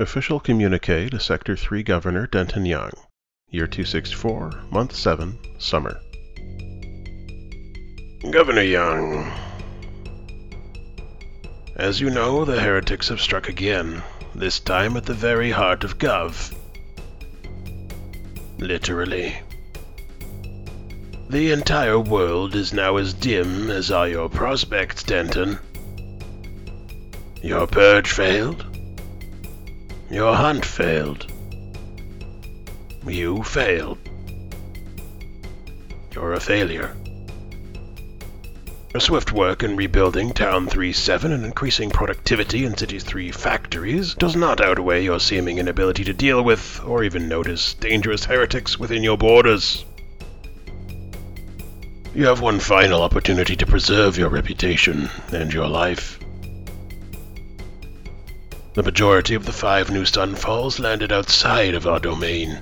Official 0.00 0.40
communique 0.40 1.08
to 1.10 1.20
Sector 1.20 1.54
3 1.54 1.84
Governor 1.84 2.26
Denton 2.26 2.66
Young. 2.66 2.90
Year 3.48 3.68
264, 3.68 4.64
Month 4.68 4.92
7, 4.96 5.38
Summer. 5.58 6.00
Governor 8.28 8.62
Young. 8.62 9.32
As 11.76 12.00
you 12.00 12.10
know, 12.10 12.44
the 12.44 12.60
heretics 12.60 13.08
have 13.10 13.20
struck 13.20 13.48
again, 13.48 14.02
this 14.34 14.58
time 14.58 14.96
at 14.96 15.04
the 15.06 15.14
very 15.14 15.52
heart 15.52 15.84
of 15.84 15.96
Gov. 15.96 16.52
Literally. 18.58 19.36
The 21.30 21.52
entire 21.52 22.00
world 22.00 22.56
is 22.56 22.72
now 22.72 22.96
as 22.96 23.14
dim 23.14 23.70
as 23.70 23.92
are 23.92 24.08
your 24.08 24.28
prospects, 24.28 25.04
Denton. 25.04 25.60
Your 27.40 27.68
purge 27.68 28.10
failed. 28.10 28.73
Your 30.10 30.34
hunt 30.34 30.64
failed. 30.64 31.26
You 33.06 33.42
failed. 33.42 33.98
You're 36.14 36.34
a 36.34 36.40
failure. 36.40 36.96
Your 38.92 39.00
swift 39.00 39.32
work 39.32 39.64
in 39.64 39.74
rebuilding 39.74 40.32
Town 40.32 40.68
3-7 40.68 41.32
and 41.32 41.44
increasing 41.44 41.90
productivity 41.90 42.64
in 42.64 42.76
Cities 42.76 43.02
3 43.02 43.32
factories 43.32 44.14
does 44.14 44.36
not 44.36 44.60
outweigh 44.60 45.02
your 45.02 45.18
seeming 45.18 45.58
inability 45.58 46.04
to 46.04 46.12
deal 46.12 46.44
with, 46.44 46.80
or 46.86 47.02
even 47.02 47.28
notice, 47.28 47.74
dangerous 47.74 48.24
heretics 48.24 48.78
within 48.78 49.02
your 49.02 49.18
borders. 49.18 49.84
You 52.14 52.26
have 52.26 52.40
one 52.40 52.60
final 52.60 53.02
opportunity 53.02 53.56
to 53.56 53.66
preserve 53.66 54.16
your 54.16 54.28
reputation 54.28 55.10
and 55.32 55.52
your 55.52 55.66
life. 55.66 56.20
The 58.74 58.82
majority 58.82 59.36
of 59.36 59.46
the 59.46 59.52
five 59.52 59.88
new 59.88 60.02
Sunfalls 60.04 60.80
landed 60.80 61.12
outside 61.12 61.74
of 61.74 61.86
our 61.86 62.00
domain. 62.00 62.60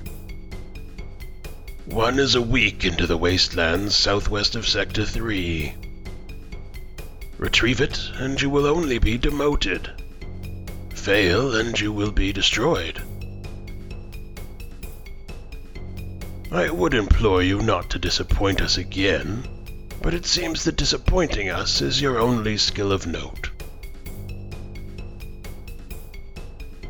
One 1.85 2.19
is 2.19 2.35
a 2.35 2.41
week 2.41 2.85
into 2.85 3.07
the 3.07 3.17
wastelands 3.17 3.95
southwest 3.95 4.55
of 4.55 4.67
Sector 4.67 5.05
3. 5.05 5.73
Retrieve 7.39 7.81
it, 7.81 7.99
and 8.17 8.39
you 8.39 8.51
will 8.51 8.67
only 8.67 8.99
be 8.99 9.17
demoted. 9.17 9.89
Fail, 10.93 11.55
and 11.55 11.79
you 11.79 11.91
will 11.91 12.11
be 12.11 12.31
destroyed. 12.31 13.01
I 16.51 16.69
would 16.69 16.93
implore 16.93 17.41
you 17.41 17.59
not 17.63 17.89
to 17.89 17.97
disappoint 17.97 18.61
us 18.61 18.77
again, 18.77 19.47
but 20.03 20.13
it 20.13 20.27
seems 20.27 20.63
that 20.65 20.75
disappointing 20.75 21.49
us 21.49 21.81
is 21.81 21.99
your 21.99 22.19
only 22.19 22.57
skill 22.57 22.91
of 22.91 23.07
note. 23.07 23.49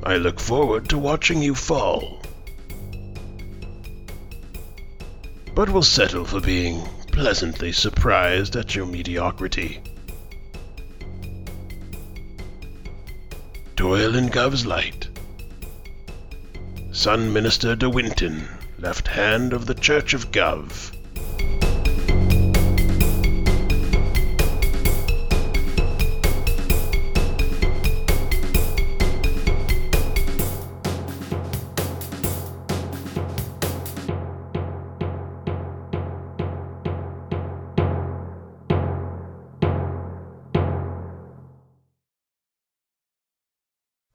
I 0.05 0.17
look 0.17 0.39
forward 0.39 0.89
to 0.89 0.97
watching 0.97 1.41
you 1.41 1.55
fall. 1.55 2.21
But 5.55 5.69
will 5.69 5.83
settle 5.83 6.25
for 6.25 6.41
being 6.41 6.81
pleasantly 7.13 7.71
surprised 7.71 8.55
at 8.57 8.75
your 8.75 8.85
mediocrity. 8.85 9.81
Doyle 13.75 14.15
in 14.15 14.27
Gov's 14.27 14.65
light. 14.65 15.07
Sun 16.91 17.31
Minister 17.31 17.75
De 17.75 17.89
Winton, 17.89 18.47
left 18.79 19.07
hand 19.07 19.53
of 19.53 19.65
the 19.65 19.75
Church 19.75 20.13
of 20.13 20.31
Gov. 20.31 20.92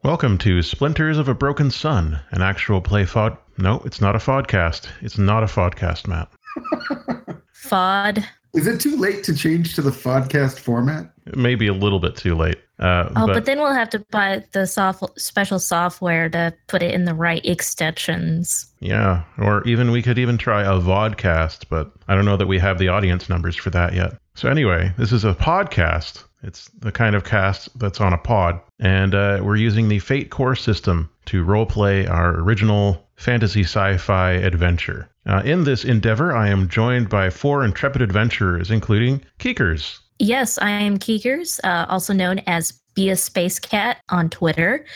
Welcome 0.04 0.38
to 0.38 0.62
Splinters 0.62 1.18
of 1.18 1.28
a 1.28 1.34
Broken 1.34 1.70
Sun, 1.72 2.20
an 2.30 2.40
actual 2.40 2.80
play 2.80 3.02
fod. 3.04 3.36
No, 3.58 3.82
it's 3.84 4.00
not 4.00 4.14
a 4.14 4.18
fodcast. 4.18 4.86
It's 5.02 5.18
not 5.18 5.42
a 5.42 5.46
fodcast, 5.46 6.06
Matt. 6.06 6.28
Fod. 7.52 8.24
Is 8.54 8.66
it 8.68 8.80
too 8.80 8.96
late 8.96 9.24
to 9.24 9.34
change 9.34 9.74
to 9.74 9.82
the 9.82 9.90
podcast 9.90 10.60
format? 10.60 11.10
It 11.26 11.36
may 11.36 11.56
be 11.56 11.66
a 11.66 11.72
little 11.72 11.98
bit 11.98 12.14
too 12.16 12.36
late. 12.36 12.56
Uh, 12.78 13.10
Oh, 13.16 13.26
but, 13.26 13.44
then 13.44 13.58
we'll 13.58 13.74
have 13.74 13.90
to 13.90 13.98
buy 14.12 14.44
the 14.52 14.66
soft, 14.66 15.02
special 15.20 15.58
software 15.58 16.28
to 16.30 16.54
put 16.68 16.80
it 16.80 16.94
in 16.94 17.04
the 17.04 17.14
right 17.14 17.44
extensions. 17.44 18.66
yeah, 18.80 19.24
or 19.38 19.66
even 19.66 19.90
we 19.90 20.00
could 20.00 20.18
even 20.18 20.38
try 20.38 20.62
a 20.62 20.78
vodcast, 20.80 21.64
but 21.68 21.90
I 22.06 22.14
don't 22.14 22.24
know 22.24 22.36
that 22.36 22.46
we 22.46 22.58
have 22.60 22.78
the 22.78 22.88
audience 22.88 23.28
numbers 23.28 23.56
for 23.56 23.70
that 23.70 23.94
yet. 23.94 24.16
So 24.36 24.48
anyway, 24.48 24.92
this 24.96 25.10
is 25.12 25.24
a 25.24 25.34
podcast. 25.34 26.22
It's 26.42 26.68
the 26.78 26.92
kind 26.92 27.16
of 27.16 27.24
cast 27.24 27.76
that's 27.78 28.00
on 28.00 28.12
a 28.12 28.18
pod, 28.18 28.60
and 28.78 29.14
uh, 29.14 29.40
we're 29.42 29.56
using 29.56 29.88
the 29.88 29.98
Fate 29.98 30.30
Core 30.30 30.54
system 30.54 31.10
to 31.26 31.44
roleplay 31.44 32.08
our 32.08 32.38
original 32.40 33.08
fantasy 33.16 33.62
sci-fi 33.62 34.32
adventure. 34.32 35.08
Uh, 35.26 35.42
in 35.44 35.64
this 35.64 35.84
endeavor, 35.84 36.34
I 36.34 36.48
am 36.48 36.68
joined 36.68 37.08
by 37.08 37.30
four 37.30 37.64
intrepid 37.64 38.02
adventurers, 38.02 38.70
including 38.70 39.20
Keekers. 39.40 39.98
Yes, 40.20 40.58
I 40.58 40.70
am 40.70 40.98
Keekers, 40.98 41.60
uh, 41.64 41.86
also 41.88 42.12
known 42.12 42.40
as 42.46 42.72
Be 42.94 43.10
a 43.10 43.16
Space 43.16 43.58
Cat 43.58 43.98
on 44.08 44.30
Twitter. 44.30 44.86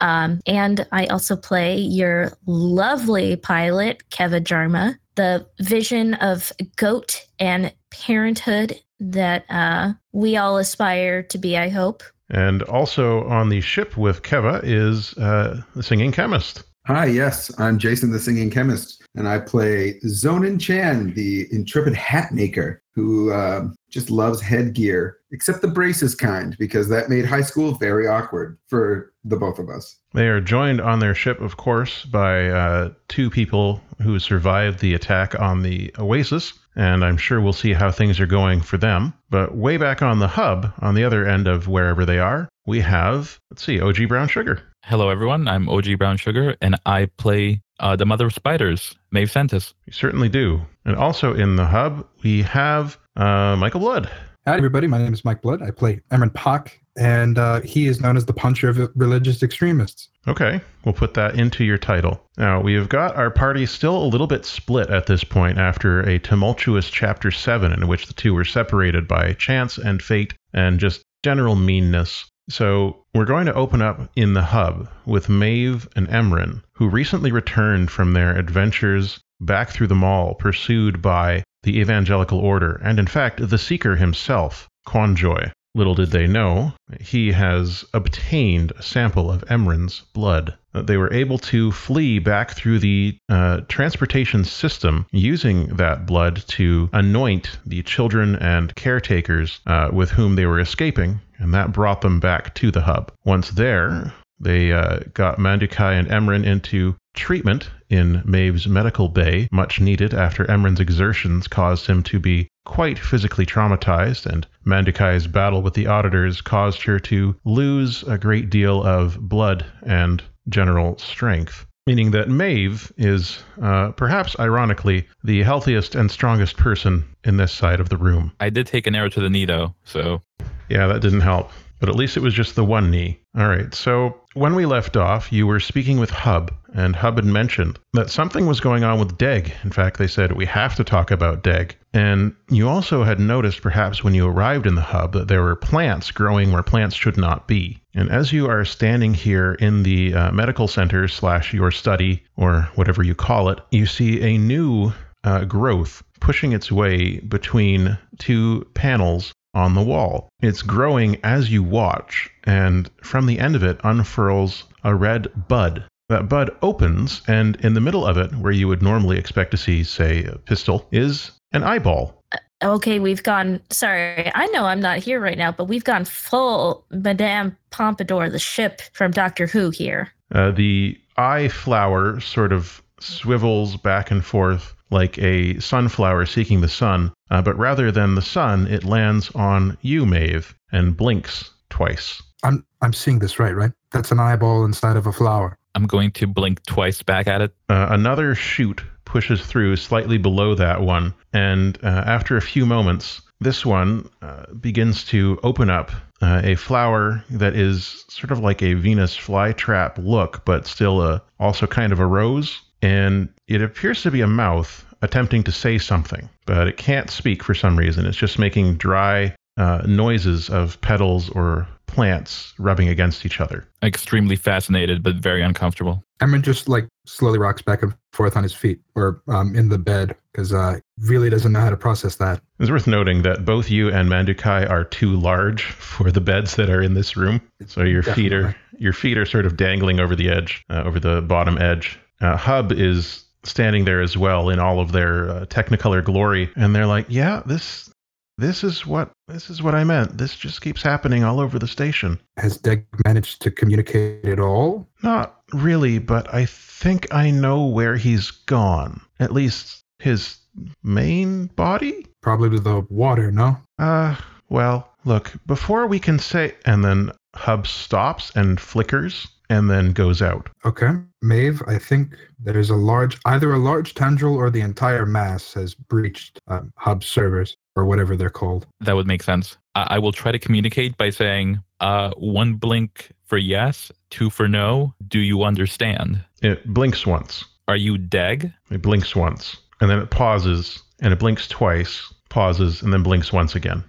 Um, 0.00 0.40
and 0.46 0.86
I 0.92 1.06
also 1.06 1.36
play 1.36 1.78
your 1.78 2.36
lovely 2.46 3.36
pilot, 3.36 4.02
Keva 4.10 4.40
Jarma, 4.40 4.96
the 5.14 5.46
vision 5.60 6.14
of 6.14 6.52
goat 6.76 7.24
and 7.38 7.72
parenthood 7.90 8.78
that 9.00 9.44
uh, 9.50 9.92
we 10.12 10.36
all 10.36 10.58
aspire 10.58 11.22
to 11.24 11.38
be, 11.38 11.56
I 11.56 11.68
hope. 11.68 12.02
And 12.30 12.62
also 12.64 13.24
on 13.24 13.48
the 13.48 13.60
ship 13.60 13.96
with 13.96 14.22
Keva 14.22 14.60
is 14.64 15.14
uh, 15.14 15.62
the 15.74 15.82
singing 15.82 16.12
chemist. 16.12 16.64
Hi, 16.86 17.06
yes, 17.06 17.50
I'm 17.58 17.78
Jason 17.78 18.12
the 18.12 18.20
Singing 18.20 18.48
Chemist, 18.48 19.02
and 19.16 19.26
I 19.26 19.40
play 19.40 19.98
Zonin 20.04 20.60
Chan, 20.60 21.14
the 21.14 21.48
intrepid 21.50 21.96
hat 21.96 22.30
maker 22.30 22.80
who 22.94 23.32
uh, 23.32 23.66
just 23.90 24.08
loves 24.08 24.40
headgear, 24.40 25.18
except 25.32 25.62
the 25.62 25.68
braces 25.68 26.14
kind, 26.14 26.56
because 26.60 26.88
that 26.88 27.10
made 27.10 27.26
high 27.26 27.42
school 27.42 27.74
very 27.74 28.06
awkward 28.06 28.56
for 28.68 29.12
the 29.24 29.36
both 29.36 29.58
of 29.58 29.68
us. 29.68 29.98
They 30.16 30.28
are 30.28 30.40
joined 30.40 30.80
on 30.80 31.00
their 31.00 31.14
ship, 31.14 31.42
of 31.42 31.58
course, 31.58 32.06
by 32.06 32.48
uh, 32.48 32.92
two 33.06 33.28
people 33.28 33.82
who 34.00 34.18
survived 34.18 34.78
the 34.78 34.94
attack 34.94 35.38
on 35.38 35.60
the 35.60 35.94
Oasis, 35.98 36.54
and 36.74 37.04
I'm 37.04 37.18
sure 37.18 37.38
we'll 37.38 37.52
see 37.52 37.74
how 37.74 37.90
things 37.90 38.18
are 38.18 38.26
going 38.26 38.62
for 38.62 38.78
them. 38.78 39.12
But 39.28 39.54
way 39.54 39.76
back 39.76 40.00
on 40.00 40.18
the 40.18 40.26
hub, 40.26 40.72
on 40.80 40.94
the 40.94 41.04
other 41.04 41.28
end 41.28 41.46
of 41.46 41.68
wherever 41.68 42.06
they 42.06 42.18
are, 42.18 42.48
we 42.64 42.80
have, 42.80 43.38
let's 43.50 43.62
see, 43.62 43.78
OG 43.78 44.08
Brown 44.08 44.26
Sugar. 44.28 44.62
Hello, 44.84 45.10
everyone. 45.10 45.48
I'm 45.48 45.68
OG 45.68 45.98
Brown 45.98 46.16
Sugar, 46.16 46.56
and 46.62 46.76
I 46.86 47.10
play 47.18 47.60
uh, 47.80 47.94
the 47.94 48.06
Mother 48.06 48.24
of 48.24 48.32
Spiders, 48.32 48.96
Maeve 49.10 49.30
Santis. 49.30 49.74
We 49.86 49.92
certainly 49.92 50.30
do. 50.30 50.62
And 50.86 50.96
also 50.96 51.34
in 51.34 51.56
the 51.56 51.66
hub, 51.66 52.08
we 52.22 52.40
have 52.40 52.96
uh, 53.16 53.54
Michael 53.58 53.80
Blood. 53.80 54.10
Hi, 54.46 54.56
everybody. 54.56 54.86
My 54.86 54.96
name 54.96 55.12
is 55.12 55.26
Mike 55.26 55.42
Blood. 55.42 55.60
I 55.60 55.72
play 55.72 56.00
Emran 56.10 56.32
Pak, 56.32 56.80
and 56.96 57.38
uh, 57.38 57.60
he 57.60 57.86
is 57.86 58.00
known 58.00 58.16
as 58.16 58.26
the 58.26 58.32
puncher 58.32 58.68
of 58.68 58.90
religious 58.94 59.42
extremists. 59.42 60.08
Okay, 60.28 60.60
we'll 60.84 60.94
put 60.94 61.14
that 61.14 61.38
into 61.38 61.64
your 61.64 61.78
title. 61.78 62.20
Now, 62.36 62.60
we 62.60 62.74
have 62.74 62.88
got 62.88 63.16
our 63.16 63.30
party 63.30 63.66
still 63.66 63.96
a 63.96 64.08
little 64.08 64.26
bit 64.26 64.44
split 64.44 64.90
at 64.90 65.06
this 65.06 65.22
point 65.22 65.58
after 65.58 66.00
a 66.00 66.18
tumultuous 66.18 66.90
Chapter 66.90 67.30
7 67.30 67.72
in 67.72 67.86
which 67.86 68.06
the 68.06 68.14
two 68.14 68.34
were 68.34 68.44
separated 68.44 69.06
by 69.06 69.34
chance 69.34 69.78
and 69.78 70.02
fate 70.02 70.34
and 70.52 70.80
just 70.80 71.02
general 71.22 71.54
meanness. 71.54 72.24
So, 72.48 73.04
we're 73.14 73.24
going 73.24 73.46
to 73.46 73.54
open 73.54 73.82
up 73.82 74.10
in 74.16 74.34
the 74.34 74.42
hub 74.42 74.88
with 75.04 75.28
Maeve 75.28 75.88
and 75.96 76.08
Emran, 76.08 76.62
who 76.74 76.88
recently 76.88 77.32
returned 77.32 77.90
from 77.90 78.12
their 78.12 78.36
adventures 78.36 79.20
back 79.40 79.70
through 79.70 79.88
the 79.88 79.94
mall, 79.94 80.34
pursued 80.34 81.02
by 81.02 81.42
the 81.62 81.80
Evangelical 81.80 82.38
Order, 82.38 82.80
and 82.82 82.98
in 82.98 83.06
fact, 83.06 83.48
the 83.48 83.58
Seeker 83.58 83.96
himself, 83.96 84.68
Quanjoy. 84.86 85.50
Little 85.76 85.94
did 85.94 86.10
they 86.10 86.26
know, 86.26 86.72
he 87.02 87.32
has 87.32 87.84
obtained 87.92 88.72
a 88.78 88.82
sample 88.82 89.30
of 89.30 89.44
Emran's 89.50 90.00
blood. 90.14 90.54
They 90.72 90.96
were 90.96 91.12
able 91.12 91.36
to 91.52 91.70
flee 91.70 92.18
back 92.18 92.52
through 92.52 92.78
the 92.78 93.18
uh, 93.28 93.60
transportation 93.68 94.44
system 94.44 95.04
using 95.12 95.76
that 95.76 96.06
blood 96.06 96.42
to 96.48 96.88
anoint 96.94 97.58
the 97.66 97.82
children 97.82 98.36
and 98.36 98.74
caretakers 98.74 99.60
uh, 99.66 99.90
with 99.92 100.12
whom 100.12 100.34
they 100.34 100.46
were 100.46 100.60
escaping, 100.60 101.20
and 101.36 101.52
that 101.52 101.72
brought 101.72 102.00
them 102.00 102.20
back 102.20 102.54
to 102.54 102.70
the 102.70 102.80
hub. 102.80 103.12
Once 103.26 103.50
there, 103.50 104.14
They 104.38 104.72
uh, 104.72 105.00
got 105.14 105.38
Mandukai 105.38 105.98
and 105.98 106.08
Emran 106.08 106.44
into 106.44 106.96
treatment 107.14 107.70
in 107.88 108.22
Maeve's 108.24 108.66
medical 108.68 109.08
bay, 109.08 109.48
much 109.50 109.80
needed 109.80 110.12
after 110.12 110.44
Emran's 110.44 110.80
exertions 110.80 111.48
caused 111.48 111.86
him 111.86 112.02
to 112.04 112.20
be 112.20 112.48
quite 112.64 112.98
physically 112.98 113.46
traumatized, 113.46 114.26
and 114.26 114.46
Mandukai's 114.66 115.26
battle 115.26 115.62
with 115.62 115.74
the 115.74 115.86
auditors 115.86 116.40
caused 116.40 116.82
her 116.82 116.98
to 117.00 117.34
lose 117.44 118.02
a 118.02 118.18
great 118.18 118.50
deal 118.50 118.82
of 118.82 119.18
blood 119.20 119.64
and 119.82 120.22
general 120.48 120.98
strength. 120.98 121.66
Meaning 121.86 122.10
that 122.10 122.28
Maeve 122.28 122.92
is, 122.96 123.44
uh, 123.62 123.92
perhaps 123.92 124.36
ironically, 124.40 125.06
the 125.22 125.44
healthiest 125.44 125.94
and 125.94 126.10
strongest 126.10 126.56
person 126.56 127.04
in 127.24 127.36
this 127.36 127.52
side 127.52 127.78
of 127.78 127.88
the 127.88 127.96
room. 127.96 128.32
I 128.40 128.50
did 128.50 128.66
take 128.66 128.88
an 128.88 128.96
arrow 128.96 129.08
to 129.10 129.20
the 129.20 129.30
knee 129.30 129.44
though, 129.44 129.74
so 129.84 130.20
Yeah, 130.68 130.88
that 130.88 131.00
didn't 131.00 131.20
help. 131.20 131.52
But 131.78 131.88
at 131.88 131.94
least 131.94 132.16
it 132.16 132.22
was 132.22 132.34
just 132.34 132.56
the 132.56 132.64
one 132.64 132.90
knee. 132.90 133.20
All 133.36 133.48
right, 133.48 133.74
so 133.74 134.20
when 134.32 134.54
we 134.54 134.64
left 134.64 134.96
off, 134.96 135.30
you 135.30 135.46
were 135.46 135.60
speaking 135.60 135.98
with 135.98 136.10
Hub, 136.10 136.54
and 136.72 136.96
Hub 136.96 137.16
had 137.16 137.24
mentioned 137.24 137.78
that 137.92 138.10
something 138.10 138.46
was 138.46 138.60
going 138.60 138.82
on 138.82 138.98
with 138.98 139.18
Deg. 139.18 139.52
In 139.62 139.70
fact, 139.70 139.98
they 139.98 140.06
said, 140.06 140.32
we 140.32 140.46
have 140.46 140.74
to 140.76 140.84
talk 140.84 141.10
about 141.10 141.42
Deg. 141.42 141.76
And 141.92 142.34
you 142.50 142.68
also 142.68 143.02
had 143.02 143.20
noticed, 143.20 143.62
perhaps 143.62 144.02
when 144.02 144.14
you 144.14 144.26
arrived 144.26 144.66
in 144.66 144.74
the 144.74 144.80
hub, 144.80 145.12
that 145.12 145.28
there 145.28 145.42
were 145.42 145.56
plants 145.56 146.10
growing 146.10 146.52
where 146.52 146.62
plants 146.62 146.96
should 146.96 147.16
not 147.16 147.46
be. 147.46 147.82
And 147.94 148.10
as 148.10 148.32
you 148.32 148.48
are 148.48 148.64
standing 148.64 149.14
here 149.14 149.54
in 149.54 149.82
the 149.82 150.14
uh, 150.14 150.32
medical 150.32 150.68
center 150.68 151.08
slash 151.08 151.52
your 151.52 151.70
study, 151.70 152.22
or 152.36 152.68
whatever 152.74 153.02
you 153.02 153.14
call 153.14 153.48
it, 153.48 153.60
you 153.70 153.86
see 153.86 154.20
a 154.22 154.38
new 154.38 154.92
uh, 155.24 155.44
growth 155.44 156.02
pushing 156.20 156.52
its 156.52 156.72
way 156.72 157.18
between 157.20 157.98
two 158.18 158.66
panels 158.74 159.32
on 159.56 159.74
the 159.74 159.82
wall. 159.82 160.28
It's 160.40 160.60
growing 160.60 161.18
as 161.24 161.50
you 161.50 161.62
watch, 161.62 162.30
and 162.44 162.90
from 163.02 163.24
the 163.24 163.38
end 163.38 163.56
of 163.56 163.64
it 163.64 163.80
unfurls 163.82 164.64
a 164.84 164.94
red 164.94 165.28
bud. 165.48 165.84
That 166.10 166.28
bud 166.28 166.54
opens, 166.62 167.22
and 167.26 167.56
in 167.64 167.72
the 167.72 167.80
middle 167.80 168.06
of 168.06 168.18
it, 168.18 168.32
where 168.36 168.52
you 168.52 168.68
would 168.68 168.82
normally 168.82 169.18
expect 169.18 169.50
to 169.52 169.56
see, 169.56 169.82
say, 169.82 170.24
a 170.24 170.36
pistil, 170.38 170.86
is 170.92 171.32
an 171.52 171.64
eyeball. 171.64 172.22
Okay, 172.62 172.98
we've 172.98 173.22
gone. 173.22 173.60
Sorry, 173.70 174.30
I 174.34 174.46
know 174.48 174.66
I'm 174.66 174.80
not 174.80 174.98
here 174.98 175.20
right 175.20 175.38
now, 175.38 175.52
but 175.52 175.64
we've 175.64 175.84
gone 175.84 176.04
full 176.04 176.84
Madame 176.90 177.56
Pompadour, 177.70 178.30
the 178.30 178.38
ship 178.38 178.82
from 178.92 179.10
Doctor 179.10 179.46
Who 179.46 179.70
here. 179.70 180.12
Uh, 180.32 180.50
the 180.50 180.98
eye 181.16 181.48
flower 181.48 182.20
sort 182.20 182.52
of 182.52 182.82
swivels 183.00 183.76
back 183.76 184.10
and 184.10 184.24
forth 184.24 184.75
like 184.90 185.18
a 185.18 185.58
sunflower 185.60 186.26
seeking 186.26 186.60
the 186.60 186.68
sun, 186.68 187.12
uh, 187.30 187.42
but 187.42 187.58
rather 187.58 187.90
than 187.90 188.14
the 188.14 188.22
sun, 188.22 188.66
it 188.68 188.84
lands 188.84 189.30
on 189.34 189.76
you, 189.82 190.06
Maeve, 190.06 190.54
and 190.72 190.96
blinks 190.96 191.50
twice. 191.70 192.22
I'm 192.42 192.64
I'm 192.82 192.92
seeing 192.92 193.18
this 193.18 193.38
right, 193.38 193.54
right? 193.54 193.72
That's 193.92 194.12
an 194.12 194.20
eyeball 194.20 194.64
inside 194.64 194.96
of 194.96 195.06
a 195.06 195.12
flower. 195.12 195.56
I'm 195.74 195.86
going 195.86 196.12
to 196.12 196.26
blink 196.26 196.64
twice 196.64 197.02
back 197.02 197.26
at 197.26 197.40
it. 197.40 197.54
Uh, 197.68 197.88
another 197.90 198.34
shoot 198.34 198.82
pushes 199.04 199.44
through 199.44 199.76
slightly 199.76 200.18
below 200.18 200.54
that 200.54 200.80
one, 200.80 201.14
and 201.32 201.78
uh, 201.82 202.04
after 202.06 202.36
a 202.36 202.42
few 202.42 202.64
moments, 202.66 203.22
this 203.40 203.66
one 203.66 204.08
uh, 204.22 204.46
begins 204.54 205.04
to 205.04 205.38
open 205.42 205.68
up 205.68 205.90
uh, 206.22 206.40
a 206.42 206.54
flower 206.54 207.22
that 207.30 207.54
is 207.54 208.04
sort 208.08 208.30
of 208.30 208.40
like 208.40 208.62
a 208.62 208.74
Venus 208.74 209.16
flytrap 209.16 209.98
look, 209.98 210.44
but 210.44 210.66
still 210.66 211.02
a, 211.02 211.22
also 211.38 211.66
kind 211.66 211.92
of 211.92 212.00
a 212.00 212.06
rose. 212.06 212.60
And 212.86 213.28
it 213.48 213.62
appears 213.62 214.02
to 214.02 214.12
be 214.12 214.20
a 214.20 214.28
mouth 214.28 214.84
attempting 215.02 215.42
to 215.42 215.50
say 215.50 215.76
something, 215.76 216.28
but 216.46 216.68
it 216.68 216.76
can't 216.76 217.10
speak 217.10 217.42
for 217.42 217.52
some 217.52 217.76
reason. 217.76 218.06
It's 218.06 218.16
just 218.16 218.38
making 218.38 218.76
dry 218.76 219.34
uh, 219.56 219.82
noises 219.88 220.48
of 220.48 220.80
petals 220.82 221.28
or 221.30 221.66
plants 221.88 222.54
rubbing 222.58 222.88
against 222.88 223.26
each 223.26 223.40
other. 223.40 223.66
Extremely 223.82 224.36
fascinated, 224.36 225.02
but 225.02 225.16
very 225.16 225.42
uncomfortable. 225.42 226.04
Emran 226.20 226.42
just 226.42 226.68
like 226.68 226.86
slowly 227.06 227.40
rocks 227.40 227.60
back 227.60 227.82
and 227.82 227.92
forth 228.12 228.36
on 228.36 228.44
his 228.44 228.54
feet 228.54 228.80
or 228.94 229.20
um, 229.26 229.56
in 229.56 229.68
the 229.68 229.78
bed 229.78 230.14
because 230.30 230.52
uh, 230.52 230.78
really 231.00 231.28
doesn't 231.28 231.50
know 231.50 231.60
how 231.60 231.70
to 231.70 231.76
process 231.76 232.14
that. 232.16 232.40
It's 232.60 232.70
worth 232.70 232.86
noting 232.86 233.22
that 233.22 233.44
both 233.44 233.68
you 233.68 233.90
and 233.90 234.08
Mandukai 234.08 234.70
are 234.70 234.84
too 234.84 235.16
large 235.16 235.64
for 235.64 236.12
the 236.12 236.20
beds 236.20 236.54
that 236.54 236.70
are 236.70 236.82
in 236.82 236.94
this 236.94 237.16
room. 237.16 237.40
So 237.66 237.82
your 237.82 238.04
feet 238.04 238.32
are 238.32 238.54
your 238.78 238.92
feet 238.92 239.18
are 239.18 239.26
sort 239.26 239.44
of 239.44 239.56
dangling 239.56 239.98
over 239.98 240.14
the 240.14 240.30
edge, 240.30 240.64
uh, 240.70 240.84
over 240.84 241.00
the 241.00 241.20
bottom 241.22 241.58
edge. 241.58 241.98
Uh, 242.20 242.36
Hub 242.36 242.72
is 242.72 243.24
standing 243.44 243.84
there 243.84 244.00
as 244.00 244.16
well 244.16 244.48
in 244.50 244.58
all 244.58 244.80
of 244.80 244.92
their 244.92 245.30
uh, 245.30 245.46
Technicolor 245.46 246.02
glory, 246.02 246.50
and 246.56 246.74
they're 246.74 246.86
like, 246.86 247.06
"Yeah, 247.08 247.42
this 247.46 247.90
this 248.38 248.64
is 248.64 248.86
what 248.86 249.10
this 249.28 249.50
is 249.50 249.62
what 249.62 249.74
I 249.74 249.84
meant. 249.84 250.18
This 250.18 250.34
just 250.36 250.60
keeps 250.60 250.82
happening 250.82 251.24
all 251.24 251.40
over 251.40 251.58
the 251.58 251.68
station." 251.68 252.18
Has 252.36 252.56
Deg 252.56 252.86
managed 253.04 253.42
to 253.42 253.50
communicate 253.50 254.24
at 254.24 254.40
all? 254.40 254.88
Not 255.02 255.40
really, 255.52 255.98
but 255.98 256.32
I 256.32 256.46
think 256.46 257.12
I 257.14 257.30
know 257.30 257.66
where 257.66 257.96
he's 257.96 258.30
gone. 258.30 259.00
At 259.20 259.32
least 259.32 259.82
his 259.98 260.38
main 260.82 261.46
body? 261.46 262.06
Probably 262.22 262.50
to 262.50 262.60
the 262.60 262.80
water, 262.88 263.30
no? 263.30 263.56
Uh, 263.78 264.16
well, 264.48 264.90
look, 265.04 265.32
before 265.46 265.86
we 265.86 265.98
can 265.98 266.18
say. 266.18 266.54
And 266.64 266.84
then 266.84 267.12
Hub 267.34 267.66
stops 267.66 268.32
and 268.34 268.58
flickers 268.60 269.28
and 269.48 269.70
then 269.70 269.92
goes 269.92 270.22
out. 270.22 270.48
Okay. 270.64 270.90
Maeve, 271.22 271.62
I 271.66 271.78
think 271.78 272.14
there's 272.38 272.70
a 272.70 272.76
large, 272.76 273.18
either 273.24 273.52
a 273.52 273.58
large 273.58 273.94
tendril 273.94 274.36
or 274.36 274.50
the 274.50 274.60
entire 274.60 275.06
mass 275.06 275.54
has 275.54 275.74
breached 275.74 276.40
um, 276.48 276.72
hub 276.76 277.02
servers 277.02 277.56
or 277.74 277.84
whatever 277.84 278.16
they're 278.16 278.30
called. 278.30 278.66
That 278.80 278.94
would 278.94 279.06
make 279.06 279.22
sense. 279.22 279.56
I, 279.74 279.86
I 279.90 279.98
will 279.98 280.12
try 280.12 280.32
to 280.32 280.38
communicate 280.38 280.96
by 280.96 281.10
saying 281.10 281.60
uh, 281.80 282.10
one 282.16 282.54
blink 282.54 283.12
for 283.24 283.38
yes, 283.38 283.90
two 284.10 284.30
for 284.30 284.48
no. 284.48 284.94
Do 285.08 285.18
you 285.18 285.42
understand? 285.42 286.24
It 286.42 286.66
blinks 286.66 287.06
once. 287.06 287.44
Are 287.68 287.76
you 287.76 287.98
Deg? 287.98 288.52
It 288.70 288.82
blinks 288.82 289.16
once. 289.16 289.56
And 289.80 289.90
then 289.90 289.98
it 289.98 290.10
pauses 290.10 290.82
and 291.00 291.12
it 291.12 291.18
blinks 291.18 291.46
twice, 291.48 292.12
pauses, 292.30 292.80
and 292.82 292.92
then 292.92 293.02
blinks 293.02 293.32
once 293.32 293.54
again. 293.54 293.84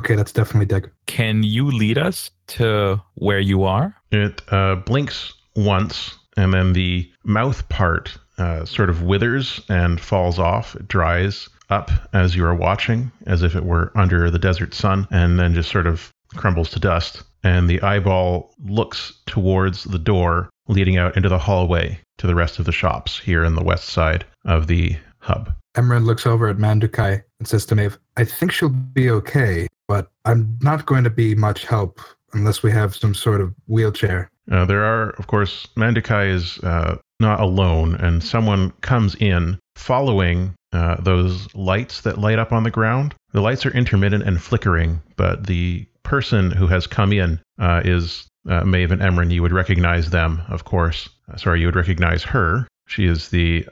Okay, 0.00 0.14
that's 0.14 0.32
definitely 0.32 0.64
Deg. 0.64 0.90
Can 1.04 1.42
you 1.42 1.66
lead 1.66 1.98
us 1.98 2.30
to 2.48 3.02
where 3.16 3.38
you 3.38 3.64
are? 3.64 3.94
It 4.10 4.40
uh, 4.50 4.76
blinks 4.76 5.34
once, 5.56 6.16
and 6.38 6.54
then 6.54 6.72
the 6.72 7.10
mouth 7.24 7.68
part 7.68 8.16
uh, 8.38 8.64
sort 8.64 8.88
of 8.88 9.02
withers 9.02 9.60
and 9.68 10.00
falls 10.00 10.38
off. 10.38 10.74
It 10.74 10.88
dries 10.88 11.50
up 11.68 11.90
as 12.14 12.34
you 12.34 12.46
are 12.46 12.54
watching, 12.54 13.12
as 13.26 13.42
if 13.42 13.54
it 13.54 13.64
were 13.64 13.92
under 13.94 14.30
the 14.30 14.38
desert 14.38 14.72
sun, 14.72 15.06
and 15.10 15.38
then 15.38 15.52
just 15.52 15.70
sort 15.70 15.86
of 15.86 16.10
crumbles 16.34 16.70
to 16.70 16.80
dust. 16.80 17.22
And 17.44 17.68
the 17.68 17.82
eyeball 17.82 18.54
looks 18.64 19.12
towards 19.26 19.84
the 19.84 19.98
door 19.98 20.48
leading 20.66 20.96
out 20.96 21.14
into 21.14 21.28
the 21.28 21.38
hallway 21.38 22.00
to 22.16 22.26
the 22.26 22.34
rest 22.34 22.58
of 22.58 22.64
the 22.64 22.72
shops 22.72 23.18
here 23.18 23.44
in 23.44 23.54
the 23.54 23.62
west 23.62 23.90
side 23.90 24.24
of 24.46 24.66
the 24.66 24.96
hub. 25.18 25.52
Emran 25.76 26.06
looks 26.06 26.26
over 26.26 26.48
at 26.48 26.56
Mandukai 26.56 27.22
and 27.38 27.46
says 27.46 27.66
to 27.66 27.74
Maeve, 27.74 27.98
I 28.16 28.24
think 28.24 28.50
she'll 28.50 28.70
be 28.70 29.10
okay, 29.10 29.68
but 29.90 30.08
I'm 30.24 30.56
not 30.62 30.86
going 30.86 31.02
to 31.02 31.10
be 31.10 31.34
much 31.34 31.64
help 31.64 31.98
unless 32.32 32.62
we 32.62 32.70
have 32.70 32.94
some 32.94 33.12
sort 33.12 33.40
of 33.40 33.52
wheelchair. 33.66 34.30
Uh, 34.48 34.64
there 34.64 34.84
are, 34.84 35.10
of 35.18 35.26
course, 35.26 35.66
Mandukai 35.76 36.32
is 36.32 36.58
uh, 36.60 36.96
not 37.18 37.40
alone, 37.40 37.96
and 37.96 38.22
someone 38.22 38.70
comes 38.82 39.16
in 39.16 39.58
following 39.74 40.54
uh, 40.72 41.00
those 41.00 41.52
lights 41.56 42.02
that 42.02 42.18
light 42.18 42.38
up 42.38 42.52
on 42.52 42.62
the 42.62 42.70
ground. 42.70 43.16
The 43.32 43.40
lights 43.40 43.66
are 43.66 43.72
intermittent 43.72 44.22
and 44.22 44.40
flickering, 44.40 45.02
but 45.16 45.48
the 45.48 45.84
person 46.04 46.52
who 46.52 46.68
has 46.68 46.86
come 46.86 47.12
in 47.12 47.40
uh, 47.58 47.82
is 47.84 48.28
uh, 48.48 48.62
Maeve 48.62 48.92
and 48.92 49.02
Emran. 49.02 49.32
You 49.32 49.42
would 49.42 49.50
recognize 49.50 50.10
them, 50.10 50.40
of 50.50 50.64
course. 50.64 51.08
Uh, 51.28 51.36
sorry, 51.36 51.58
you 51.58 51.66
would 51.66 51.74
recognize 51.74 52.22
her. 52.22 52.68
She 52.86 53.06
is 53.06 53.28
the 53.30 53.66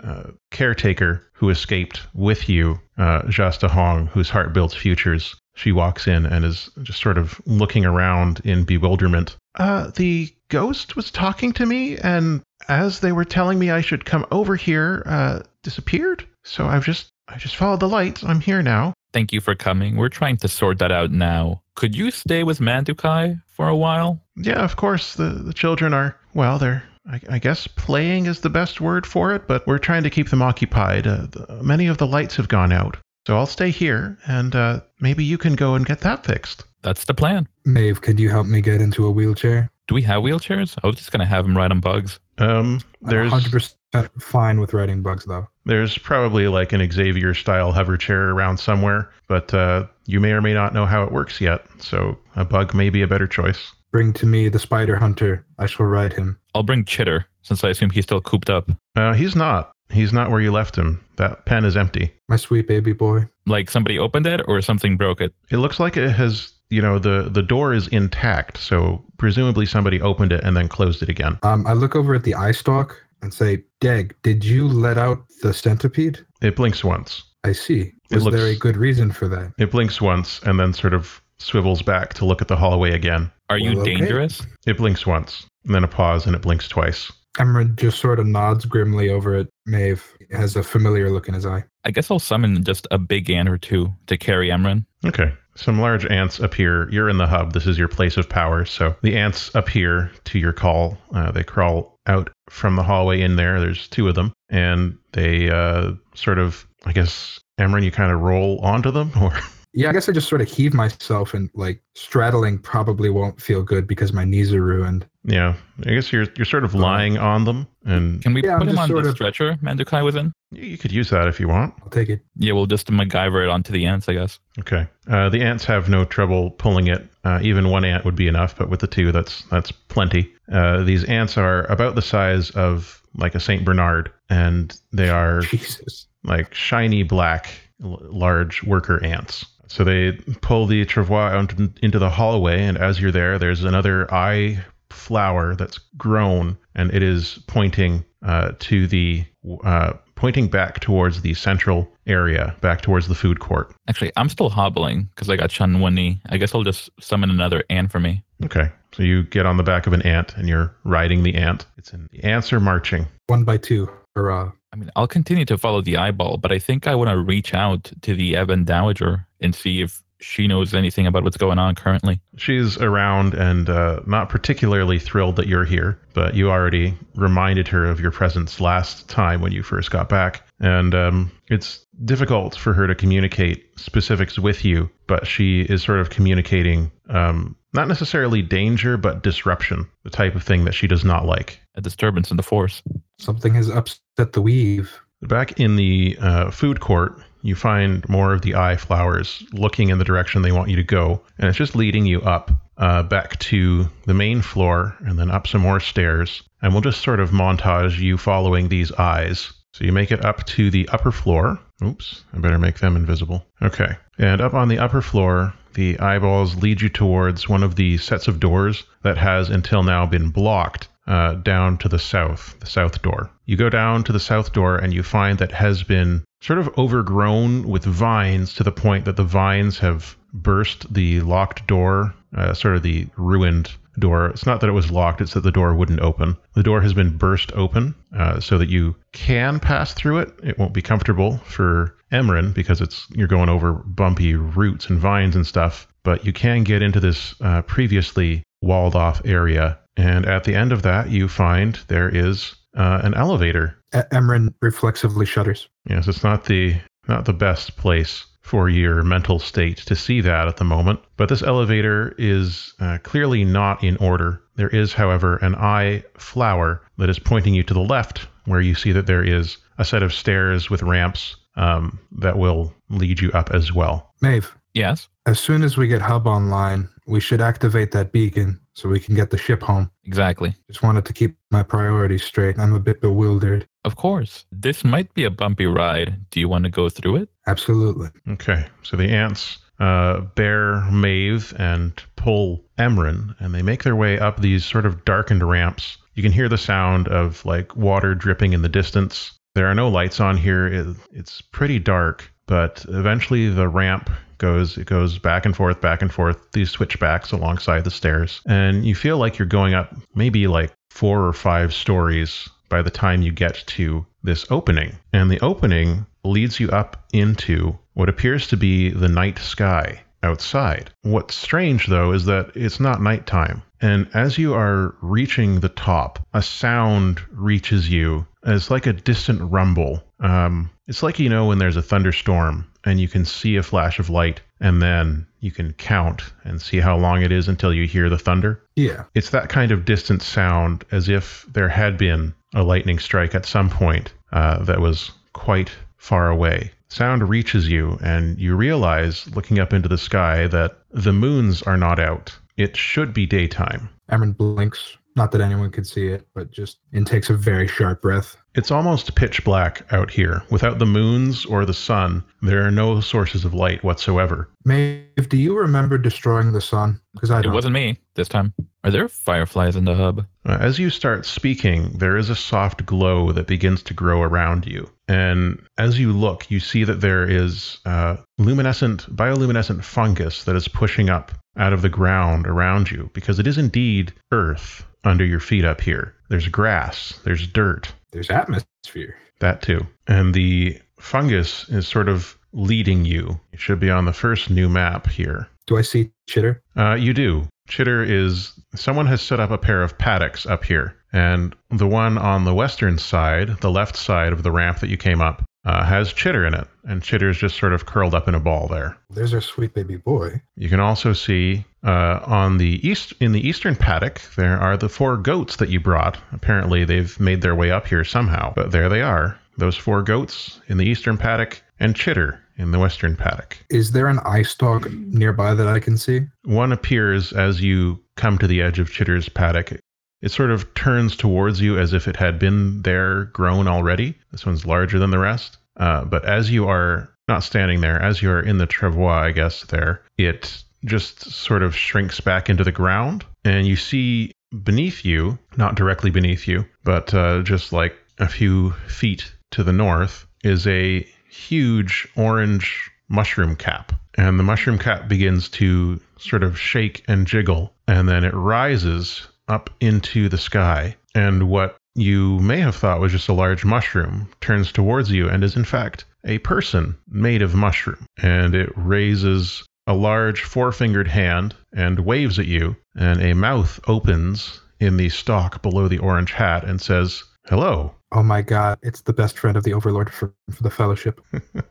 caretaker 0.50 1.28
who 1.38 1.50
escaped 1.50 2.00
with 2.14 2.48
you, 2.48 2.80
uh, 2.98 3.22
Jasta 3.22 3.68
Hong, 3.68 4.06
whose 4.08 4.28
heart 4.28 4.52
builds 4.52 4.74
futures. 4.74 5.36
She 5.58 5.72
walks 5.72 6.06
in 6.06 6.24
and 6.24 6.44
is 6.44 6.70
just 6.84 7.00
sort 7.00 7.18
of 7.18 7.40
looking 7.44 7.84
around 7.84 8.40
in 8.44 8.62
bewilderment. 8.62 9.36
Uh, 9.58 9.90
the 9.96 10.32
ghost 10.50 10.94
was 10.94 11.10
talking 11.10 11.52
to 11.54 11.66
me, 11.66 11.98
and 11.98 12.42
as 12.68 13.00
they 13.00 13.10
were 13.10 13.24
telling 13.24 13.58
me 13.58 13.72
I 13.72 13.80
should 13.80 14.04
come 14.04 14.24
over 14.30 14.54
here, 14.54 15.02
uh, 15.04 15.40
disappeared. 15.64 16.24
So 16.44 16.66
I've 16.66 16.84
just 16.84 17.08
I 17.26 17.38
just 17.38 17.56
followed 17.56 17.80
the 17.80 17.88
lights. 17.88 18.22
I'm 18.22 18.40
here 18.40 18.62
now. 18.62 18.94
Thank 19.12 19.32
you 19.32 19.40
for 19.40 19.56
coming. 19.56 19.96
We're 19.96 20.08
trying 20.10 20.36
to 20.38 20.48
sort 20.48 20.78
that 20.78 20.92
out 20.92 21.10
now. 21.10 21.62
Could 21.74 21.96
you 21.96 22.12
stay 22.12 22.44
with 22.44 22.60
Mandukai 22.60 23.42
for 23.48 23.68
a 23.68 23.76
while? 23.76 24.22
Yeah, 24.36 24.62
of 24.64 24.76
course. 24.76 25.14
The 25.14 25.30
the 25.30 25.52
children 25.52 25.92
are 25.92 26.16
well. 26.34 26.58
They're 26.60 26.84
I, 27.10 27.20
I 27.30 27.38
guess 27.38 27.66
playing 27.66 28.26
is 28.26 28.40
the 28.40 28.50
best 28.50 28.80
word 28.80 29.06
for 29.06 29.34
it, 29.34 29.48
but 29.48 29.66
we're 29.66 29.78
trying 29.78 30.04
to 30.04 30.10
keep 30.10 30.28
them 30.28 30.42
occupied. 30.42 31.06
Uh, 31.06 31.26
the, 31.30 31.60
many 31.62 31.88
of 31.88 31.98
the 31.98 32.06
lights 32.06 32.36
have 32.36 32.48
gone 32.48 32.72
out, 32.72 32.96
so 33.28 33.36
I'll 33.36 33.44
stay 33.44 33.68
here, 33.68 34.16
and 34.26 34.56
uh, 34.56 34.80
maybe 35.00 35.22
you 35.22 35.36
can 35.36 35.54
go 35.54 35.74
and 35.74 35.84
get 35.84 36.00
that 36.00 36.24
fixed. 36.24 36.64
That's 36.80 37.04
the 37.04 37.12
plan. 37.12 37.46
Maeve, 37.66 38.00
could 38.00 38.18
you 38.18 38.30
help 38.30 38.46
me 38.46 38.62
get 38.62 38.80
into 38.80 39.04
a 39.04 39.10
wheelchair? 39.10 39.70
Do 39.86 39.94
we 39.94 40.00
have 40.00 40.22
wheelchairs? 40.22 40.78
I 40.82 40.86
was 40.86 40.96
just 40.96 41.12
going 41.12 41.20
to 41.20 41.26
have 41.26 41.44
him 41.44 41.54
ride 41.54 41.70
on 41.70 41.80
bugs. 41.80 42.18
Um, 42.38 42.80
I'm 43.04 43.28
100% 43.28 43.74
fine 44.18 44.60
with 44.60 44.72
riding 44.72 45.02
bugs, 45.02 45.26
though. 45.26 45.46
there's 45.66 45.98
probably 45.98 46.48
like 46.48 46.72
an 46.72 46.90
Xavier 46.90 47.34
style 47.34 47.70
hover 47.70 47.98
chair 47.98 48.30
around 48.30 48.56
somewhere, 48.56 49.10
but 49.26 49.52
uh, 49.52 49.84
you 50.06 50.20
may 50.20 50.32
or 50.32 50.40
may 50.40 50.54
not 50.54 50.72
know 50.72 50.86
how 50.86 51.02
it 51.02 51.12
works 51.12 51.38
yet. 51.38 51.66
So 51.80 52.16
a 52.34 52.46
bug 52.46 52.72
may 52.72 52.88
be 52.88 53.02
a 53.02 53.06
better 53.06 53.26
choice. 53.26 53.72
Bring 53.92 54.14
to 54.14 54.24
me 54.24 54.48
the 54.48 54.58
spider 54.58 54.96
hunter. 54.96 55.44
I 55.58 55.66
shall 55.66 55.84
ride 55.84 56.14
him. 56.14 56.38
I'll 56.54 56.62
bring 56.62 56.86
Chitter, 56.86 57.26
since 57.42 57.62
I 57.62 57.68
assume 57.68 57.90
he's 57.90 58.04
still 58.04 58.22
cooped 58.22 58.48
up. 58.48 58.70
Uh, 58.96 59.12
he's 59.12 59.36
not. 59.36 59.72
He's 59.90 60.12
not 60.12 60.30
where 60.30 60.40
you 60.40 60.52
left 60.52 60.76
him. 60.76 61.02
That 61.16 61.44
pen 61.46 61.64
is 61.64 61.76
empty. 61.76 62.12
My 62.28 62.36
sweet 62.36 62.66
baby 62.68 62.92
boy. 62.92 63.28
Like 63.46 63.70
somebody 63.70 63.98
opened 63.98 64.26
it 64.26 64.42
or 64.46 64.60
something 64.62 64.96
broke 64.96 65.20
it. 65.20 65.32
It 65.50 65.56
looks 65.58 65.80
like 65.80 65.96
it 65.96 66.10
has, 66.10 66.52
you 66.70 66.82
know, 66.82 66.98
the 66.98 67.28
the 67.30 67.42
door 67.42 67.72
is 67.72 67.88
intact. 67.88 68.58
So 68.58 69.02
presumably 69.16 69.66
somebody 69.66 70.00
opened 70.00 70.32
it 70.32 70.44
and 70.44 70.56
then 70.56 70.68
closed 70.68 71.02
it 71.02 71.08
again. 71.08 71.38
Um, 71.42 71.66
I 71.66 71.72
look 71.72 71.96
over 71.96 72.14
at 72.14 72.24
the 72.24 72.34
eye 72.34 72.52
stalk 72.52 73.00
and 73.22 73.32
say, 73.32 73.64
Deg, 73.80 74.14
did 74.22 74.44
you 74.44 74.68
let 74.68 74.98
out 74.98 75.24
the 75.42 75.52
centipede? 75.54 76.20
It 76.42 76.54
blinks 76.56 76.84
once. 76.84 77.24
I 77.44 77.52
see. 77.52 77.92
Is 78.10 78.24
looks- 78.24 78.36
there 78.36 78.46
a 78.46 78.56
good 78.56 78.76
reason 78.76 79.10
for 79.10 79.26
that? 79.28 79.52
It 79.58 79.70
blinks 79.70 80.00
once 80.00 80.40
and 80.44 80.60
then 80.60 80.72
sort 80.72 80.94
of 80.94 81.20
swivels 81.38 81.82
back 81.82 82.14
to 82.14 82.24
look 82.24 82.42
at 82.42 82.48
the 82.48 82.56
hallway 82.56 82.92
again. 82.92 83.30
Are 83.48 83.58
you 83.58 83.70
Well, 83.72 83.80
okay. 83.82 83.94
dangerous? 83.96 84.42
It 84.66 84.76
blinks 84.76 85.06
once, 85.06 85.46
and 85.64 85.74
then 85.74 85.84
a 85.84 85.88
pause, 85.88 86.26
and 86.26 86.34
it 86.34 86.42
blinks 86.42 86.68
twice. 86.68 87.10
Emran 87.36 87.76
just 87.76 88.00
sort 88.00 88.18
of 88.18 88.26
nods 88.26 88.64
grimly 88.64 89.08
over 89.08 89.34
at 89.34 89.48
Maeve. 89.66 90.04
He 90.28 90.36
has 90.36 90.56
a 90.56 90.62
familiar 90.62 91.10
look 91.10 91.28
in 91.28 91.34
his 91.34 91.46
eye. 91.46 91.64
I 91.84 91.90
guess 91.90 92.10
I'll 92.10 92.18
summon 92.18 92.64
just 92.64 92.86
a 92.90 92.98
big 92.98 93.30
ant 93.30 93.48
or 93.48 93.58
two 93.58 93.92
to 94.06 94.16
carry 94.16 94.48
Emran. 94.48 94.84
Okay. 95.04 95.32
Some 95.54 95.80
large 95.80 96.06
ants 96.06 96.38
appear. 96.38 96.88
You're 96.90 97.08
in 97.08 97.18
the 97.18 97.26
hub. 97.26 97.52
This 97.52 97.66
is 97.66 97.78
your 97.78 97.88
place 97.88 98.16
of 98.16 98.28
power. 98.28 98.64
So 98.64 98.94
the 99.02 99.16
ants 99.16 99.50
appear 99.54 100.10
to 100.24 100.38
your 100.38 100.52
call. 100.52 100.96
Uh, 101.12 101.32
they 101.32 101.42
crawl 101.42 101.98
out 102.06 102.30
from 102.48 102.76
the 102.76 102.82
hallway 102.82 103.20
in 103.20 103.36
there. 103.36 103.58
There's 103.58 103.88
two 103.88 104.08
of 104.08 104.14
them. 104.14 104.32
And 104.48 104.96
they 105.12 105.50
uh, 105.50 105.92
sort 106.14 106.38
of, 106.38 106.66
I 106.86 106.92
guess, 106.92 107.40
Emran, 107.58 107.82
you 107.82 107.90
kind 107.90 108.12
of 108.12 108.20
roll 108.20 108.58
onto 108.60 108.90
them? 108.90 109.10
Or 109.20 109.32
Yeah, 109.74 109.90
I 109.90 109.92
guess 109.92 110.08
I 110.08 110.12
just 110.12 110.28
sort 110.28 110.40
of 110.40 110.48
heave 110.48 110.72
myself 110.74 111.34
and 111.34 111.50
like 111.54 111.82
straddling 111.94 112.58
probably 112.58 113.10
won't 113.10 113.40
feel 113.40 113.62
good 113.62 113.86
because 113.86 114.12
my 114.12 114.24
knees 114.24 114.52
are 114.54 114.62
ruined. 114.62 115.06
Yeah. 115.24 115.54
I 115.86 115.90
guess 115.90 116.10
you're, 116.10 116.26
you're 116.36 116.46
sort 116.46 116.64
of 116.64 116.74
lying 116.74 117.18
on 117.18 117.44
them. 117.44 117.66
And 117.84 118.22
Can 118.22 118.32
we 118.32 118.42
Yeah, 118.42 118.54
I'm 118.54 118.60
put 118.60 118.68
him 118.68 118.78
on 118.78 118.88
the 118.88 118.96
of- 118.96 119.14
stretcher 119.14 119.56
Mandukai 119.62 120.02
was 120.02 120.16
in? 120.16 120.32
you 120.50 120.62
you 120.64 120.78
could 120.78 120.90
use 120.90 121.10
that 121.10 121.28
if 121.28 121.38
you 121.38 121.46
want. 121.48 121.74
I'll 121.82 121.90
take 121.90 122.08
it. 122.08 122.22
Yeah, 122.36 122.52
we'll 122.54 122.64
just 122.66 122.86
MacGyver 122.86 123.44
it 123.44 123.50
onto 123.50 123.70
the 123.70 123.84
ants, 123.84 124.08
I 124.08 124.14
guess. 124.14 124.38
Okay. 124.58 124.86
Uh, 125.06 125.28
the 125.28 125.42
ants 125.42 125.64
have 125.66 125.90
no 125.90 126.06
trouble 126.06 126.50
pulling 126.52 126.86
it. 126.86 127.06
Uh, 127.24 127.38
even 127.42 127.68
one 127.68 127.84
ant 127.84 128.06
would 128.06 128.16
be 128.16 128.26
enough, 128.28 128.56
but 128.56 128.70
with 128.70 128.80
the 128.80 128.86
two, 128.86 129.12
that's 129.12 129.42
that's 129.50 129.70
plenty. 129.70 130.32
Uh, 130.50 130.82
these 130.82 131.04
ants 131.04 131.36
are 131.36 131.64
about 131.70 131.94
the 131.94 132.00
size 132.02 132.50
of 132.52 133.02
like 133.14 133.34
a 133.34 133.40
Saint 133.40 133.64
Bernard, 133.66 134.10
and 134.30 134.80
they 134.92 135.10
are 135.10 135.40
Jesus. 135.42 136.06
like 136.24 136.54
shiny 136.54 137.02
black, 137.02 137.50
l- 137.84 137.98
large 138.02 138.62
worker 138.64 139.04
ants. 139.04 139.44
So 139.68 139.84
they 139.84 140.12
pull 140.40 140.66
the 140.66 140.84
travois 140.86 141.32
out 141.32 141.54
into 141.82 141.98
the 141.98 142.10
hallway, 142.10 142.64
and 142.64 142.78
as 142.78 143.00
you're 143.00 143.12
there, 143.12 143.38
there's 143.38 143.64
another 143.64 144.12
eye 144.12 144.64
flower 144.90 145.54
that's 145.54 145.78
grown, 145.96 146.56
and 146.74 146.92
it 146.92 147.02
is 147.02 147.38
pointing 147.46 148.04
uh, 148.22 148.52
to 148.58 148.86
the 148.86 149.24
uh, 149.64 149.92
pointing 150.14 150.48
back 150.48 150.80
towards 150.80 151.22
the 151.22 151.34
central 151.34 151.88
area, 152.06 152.54
back 152.60 152.80
towards 152.80 153.06
the 153.06 153.14
food 153.14 153.38
court. 153.40 153.72
Actually, 153.88 154.10
I'm 154.16 154.28
still 154.28 154.48
hobbling 154.48 155.04
because 155.14 155.30
I 155.30 155.36
got 155.36 155.50
shot 155.50 155.68
in 155.68 155.80
one 155.80 155.94
knee. 155.94 156.20
I 156.30 156.38
guess 156.38 156.54
I'll 156.54 156.64
just 156.64 156.90
summon 157.00 157.30
another 157.30 157.62
ant 157.70 157.92
for 157.92 158.00
me. 158.00 158.24
Okay, 158.44 158.70
so 158.92 159.02
you 159.02 159.22
get 159.24 159.46
on 159.46 159.56
the 159.56 159.62
back 159.62 159.86
of 159.86 159.92
an 159.92 160.02
ant, 160.02 160.34
and 160.36 160.48
you're 160.48 160.74
riding 160.84 161.22
the 161.22 161.34
ant. 161.34 161.66
It's 161.76 161.92
in, 161.92 162.08
the 162.10 162.24
ants 162.24 162.52
are 162.52 162.60
marching. 162.60 163.06
One 163.28 163.44
by 163.44 163.58
two. 163.58 163.88
Hurrah. 164.16 164.52
I 164.72 164.76
mean, 164.76 164.90
I'll 164.96 165.08
continue 165.08 165.44
to 165.46 165.56
follow 165.56 165.80
the 165.80 165.96
eyeball, 165.96 166.36
but 166.38 166.52
I 166.52 166.58
think 166.58 166.86
I 166.86 166.94
want 166.94 167.10
to 167.10 167.18
reach 167.18 167.54
out 167.54 167.90
to 168.02 168.14
the 168.14 168.36
Evan 168.36 168.64
Dowager 168.64 169.26
and 169.40 169.54
see 169.54 169.80
if 169.80 170.02
she 170.20 170.46
knows 170.46 170.74
anything 170.74 171.06
about 171.06 171.22
what's 171.22 171.36
going 171.36 171.58
on 171.58 171.74
currently. 171.74 172.20
She's 172.36 172.76
around 172.78 173.34
and 173.34 173.68
uh, 173.70 174.00
not 174.06 174.28
particularly 174.28 174.98
thrilled 174.98 175.36
that 175.36 175.46
you're 175.46 175.64
here, 175.64 176.00
but 176.14 176.34
you 176.34 176.50
already 176.50 176.94
reminded 177.14 177.68
her 177.68 177.84
of 177.84 178.00
your 178.00 178.10
presence 178.10 178.60
last 178.60 179.08
time 179.08 179.40
when 179.40 179.52
you 179.52 179.62
first 179.62 179.90
got 179.90 180.08
back. 180.08 180.42
And 180.60 180.94
um, 180.94 181.30
it's 181.48 181.86
difficult 182.04 182.56
for 182.56 182.72
her 182.72 182.86
to 182.86 182.94
communicate 182.94 183.78
specifics 183.78 184.38
with 184.38 184.64
you, 184.64 184.90
but 185.06 185.26
she 185.26 185.62
is 185.62 185.82
sort 185.82 186.00
of 186.00 186.10
communicating 186.10 186.90
um, 187.08 187.56
not 187.72 187.88
necessarily 187.88 188.42
danger, 188.42 188.96
but 188.96 189.22
disruption, 189.22 189.88
the 190.02 190.10
type 190.10 190.34
of 190.34 190.42
thing 190.42 190.64
that 190.64 190.74
she 190.74 190.86
does 190.86 191.04
not 191.04 191.26
like. 191.26 191.60
A 191.74 191.80
disturbance 191.80 192.30
in 192.30 192.36
the 192.36 192.42
force. 192.42 192.82
Something 193.18 193.54
has 193.54 193.68
upset 193.68 194.32
the 194.32 194.42
weave. 194.42 194.98
Back 195.22 195.60
in 195.60 195.76
the 195.76 196.16
uh, 196.20 196.50
food 196.50 196.80
court, 196.80 197.20
you 197.48 197.56
find 197.56 198.08
more 198.08 198.32
of 198.32 198.42
the 198.42 198.54
eye 198.54 198.76
flowers 198.76 199.42
looking 199.52 199.88
in 199.88 199.98
the 199.98 200.04
direction 200.04 200.42
they 200.42 200.52
want 200.52 200.70
you 200.70 200.76
to 200.76 200.82
go, 200.82 201.20
and 201.38 201.48
it's 201.48 201.58
just 201.58 201.74
leading 201.74 202.06
you 202.06 202.20
up 202.22 202.50
uh, 202.76 203.02
back 203.02 203.38
to 203.40 203.88
the 204.06 204.14
main 204.14 204.40
floor 204.40 204.96
and 205.00 205.18
then 205.18 205.30
up 205.30 205.46
some 205.46 205.62
more 205.62 205.80
stairs. 205.80 206.42
And 206.62 206.72
we'll 206.72 206.82
just 206.82 207.02
sort 207.02 207.20
of 207.20 207.30
montage 207.30 207.98
you 207.98 208.16
following 208.16 208.68
these 208.68 208.92
eyes. 208.92 209.52
So 209.72 209.84
you 209.84 209.92
make 209.92 210.12
it 210.12 210.24
up 210.24 210.44
to 210.46 210.70
the 210.70 210.88
upper 210.88 211.12
floor. 211.12 211.58
Oops, 211.82 212.24
I 212.32 212.38
better 212.38 212.58
make 212.58 212.78
them 212.78 212.96
invisible. 212.96 213.44
Okay. 213.62 213.96
And 214.18 214.40
up 214.40 214.54
on 214.54 214.68
the 214.68 214.78
upper 214.78 215.02
floor, 215.02 215.54
the 215.74 215.98
eyeballs 216.00 216.56
lead 216.56 216.80
you 216.80 216.88
towards 216.88 217.48
one 217.48 217.62
of 217.62 217.76
the 217.76 217.98
sets 217.98 218.26
of 218.26 218.40
doors 218.40 218.84
that 219.02 219.18
has 219.18 219.48
until 219.48 219.82
now 219.82 220.06
been 220.06 220.30
blocked 220.30 220.88
uh, 221.08 221.34
down 221.34 221.78
to 221.78 221.88
the 221.88 221.98
south, 221.98 222.54
the 222.60 222.66
south 222.66 223.02
door. 223.02 223.30
You 223.46 223.56
go 223.56 223.70
down 223.70 224.04
to 224.04 224.12
the 224.12 224.20
south 224.20 224.52
door 224.52 224.76
and 224.76 224.92
you 224.92 225.02
find 225.02 225.38
that 225.38 225.52
has 225.52 225.82
been 225.82 226.22
sort 226.42 226.58
of 226.58 226.78
overgrown 226.78 227.66
with 227.66 227.84
vines 227.84 228.54
to 228.54 228.62
the 228.62 228.70
point 228.70 229.06
that 229.06 229.16
the 229.16 229.24
vines 229.24 229.78
have 229.78 230.16
burst 230.32 230.92
the 230.92 231.20
locked 231.20 231.66
door, 231.66 232.14
uh, 232.36 232.52
sort 232.52 232.76
of 232.76 232.82
the 232.82 233.06
ruined 233.16 233.70
door. 233.98 234.26
It's 234.26 234.46
not 234.46 234.60
that 234.60 234.68
it 234.68 234.74
was 234.74 234.90
locked, 234.90 235.20
it's 235.20 235.34
that 235.34 235.42
the 235.42 235.50
door 235.50 235.74
wouldn't 235.74 236.00
open. 236.00 236.36
The 236.54 236.62
door 236.62 236.80
has 236.82 236.92
been 236.92 237.16
burst 237.16 237.52
open 237.54 237.94
uh, 238.16 238.40
so 238.40 238.58
that 238.58 238.68
you 238.68 238.94
can 239.12 239.58
pass 239.58 239.94
through 239.94 240.18
it. 240.18 240.32
It 240.42 240.58
won't 240.58 240.74
be 240.74 240.82
comfortable 240.82 241.38
for 241.38 241.96
Emran 242.12 242.54
because 242.54 242.80
it's 242.80 243.06
you're 243.10 243.26
going 243.26 243.48
over 243.48 243.72
bumpy 243.72 244.34
roots 244.34 244.88
and 244.88 244.98
vines 244.98 245.36
and 245.36 245.46
stuff, 245.46 245.88
but 246.04 246.24
you 246.24 246.32
can 246.32 246.64
get 246.64 246.82
into 246.82 247.00
this 247.00 247.34
uh, 247.40 247.62
previously 247.62 248.42
walled 248.60 248.94
off 248.94 249.22
area. 249.24 249.78
And 249.98 250.26
at 250.26 250.44
the 250.44 250.54
end 250.54 250.72
of 250.72 250.82
that, 250.82 251.10
you 251.10 251.26
find 251.26 251.78
there 251.88 252.08
is 252.08 252.54
uh, 252.76 253.00
an 253.02 253.14
elevator 253.14 253.76
E- 253.94 253.98
Emran 254.12 254.54
reflexively 254.62 255.26
shudders. 255.26 255.68
Yes, 255.90 256.06
it's 256.06 256.22
not 256.22 256.44
the 256.44 256.76
not 257.08 257.24
the 257.24 257.32
best 257.32 257.76
place 257.76 258.24
for 258.42 258.68
your 258.68 259.02
mental 259.02 259.38
state 259.38 259.78
to 259.78 259.96
see 259.96 260.20
that 260.20 260.46
at 260.46 260.56
the 260.56 260.64
moment. 260.64 261.00
But 261.16 261.28
this 261.28 261.42
elevator 261.42 262.14
is 262.16 262.74
uh, 262.80 262.98
clearly 263.02 263.44
not 263.44 263.82
in 263.82 263.96
order. 263.96 264.40
There 264.56 264.68
is, 264.68 264.92
however, 264.92 265.36
an 265.38 265.54
eye 265.56 266.04
flower 266.16 266.80
that 266.98 267.10
is 267.10 267.18
pointing 267.18 267.54
you 267.54 267.62
to 267.64 267.74
the 267.74 267.80
left, 267.80 268.28
where 268.44 268.60
you 268.60 268.74
see 268.74 268.92
that 268.92 269.06
there 269.06 269.24
is 269.24 269.58
a 269.78 269.84
set 269.84 270.02
of 270.02 270.14
stairs 270.14 270.70
with 270.70 270.82
ramps 270.82 271.36
um, 271.56 271.98
that 272.12 272.38
will 272.38 272.72
lead 272.88 273.20
you 273.20 273.30
up 273.32 273.50
as 273.50 273.72
well. 273.72 274.14
Maeve, 274.22 274.54
Yes, 274.74 275.08
as 275.26 275.40
soon 275.40 275.62
as 275.62 275.76
we 275.76 275.88
get 275.88 276.02
Hub 276.02 276.26
online, 276.26 276.88
we 277.06 277.20
should 277.20 277.40
activate 277.40 277.90
that 277.92 278.12
beacon 278.12 278.60
so 278.78 278.88
we 278.88 279.00
can 279.00 279.16
get 279.16 279.30
the 279.30 279.38
ship 279.38 279.60
home. 279.62 279.90
exactly. 280.04 280.54
Just 280.68 280.84
wanted 280.84 281.04
to 281.06 281.12
keep 281.12 281.36
my 281.50 281.64
priorities 281.64 282.22
straight. 282.22 282.58
I'm 282.58 282.74
a 282.74 282.80
bit 282.80 283.00
bewildered. 283.00 283.66
Of 283.84 283.96
course. 283.96 284.44
This 284.52 284.84
might 284.84 285.12
be 285.14 285.24
a 285.24 285.30
bumpy 285.30 285.66
ride. 285.66 286.30
Do 286.30 286.38
you 286.38 286.48
want 286.48 286.64
to 286.64 286.70
go 286.70 286.88
through 286.88 287.16
it? 287.16 287.28
Absolutely. 287.48 288.08
Okay, 288.28 288.66
so 288.82 288.96
the 288.96 289.08
ants 289.08 289.58
uh, 289.80 290.20
bear 290.36 290.82
Maeve 290.92 291.52
and 291.58 292.00
pull 292.16 292.64
Emran, 292.78 293.34
and 293.40 293.52
they 293.52 293.62
make 293.62 293.82
their 293.82 293.96
way 293.96 294.18
up 294.18 294.40
these 294.40 294.64
sort 294.64 294.86
of 294.86 295.04
darkened 295.04 295.48
ramps. 295.48 295.98
You 296.14 296.22
can 296.22 296.32
hear 296.32 296.48
the 296.48 296.58
sound 296.58 297.08
of 297.08 297.44
like 297.44 297.74
water 297.76 298.14
dripping 298.14 298.52
in 298.52 298.62
the 298.62 298.68
distance. 298.68 299.32
There 299.54 299.66
are 299.66 299.74
no 299.74 299.88
lights 299.88 300.20
on 300.20 300.36
here. 300.36 300.66
It, 300.66 300.96
it's 301.10 301.40
pretty 301.40 301.80
dark, 301.80 302.30
but 302.46 302.84
eventually 302.88 303.48
the 303.48 303.68
ramp 303.68 304.08
goes 304.38 304.78
it 304.78 304.86
goes 304.86 305.18
back 305.18 305.44
and 305.44 305.54
forth, 305.54 305.80
back 305.80 306.02
and 306.02 306.12
forth. 306.12 306.52
These 306.52 306.70
switchbacks 306.70 307.32
alongside 307.32 307.84
the 307.84 307.90
stairs, 307.90 308.40
and 308.46 308.86
you 308.86 308.94
feel 308.94 309.18
like 309.18 309.38
you're 309.38 309.46
going 309.46 309.74
up 309.74 309.94
maybe 310.14 310.46
like 310.46 310.72
four 310.90 311.26
or 311.26 311.32
five 311.32 311.74
stories 311.74 312.48
by 312.68 312.82
the 312.82 312.90
time 312.90 313.22
you 313.22 313.32
get 313.32 313.62
to 313.66 314.06
this 314.22 314.46
opening. 314.50 314.96
And 315.12 315.30
the 315.30 315.40
opening 315.40 316.06
leads 316.24 316.60
you 316.60 316.70
up 316.70 317.04
into 317.12 317.78
what 317.94 318.08
appears 318.08 318.46
to 318.48 318.56
be 318.56 318.90
the 318.90 319.08
night 319.08 319.38
sky 319.38 320.02
outside. 320.22 320.90
What's 321.02 321.34
strange, 321.34 321.86
though, 321.86 322.12
is 322.12 322.24
that 322.26 322.50
it's 322.54 322.80
not 322.80 323.00
nighttime. 323.00 323.62
And 323.80 324.08
as 324.14 324.38
you 324.38 324.54
are 324.54 324.94
reaching 325.00 325.60
the 325.60 325.68
top, 325.68 326.18
a 326.34 326.42
sound 326.42 327.20
reaches 327.30 327.88
you 327.88 328.26
It's 328.44 328.70
like 328.70 328.86
a 328.86 328.92
distant 328.92 329.40
rumble. 329.52 330.02
Um, 330.20 330.70
it's 330.86 331.02
like 331.02 331.18
you 331.18 331.28
know 331.28 331.46
when 331.46 331.58
there's 331.58 331.76
a 331.76 331.82
thunderstorm 331.82 332.67
and 332.84 333.00
you 333.00 333.08
can 333.08 333.24
see 333.24 333.56
a 333.56 333.62
flash 333.62 333.98
of 333.98 334.10
light, 334.10 334.40
and 334.60 334.80
then 334.82 335.26
you 335.40 335.50
can 335.50 335.72
count 335.74 336.22
and 336.44 336.60
see 336.60 336.78
how 336.80 336.96
long 336.96 337.22
it 337.22 337.32
is 337.32 337.48
until 337.48 337.72
you 337.72 337.86
hear 337.86 338.08
the 338.08 338.18
thunder. 338.18 338.62
Yeah. 338.76 339.04
It's 339.14 339.30
that 339.30 339.48
kind 339.48 339.70
of 339.72 339.84
distant 339.84 340.22
sound 340.22 340.84
as 340.90 341.08
if 341.08 341.46
there 341.52 341.68
had 341.68 341.96
been 341.98 342.34
a 342.54 342.62
lightning 342.62 342.98
strike 342.98 343.34
at 343.34 343.46
some 343.46 343.68
point 343.70 344.12
uh, 344.32 344.62
that 344.64 344.80
was 344.80 345.10
quite 345.32 345.70
far 345.98 346.28
away. 346.30 346.72
Sound 346.88 347.28
reaches 347.28 347.68
you, 347.68 347.98
and 348.02 348.38
you 348.38 348.56
realize, 348.56 349.28
looking 349.34 349.58
up 349.58 349.72
into 349.74 349.88
the 349.88 349.98
sky, 349.98 350.46
that 350.46 350.78
the 350.90 351.12
moons 351.12 351.62
are 351.62 351.76
not 351.76 351.98
out. 351.98 352.34
it 352.56 352.76
should 352.76 353.14
be 353.14 353.24
daytime. 353.26 353.88
Emran 354.10 354.36
blinks. 354.36 354.96
Not 355.16 355.32
that 355.32 355.40
anyone 355.40 355.70
could 355.70 355.86
see 355.86 356.08
it, 356.08 356.26
but 356.34 356.50
just 356.50 356.78
intakes 356.92 357.28
a 357.28 357.34
very 357.34 357.66
sharp 357.66 358.02
breath. 358.02 358.36
It's 358.54 358.70
almost 358.70 359.14
pitch 359.14 359.44
black 359.44 359.86
out 359.92 360.10
here. 360.10 360.42
Without 360.50 360.78
the 360.78 360.86
moons 360.86 361.44
or 361.44 361.64
the 361.64 361.74
sun, 361.74 362.24
there 362.42 362.66
are 362.66 362.70
no 362.70 363.00
sources 363.00 363.44
of 363.44 363.54
light 363.54 363.84
whatsoever. 363.84 364.48
Maeve, 364.64 365.28
do 365.28 365.36
you 365.36 365.56
remember 365.56 365.96
destroying 365.98 366.52
the 366.52 366.60
sun? 366.60 367.00
Because 367.14 367.30
I 367.30 367.40
It 367.40 367.42
don't. 367.44 367.52
wasn't 367.52 367.74
me 367.74 367.98
this 368.14 368.28
time. 368.28 368.52
Are 368.84 368.90
there 368.90 369.08
fireflies 369.08 369.76
in 369.76 369.84
the 369.84 369.94
hub? 369.94 370.26
Uh, 370.46 370.56
As 370.60 370.78
you 370.78 370.88
start 370.90 371.26
speaking, 371.26 371.90
there 371.98 372.16
is 372.16 372.30
a 372.30 372.34
soft 372.34 372.84
glow 372.86 373.32
that 373.32 373.46
begins 373.46 373.82
to 373.84 373.94
grow 373.94 374.22
around 374.22 374.66
you. 374.66 374.88
And 375.08 375.62
as 375.76 375.98
you 376.00 376.12
look, 376.12 376.50
you 376.50 376.58
see 376.58 376.84
that 376.84 377.00
there 377.00 377.28
is 377.28 377.78
uh, 377.86 378.16
luminescent, 378.38 379.14
bioluminescent 379.14 379.84
fungus 379.84 380.44
that 380.44 380.56
is 380.56 380.68
pushing 380.68 381.10
up 381.10 381.32
out 381.56 381.72
of 381.72 381.82
the 381.82 381.88
ground 381.88 382.46
around 382.46 382.90
you 382.90 383.10
because 383.14 383.38
it 383.38 383.46
is 383.46 383.58
indeed 383.58 384.12
earth 384.32 384.84
under 385.04 385.24
your 385.24 385.40
feet 385.40 385.64
up 385.64 385.80
here. 385.80 386.14
There's 386.28 386.48
grass, 386.48 387.18
there's 387.24 387.46
dirt, 387.46 387.92
There's 388.10 388.30
atmosphere. 388.30 389.16
that 389.40 389.62
too. 389.62 389.86
And 390.06 390.34
the 390.34 390.80
fungus 390.98 391.68
is 391.68 391.86
sort 391.86 392.08
of 392.08 392.36
leading 392.52 393.04
you. 393.04 393.38
It 393.52 393.60
should 393.60 393.78
be 393.80 393.90
on 393.90 394.04
the 394.04 394.12
first 394.12 394.50
new 394.50 394.68
map 394.68 395.06
here. 395.08 395.48
Do 395.66 395.76
I 395.76 395.82
see 395.82 396.10
Chitter? 396.26 396.62
Uh, 396.76 396.94
you 396.94 397.12
do. 397.12 397.46
Chitter 397.68 398.02
is 398.02 398.52
someone 398.74 399.06
has 399.06 399.20
set 399.20 399.40
up 399.40 399.50
a 399.50 399.58
pair 399.58 399.82
of 399.82 399.98
paddocks 399.98 400.46
up 400.46 400.64
here, 400.64 400.96
and 401.12 401.54
the 401.70 401.86
one 401.86 402.16
on 402.16 402.44
the 402.44 402.54
western 402.54 402.96
side, 402.98 403.60
the 403.60 403.70
left 403.70 403.94
side 403.94 404.32
of 404.32 404.42
the 404.42 404.50
ramp 404.50 404.80
that 404.80 404.88
you 404.88 404.96
came 404.96 405.20
up, 405.20 405.44
uh, 405.66 405.84
has 405.84 406.12
Chitter 406.14 406.46
in 406.46 406.54
it, 406.54 406.66
and 406.88 407.02
Chitter's 407.02 407.38
just 407.38 407.56
sort 407.56 407.72
of 407.72 407.86
curled 407.86 408.14
up 408.14 408.26
in 408.26 408.34
a 408.34 408.40
ball 408.40 408.66
there. 408.66 408.96
There's 409.10 409.34
our 409.34 409.40
sweet 409.40 409.74
baby 409.74 409.96
boy. 409.96 410.40
You 410.56 410.68
can 410.68 410.80
also 410.80 411.12
see 411.12 411.64
uh, 411.84 412.20
on 412.24 412.58
the 412.58 412.80
east 412.88 413.12
in 413.20 413.32
the 413.32 413.46
eastern 413.46 413.76
paddock 413.76 414.22
there 414.36 414.58
are 414.58 414.76
the 414.76 414.88
four 414.88 415.16
goats 415.16 415.56
that 415.56 415.68
you 415.68 415.78
brought. 415.78 416.18
Apparently 416.32 416.84
they've 416.84 417.18
made 417.20 417.42
their 417.42 417.54
way 417.54 417.70
up 417.70 417.86
here 417.86 418.04
somehow, 418.04 418.52
but 418.54 418.72
there 418.72 418.88
they 418.88 419.02
are. 419.02 419.38
Those 419.58 419.76
four 419.76 420.02
goats 420.02 420.60
in 420.68 420.78
the 420.78 420.86
eastern 420.86 421.18
paddock 421.18 421.62
and 421.78 421.94
Chitter 421.94 422.40
in 422.56 422.72
the 422.72 422.78
western 422.78 423.16
paddock. 423.16 423.58
Is 423.70 423.92
there 423.92 424.08
an 424.08 424.18
ice 424.24 424.54
dog 424.54 424.90
nearby 424.92 425.54
that 425.54 425.68
I 425.68 425.78
can 425.78 425.96
see? 425.96 426.22
One 426.44 426.72
appears 426.72 427.32
as 427.32 427.60
you 427.60 428.00
come 428.16 428.38
to 428.38 428.46
the 428.46 428.62
edge 428.62 428.78
of 428.78 428.90
Chitter's 428.90 429.28
paddock. 429.28 429.72
It 430.20 430.32
sort 430.32 430.50
of 430.50 430.74
turns 430.74 431.14
towards 431.14 431.60
you 431.60 431.78
as 431.78 431.92
if 431.92 432.08
it 432.08 432.16
had 432.16 432.40
been 432.40 432.82
there 432.82 433.26
grown 433.26 433.68
already. 433.68 434.16
This 434.32 434.44
one's 434.44 434.66
larger 434.66 434.98
than 434.98 435.10
the 435.10 435.18
rest. 435.18 435.57
Uh, 435.78 436.04
but 436.04 436.24
as 436.24 436.50
you 436.50 436.68
are 436.68 437.08
not 437.28 437.44
standing 437.44 437.80
there, 437.80 438.00
as 438.00 438.22
you 438.22 438.30
are 438.30 438.40
in 438.40 438.58
the 438.58 438.66
travois, 438.66 439.22
I 439.22 439.32
guess, 439.32 439.64
there, 439.64 440.02
it 440.16 440.62
just 440.84 441.30
sort 441.30 441.62
of 441.62 441.76
shrinks 441.76 442.20
back 442.20 442.48
into 442.48 442.64
the 442.64 442.72
ground. 442.72 443.24
And 443.44 443.66
you 443.66 443.76
see 443.76 444.32
beneath 444.62 445.04
you, 445.04 445.38
not 445.56 445.74
directly 445.74 446.10
beneath 446.10 446.48
you, 446.48 446.64
but 446.84 447.12
uh, 447.14 447.42
just 447.42 447.72
like 447.72 447.96
a 448.18 448.28
few 448.28 448.70
feet 448.86 449.32
to 449.50 449.62
the 449.62 449.72
north, 449.72 450.26
is 450.44 450.66
a 450.66 451.06
huge 451.28 452.08
orange 452.16 452.90
mushroom 453.08 453.56
cap. 453.56 453.92
And 454.16 454.38
the 454.38 454.44
mushroom 454.44 454.78
cap 454.78 455.08
begins 455.08 455.48
to 455.50 456.00
sort 456.18 456.42
of 456.42 456.58
shake 456.58 457.04
and 457.06 457.26
jiggle, 457.26 457.72
and 457.86 458.08
then 458.08 458.24
it 458.24 458.34
rises 458.34 459.26
up 459.46 459.70
into 459.80 460.28
the 460.28 460.38
sky. 460.38 460.96
And 461.14 461.48
what 461.48 461.76
you 462.00 462.38
may 462.40 462.60
have 462.60 462.76
thought 462.76 463.00
was 463.00 463.12
just 463.12 463.28
a 463.28 463.32
large 463.32 463.64
mushroom 463.64 464.28
turns 464.40 464.72
towards 464.72 465.10
you 465.10 465.28
and 465.28 465.44
is, 465.44 465.56
in 465.56 465.64
fact, 465.64 466.04
a 466.24 466.38
person 466.38 466.96
made 467.08 467.42
of 467.42 467.54
mushroom. 467.54 468.04
And 468.22 468.54
it 468.54 468.70
raises 468.76 469.64
a 469.86 469.94
large 469.94 470.42
four 470.42 470.72
fingered 470.72 471.08
hand 471.08 471.54
and 471.72 472.00
waves 472.00 472.38
at 472.38 472.46
you, 472.46 472.76
and 472.96 473.22
a 473.22 473.34
mouth 473.34 473.80
opens 473.88 474.60
in 474.80 474.96
the 474.96 475.08
stalk 475.08 475.62
below 475.62 475.88
the 475.88 475.98
orange 475.98 476.32
hat 476.32 476.64
and 476.64 476.80
says, 476.80 477.24
Hello. 477.46 477.94
Oh 478.12 478.22
my 478.22 478.42
god, 478.42 478.78
it's 478.82 479.02
the 479.02 479.12
best 479.12 479.38
friend 479.38 479.56
of 479.56 479.64
the 479.64 479.74
Overlord 479.74 480.12
for, 480.12 480.32
for 480.50 480.62
the 480.62 480.70
Fellowship. 480.70 481.20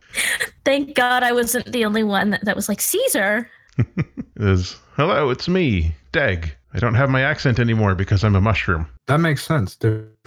Thank 0.65 0.95
God 0.95 1.23
I 1.23 1.31
wasn't 1.31 1.71
the 1.71 1.85
only 1.85 2.03
one 2.03 2.31
that, 2.31 2.45
that 2.45 2.55
was 2.55 2.67
like, 2.67 2.81
Caesar. 2.81 3.49
is 4.37 4.75
hello 4.95 5.29
it's 5.29 5.47
me 5.47 5.93
deg 6.11 6.55
i 6.73 6.79
don't 6.79 6.95
have 6.95 7.09
my 7.09 7.21
accent 7.21 7.59
anymore 7.59 7.93
because 7.95 8.23
i'm 8.23 8.35
a 8.35 8.41
mushroom 8.41 8.87
That 9.07 9.19
makes 9.19 9.45
sense. 9.45 9.77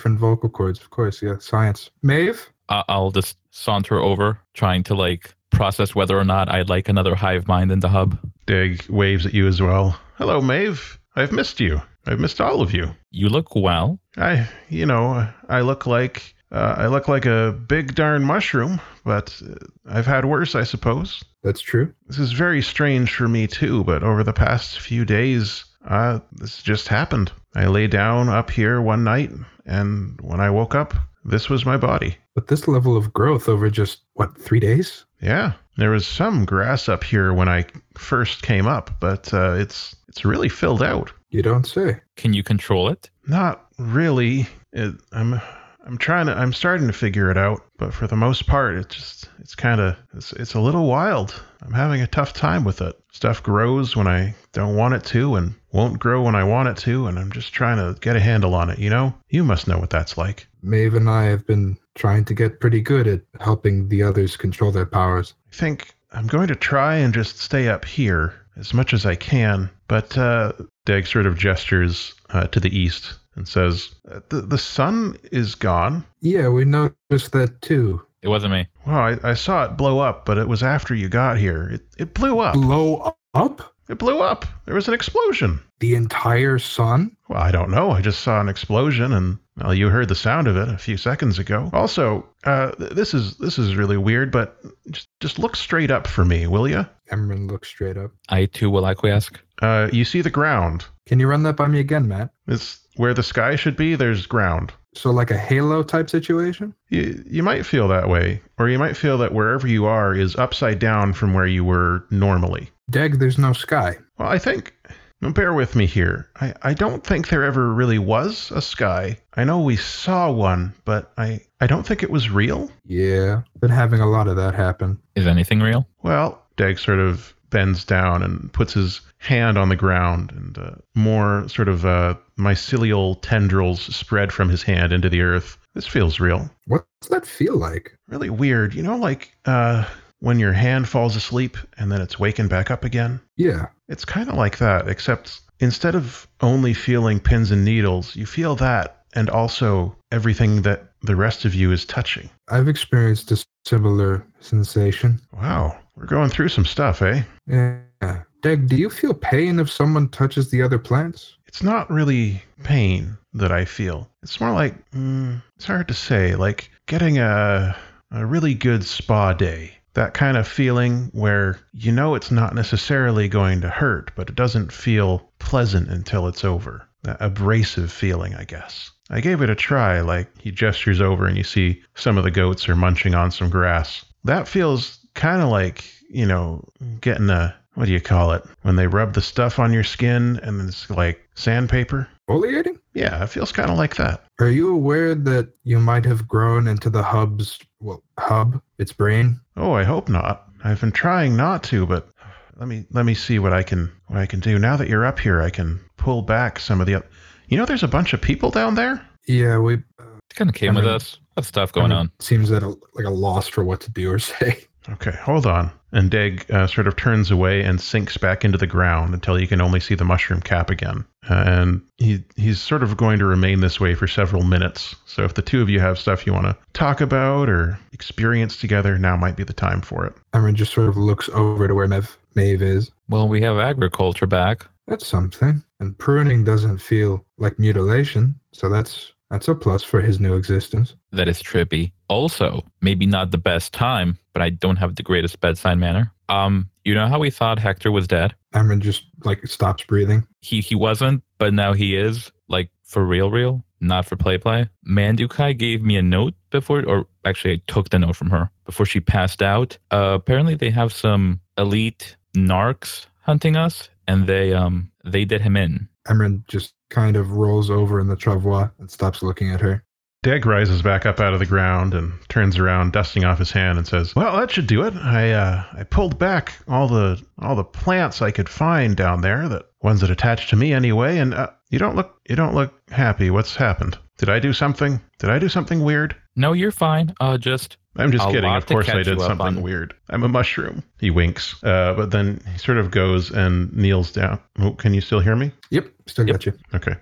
Different 0.01 0.19
vocal 0.19 0.49
cords, 0.49 0.81
of 0.81 0.89
course. 0.89 1.21
Yeah, 1.21 1.35
science. 1.41 1.91
Maeve? 2.03 2.49
I- 2.71 2.85
I'll 2.89 3.11
just 3.11 3.37
saunter 3.51 4.01
over, 4.01 4.39
trying 4.55 4.83
to 4.85 4.95
like 4.95 5.35
process 5.51 5.95
whether 5.95 6.19
or 6.19 6.25
not 6.25 6.49
I'd 6.51 6.71
like 6.71 6.89
another 6.89 7.15
hive 7.15 7.47
mind 7.47 7.71
in 7.71 7.81
the 7.81 7.91
hub. 7.91 8.19
Dig 8.47 8.89
waves 8.89 9.27
at 9.27 9.35
you 9.35 9.47
as 9.47 9.61
well 9.61 10.01
hello 10.17 10.41
maeve 10.41 10.99
i've 11.17 11.33
missed 11.33 11.61
you 11.61 11.81
i've 12.07 12.19
missed 12.21 12.41
all 12.41 12.61
of 12.63 12.73
you 12.75 12.91
You 13.11 13.29
look 13.29 13.55
well. 13.55 13.99
i 14.17 14.49
you 14.71 14.85
know 14.87 15.27
i 15.49 15.61
look 15.61 15.87
like 15.87 16.35
uh, 16.53 16.75
i 16.79 16.87
look 16.89 17.07
like 17.09 17.27
a 17.27 17.53
big 17.69 17.95
darn 17.95 18.23
mushroom 18.25 18.81
but 19.05 19.41
uh, 19.49 19.55
i've 19.89 20.07
had 20.07 20.25
worse 20.25 20.55
i 20.55 20.65
suppose 20.65 21.23
That's 21.45 21.61
true. 21.61 21.93
this 22.07 22.19
is 22.19 22.33
very 22.33 22.61
strange 22.63 23.15
for 23.15 23.29
me 23.29 23.47
too 23.47 23.85
but 23.85 24.03
over 24.03 24.25
the 24.25 24.33
past 24.33 24.79
few 24.81 25.05
days 25.05 25.65
uh, 25.89 26.19
this 26.33 26.63
just 26.63 26.89
happened 26.89 27.31
i 27.55 27.67
lay 27.67 27.87
down 27.87 28.29
up 28.29 28.51
here 28.51 28.81
one 28.83 29.05
night 29.05 29.31
and 29.67 30.21
when 30.21 30.41
i 30.41 30.51
woke 30.51 30.75
up 30.75 30.95
this 31.25 31.51
was 31.51 31.67
my 31.67 31.77
body 31.77 32.17
But 32.35 32.49
this 32.49 32.67
level 32.67 32.97
of 32.97 33.13
growth 33.13 33.49
over 33.49 33.69
just, 33.69 34.01
what, 34.15 34.37
three 34.41 34.61
days? 34.61 35.05
Yeah, 35.21 35.53
there 35.77 35.91
was 35.91 36.07
some 36.07 36.45
grass 36.47 36.89
up 36.89 37.05
here 37.05 37.35
when 37.35 37.49
I 37.49 37.67
first 37.99 38.43
came 38.43 38.67
up, 38.67 38.91
but 39.01 39.33
uh, 39.35 39.53
it's 39.59 39.95
it's 40.09 40.25
really 40.25 40.49
filled 40.49 40.83
out. 40.83 41.13
You 41.31 41.43
don't 41.43 41.67
say. 41.67 42.01
Can 42.17 42.33
you 42.33 42.43
control 42.43 42.89
it? 42.89 43.11
Not 43.27 43.67
really. 43.79 44.49
It, 44.73 44.95
I'm 45.13 45.41
I'm 45.87 45.99
trying 45.99 46.27
to 46.27 46.37
I'm 46.37 46.53
starting 46.53 46.87
to 46.87 46.93
figure 46.93 47.31
it 47.31 47.39
out, 47.39 47.63
but 47.79 47.95
for 47.95 48.07
the 48.07 48.17
most 48.17 48.47
part, 48.47 48.77
it's 48.77 48.95
just 48.95 49.31
it's 49.39 49.55
kind 49.55 49.81
of 49.81 49.97
it's 50.15 50.33
it's 50.33 50.55
a 50.55 50.61
little 50.61 50.87
wild. 50.87 51.43
I'm 51.63 51.73
having 51.73 52.01
a 52.01 52.07
tough 52.07 52.33
time 52.33 52.65
with 52.65 52.81
it. 52.81 52.99
Stuff 53.13 53.43
grows 53.43 53.97
when 53.97 54.07
I 54.07 54.35
don't 54.53 54.77
want 54.77 54.95
it 54.95 55.05
to, 55.05 55.37
and 55.37 55.55
won't 55.73 55.99
grow 55.99 56.23
when 56.23 56.35
I 56.35 56.45
want 56.45 56.69
it 56.69 56.77
to, 56.79 57.07
and 57.07 57.19
I'm 57.19 57.33
just 57.33 57.53
trying 57.53 57.79
to 57.79 57.99
get 58.01 58.17
a 58.17 58.21
handle 58.21 58.55
on 58.55 58.71
it. 58.71 58.79
You 58.79 58.91
know, 58.91 59.15
you 59.29 59.43
must 59.43 59.69
know 59.69 59.79
what 59.79 59.91
that's 59.91 60.19
like. 60.19 60.47
Maeve 60.63 60.95
and 60.95 61.09
I 61.09 61.25
have 61.25 61.47
been 61.47 61.79
trying 61.95 62.25
to 62.27 62.35
get 62.35 62.61
pretty 62.61 62.81
good 62.81 63.07
at 63.07 63.23
helping 63.41 63.89
the 63.89 64.03
others 64.03 64.37
control 64.37 64.71
their 64.71 64.87
powers. 64.87 65.35
I 65.53 65.57
think 65.57 65.95
I'm 66.13 66.27
going 66.27 66.49
to 66.49 66.57
try 66.57 66.97
and 66.97 67.15
just 67.15 67.39
stay 67.39 67.69
up 67.69 67.85
here 67.85 68.35
as 68.57 68.75
much 68.75 68.93
as 68.93 69.07
I 69.07 69.15
can. 69.17 69.71
But 69.89 70.17
uh, 70.17 70.53
Dag 70.85 71.07
sort 71.07 71.27
of 71.27 71.39
gestures 71.39 72.15
uh, 72.31 72.47
to 72.49 72.61
the 72.61 72.77
east 72.77 73.15
and 73.41 73.49
says, 73.49 73.95
"Uh, 74.11 74.21
the, 74.29 74.43
the 74.43 74.59
sun 74.59 75.17
is 75.33 75.55
gone. 75.55 76.05
Yeah, 76.21 76.49
we 76.49 76.67
noticed 76.67 77.33
that 77.33 77.61
too. 77.63 78.03
It 78.23 78.29
wasn't 78.29 78.53
me. 78.53 78.69
Well, 78.87 78.97
I, 78.97 79.17
I 79.23 79.35
saw 79.35 79.65
it 79.65 79.79
blow 79.79 80.01
up, 80.01 80.27
but 80.27 80.37
it 80.37 80.47
was 80.47 80.63
after 80.63 80.95
you 80.95 81.09
got 81.09 81.39
here. 81.39 81.71
It, 81.73 81.83
it 81.97 82.15
blew 82.15 82.39
up. 82.41 82.53
Blow 82.53 83.17
up? 83.33 83.75
It 83.89 83.99
blew 83.99 84.21
up. 84.21 84.45
There 84.67 84.75
was 84.75 84.89
an 84.89 84.95
explosion. 84.95 85.59
The 85.81 85.95
entire 85.95 86.59
sun? 86.59 87.17
Well, 87.29 87.43
I 87.43 87.51
don't 87.51 87.71
know. 87.71 87.91
I 87.91 88.03
just 88.03 88.21
saw 88.21 88.41
an 88.41 88.51
explosion, 88.51 89.13
and 89.15 89.39
well, 89.57 89.73
you 89.73 89.89
heard 89.89 90.09
the 90.09 90.15
sound 90.15 90.47
of 90.47 90.57
it 90.57 90.69
a 90.69 90.77
few 90.77 90.99
seconds 90.99 91.39
ago. 91.39 91.71
Also, 91.73 92.29
uh, 92.45 92.73
th- 92.73 92.91
this 92.91 93.15
is 93.15 93.39
this 93.39 93.59
is 93.59 93.75
really 93.75 93.97
weird, 93.97 94.31
but 94.31 94.63
just, 94.91 95.09
just 95.21 95.39
look 95.39 95.57
straight 95.57 95.91
up 95.91 96.07
for 96.07 96.25
me, 96.25 96.47
will 96.47 96.69
you? 96.69 96.87
Emran 97.11 97.51
looks 97.51 97.69
straight 97.69 97.97
up. 97.97 98.11
I 98.29 98.45
too 98.45 98.69
will 98.71 98.87
acquiesce. 98.87 99.31
Uh, 99.63 99.89
you 99.93 100.05
see 100.05 100.21
the 100.21 100.31
ground. 100.31 100.85
Can 101.07 101.19
you 101.19 101.27
run 101.27 101.43
that 101.43 101.57
by 101.57 101.67
me 101.67 101.81
again, 101.81 102.07
Matt? 102.07 102.31
It's 102.47 102.81
where 103.01 103.15
the 103.15 103.23
sky 103.23 103.57
should 103.57 103.77
be. 103.77 103.95
There's 103.95 104.27
ground. 104.27 104.75
So, 104.95 105.11
like 105.11 105.31
a 105.31 105.39
halo 105.39 105.83
type 105.83 106.11
situation? 106.11 106.75
You, 106.91 107.25
you 107.27 107.43
might 107.43 107.65
feel 107.65 107.89
that 107.89 108.11
way, 108.11 108.43
or 108.59 108.69
you 108.69 108.79
might 108.79 108.95
feel 108.95 109.17
that 109.19 109.33
wherever 109.33 109.67
you 109.67 109.87
are 109.87 110.15
is 110.15 110.37
upside 110.37 110.79
down 110.79 111.15
from 111.15 111.33
where 111.33 111.47
you 111.47 111.65
were 111.65 112.05
normally. 112.11 112.69
Deg, 112.91 113.19
there's 113.19 113.39
no 113.39 113.55
sky. 113.55 113.97
Well, 114.19 114.29
I 114.29 114.39
think. 114.39 114.75
Bear 115.23 115.53
with 115.53 115.77
me 115.77 115.87
here. 115.87 116.29
I, 116.41 116.55
I 116.63 116.75
don't 116.75 117.05
think 117.05 117.29
there 117.29 117.45
ever 117.45 117.73
really 117.73 117.99
was 117.99 118.51
a 118.55 118.63
sky. 118.63 119.19
I 119.35 119.45
know 119.45 119.61
we 119.61 119.77
saw 119.77 120.31
one, 120.31 120.73
but 120.85 121.13
I, 121.19 121.41
I 121.61 121.67
don't 121.67 121.87
think 121.87 122.03
it 122.03 122.11
was 122.11 122.31
real. 122.31 122.71
Yeah, 122.85 123.43
been 123.61 123.71
having 123.71 124.01
a 124.01 124.09
lot 124.09 124.29
of 124.29 124.37
that 124.37 124.55
happen. 124.55 124.99
Is 125.15 125.27
anything 125.27 125.61
real? 125.61 125.87
Well, 126.03 126.43
Dag 126.57 126.79
sort 126.79 127.01
of 127.01 127.35
bends 127.51 127.85
down 127.85 128.23
and 128.23 128.51
puts 128.53 128.73
his 128.73 129.01
hand 129.19 129.59
on 129.59 129.69
the 129.69 129.77
ground, 129.77 130.33
and 130.33 130.59
uh, 130.59 130.71
more 130.95 131.47
sort 131.49 131.69
of 131.69 131.85
uh, 131.85 132.15
mycelial 132.41 133.19
tendrils 133.23 133.83
spread 133.95 134.33
from 134.33 134.49
his 134.49 134.63
hand 134.63 134.93
into 134.93 135.09
the 135.09 135.21
earth. 135.21 135.57
This 135.75 135.87
feels 135.87 136.19
real. 136.19 136.51
What 136.67 136.85
does 137.01 137.11
that 137.11 137.27
feel 137.27 137.57
like? 137.57 137.97
really 138.09 138.31
weird. 138.31 138.75
You 138.75 138.83
know, 138.83 138.97
like 138.97 139.33
uh, 139.45 139.85
when 140.19 140.39
your 140.39 140.53
hand 140.53 140.89
falls 140.89 141.15
asleep 141.17 141.57
and 141.79 141.93
then 141.93 142.01
it's 142.01 142.19
waking 142.19 142.49
back 142.49 142.71
up 142.71 142.85
again? 142.85 143.21
Yeah, 143.37 143.67
It's 143.89 144.05
kind 144.05 144.29
of 144.29 144.35
like 144.35 144.59
that, 144.59 144.89
except 144.89 145.41
instead 145.61 145.95
of 145.95 146.27
only 146.41 146.75
feeling 146.75 147.21
pins 147.21 147.51
and 147.51 147.65
needles, 147.65 148.17
you 148.17 148.27
feel 148.27 148.57
that 148.57 149.05
and 149.15 149.29
also 149.31 149.97
everything 150.13 150.63
that 150.63 150.93
the 151.03 151.17
rest 151.17 151.45
of 151.45 151.55
you 151.55 151.73
is 151.73 151.85
touching. 151.85 152.29
I've 152.49 152.69
experienced 152.69 153.31
a 153.33 153.45
similar 153.65 154.27
sensation. 154.41 155.21
Wow, 155.33 155.79
we're 155.97 156.07
going 156.07 156.31
through 156.31 156.49
some 156.49 156.65
stuff, 156.65 157.03
eh? 157.03 157.23
Yeah, 157.47 158.23
Deg, 158.43 158.69
do 158.69 158.77
you 158.77 158.89
feel 158.91 159.15
pain 159.15 159.59
if 159.59 159.71
someone 159.71 160.09
touches 160.09 160.51
the 160.51 160.63
other 160.63 160.79
plants? 160.79 161.37
It's 161.51 161.65
not 161.65 161.91
really 161.91 162.45
pain 162.63 163.19
that 163.35 163.51
I 163.51 163.65
feel. 163.65 164.09
It's 164.23 164.41
more 164.41 164.53
like, 164.53 164.89
mm, 164.93 165.43
it's 165.57 165.65
hard 165.65 165.89
to 165.89 165.95
say, 165.95 166.37
like 166.37 166.71
getting 166.87 167.19
a, 167.19 167.77
a 168.13 168.25
really 168.25 168.55
good 168.55 168.85
spa 168.85 169.33
day. 169.33 169.73
That 169.95 170.15
kind 170.15 170.37
of 170.37 170.47
feeling 170.47 171.11
where 171.13 171.59
you 171.73 171.91
know 171.91 172.15
it's 172.15 172.31
not 172.31 172.55
necessarily 172.55 173.27
going 173.27 173.63
to 173.63 173.69
hurt, 173.69 174.13
but 174.15 174.29
it 174.29 174.37
doesn't 174.37 174.71
feel 174.71 175.29
pleasant 175.41 175.89
until 175.89 176.29
it's 176.29 176.45
over. 176.45 176.87
That 177.03 177.17
abrasive 177.19 177.91
feeling, 177.91 178.37
I 178.37 178.45
guess. 178.45 178.93
I 179.11 179.21
gave 179.21 179.43
it 179.43 179.51
a 179.51 179.57
try, 179.57 180.03
like 180.03 180.31
he 180.41 180.53
gestures 180.53 181.01
over 181.01 181.27
and 181.27 181.37
you 181.37 181.43
see 181.43 181.83
some 181.97 182.17
of 182.17 182.23
the 182.23 182.31
goats 182.31 182.69
are 182.69 182.77
munching 182.77 183.17
on 183.17 183.33
some 183.33 183.51
grass. 183.51 184.05
That 184.23 184.47
feels 184.47 185.05
kind 185.15 185.43
of 185.43 185.49
like, 185.49 185.85
you 186.09 186.27
know, 186.27 186.63
getting 187.01 187.29
a, 187.29 187.57
what 187.75 187.87
do 187.87 187.93
you 187.93 188.01
call 188.01 188.33
it? 188.33 188.43
When 188.63 188.77
they 188.77 188.87
rub 188.87 189.15
the 189.15 189.21
stuff 189.23 189.59
on 189.59 189.73
your 189.73 189.85
skin 189.85 190.41
and 190.43 190.69
it's 190.69 190.91
like 190.91 191.21
sandpaper? 191.35 192.09
Foliating? 192.29 192.79
Yeah, 192.95 193.23
it 193.23 193.29
feels 193.29 193.53
kind 193.53 193.71
of 193.71 193.79
like 193.79 193.97
that. 193.97 194.25
Are 194.41 194.51
you 194.51 194.73
aware 194.75 195.15
that 195.15 195.49
you 195.65 195.79
might 195.79 196.05
have 196.05 196.27
grown 196.29 196.67
into 196.69 196.91
the 196.91 197.03
hub's, 197.03 197.59
well, 197.81 198.03
hub, 198.19 198.61
its 198.79 198.93
brain? 198.93 199.41
Oh, 199.57 199.73
I 199.73 199.85
hope 199.85 200.09
not. 200.09 200.49
I've 200.65 200.81
been 200.81 200.93
trying 200.93 201.37
not 201.37 201.63
to, 201.65 201.87
but 201.87 202.09
let 202.57 202.69
me 202.69 202.85
let 202.91 203.07
me 203.07 203.15
see 203.15 203.39
what 203.39 203.53
I 203.53 203.63
can 203.63 203.91
what 204.09 204.19
I 204.19 204.27
can 204.27 204.41
do. 204.41 204.59
Now 204.59 204.77
that 204.77 204.89
you're 204.89 205.07
up 205.07 205.19
here, 205.19 205.41
I 205.41 205.51
can 205.51 205.81
pull 205.97 206.23
back 206.23 206.59
some 206.61 206.81
of 206.81 206.87
the. 206.87 207.03
You 207.49 207.57
know, 207.57 207.65
there's 207.65 207.83
a 207.83 207.89
bunch 207.89 208.13
of 208.13 208.21
people 208.21 208.51
down 208.51 208.75
there. 208.75 209.05
Yeah, 209.27 209.59
we. 209.59 209.75
Uh, 209.75 210.19
it 210.31 210.35
kind 210.35 210.51
of 210.51 210.55
came 210.55 210.75
with 210.75 210.85
mean- 210.85 210.93
us. 210.95 211.19
Have 211.37 211.47
stuff 211.47 211.73
going 211.73 211.93
on. 211.93 212.11
Seems 212.19 212.51
at 212.53 212.63
a, 212.63 212.69
like 212.95 213.07
a 213.07 213.11
loss 213.11 213.49
for 213.49 213.65
what 213.65 213.81
to 213.83 213.91
do 213.91 214.11
or 214.11 214.19
say. 214.19 214.65
Okay, 214.89 215.13
hold 215.13 215.47
on. 215.47 215.71
And 215.93 216.11
Dag 216.11 216.47
uh, 216.51 216.67
sort 216.67 216.87
of 216.87 216.97
turns 216.97 217.31
away 217.31 217.63
and 217.63 217.81
sinks 217.81 218.17
back 218.17 218.45
into 218.45 218.57
the 218.57 218.67
ground 218.67 219.13
until 219.13 219.39
you 219.39 219.47
can 219.47 219.61
only 219.61 219.81
see 219.81 219.95
the 219.95 220.05
mushroom 220.05 220.41
cap 220.41 220.71
again. 220.71 221.05
and 221.29 221.83
he 221.99 222.25
he's 222.37 222.61
sort 222.61 222.83
of 222.83 222.97
going 222.97 223.19
to 223.19 223.27
remain 223.27 223.61
this 223.61 223.79
way 223.81 223.95
for 223.95 224.07
several 224.07 224.43
minutes. 224.45 224.95
So 225.07 225.25
if 225.25 225.35
the 225.35 225.43
two 225.43 225.61
of 225.61 225.69
you 225.69 225.81
have 225.81 225.99
stuff 225.99 226.27
you 226.27 226.33
want 226.33 226.47
to 226.47 226.57
talk 226.73 227.01
about 227.01 227.49
or 227.49 227.79
experience 227.93 228.57
together, 228.57 228.99
now 228.99 229.17
might 229.17 229.37
be 229.37 229.45
the 229.45 229.53
time 229.53 229.81
for 229.83 230.07
it. 230.07 230.15
Emran 230.33 230.55
just 230.55 230.73
sort 230.73 230.89
of 230.89 230.97
looks 230.97 231.29
over 231.31 231.69
to 231.69 231.75
where 231.75 231.89
Maeve, 231.89 232.17
Maeve 232.35 232.63
is. 232.63 232.91
Well, 233.09 233.29
we 233.29 233.43
have 233.43 233.59
agriculture 233.59 234.27
back. 234.27 234.67
That's 234.87 235.07
something. 235.07 235.63
And 235.79 235.97
pruning 235.99 236.45
doesn't 236.45 236.79
feel 236.79 237.25
like 237.39 237.59
mutilation, 237.59 238.39
so 238.53 238.69
that's 238.69 239.13
that's 239.31 239.49
a 239.49 239.55
plus 239.55 239.83
for 239.83 240.01
his 240.01 240.19
new 240.19 240.35
existence. 240.35 240.97
That 241.13 241.29
is 241.29 241.43
trippy. 241.43 241.93
Also, 242.09 242.65
maybe 242.81 243.07
not 243.07 243.31
the 243.31 243.39
best 243.39 243.73
time, 243.73 244.19
but 244.33 244.43
I 244.43 244.51
don't 244.51 244.77
have 244.77 244.97
the 244.97 245.03
greatest 245.03 245.41
bedside 245.41 245.79
manner. 245.79 246.13
Um, 246.29 246.69
you 246.85 246.95
know 246.95 247.07
how 247.07 247.19
we 247.19 247.31
thought 247.31 247.59
Hector 247.59 247.93
was 247.93 248.09
dead? 248.09 248.35
Emran 248.55 248.81
just 248.81 249.05
like 249.25 249.47
stops 249.47 249.85
breathing. 249.85 250.27
He 250.41 250.61
he 250.61 250.75
wasn't, 250.75 251.23
but 251.39 251.55
now 251.55 251.73
he 251.73 251.97
is. 251.97 252.31
Like 252.49 252.71
for 252.83 253.05
real, 253.05 253.31
real, 253.31 253.65
not 253.81 254.07
for 254.07 254.17
play 254.17 254.39
play. 254.39 254.69
Mandukai 254.87 255.57
gave 255.57 255.83
me 255.83 255.97
a 255.97 256.03
note 256.03 256.35
before, 256.51 256.85
or 256.85 257.07
actually, 257.25 257.55
I 257.55 257.63
took 257.69 257.91
the 257.91 257.99
note 257.99 258.17
from 258.17 258.31
her 258.31 258.51
before 258.65 258.87
she 258.87 258.99
passed 258.99 259.43
out. 259.43 259.79
Uh, 259.93 260.13
apparently, 260.15 260.57
they 260.57 260.71
have 260.71 260.93
some 260.93 261.41
elite 261.57 262.17
narcs 262.37 263.07
hunting 263.21 263.57
us, 263.57 263.89
and 264.09 264.27
they 264.27 264.53
um 264.53 264.91
they 265.05 265.25
did 265.25 265.41
him 265.41 265.57
in. 265.57 265.89
Emran 266.09 266.47
just 266.49 266.75
kind 266.91 267.17
of 267.17 267.33
rolls 267.33 267.71
over 267.71 267.99
in 268.01 268.09
the 268.09 268.17
travois 268.17 268.71
and 268.79 268.91
stops 268.91 269.23
looking 269.23 269.51
at 269.51 269.61
her. 269.61 269.83
Deg 270.23 270.45
rises 270.45 270.83
back 270.83 271.07
up 271.07 271.19
out 271.19 271.33
of 271.33 271.39
the 271.39 271.47
ground 271.47 271.95
and 271.95 272.13
turns 272.29 272.59
around, 272.59 272.93
dusting 272.93 273.25
off 273.25 273.39
his 273.39 273.53
hand, 273.53 273.79
and 273.79 273.87
says, 273.87 274.15
"Well, 274.15 274.37
that 274.37 274.51
should 274.51 274.67
do 274.67 274.83
it. 274.83 274.95
I 274.95 275.33
uh, 275.33 275.65
I 275.73 275.85
pulled 275.85 276.19
back 276.19 276.53
all 276.69 276.89
the 276.89 277.23
all 277.39 277.57
the 277.57 277.65
plants 277.65 278.21
I 278.21 278.31
could 278.31 278.49
find 278.49 278.95
down 278.95 279.23
there, 279.23 279.49
the 279.49 279.65
ones 279.81 280.03
that 280.03 280.11
attached 280.11 280.51
to 280.51 280.57
me 280.57 280.75
anyway. 280.75 281.17
And 281.17 281.33
uh, 281.33 281.49
you 281.71 281.79
don't 281.79 281.97
look 281.97 282.21
you 282.29 282.37
don't 282.37 282.55
look 282.55 282.75
happy. 282.91 283.31
What's 283.31 283.57
happened? 283.57 283.97
Did 284.19 284.29
I 284.29 284.41
do 284.41 284.53
something? 284.53 285.01
Did 285.19 285.31
I 285.31 285.39
do 285.39 285.49
something 285.49 285.83
weird? 285.83 286.15
No, 286.41 286.53
you're 286.55 286.73
fine. 286.73 287.15
Uh, 287.21 287.37
just 287.39 287.77
I'm 287.97 288.11
just 288.11 288.27
A 288.27 288.33
kidding. 288.33 288.51
Of 288.51 288.67
course, 288.67 288.89
I 288.89 289.03
did 289.03 289.21
something 289.21 289.47
on. 289.47 289.63
weird. 289.63 289.95
I'm 290.09 290.23
a 290.23 290.29
mushroom. 290.29 290.83
He 290.99 291.11
winks, 291.11 291.63
uh, 291.63 291.93
but 291.95 292.11
then 292.11 292.41
he 292.53 292.59
sort 292.59 292.79
of 292.79 292.91
goes 292.91 293.31
and 293.31 293.73
kneels 293.77 294.11
down. 294.13 294.41
Oh, 294.59 294.73
can 294.73 294.95
you 294.95 295.01
still 295.01 295.21
hear 295.21 295.37
me? 295.37 295.53
Yep, 295.71 295.87
still 296.07 296.27
Yep. 296.27 296.35
got 296.35 296.47
you. 296.47 296.53
Okay. 296.75 296.95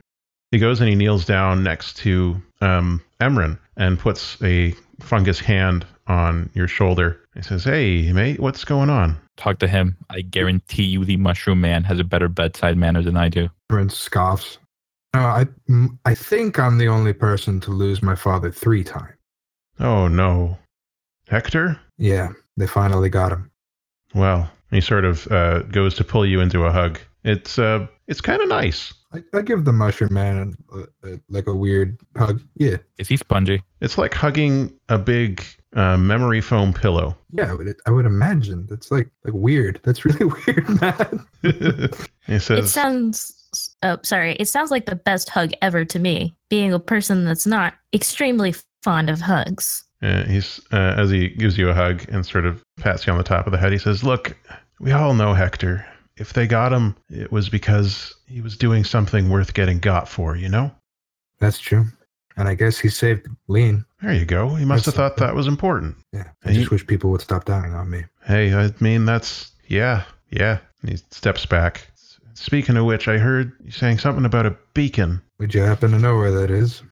He 0.50 0.58
goes 0.58 0.80
and 0.80 0.88
he 0.88 0.94
kneels 0.96 1.24
down 1.24 1.62
next 1.62 1.96
to 1.98 2.40
um, 2.60 3.02
Emran 3.20 3.58
and 3.76 3.98
puts 3.98 4.42
a 4.42 4.74
fungus 5.00 5.38
hand 5.38 5.86
on 6.06 6.48
your 6.54 6.66
shoulder. 6.66 7.20
He 7.34 7.42
says, 7.42 7.64
"Hey, 7.64 8.10
mate, 8.12 8.40
what's 8.40 8.64
going 8.64 8.90
on?" 8.90 9.18
talk 9.36 9.58
to 9.60 9.68
him. 9.68 9.96
I 10.10 10.22
guarantee 10.22 10.82
you, 10.82 11.04
the 11.04 11.16
mushroom 11.16 11.60
man 11.60 11.84
has 11.84 12.00
a 12.00 12.04
better 12.04 12.28
bedside 12.28 12.76
manner 12.76 13.02
than 13.02 13.16
I 13.16 13.28
do. 13.28 13.48
Emran 13.70 13.92
scoffs. 13.92 14.58
No, 15.14 15.20
I 15.20 15.46
I 16.04 16.14
think 16.14 16.58
I'm 16.58 16.78
the 16.78 16.88
only 16.88 17.12
person 17.12 17.60
to 17.60 17.70
lose 17.70 18.02
my 18.02 18.16
father 18.16 18.50
three 18.50 18.82
times. 18.82 19.12
Oh 19.80 20.08
no, 20.08 20.58
Hector. 21.28 21.78
Yeah, 21.98 22.28
they 22.56 22.66
finally 22.66 23.08
got 23.08 23.32
him. 23.32 23.50
Well, 24.14 24.50
he 24.70 24.80
sort 24.80 25.04
of 25.04 25.26
uh, 25.30 25.60
goes 25.62 25.94
to 25.96 26.04
pull 26.04 26.24
you 26.26 26.40
into 26.40 26.64
a 26.64 26.72
hug. 26.72 26.98
It's 27.24 27.58
uh, 27.58 27.86
it's 28.06 28.20
kind 28.20 28.40
of 28.42 28.48
nice. 28.48 28.92
I, 29.12 29.22
I 29.34 29.42
give 29.42 29.64
the 29.64 29.72
mushroom 29.72 30.12
man 30.14 30.54
uh, 30.74 30.82
uh, 31.04 31.16
like 31.28 31.46
a 31.46 31.54
weird 31.54 31.98
hug. 32.16 32.40
Yeah, 32.56 32.76
Is 32.98 33.08
he 33.08 33.16
spongy? 33.16 33.62
It's 33.80 33.96
like 33.98 34.12
hugging 34.14 34.72
a 34.88 34.98
big 34.98 35.44
uh, 35.74 35.96
memory 35.96 36.40
foam 36.40 36.72
pillow. 36.72 37.16
yeah. 37.32 37.50
I 37.50 37.54
would, 37.54 37.74
I 37.86 37.90
would 37.90 38.06
imagine 38.06 38.66
that's 38.68 38.90
like 38.90 39.08
like 39.24 39.34
weird. 39.34 39.80
That's 39.84 40.04
really 40.04 40.26
weird, 40.26 40.80
man. 40.80 41.26
he 42.26 42.34
It 42.34 42.68
sounds. 42.68 43.34
Oh, 43.82 43.96
sorry. 44.02 44.34
It 44.34 44.46
sounds 44.46 44.70
like 44.70 44.84
the 44.86 44.96
best 44.96 45.30
hug 45.30 45.52
ever 45.62 45.84
to 45.86 45.98
me. 45.98 46.36
Being 46.50 46.72
a 46.74 46.78
person 46.78 47.24
that's 47.24 47.46
not 47.46 47.74
extremely 47.94 48.54
fond 48.82 49.10
of 49.10 49.20
hugs. 49.20 49.84
Uh, 50.02 50.24
he's 50.24 50.60
uh, 50.72 50.94
as 50.96 51.10
he 51.10 51.28
gives 51.28 51.58
you 51.58 51.68
a 51.68 51.74
hug 51.74 52.04
and 52.10 52.24
sort 52.24 52.46
of 52.46 52.62
pats 52.78 53.06
you 53.06 53.12
on 53.12 53.18
the 53.18 53.24
top 53.24 53.46
of 53.46 53.52
the 53.52 53.58
head. 53.58 53.72
He 53.72 53.78
says, 53.78 54.04
"Look, 54.04 54.36
we 54.78 54.92
all 54.92 55.14
know 55.14 55.34
Hector. 55.34 55.84
If 56.16 56.32
they 56.32 56.46
got 56.46 56.72
him, 56.72 56.96
it 57.10 57.30
was 57.32 57.48
because 57.48 58.14
he 58.26 58.40
was 58.40 58.56
doing 58.56 58.84
something 58.84 59.28
worth 59.28 59.54
getting 59.54 59.78
got 59.78 60.08
for. 60.08 60.36
You 60.36 60.48
know. 60.48 60.70
That's 61.40 61.58
true. 61.58 61.84
And 62.36 62.46
I 62.48 62.54
guess 62.54 62.78
he 62.78 62.88
saved 62.88 63.26
Lean. 63.48 63.84
There 64.00 64.12
you 64.12 64.24
go. 64.24 64.54
He 64.54 64.64
must 64.64 64.86
have 64.86 64.94
thought 64.94 65.16
that 65.16 65.34
was 65.34 65.48
important. 65.48 65.96
Yeah, 66.12 66.24
I 66.44 66.48
And 66.50 66.54
just 66.54 66.68
he- 66.68 66.74
wish 66.74 66.86
people 66.86 67.10
would 67.10 67.20
stop 67.20 67.44
dying 67.44 67.74
on 67.74 67.90
me. 67.90 68.04
Hey, 68.24 68.54
I 68.54 68.70
mean 68.80 69.04
that's 69.04 69.50
yeah, 69.66 70.04
yeah." 70.30 70.58
And 70.82 70.90
he 70.92 70.96
steps 71.10 71.44
back. 71.44 71.88
Speaking 72.34 72.76
of 72.76 72.84
which, 72.84 73.08
I 73.08 73.18
heard 73.18 73.52
you 73.64 73.72
saying 73.72 73.98
something 73.98 74.24
about 74.24 74.46
a 74.46 74.56
beacon. 74.74 75.20
Would 75.40 75.52
you 75.54 75.62
happen 75.62 75.90
to 75.90 75.98
know 75.98 76.16
where 76.16 76.30
that 76.30 76.52
is? 76.52 76.82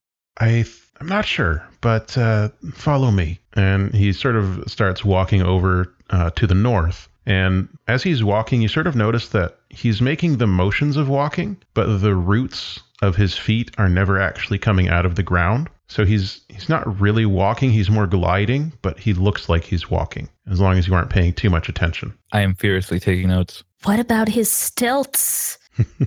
I 0.41 0.65
I'm 0.99 1.07
not 1.07 1.25
sure, 1.25 1.67
but 1.81 2.17
uh, 2.17 2.49
follow 2.73 3.11
me. 3.11 3.39
And 3.53 3.93
he 3.93 4.13
sort 4.13 4.35
of 4.35 4.63
starts 4.67 5.05
walking 5.05 5.41
over 5.41 5.93
uh, 6.09 6.31
to 6.31 6.47
the 6.47 6.55
north. 6.55 7.07
And 7.25 7.67
as 7.87 8.03
he's 8.03 8.23
walking, 8.23 8.61
you 8.61 8.67
sort 8.67 8.87
of 8.87 8.95
notice 8.95 9.29
that 9.29 9.57
he's 9.69 10.01
making 10.01 10.37
the 10.37 10.47
motions 10.47 10.95
of 10.95 11.09
walking, 11.09 11.57
but 11.73 12.01
the 12.01 12.15
roots 12.15 12.79
of 13.01 13.15
his 13.15 13.37
feet 13.37 13.71
are 13.77 13.89
never 13.89 14.19
actually 14.19 14.57
coming 14.57 14.87
out 14.87 15.05
of 15.05 15.15
the 15.15 15.23
ground. 15.23 15.69
So 15.89 16.05
he's 16.05 16.41
he's 16.49 16.67
not 16.67 16.99
really 16.99 17.25
walking; 17.25 17.71
he's 17.71 17.89
more 17.89 18.07
gliding, 18.07 18.73
but 18.81 18.99
he 18.99 19.13
looks 19.13 19.47
like 19.47 19.63
he's 19.63 19.89
walking. 19.89 20.27
As 20.49 20.59
long 20.59 20.77
as 20.77 20.87
you 20.87 20.93
aren't 20.93 21.09
paying 21.09 21.33
too 21.33 21.49
much 21.49 21.69
attention. 21.69 22.13
I 22.33 22.41
am 22.41 22.55
furiously 22.55 22.99
taking 22.99 23.29
notes. 23.29 23.63
What 23.83 23.99
about 23.99 24.27
his 24.27 24.51
stilts? 24.51 25.57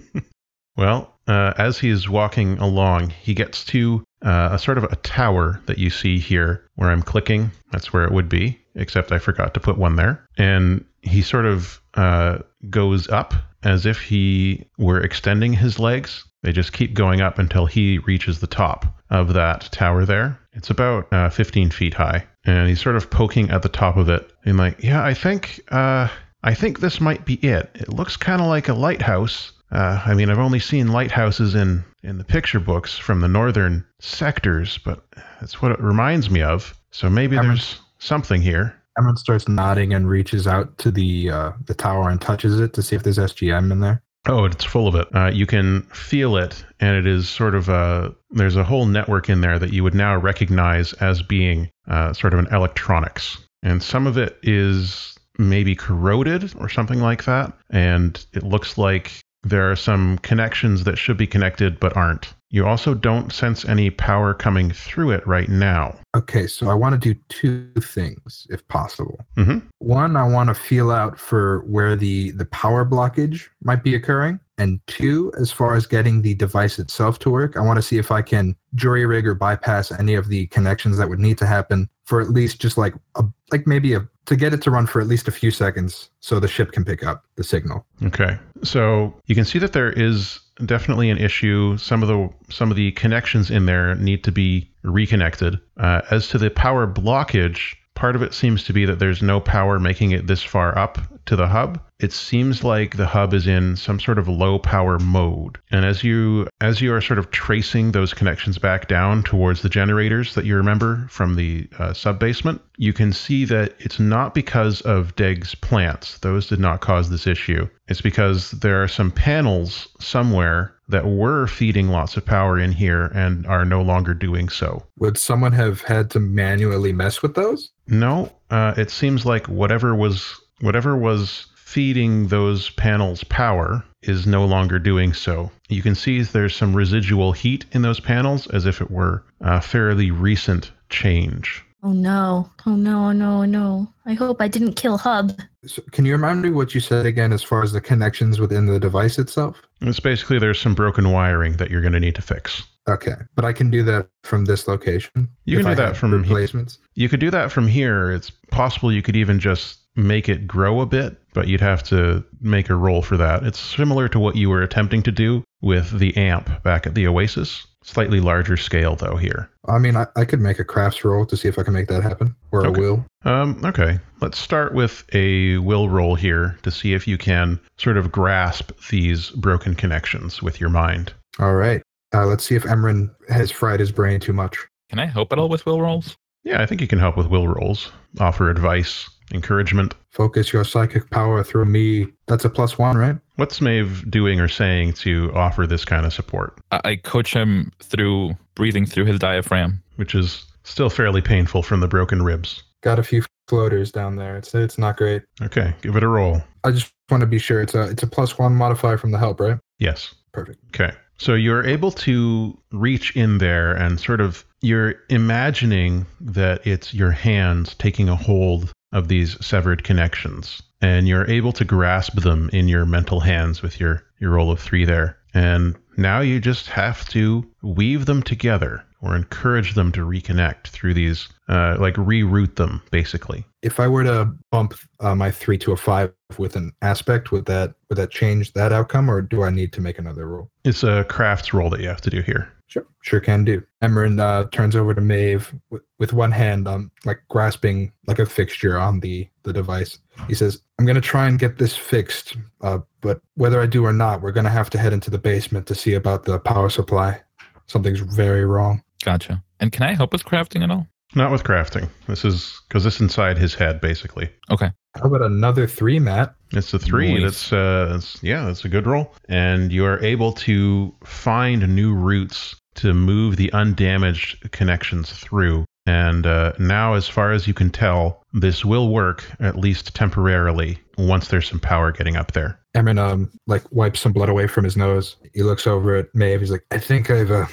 Well, 0.80 1.14
uh, 1.26 1.52
as 1.58 1.78
he's 1.78 2.08
walking 2.08 2.58
along, 2.58 3.10
he 3.10 3.34
gets 3.34 3.64
to 3.66 4.02
uh, 4.22 4.50
a 4.52 4.58
sort 4.58 4.78
of 4.78 4.84
a 4.84 4.96
tower 4.96 5.60
that 5.66 5.78
you 5.78 5.90
see 5.90 6.18
here 6.18 6.64
where 6.74 6.90
I'm 6.90 7.02
clicking. 7.02 7.50
That's 7.72 7.92
where 7.92 8.04
it 8.04 8.12
would 8.12 8.28
be, 8.28 8.60
except 8.74 9.12
I 9.12 9.18
forgot 9.18 9.54
to 9.54 9.60
put 9.60 9.78
one 9.78 9.96
there. 9.96 10.26
And 10.36 10.84
he 11.02 11.22
sort 11.22 11.46
of 11.46 11.80
uh, 11.94 12.38
goes 12.68 13.08
up 13.08 13.34
as 13.62 13.86
if 13.86 14.00
he 14.00 14.66
were 14.78 15.00
extending 15.00 15.52
his 15.52 15.78
legs. 15.78 16.24
They 16.42 16.52
just 16.52 16.72
keep 16.72 16.94
going 16.94 17.20
up 17.20 17.38
until 17.38 17.66
he 17.66 17.98
reaches 17.98 18.40
the 18.40 18.46
top 18.46 18.86
of 19.10 19.34
that 19.34 19.68
tower 19.72 20.04
there. 20.04 20.38
It's 20.52 20.70
about 20.70 21.12
uh, 21.12 21.30
15 21.30 21.70
feet 21.70 21.94
high. 21.94 22.26
And 22.44 22.68
he's 22.68 22.80
sort 22.80 22.96
of 22.96 23.10
poking 23.10 23.50
at 23.50 23.62
the 23.62 23.68
top 23.68 23.96
of 23.96 24.08
it 24.08 24.32
and 24.44 24.56
like, 24.56 24.82
yeah, 24.82 25.04
I 25.04 25.12
think, 25.12 25.60
uh, 25.70 26.08
I 26.42 26.54
think 26.54 26.80
this 26.80 27.00
might 27.00 27.26
be 27.26 27.34
it. 27.34 27.70
It 27.74 27.90
looks 27.90 28.16
kind 28.16 28.40
of 28.40 28.48
like 28.48 28.68
a 28.68 28.74
lighthouse. 28.74 29.52
Uh, 29.72 30.02
I 30.04 30.14
mean, 30.14 30.30
I've 30.30 30.38
only 30.38 30.58
seen 30.58 30.88
lighthouses 30.88 31.54
in, 31.54 31.84
in 32.02 32.18
the 32.18 32.24
picture 32.24 32.60
books 32.60 32.98
from 32.98 33.20
the 33.20 33.28
northern 33.28 33.84
sectors, 34.00 34.78
but 34.78 35.04
that's 35.40 35.62
what 35.62 35.72
it 35.72 35.80
reminds 35.80 36.30
me 36.30 36.42
of. 36.42 36.74
So 36.90 37.08
maybe 37.08 37.36
Cameron. 37.36 37.56
there's 37.56 37.80
something 37.98 38.42
here. 38.42 38.74
Emran 38.98 39.16
starts 39.16 39.48
nodding 39.48 39.94
and 39.94 40.08
reaches 40.08 40.46
out 40.46 40.76
to 40.78 40.90
the 40.90 41.30
uh, 41.30 41.52
the 41.66 41.74
tower 41.74 42.10
and 42.10 42.20
touches 42.20 42.58
it 42.58 42.72
to 42.74 42.82
see 42.82 42.96
if 42.96 43.04
there's 43.04 43.18
SGM 43.18 43.70
in 43.70 43.80
there. 43.80 44.02
Oh, 44.28 44.44
it's 44.44 44.64
full 44.64 44.86
of 44.86 44.94
it. 44.94 45.08
Uh, 45.14 45.30
you 45.32 45.46
can 45.46 45.82
feel 45.82 46.36
it, 46.36 46.62
and 46.80 46.96
it 46.96 47.06
is 47.06 47.28
sort 47.28 47.54
of 47.54 47.68
a. 47.68 48.14
There's 48.30 48.56
a 48.56 48.64
whole 48.64 48.86
network 48.86 49.30
in 49.30 49.40
there 49.40 49.58
that 49.58 49.72
you 49.72 49.82
would 49.82 49.94
now 49.94 50.16
recognize 50.16 50.92
as 50.94 51.22
being 51.22 51.70
uh, 51.88 52.12
sort 52.12 52.34
of 52.34 52.40
an 52.40 52.48
electronics, 52.52 53.38
and 53.62 53.82
some 53.82 54.06
of 54.06 54.18
it 54.18 54.38
is 54.42 55.16
maybe 55.38 55.74
corroded 55.74 56.52
or 56.58 56.68
something 56.68 57.00
like 57.00 57.24
that. 57.24 57.52
And 57.70 58.22
it 58.34 58.42
looks 58.42 58.76
like 58.76 59.22
there 59.42 59.70
are 59.70 59.76
some 59.76 60.18
connections 60.18 60.84
that 60.84 60.98
should 60.98 61.16
be 61.16 61.26
connected 61.26 61.80
but 61.80 61.96
aren't. 61.96 62.34
You 62.52 62.66
also 62.66 62.94
don't 62.94 63.32
sense 63.32 63.64
any 63.64 63.90
power 63.90 64.34
coming 64.34 64.72
through 64.72 65.12
it 65.12 65.24
right 65.24 65.48
now. 65.48 65.96
Okay, 66.16 66.48
so 66.48 66.68
I 66.68 66.74
want 66.74 67.00
to 67.00 67.14
do 67.14 67.18
two 67.28 67.70
things 67.80 68.46
if 68.50 68.66
possible. 68.66 69.20
Mhm. 69.36 69.62
One, 69.78 70.16
I 70.16 70.24
want 70.24 70.48
to 70.48 70.54
feel 70.54 70.90
out 70.90 71.16
for 71.18 71.60
where 71.60 71.94
the 71.94 72.32
the 72.32 72.46
power 72.46 72.84
blockage 72.84 73.46
might 73.62 73.84
be 73.84 73.94
occurring, 73.94 74.40
and 74.58 74.80
two, 74.88 75.32
as 75.38 75.52
far 75.52 75.76
as 75.76 75.86
getting 75.86 76.22
the 76.22 76.34
device 76.34 76.80
itself 76.80 77.20
to 77.20 77.30
work, 77.30 77.56
I 77.56 77.60
want 77.60 77.76
to 77.76 77.82
see 77.82 77.98
if 77.98 78.10
I 78.10 78.20
can 78.20 78.56
jury 78.74 79.06
rig 79.06 79.28
or 79.28 79.34
bypass 79.34 79.92
any 79.92 80.14
of 80.14 80.26
the 80.26 80.46
connections 80.48 80.96
that 80.96 81.08
would 81.08 81.20
need 81.20 81.38
to 81.38 81.46
happen 81.46 81.88
for 82.10 82.20
at 82.20 82.30
least 82.30 82.60
just 82.60 82.76
like 82.76 82.92
a 83.14 83.24
like 83.52 83.68
maybe 83.68 83.94
a 83.94 84.04
to 84.26 84.34
get 84.34 84.52
it 84.52 84.60
to 84.62 84.70
run 84.70 84.84
for 84.84 85.00
at 85.00 85.06
least 85.06 85.28
a 85.28 85.30
few 85.30 85.52
seconds 85.52 86.10
so 86.18 86.40
the 86.40 86.48
ship 86.48 86.72
can 86.72 86.84
pick 86.84 87.04
up 87.04 87.24
the 87.36 87.44
signal. 87.44 87.86
Okay. 88.02 88.36
So 88.64 89.14
you 89.26 89.36
can 89.36 89.44
see 89.44 89.60
that 89.60 89.74
there 89.74 89.92
is 89.92 90.40
definitely 90.66 91.08
an 91.08 91.18
issue. 91.18 91.78
Some 91.78 92.02
of 92.02 92.08
the 92.08 92.28
some 92.52 92.68
of 92.72 92.76
the 92.76 92.90
connections 92.92 93.48
in 93.48 93.66
there 93.66 93.94
need 93.94 94.24
to 94.24 94.32
be 94.32 94.68
reconnected. 94.82 95.60
Uh, 95.76 96.00
as 96.10 96.26
to 96.30 96.38
the 96.38 96.50
power 96.50 96.84
blockage, 96.84 97.76
part 98.00 98.16
of 98.16 98.22
it 98.22 98.32
seems 98.32 98.64
to 98.64 98.72
be 98.72 98.86
that 98.86 98.98
there's 98.98 99.20
no 99.20 99.38
power 99.40 99.78
making 99.78 100.12
it 100.12 100.26
this 100.26 100.42
far 100.42 100.76
up 100.76 100.98
to 101.26 101.36
the 101.36 101.46
hub. 101.46 101.78
It 101.98 102.14
seems 102.14 102.64
like 102.64 102.96
the 102.96 103.06
hub 103.06 103.34
is 103.34 103.46
in 103.46 103.76
some 103.76 104.00
sort 104.00 104.18
of 104.18 104.26
low 104.26 104.58
power 104.58 104.98
mode. 104.98 105.58
And 105.70 105.84
as 105.84 106.02
you 106.02 106.48
as 106.62 106.80
you 106.80 106.94
are 106.94 107.02
sort 107.02 107.18
of 107.18 107.30
tracing 107.30 107.92
those 107.92 108.14
connections 108.14 108.56
back 108.56 108.88
down 108.88 109.22
towards 109.22 109.60
the 109.60 109.68
generators 109.68 110.34
that 110.34 110.46
you 110.46 110.56
remember 110.56 111.06
from 111.10 111.36
the 111.36 111.68
uh, 111.78 111.92
sub 111.92 112.18
basement, 112.18 112.62
you 112.78 112.94
can 112.94 113.12
see 113.12 113.44
that 113.44 113.74
it's 113.78 114.00
not 114.00 114.34
because 114.34 114.80
of 114.80 115.14
Deg's 115.14 115.54
plants. 115.54 116.16
Those 116.20 116.48
did 116.48 116.58
not 116.58 116.80
cause 116.80 117.10
this 117.10 117.26
issue. 117.26 117.68
It's 117.86 118.00
because 118.00 118.52
there 118.52 118.82
are 118.82 118.88
some 118.88 119.10
panels 119.10 119.88
somewhere 120.00 120.74
that 120.90 121.06
were 121.06 121.46
feeding 121.46 121.88
lots 121.88 122.16
of 122.16 122.24
power 122.24 122.58
in 122.58 122.72
here 122.72 123.06
and 123.06 123.46
are 123.46 123.64
no 123.64 123.82
longer 123.82 124.14
doing 124.14 124.48
so. 124.48 124.84
Would 124.98 125.18
someone 125.18 125.52
have 125.52 125.82
had 125.82 126.10
to 126.10 126.20
manually 126.20 126.92
mess 126.92 127.22
with 127.22 127.34
those? 127.34 127.70
No, 127.86 128.32
uh, 128.50 128.74
it 128.76 128.90
seems 128.90 129.24
like 129.24 129.46
whatever 129.48 129.94
was 129.94 130.40
whatever 130.60 130.96
was 130.96 131.46
feeding 131.56 132.28
those 132.28 132.70
panels 132.70 133.22
power 133.24 133.84
is 134.02 134.26
no 134.26 134.44
longer 134.44 134.78
doing 134.78 135.12
so. 135.12 135.50
You 135.68 135.82
can 135.82 135.94
see 135.94 136.20
there's 136.22 136.56
some 136.56 136.74
residual 136.74 137.32
heat 137.32 137.64
in 137.72 137.82
those 137.82 138.00
panels 138.00 138.46
as 138.48 138.66
if 138.66 138.80
it 138.80 138.90
were 138.90 139.24
a 139.40 139.60
fairly 139.60 140.10
recent 140.10 140.72
change. 140.88 141.64
Oh 141.82 141.92
no. 141.92 142.50
Oh 142.66 142.76
no, 142.76 143.06
oh 143.06 143.12
no, 143.12 143.40
oh 143.40 143.44
no. 143.44 143.92
I 144.06 144.12
hope 144.12 144.40
I 144.40 144.48
didn't 144.48 144.74
kill 144.74 144.98
Hub. 144.98 145.32
So 145.64 145.82
can 145.92 146.04
you 146.04 146.12
remind 146.12 146.42
me 146.42 146.50
what 146.50 146.74
you 146.74 146.80
said 146.80 147.06
again 147.06 147.32
as 147.32 147.42
far 147.42 147.62
as 147.62 147.72
the 147.72 147.80
connections 147.80 148.38
within 148.38 148.66
the 148.66 148.78
device 148.78 149.18
itself? 149.18 149.60
It's 149.80 150.00
basically 150.00 150.38
there's 150.38 150.60
some 150.60 150.74
broken 150.74 151.10
wiring 151.10 151.54
that 151.54 151.70
you're 151.70 151.80
going 151.80 151.94
to 151.94 152.00
need 152.00 152.14
to 152.16 152.22
fix. 152.22 152.62
Okay, 152.88 153.14
but 153.34 153.44
I 153.44 153.52
can 153.52 153.70
do 153.70 153.82
that 153.84 154.08
from 154.24 154.46
this 154.46 154.66
location. 154.66 155.28
You 155.44 155.58
if 155.58 155.64
can 155.64 155.70
I 155.70 155.74
do 155.74 155.76
that 155.76 155.88
have 155.88 155.98
from 155.98 156.12
he- 156.12 156.28
replacements. 156.28 156.78
You 156.94 157.08
could 157.08 157.20
do 157.20 157.30
that 157.30 157.52
from 157.52 157.68
here. 157.68 158.10
It's 158.10 158.30
possible 158.50 158.92
you 158.92 159.02
could 159.02 159.16
even 159.16 159.38
just 159.38 159.78
make 159.96 160.28
it 160.28 160.46
grow 160.46 160.80
a 160.80 160.86
bit, 160.86 161.16
but 161.34 161.48
you'd 161.48 161.60
have 161.60 161.82
to 161.84 162.24
make 162.40 162.70
a 162.70 162.74
roll 162.74 163.02
for 163.02 163.16
that. 163.16 163.42
It's 163.44 163.58
similar 163.60 164.08
to 164.08 164.18
what 164.18 164.36
you 164.36 164.48
were 164.48 164.62
attempting 164.62 165.02
to 165.04 165.12
do 165.12 165.44
with 165.60 165.98
the 165.98 166.16
amp 166.16 166.62
back 166.62 166.86
at 166.86 166.94
the 166.94 167.06
Oasis. 167.06 167.66
Slightly 167.82 168.20
larger 168.20 168.56
scale 168.56 168.94
though 168.94 169.16
here. 169.16 169.48
I 169.66 169.78
mean, 169.78 169.96
I, 169.96 170.06
I 170.16 170.24
could 170.24 170.40
make 170.40 170.58
a 170.58 170.64
crafts 170.64 171.04
roll 171.04 171.24
to 171.26 171.36
see 171.36 171.48
if 171.48 171.58
I 171.58 171.62
can 171.62 171.72
make 171.72 171.88
that 171.88 172.02
happen, 172.02 172.34
or 172.52 172.66
Okay. 172.66 172.78
a 172.78 172.82
will. 172.82 173.04
Um, 173.24 173.60
okay, 173.64 173.98
let's 174.20 174.38
start 174.38 174.74
with 174.74 175.04
a 175.14 175.58
will 175.58 175.88
roll 175.88 176.14
here 176.14 176.58
to 176.62 176.70
see 176.70 176.92
if 176.92 177.06
you 177.08 177.16
can 177.18 177.58
sort 177.78 177.96
of 177.96 178.12
grasp 178.12 178.72
these 178.90 179.30
broken 179.30 179.74
connections 179.74 180.42
with 180.42 180.60
your 180.60 180.70
mind. 180.70 181.12
All 181.38 181.54
right. 181.54 181.82
Uh, 182.12 182.26
let's 182.26 182.44
see 182.44 182.54
if 182.54 182.64
Emran 182.64 183.10
has 183.28 183.50
fried 183.50 183.80
his 183.80 183.92
brain 183.92 184.20
too 184.20 184.32
much. 184.32 184.58
Can 184.90 184.98
I 184.98 185.06
help 185.06 185.32
at 185.32 185.38
all 185.38 185.48
with 185.48 185.64
will 185.64 185.80
rolls? 185.80 186.16
Yeah, 186.42 186.60
I 186.62 186.66
think 186.66 186.80
you 186.80 186.86
can 186.88 186.98
help 186.98 187.16
with 187.16 187.28
will 187.28 187.46
rolls, 187.48 187.92
offer 188.18 188.50
advice, 188.50 189.08
encouragement. 189.32 189.94
Focus 190.10 190.52
your 190.52 190.64
psychic 190.64 191.10
power 191.10 191.42
through 191.42 191.66
me. 191.66 192.06
That's 192.26 192.44
a 192.44 192.50
plus 192.50 192.78
one, 192.78 192.96
right? 192.96 193.16
What's 193.36 193.60
Maeve 193.60 194.08
doing 194.10 194.40
or 194.40 194.48
saying 194.48 194.94
to 194.94 195.32
offer 195.34 195.66
this 195.66 195.84
kind 195.84 196.06
of 196.06 196.12
support, 196.12 196.58
I, 196.70 196.80
I 196.84 196.96
coach 196.96 197.32
him 197.34 197.72
through 197.80 198.36
breathing 198.54 198.86
through 198.86 199.06
his 199.06 199.18
diaphragm. 199.18 199.82
which 199.96 200.14
is 200.14 200.44
still 200.64 200.90
fairly 200.90 201.20
painful 201.20 201.62
from 201.62 201.80
the 201.80 201.88
broken 201.88 202.22
ribs? 202.22 202.62
Got 202.82 202.98
a 202.98 203.02
few 203.02 203.22
floaters 203.48 203.92
down 203.92 204.16
there. 204.16 204.36
It's 204.36 204.54
it's 204.54 204.78
not 204.78 204.96
great. 204.96 205.22
Okay, 205.42 205.74
give 205.82 205.96
it 205.96 206.02
a 206.02 206.08
roll. 206.08 206.42
I 206.64 206.70
just 206.70 206.92
want 207.10 207.20
to 207.22 207.26
be 207.26 207.38
sure 207.38 207.60
it's 207.60 207.74
a 207.74 207.82
it's 207.90 208.02
a 208.02 208.06
plus 208.06 208.38
one 208.38 208.54
modifier 208.54 208.96
from 208.96 209.10
the 209.10 209.18
help, 209.18 209.40
right? 209.40 209.58
Yes. 209.78 210.14
Perfect. 210.32 210.60
Okay. 210.68 210.94
So 211.18 211.34
you're 211.34 211.66
able 211.66 211.90
to 211.92 212.56
reach 212.72 213.14
in 213.14 213.38
there 213.38 213.74
and 213.74 214.00
sort 214.00 214.20
of 214.20 214.44
you're 214.62 214.94
imagining 215.10 216.06
that 216.20 216.66
it's 216.66 216.94
your 216.94 217.10
hands 217.10 217.74
taking 217.74 218.08
a 218.08 218.16
hold 218.16 218.72
of 218.92 219.08
these 219.08 219.44
severed 219.44 219.84
connections 219.84 220.62
and 220.80 221.06
you're 221.06 221.28
able 221.30 221.52
to 221.52 221.64
grasp 221.64 222.20
them 222.20 222.50
in 222.52 222.68
your 222.68 222.86
mental 222.86 223.20
hands 223.20 223.62
with 223.62 223.80
your 223.80 224.04
your 224.18 224.32
roll 224.32 224.50
of 224.50 224.60
3 224.60 224.84
there. 224.84 225.16
And 225.32 225.76
now 225.96 226.20
you 226.20 226.40
just 226.40 226.66
have 226.68 227.08
to 227.10 227.48
weave 227.62 228.06
them 228.06 228.22
together 228.22 228.84
or 229.02 229.16
encourage 229.16 229.74
them 229.74 229.92
to 229.92 230.00
reconnect 230.00 230.68
through 230.68 230.94
these 230.94 231.28
uh, 231.48 231.76
like 231.78 231.94
reroute 231.94 232.56
them 232.56 232.82
basically. 232.90 233.44
If 233.62 233.80
I 233.80 233.88
were 233.88 234.04
to 234.04 234.32
bump 234.50 234.74
uh, 235.00 235.14
my 235.14 235.30
three 235.30 235.58
to 235.58 235.72
a 235.72 235.76
five 235.76 236.12
with 236.38 236.56
an 236.56 236.72
aspect, 236.82 237.32
would 237.32 237.46
that 237.46 237.74
would 237.88 237.96
that 237.96 238.10
change 238.10 238.52
that 238.54 238.72
outcome, 238.72 239.10
or 239.10 239.20
do 239.20 239.42
I 239.42 239.50
need 239.50 239.72
to 239.74 239.80
make 239.80 239.98
another 239.98 240.26
roll? 240.26 240.50
It's 240.64 240.82
a 240.82 241.04
crafts 241.04 241.52
roll 241.52 241.70
that 241.70 241.80
you 241.80 241.88
have 241.88 242.00
to 242.02 242.10
do 242.10 242.22
here. 242.22 242.52
Sure, 242.70 242.86
sure 243.02 243.18
can 243.18 243.44
do. 243.44 243.64
Emran 243.82 244.20
uh, 244.20 244.48
turns 244.50 244.76
over 244.76 244.94
to 244.94 245.00
Maeve 245.00 245.52
with, 245.70 245.82
with 245.98 246.12
one 246.12 246.30
hand, 246.30 246.68
um, 246.68 246.92
like 247.04 247.20
grasping 247.28 247.92
like 248.06 248.20
a 248.20 248.26
fixture 248.26 248.78
on 248.78 249.00
the 249.00 249.28
the 249.42 249.52
device. 249.52 249.98
He 250.28 250.34
says, 250.34 250.62
"I'm 250.78 250.86
gonna 250.86 251.00
try 251.00 251.26
and 251.26 251.36
get 251.36 251.58
this 251.58 251.76
fixed, 251.76 252.36
uh, 252.60 252.78
but 253.00 253.22
whether 253.34 253.60
I 253.60 253.66
do 253.66 253.84
or 253.84 253.92
not, 253.92 254.22
we're 254.22 254.30
gonna 254.30 254.50
have 254.50 254.70
to 254.70 254.78
head 254.78 254.92
into 254.92 255.10
the 255.10 255.18
basement 255.18 255.66
to 255.66 255.74
see 255.74 255.94
about 255.94 256.26
the 256.26 256.38
power 256.38 256.70
supply. 256.70 257.20
Something's 257.66 257.98
very 257.98 258.44
wrong." 258.44 258.84
Gotcha. 259.04 259.42
And 259.58 259.72
can 259.72 259.82
I 259.82 259.94
help 259.94 260.12
with 260.12 260.24
crafting 260.24 260.62
at 260.62 260.70
all? 260.70 260.86
Not 261.14 261.32
with 261.32 261.42
crafting. 261.42 261.88
This 262.06 262.24
is 262.24 262.60
because 262.68 262.84
this 262.84 262.96
is 262.96 263.00
inside 263.00 263.36
his 263.36 263.54
head, 263.54 263.80
basically. 263.80 264.30
Okay. 264.50 264.70
How 264.96 265.04
about 265.04 265.22
another 265.22 265.66
three, 265.66 265.98
Matt? 265.98 266.34
It's 266.52 266.72
a 266.74 266.78
three. 266.78 267.14
Nice. 267.14 267.22
That's 267.22 267.52
uh, 267.52 267.88
that's, 267.92 268.22
yeah, 268.22 268.44
that's 268.44 268.64
a 268.64 268.68
good 268.68 268.86
roll. 268.86 269.12
And 269.28 269.72
you 269.72 269.84
are 269.84 270.02
able 270.04 270.32
to 270.34 270.94
find 271.04 271.74
new 271.74 271.94
routes 271.94 272.54
to 272.76 272.94
move 272.94 273.36
the 273.36 273.52
undamaged 273.52 274.50
connections 274.52 275.12
through. 275.12 275.64
And 275.86 276.26
uh, 276.26 276.52
now, 276.58 276.94
as 276.94 277.08
far 277.08 277.32
as 277.32 277.48
you 277.48 277.54
can 277.54 277.70
tell, 277.70 278.22
this 278.32 278.64
will 278.64 278.92
work 278.92 279.24
at 279.40 279.56
least 279.56 279.94
temporarily 279.94 280.78
once 280.98 281.28
there's 281.28 281.48
some 281.48 281.60
power 281.60 281.90
getting 281.90 282.16
up 282.16 282.32
there. 282.32 282.60
Emran 282.76 282.98
um 282.98 283.30
like 283.48 283.64
wipes 283.72 283.98
some 283.98 284.12
blood 284.12 284.28
away 284.28 284.46
from 284.46 284.62
his 284.62 284.76
nose. 284.76 285.16
He 285.34 285.42
looks 285.42 285.66
over 285.66 285.96
at 285.96 286.14
Maeve. 286.14 286.40
He's 286.40 286.52
like, 286.52 286.64
"I 286.70 286.78
think 286.78 287.10
I've 287.10 287.32
uh, 287.32 287.46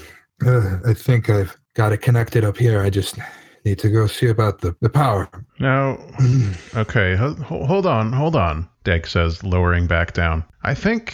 uh 0.45 0.77
I 0.85 0.93
think 0.93 1.29
I've 1.29 1.57
got 1.73 1.91
it 1.91 1.97
connected 1.99 2.43
up 2.43 2.57
here. 2.57 2.81
I 2.81 2.91
just 2.91 3.17
need 3.67 3.79
to 3.79 3.89
go 3.89 4.07
see 4.07 4.27
about 4.27 4.61
the 4.61 4.75
the 4.81 4.89
power." 4.89 5.29
Now, 5.59 5.97
okay, 6.75 7.15
ho- 7.15 7.35
ho- 7.35 7.65
hold 7.65 7.85
on, 7.85 8.11
hold 8.13 8.35
on. 8.35 8.67
Deg 8.83 9.05
says, 9.05 9.43
lowering 9.43 9.85
back 9.85 10.13
down. 10.13 10.45
I 10.63 10.73
think, 10.73 11.13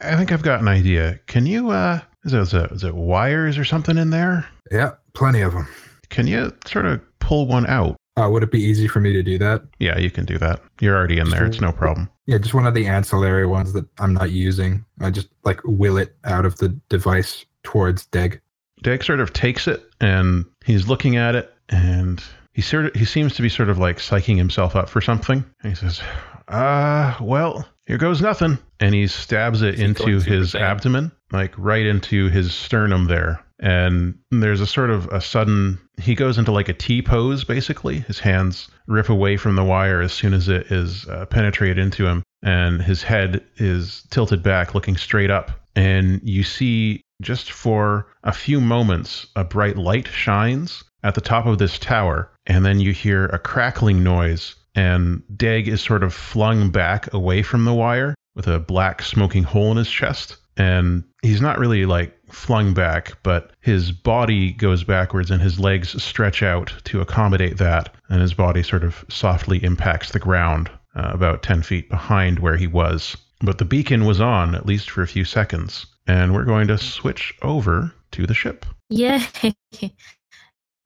I 0.00 0.14
think 0.16 0.30
I've 0.30 0.42
got 0.42 0.60
an 0.60 0.68
idea. 0.68 1.18
Can 1.26 1.46
you, 1.46 1.70
uh, 1.70 2.00
is 2.24 2.32
it, 2.32 2.40
is 2.40 2.54
it, 2.54 2.70
is 2.70 2.84
it 2.84 2.94
wires 2.94 3.58
or 3.58 3.64
something 3.64 3.98
in 3.98 4.10
there? 4.10 4.46
Yeah, 4.70 4.92
plenty 5.14 5.40
of 5.40 5.52
them. 5.52 5.66
Can 6.10 6.28
you 6.28 6.52
sort 6.66 6.86
of 6.86 7.00
pull 7.18 7.48
one 7.48 7.66
out? 7.66 7.96
Uh, 8.16 8.28
would 8.30 8.42
it 8.44 8.52
be 8.52 8.62
easy 8.62 8.86
for 8.86 9.00
me 9.00 9.12
to 9.12 9.22
do 9.22 9.36
that? 9.38 9.62
Yeah, 9.80 9.98
you 9.98 10.10
can 10.10 10.24
do 10.26 10.38
that. 10.38 10.60
You're 10.80 10.96
already 10.96 11.18
in 11.18 11.30
there. 11.30 11.44
It's 11.44 11.60
no 11.60 11.72
problem. 11.72 12.08
Yeah, 12.26 12.38
just 12.38 12.54
one 12.54 12.66
of 12.66 12.74
the 12.74 12.86
ancillary 12.86 13.46
ones 13.46 13.72
that 13.72 13.86
I'm 13.98 14.14
not 14.14 14.30
using. 14.30 14.84
I 15.00 15.10
just 15.10 15.28
like 15.44 15.60
will 15.64 15.96
it 15.96 16.16
out 16.24 16.44
of 16.46 16.58
the 16.58 16.68
device 16.88 17.44
towards 17.64 18.06
Deg. 18.06 18.40
Deg 18.82 19.02
sort 19.02 19.20
of 19.20 19.32
takes 19.32 19.66
it 19.66 19.82
and 20.00 20.44
he's 20.64 20.86
looking 20.88 21.16
at 21.16 21.34
it 21.34 21.52
and 21.68 22.22
he 22.52 22.62
sort 22.62 22.86
of 22.86 22.94
he 22.94 23.04
seems 23.04 23.34
to 23.36 23.42
be 23.42 23.48
sort 23.48 23.68
of 23.68 23.78
like 23.78 23.98
psyching 23.98 24.36
himself 24.36 24.76
up 24.76 24.88
for 24.88 25.00
something. 25.00 25.44
And 25.62 25.70
he 25.70 25.76
says, 25.76 26.00
"Uh, 26.48 27.14
well, 27.20 27.66
here 27.86 27.98
goes 27.98 28.20
nothing." 28.20 28.58
And 28.80 28.94
he 28.94 29.06
stabs 29.06 29.62
it 29.62 29.80
into 29.80 30.20
his 30.20 30.54
abdomen, 30.54 31.12
like 31.32 31.52
right 31.56 31.86
into 31.86 32.28
his 32.28 32.54
sternum 32.54 33.06
there. 33.06 33.40
And 33.60 34.18
there's 34.30 34.60
a 34.60 34.66
sort 34.66 34.90
of 34.90 35.06
a 35.08 35.20
sudden 35.20 35.80
he 36.00 36.14
goes 36.14 36.38
into 36.38 36.52
like 36.52 36.68
a 36.68 36.74
T 36.74 37.02
pose 37.02 37.44
basically. 37.44 38.00
His 38.00 38.20
hands 38.20 38.68
rip 38.86 39.08
away 39.08 39.36
from 39.36 39.56
the 39.56 39.64
wire 39.64 40.00
as 40.00 40.12
soon 40.12 40.32
as 40.32 40.48
it 40.48 40.70
is 40.70 41.08
uh, 41.08 41.26
penetrated 41.26 41.78
into 41.78 42.06
him 42.06 42.22
and 42.42 42.80
his 42.80 43.02
head 43.02 43.44
is 43.56 44.04
tilted 44.10 44.42
back 44.42 44.74
looking 44.74 44.96
straight 44.96 45.30
up 45.30 45.50
and 45.74 46.20
you 46.22 46.42
see 46.42 47.00
just 47.20 47.50
for 47.50 48.06
a 48.22 48.32
few 48.32 48.60
moments 48.60 49.26
a 49.34 49.44
bright 49.44 49.76
light 49.76 50.06
shines 50.06 50.84
at 51.02 51.14
the 51.14 51.20
top 51.20 51.46
of 51.46 51.58
this 51.58 51.78
tower 51.78 52.30
and 52.46 52.64
then 52.64 52.80
you 52.80 52.92
hear 52.92 53.26
a 53.26 53.38
crackling 53.38 54.02
noise 54.02 54.54
and 54.78 55.22
Dag 55.36 55.66
is 55.66 55.80
sort 55.80 56.04
of 56.04 56.14
flung 56.14 56.70
back 56.70 57.12
away 57.12 57.42
from 57.42 57.64
the 57.64 57.74
wire 57.74 58.14
with 58.36 58.46
a 58.46 58.60
black 58.60 59.02
smoking 59.02 59.42
hole 59.42 59.72
in 59.72 59.76
his 59.76 59.90
chest. 59.90 60.36
And 60.56 61.02
he's 61.20 61.40
not 61.40 61.58
really 61.58 61.84
like 61.84 62.16
flung 62.30 62.74
back, 62.74 63.20
but 63.24 63.50
his 63.60 63.90
body 63.90 64.52
goes 64.52 64.84
backwards 64.84 65.32
and 65.32 65.42
his 65.42 65.58
legs 65.58 66.00
stretch 66.00 66.44
out 66.44 66.72
to 66.84 67.00
accommodate 67.00 67.58
that. 67.58 67.92
And 68.08 68.20
his 68.20 68.34
body 68.34 68.62
sort 68.62 68.84
of 68.84 69.04
softly 69.08 69.62
impacts 69.64 70.12
the 70.12 70.20
ground 70.20 70.70
uh, 70.94 71.10
about 71.12 71.42
10 71.42 71.62
feet 71.62 71.88
behind 71.88 72.38
where 72.38 72.56
he 72.56 72.68
was. 72.68 73.16
But 73.40 73.58
the 73.58 73.64
beacon 73.64 74.04
was 74.04 74.20
on, 74.20 74.54
at 74.54 74.66
least 74.66 74.90
for 74.90 75.02
a 75.02 75.08
few 75.08 75.24
seconds. 75.24 75.86
And 76.06 76.32
we're 76.34 76.44
going 76.44 76.68
to 76.68 76.78
switch 76.78 77.34
over 77.42 77.92
to 78.12 78.26
the 78.28 78.34
ship. 78.34 78.64
Yay. 78.90 79.20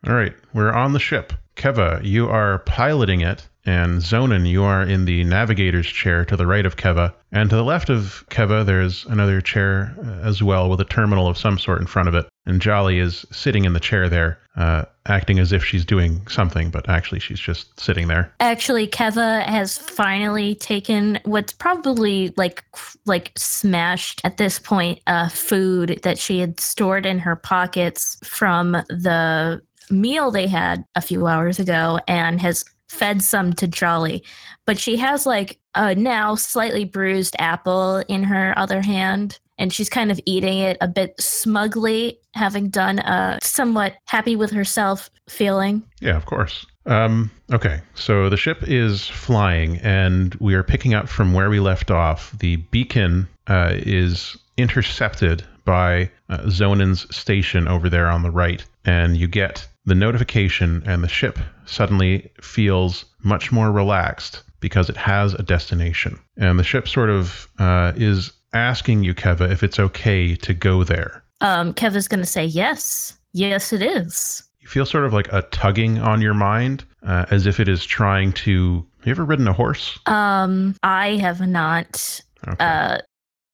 All 0.07 0.15
right, 0.15 0.35
we're 0.53 0.73
on 0.73 0.93
the 0.93 0.99
ship. 0.99 1.33
Keva, 1.55 2.03
you 2.03 2.29
are 2.29 2.59
piloting 2.61 3.21
it, 3.21 3.47
and 3.65 4.01
Zonin, 4.01 4.49
you 4.49 4.65
are 4.65 4.83
in 4.83 5.05
the 5.05 5.23
navigator's 5.23 5.87
chair 5.87 6.25
to 6.25 6.37
the 6.37 6.47
right 6.47 6.67
of 6.67 6.77
Keva. 6.77 7.15
And 7.31 7.49
to 7.51 7.57
the 7.57 7.63
left 7.63 7.89
of 7.89 8.25
Keva, 8.29 8.67
there's 8.67 9.05
another 9.05 9.41
chair 9.41 9.95
uh, 10.05 10.27
as 10.27 10.43
well 10.43 10.69
with 10.69 10.81
a 10.81 10.85
terminal 10.85 11.29
of 11.29 11.39
some 11.39 11.57
sort 11.57 11.81
in 11.81 11.87
front 11.87 12.09
of 12.09 12.17
it. 12.17 12.27
And 12.47 12.61
Jolly 12.61 12.99
is 12.99 13.25
sitting 13.31 13.65
in 13.65 13.75
the 13.75 13.81
chair 13.81 14.09
there, 14.09 14.41
uh, 14.57 14.87
acting 15.07 15.39
as 15.39 15.53
if 15.53 15.65
she's 15.65 15.85
doing 15.85 16.27
something, 16.27 16.71
but 16.71 16.89
actually 16.89 17.21
she's 17.21 17.39
just 17.39 17.79
sitting 17.79 18.09
there. 18.09 18.35
Actually, 18.41 18.89
Keva 18.89 19.45
has 19.45 19.79
finally 19.79 20.57
taken 20.57 21.21
what's 21.25 21.53
probably 21.53 22.35
like 22.37 22.65
like 23.07 23.31
smashed 23.37 24.21
at 24.25 24.39
this 24.39 24.59
point 24.59 25.01
uh, 25.07 25.29
food 25.29 26.01
that 26.03 26.19
she 26.19 26.41
had 26.41 26.59
stored 26.59 27.07
in 27.07 27.21
her 27.21 27.37
pockets 27.37 28.19
from 28.25 28.73
the 28.73 29.63
meal 29.91 30.31
they 30.31 30.47
had 30.47 30.85
a 30.95 31.01
few 31.01 31.27
hours 31.27 31.59
ago 31.59 31.99
and 32.09 32.41
has 32.41 32.65
fed 32.89 33.23
some 33.23 33.53
to 33.55 33.67
Jolly. 33.67 34.23
But 34.67 34.79
she 34.79 34.97
has 34.99 35.27
like 35.27 35.59
a 35.75 35.95
now 35.95 36.35
slightly 36.35 36.85
bruised 36.85 37.35
apple 37.39 37.99
in 38.09 38.23
her 38.25 38.57
other 38.59 38.83
hand, 38.83 39.39
and 39.59 39.73
she's 39.73 39.89
kind 39.89 40.11
of 40.11 40.21
eating 40.27 40.59
it 40.59 40.77
a 40.81 40.89
bit 40.89 41.15
smugly, 41.19 42.19
having 42.35 42.69
done 42.69 42.99
a 43.01 43.39
somewhat 43.43 43.95
happy 44.07 44.37
with 44.37 44.51
herself 44.51 45.11
feeling. 45.29 45.83
Yeah, 46.01 46.17
of 46.17 46.27
course. 46.27 46.67
Um, 46.85 47.31
okay, 47.53 47.81
so 47.95 48.29
the 48.29 48.37
ship 48.37 48.59
is 48.63 49.07
flying, 49.07 49.79
and 49.79 50.35
we 50.37 50.55
are 50.55 50.65
picking 50.65 50.95
up 50.95 51.09
from 51.09 51.33
where 51.33 51.49
we 51.49 51.61
left 51.61 51.91
off. 51.91 52.37
The 52.39 52.57
beacon 52.57 53.29
uh, 53.47 53.75
is 53.75 54.37
intercepted 54.57 55.45
by 55.65 56.11
uh, 56.29 56.39
Zonin's 56.47 57.15
station 57.15 57.69
over 57.69 57.89
there 57.89 58.09
on 58.09 58.23
the 58.23 58.31
right, 58.31 58.65
and 58.85 59.17
you 59.17 59.29
get 59.29 59.67
the 59.85 59.95
notification, 59.95 60.83
and 60.87 61.03
the 61.03 61.09
ship 61.09 61.39
suddenly 61.67 62.31
feels 62.41 63.05
much 63.25 63.51
more 63.51 63.73
relaxed 63.73 64.43
because 64.61 64.89
it 64.89 64.97
has 64.97 65.35
a 65.35 65.43
destination. 65.43 66.19
And 66.37 66.59
the 66.59 66.65
ship 66.65 66.89
sort 66.89 67.11
of 67.11 67.49
uh, 67.59 67.93
is 67.97 68.33
asking 68.55 69.03
you, 69.03 69.15
Keva, 69.15 69.51
if 69.51 69.63
it's 69.63 69.81
okay 69.81 70.37
to 70.37 70.55
go 70.55 70.85
there. 70.85 71.25
Um, 71.41 71.75
Keva's 71.75 72.09
going 72.09 72.21
to 72.21 72.27
say 72.27 72.45
yes. 72.45 73.19
Yes, 73.33 73.73
it 73.73 73.83
is. 73.83 74.45
You 74.61 74.69
feel 74.69 74.87
sort 74.87 75.05
of 75.05 75.13
like 75.13 75.33
a 75.33 75.43
tugging 75.51 75.99
on 75.99 76.23
your 76.23 76.35
mind, 76.35 76.85
uh, 77.05 77.27
as 77.31 77.47
if 77.47 77.59
it 77.59 77.69
is 77.69 77.85
trying 77.85 78.33
to. 78.35 78.87
Have 78.99 79.07
you 79.09 79.11
ever 79.11 79.25
ridden 79.25 79.49
a 79.49 79.53
horse? 79.53 79.99
Um, 80.07 80.77
I 80.85 81.17
have 81.17 81.41
not. 81.41 82.21
Okay. 82.47 82.65
Uh, 82.65 82.99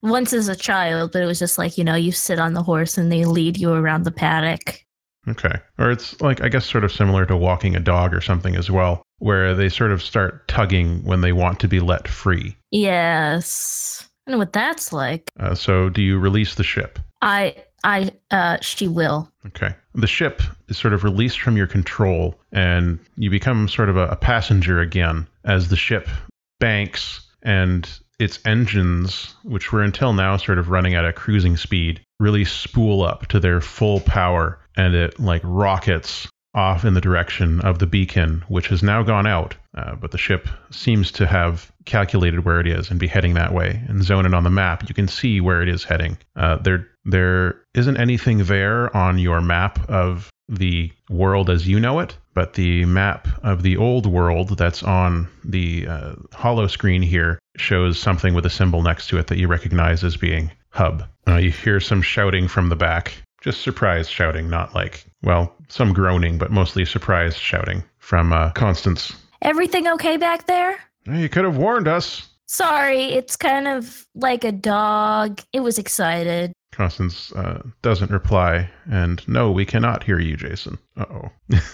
once 0.03 0.33
as 0.33 0.49
a 0.49 0.57
child, 0.57 1.13
but 1.13 1.23
it 1.23 1.27
was 1.27 1.39
just 1.39 1.57
like 1.57 1.79
you 1.79 1.85
know, 1.85 1.95
you 1.95 2.13
sit 2.13 2.39
on 2.39 2.53
the 2.53 2.63
horse 2.63 2.99
and 2.99 3.11
they 3.11 3.25
lead 3.25 3.57
you 3.57 3.73
around 3.73 4.05
the 4.05 4.11
paddock. 4.11 4.85
Okay. 5.27 5.55
Or 5.79 5.91
it's 5.91 6.21
like, 6.21 6.43
I 6.43 6.49
guess, 6.49 6.65
sort 6.65 6.85
of 6.85 6.93
similar 6.93 7.27
to 7.27 7.37
walking 7.37 7.77
a 7.77 7.81
dog 7.81 8.15
or 8.15 8.21
something 8.21 8.57
as 8.57 8.71
well, 8.71 9.03
where 9.19 9.55
they 9.55 9.69
sort 9.69 9.93
of 9.93 10.03
start 10.03 10.47
tugging 10.49 11.03
when 11.05 11.21
they 11.21 11.33
want 11.33 11.61
to 11.61 11.69
be 11.69 11.81
let 11.81 12.09
free. 12.09 12.57
Yes, 12.71 14.09
I 14.27 14.31
know 14.31 14.39
what 14.39 14.53
that's 14.53 14.93
like. 14.93 15.31
Uh, 15.39 15.55
so, 15.55 15.89
do 15.89 16.03
you 16.03 16.19
release 16.19 16.55
the 16.55 16.65
ship? 16.65 16.99
I, 17.21 17.57
I, 17.85 18.11
uh, 18.31 18.59
she 18.61 18.89
will. 18.89 19.31
Okay. 19.47 19.75
The 19.95 20.07
ship 20.07 20.43
is 20.69 20.79
sort 20.79 20.95
of 20.95 21.05
released 21.05 21.41
from 21.41 21.57
your 21.57 21.67
control, 21.67 22.39
and 22.53 22.99
you 23.17 23.31
become 23.31 23.69
sort 23.69 23.89
of 23.89 23.97
a, 23.97 24.09
a 24.09 24.17
passenger 24.17 24.81
again 24.81 25.27
as 25.45 25.69
the 25.69 25.77
ship 25.77 26.09
banks 26.61 27.21
and 27.43 27.89
its 28.19 28.39
engines, 28.45 29.35
which 29.45 29.73
were 29.73 29.83
until 29.83 30.13
now 30.13 30.37
sort 30.37 30.59
of 30.59 30.71
running 30.71 30.95
at 30.95 31.05
a 31.05 31.13
cruising 31.13 31.57
speed, 31.57 32.01
really 32.19 32.45
spool 32.45 33.03
up 33.03 33.27
to 33.29 33.39
their 33.39 33.61
full 33.61 34.01
power 34.01 34.59
and 34.77 34.95
it 34.95 35.19
like 35.21 35.43
rockets 35.45 36.29
off 36.55 36.85
in 36.85 36.95
the 36.95 37.01
direction 37.01 37.61
of 37.61 37.79
the 37.79 37.87
beacon, 37.87 38.43
which 38.49 38.69
has 38.69 38.83
now 38.83 39.03
gone 39.03 39.27
out. 39.27 39.55
Uh, 39.77 39.95
but 39.95 40.11
the 40.11 40.19
ship 40.19 40.49
seems 40.71 41.13
to 41.13 41.27
have 41.27 41.71
calculated 41.85 42.45
where 42.45 42.59
it 42.59 42.67
is 42.67 42.91
and 42.91 42.99
be 42.99 43.07
heading 43.07 43.35
that 43.35 43.55
way. 43.55 43.81
And 43.87 44.03
zone 44.03 44.27
it 44.27 44.35
on 44.35 44.45
the 44.45 44.51
map, 44.51 44.89
you 44.89 44.95
can 44.95 45.07
see 45.07 45.41
where 45.41 45.63
it 45.63 45.69
is 45.69 45.85
heading. 45.85 46.19
Uh, 46.35 46.57
there, 46.57 46.89
there 47.05 47.63
isn't 47.75 47.97
anything 47.97 48.45
there 48.45 48.95
on 48.97 49.19
your 49.19 49.41
map 49.41 49.89
of 49.89 50.31
the 50.49 50.91
world 51.11 51.51
as 51.51 51.69
you 51.69 51.79
know 51.79 52.01
it, 52.01 52.17
but 52.35 52.55
the 52.55 52.85
map 52.87 53.29
of 53.43 53.63
the 53.63 53.77
old 53.77 54.07
world 54.07 54.57
that's 54.57 54.83
on 54.83 55.29
the 55.45 55.87
uh, 55.87 56.15
holo 56.35 56.67
screen 56.67 57.03
here 57.03 57.39
shows 57.57 57.99
something 57.99 58.35
with 58.35 58.47
a 58.47 58.51
symbol 58.51 58.83
next 58.83 59.09
to 59.09 59.19
it 59.19 59.27
that 59.27 59.39
you 59.39 59.49
recognize 59.49 60.05
as 60.05 60.17
being 60.17 60.51
hub. 60.71 61.05
Uh, 61.27 61.37
you 61.37 61.51
hear 61.51 61.81
some 61.81 62.01
shouting 62.03 62.49
from 62.49 62.69
the 62.69 62.77
back, 62.77 63.15
just 63.41 63.63
surprised 63.63 64.11
shouting, 64.11 64.49
not 64.49 64.75
like, 64.75 65.05
well, 65.23 65.55
some 65.69 65.93
groaning, 65.93 66.39
but 66.39 66.51
mostly 66.51 66.85
surprised 66.85 67.39
shouting 67.39 67.83
from 67.99 68.33
uh, 68.33 68.51
Constance. 68.53 69.13
Everything 69.43 69.87
okay 69.89 70.17
back 70.17 70.47
there? 70.47 70.79
You 71.07 71.29
could 71.29 71.45
have 71.45 71.57
warned 71.57 71.89
us. 71.89 72.29
Sorry, 72.47 73.05
it's 73.05 73.37
kind 73.37 73.69
of 73.69 74.07
like 74.15 74.45
a 74.45 74.53
dog. 74.53 75.41
It 75.53 75.61
was 75.61 75.79
excited. 75.79 76.53
Constance 76.79 77.33
uh, 77.33 77.61
doesn't 77.83 78.13
reply, 78.13 78.71
and 78.89 79.27
no, 79.27 79.51
we 79.51 79.67
cannot 79.67 80.05
hear 80.05 80.21
you, 80.21 80.37
Jason. 80.37 80.79
Uh 80.97 81.07
oh. 81.11 81.31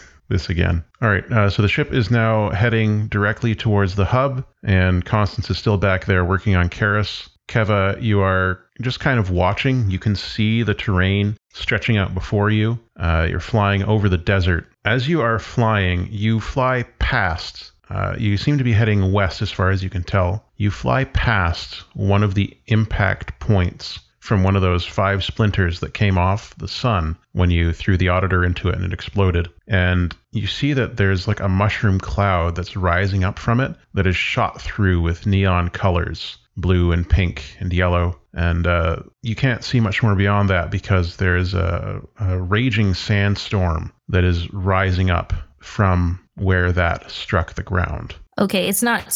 this 0.30 0.48
again. 0.48 0.82
All 1.02 1.10
right, 1.10 1.30
uh, 1.30 1.50
so 1.50 1.60
the 1.60 1.68
ship 1.68 1.92
is 1.92 2.10
now 2.10 2.48
heading 2.48 3.08
directly 3.08 3.54
towards 3.54 3.96
the 3.96 4.06
hub, 4.06 4.46
and 4.62 5.04
Constance 5.04 5.50
is 5.50 5.58
still 5.58 5.76
back 5.76 6.06
there 6.06 6.24
working 6.24 6.56
on 6.56 6.70
Karis. 6.70 7.28
Keva, 7.48 8.00
you 8.00 8.22
are 8.22 8.64
just 8.80 8.98
kind 8.98 9.20
of 9.20 9.28
watching. 9.28 9.90
You 9.90 9.98
can 9.98 10.16
see 10.16 10.62
the 10.62 10.72
terrain 10.72 11.36
stretching 11.52 11.98
out 11.98 12.14
before 12.14 12.48
you. 12.48 12.78
Uh, 12.98 13.26
you're 13.28 13.40
flying 13.40 13.84
over 13.84 14.08
the 14.08 14.16
desert. 14.16 14.66
As 14.86 15.06
you 15.06 15.20
are 15.20 15.38
flying, 15.38 16.08
you 16.10 16.40
fly 16.40 16.84
past. 16.98 17.72
Uh, 17.90 18.16
you 18.18 18.38
seem 18.38 18.56
to 18.56 18.64
be 18.64 18.72
heading 18.72 19.12
west 19.12 19.42
as 19.42 19.50
far 19.50 19.68
as 19.68 19.84
you 19.84 19.90
can 19.90 20.02
tell. 20.02 20.46
You 20.56 20.70
fly 20.70 21.04
past 21.04 21.84
one 21.92 22.22
of 22.22 22.34
the 22.34 22.56
impact 22.68 23.38
points 23.38 24.00
from 24.24 24.42
one 24.42 24.56
of 24.56 24.62
those 24.62 24.86
five 24.86 25.22
splinters 25.22 25.80
that 25.80 25.92
came 25.92 26.16
off 26.16 26.56
the 26.56 26.66
sun 26.66 27.14
when 27.32 27.50
you 27.50 27.74
threw 27.74 27.98
the 27.98 28.08
auditor 28.08 28.42
into 28.42 28.70
it 28.70 28.74
and 28.74 28.82
it 28.82 28.92
exploded. 28.94 29.50
And 29.68 30.16
you 30.32 30.46
see 30.46 30.72
that 30.72 30.96
there's 30.96 31.28
like 31.28 31.40
a 31.40 31.48
mushroom 31.48 32.00
cloud 32.00 32.56
that's 32.56 32.74
rising 32.74 33.22
up 33.22 33.38
from 33.38 33.60
it 33.60 33.76
that 33.92 34.06
is 34.06 34.16
shot 34.16 34.62
through 34.62 35.02
with 35.02 35.26
neon 35.26 35.68
colors 35.68 36.38
blue 36.56 36.90
and 36.90 37.06
pink 37.06 37.54
and 37.60 37.70
yellow. 37.70 38.18
And 38.32 38.66
uh, 38.66 39.02
you 39.20 39.34
can't 39.34 39.62
see 39.62 39.78
much 39.78 40.02
more 40.02 40.14
beyond 40.14 40.48
that 40.48 40.70
because 40.70 41.16
there's 41.16 41.52
a, 41.52 42.00
a 42.18 42.40
raging 42.40 42.94
sandstorm 42.94 43.92
that 44.08 44.24
is 44.24 44.50
rising 44.54 45.10
up 45.10 45.34
from 45.58 46.18
where 46.36 46.72
that 46.72 47.10
struck 47.10 47.56
the 47.56 47.62
ground. 47.62 48.14
Okay, 48.38 48.68
it's 48.68 48.82
not 48.82 49.12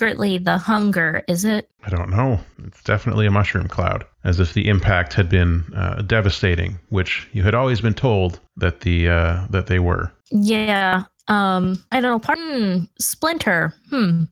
secretly 0.00 0.38
the 0.38 0.56
hunger, 0.56 1.22
is 1.28 1.44
it? 1.44 1.68
I 1.84 1.90
don't 1.90 2.08
know. 2.08 2.40
It's 2.64 2.82
definitely 2.82 3.26
a 3.26 3.30
mushroom 3.30 3.68
cloud, 3.68 4.02
as 4.24 4.40
if 4.40 4.54
the 4.54 4.66
impact 4.66 5.12
had 5.12 5.28
been 5.28 5.62
uh, 5.76 6.00
devastating, 6.00 6.78
which 6.88 7.28
you 7.32 7.42
had 7.42 7.54
always 7.54 7.82
been 7.82 7.92
told 7.92 8.40
that 8.56 8.80
the 8.80 9.10
uh, 9.10 9.46
that 9.50 9.66
they 9.66 9.78
were. 9.78 10.10
Yeah. 10.30 11.04
Um, 11.28 11.84
I 11.92 12.00
don't 12.00 12.12
know. 12.12 12.18
Pardon, 12.18 12.88
Splinter. 12.98 13.74
Hmm. 13.90 14.24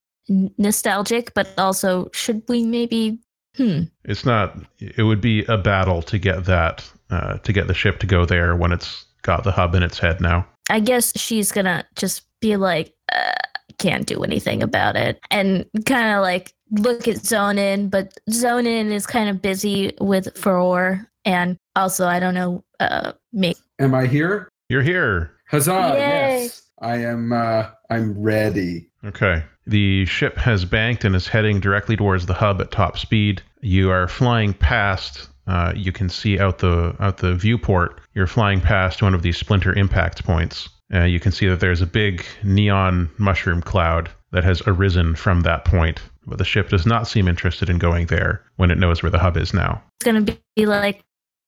Nostalgic, 0.56 1.34
but 1.34 1.52
also 1.58 2.08
should 2.14 2.42
we 2.48 2.64
maybe? 2.64 3.18
Hmm. 3.56 3.82
It's 4.04 4.24
not. 4.24 4.56
It 4.78 5.02
would 5.02 5.20
be 5.20 5.44
a 5.46 5.58
battle 5.58 6.00
to 6.02 6.18
get 6.18 6.46
that 6.46 6.90
uh, 7.10 7.36
to 7.38 7.52
get 7.52 7.66
the 7.66 7.74
ship 7.74 7.98
to 8.00 8.06
go 8.06 8.24
there 8.24 8.56
when 8.56 8.72
it's 8.72 9.04
got 9.20 9.44
the 9.44 9.52
hub 9.52 9.74
in 9.74 9.82
its 9.82 9.98
head 9.98 10.22
now. 10.22 10.46
I 10.70 10.80
guess 10.80 11.12
she's 11.18 11.52
gonna 11.52 11.84
just 11.94 12.22
be 12.40 12.56
like, 12.56 12.94
uh, 13.12 13.32
can't 13.78 14.06
do 14.06 14.22
anything 14.24 14.62
about 14.62 14.96
it, 14.96 15.20
and 15.30 15.64
kind 15.86 16.14
of 16.14 16.22
like 16.22 16.52
look 16.70 17.08
at 17.08 17.16
Zonin, 17.16 17.90
but 17.90 18.14
Zonin 18.30 18.90
is 18.90 19.06
kind 19.06 19.28
of 19.28 19.42
busy 19.42 19.92
with 20.00 20.36
Furor, 20.36 21.08
and 21.24 21.56
also 21.76 22.06
I 22.06 22.20
don't 22.20 22.34
know, 22.34 22.64
uh, 22.80 23.12
me. 23.32 23.54
Am 23.78 23.94
I 23.94 24.06
here? 24.06 24.48
You're 24.68 24.82
here. 24.82 25.32
Huzzah! 25.48 25.94
Yay. 25.94 26.42
Yes, 26.42 26.62
I 26.80 26.96
am. 26.98 27.32
Uh, 27.32 27.70
I'm 27.90 28.20
ready. 28.20 28.90
Okay. 29.04 29.42
The 29.66 30.04
ship 30.06 30.36
has 30.36 30.64
banked 30.64 31.04
and 31.04 31.14
is 31.14 31.28
heading 31.28 31.60
directly 31.60 31.96
towards 31.96 32.26
the 32.26 32.34
hub 32.34 32.60
at 32.60 32.70
top 32.70 32.98
speed. 32.98 33.42
You 33.60 33.90
are 33.90 34.08
flying 34.08 34.54
past. 34.54 35.28
Uh, 35.46 35.72
you 35.74 35.92
can 35.92 36.08
see 36.08 36.38
out 36.38 36.58
the 36.58 36.94
out 37.00 37.18
the 37.18 37.34
viewport. 37.34 38.00
you're 38.14 38.26
flying 38.26 38.60
past 38.60 39.02
one 39.02 39.14
of 39.14 39.22
these 39.22 39.38
splinter 39.38 39.72
impact 39.72 40.24
points. 40.24 40.68
Uh, 40.92 41.04
you 41.04 41.20
can 41.20 41.32
see 41.32 41.46
that 41.46 41.60
there's 41.60 41.82
a 41.82 41.86
big 41.86 42.24
neon 42.42 43.10
mushroom 43.18 43.60
cloud 43.60 44.10
that 44.32 44.44
has 44.44 44.62
arisen 44.66 45.14
from 45.14 45.40
that 45.40 45.64
point, 45.64 46.00
but 46.26 46.38
the 46.38 46.44
ship 46.44 46.68
does 46.68 46.86
not 46.86 47.06
seem 47.06 47.28
interested 47.28 47.68
in 47.68 47.78
going 47.78 48.06
there 48.06 48.42
when 48.56 48.70
it 48.70 48.78
knows 48.78 49.02
where 49.02 49.10
the 49.10 49.18
hub 49.18 49.36
is 49.36 49.52
now. 49.52 49.82
It's 49.98 50.04
gonna 50.04 50.22
be 50.56 50.66
like, 50.66 51.02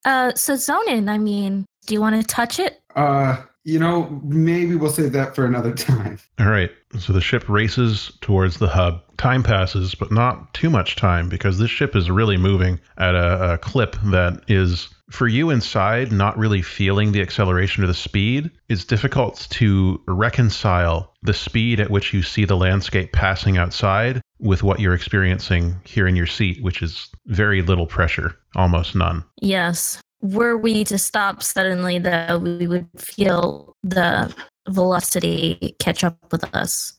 uh, 0.05 0.32
so 0.34 0.55
Zonin, 0.55 1.09
I 1.09 1.18
mean, 1.18 1.66
do 1.86 1.95
you 1.95 2.01
want 2.01 2.20
to 2.20 2.26
touch 2.26 2.59
it? 2.59 2.80
Uh, 2.97 3.43
you 3.64 3.78
know, 3.78 4.09
maybe 4.24 4.74
we'll 4.74 4.91
save 4.91 5.12
that 5.12 5.34
for 5.34 5.45
another 5.45 5.74
time. 5.74 6.18
All 6.38 6.49
right, 6.49 6.70
so 6.99 7.12
the 7.12 7.20
ship 7.20 7.49
races 7.49 8.12
towards 8.20 8.59
the 8.59 8.68
hub. 8.68 9.03
Time 9.18 9.43
passes, 9.43 9.95
but 9.95 10.11
not 10.11 10.53
too 10.55 10.70
much 10.70 10.97
time 10.97 11.28
because 11.28 11.59
this 11.59 11.70
ship 11.70 11.95
is 11.95 12.11
really 12.11 12.38
moving 12.38 12.80
at 12.97 13.14
a, 13.14 13.55
a 13.55 13.59
clip 13.59 13.97
that 14.05 14.43
is, 14.49 14.88
for 15.11 15.29
you 15.29 15.51
inside, 15.51 16.13
not 16.13 16.39
really 16.39 16.63
feeling 16.63 17.13
the 17.13 17.21
acceleration 17.21 17.85
or 17.85 17.87
the 17.87 17.95
speed. 17.95 18.51
It's 18.69 18.85
difficult 18.85 19.47
to 19.51 20.01
reconcile 20.07 21.13
the 21.23 21.35
speed 21.35 21.81
at 21.81 21.91
which 21.91 22.15
you 22.15 22.23
see 22.23 22.45
the 22.45 22.57
landscape 22.57 23.13
passing 23.13 23.59
outside 23.59 24.23
with 24.39 24.63
what 24.63 24.81
you're 24.81 24.95
experiencing 24.95 25.77
here 25.85 26.07
in 26.07 26.17
your 26.17 26.27
seat, 26.27 26.63
which 26.63 26.83
is 26.83 27.09
very 27.27 27.63
little 27.63 27.87
pressure, 27.87 28.37
almost 28.57 28.95
none. 28.95 29.25
Yes. 29.41 30.01
Were 30.23 30.57
we 30.57 30.85
to 30.85 30.99
stop 30.99 31.43
suddenly, 31.43 31.99
though, 31.99 32.39
we 32.39 32.67
would 32.67 32.89
feel 32.97 33.75
the 33.83 34.35
velocity 34.69 35.75
catch 35.79 36.05
up 36.05 36.19
with 36.31 36.45
us. 36.55 36.99